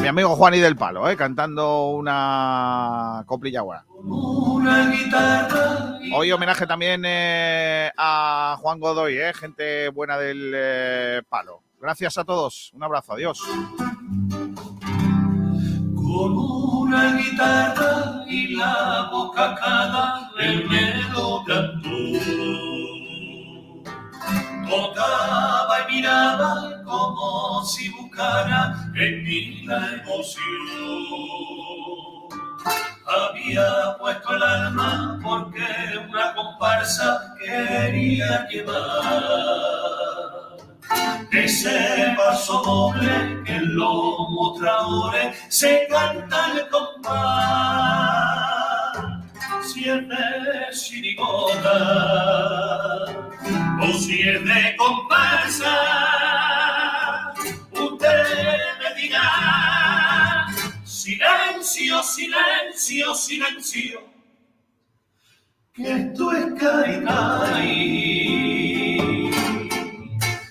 Mi 0.00 0.06
amigo 0.06 0.36
Juan 0.36 0.54
y 0.54 0.58
del 0.58 0.76
Palo, 0.76 1.08
eh, 1.08 1.16
cantando 1.16 1.90
una 1.90 3.22
coplilla 3.26 3.60
guara. 3.62 3.84
Hoy 6.12 6.32
homenaje 6.32 6.66
también 6.66 7.02
eh, 7.04 7.90
a 7.96 8.56
Juan 8.60 8.80
Godoy, 8.80 9.16
eh, 9.18 9.32
gente 9.34 9.88
buena 9.90 10.18
del 10.18 10.52
eh, 10.54 11.22
Palo. 11.28 11.62
Gracias 11.80 12.18
a 12.18 12.24
todos. 12.24 12.72
Un 12.74 12.82
abrazo. 12.82 13.14
Adiós. 13.14 13.40
Con 15.94 16.38
una 16.38 17.16
guitarra 17.16 18.24
y 18.28 18.56
la 18.56 19.08
boca 19.12 19.54
cada 19.54 20.30
él 20.40 20.68
me 20.68 21.02
lo 21.12 21.44
cantó. 21.44 22.69
Tocaba 24.70 25.80
y 25.80 25.94
miraba 25.94 26.80
como 26.84 27.64
si 27.64 27.88
buscara 27.88 28.72
en 28.94 29.24
mí 29.24 29.64
la 29.66 29.94
emoción. 29.96 30.44
Había 33.04 33.96
puesto 33.98 34.36
el 34.36 34.42
alma 34.44 35.18
porque 35.24 35.66
una 36.08 36.32
comparsa 36.36 37.34
quería 37.40 38.46
llevar 38.48 39.90
ese 41.32 42.14
paso 42.16 42.62
doble 42.62 43.42
que 43.44 43.56
en 43.56 43.76
los 43.76 44.30
mostradores 44.30 45.36
se 45.48 45.88
canta 45.90 46.52
el 46.52 46.68
compás. 46.68 47.10
Si 49.64 49.88
es 49.88 50.06
de 53.80 53.86
chirigota 53.86 53.86
o 53.86 53.92
si 53.98 54.20
es 54.20 54.44
de 54.44 54.76
comparsa, 54.76 55.74
usted 57.72 58.58
me 58.78 58.94
dirá. 59.00 60.46
Silencio, 60.84 62.02
silencio, 62.02 63.14
silencio, 63.14 64.02
que 65.72 65.92
esto 65.92 66.32
es 66.32 66.46
caicay. 66.60 68.10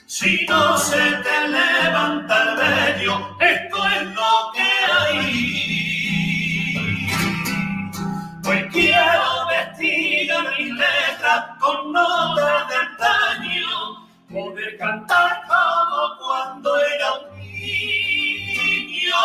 Si 0.05 0.45
no 0.47 0.77
se 0.77 0.97
te 0.97 1.47
levanta 1.47 2.43
el 2.43 2.55
vello, 2.57 3.37
esto 3.39 3.87
es 3.87 4.03
lo 4.15 4.51
que 4.53 4.69
hay. 4.91 5.49
Pues 8.43 8.61
quiero 8.73 9.28
con 11.59 11.91
nota 11.91 12.65
de 12.69 12.75
antaño, 12.75 14.07
poder 14.31 14.77
cantar 14.77 15.41
como 15.47 16.17
cuando 16.17 16.77
era 16.77 17.13
un 17.13 17.39
niño, 17.39 19.19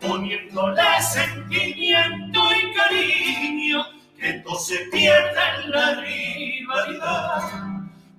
poniéndole 0.00 1.02
sentimiento 1.02 2.40
y 2.54 2.72
cariño, 2.74 3.84
que 4.18 4.42
no 4.44 4.54
se 4.54 4.78
pierda 4.90 5.56
en 5.56 5.70
la 5.70 5.94
rivalidad. 5.96 7.42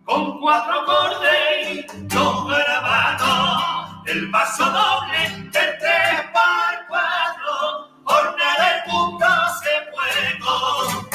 Con 0.05 0.39
cuatro 0.39 0.85
cordes 0.85 1.67
y 1.73 1.85
dos 2.07 2.47
garabatos, 2.47 4.05
el 4.05 4.27
vaso 4.27 4.65
doble 4.65 5.29
de 5.45 5.49
tres 5.49 6.21
par 6.33 6.85
cuatro, 6.87 7.89
hornear 8.05 8.59
el 8.75 8.91
punto 8.91 9.25
se 9.61 9.73
fuego. 9.91 11.08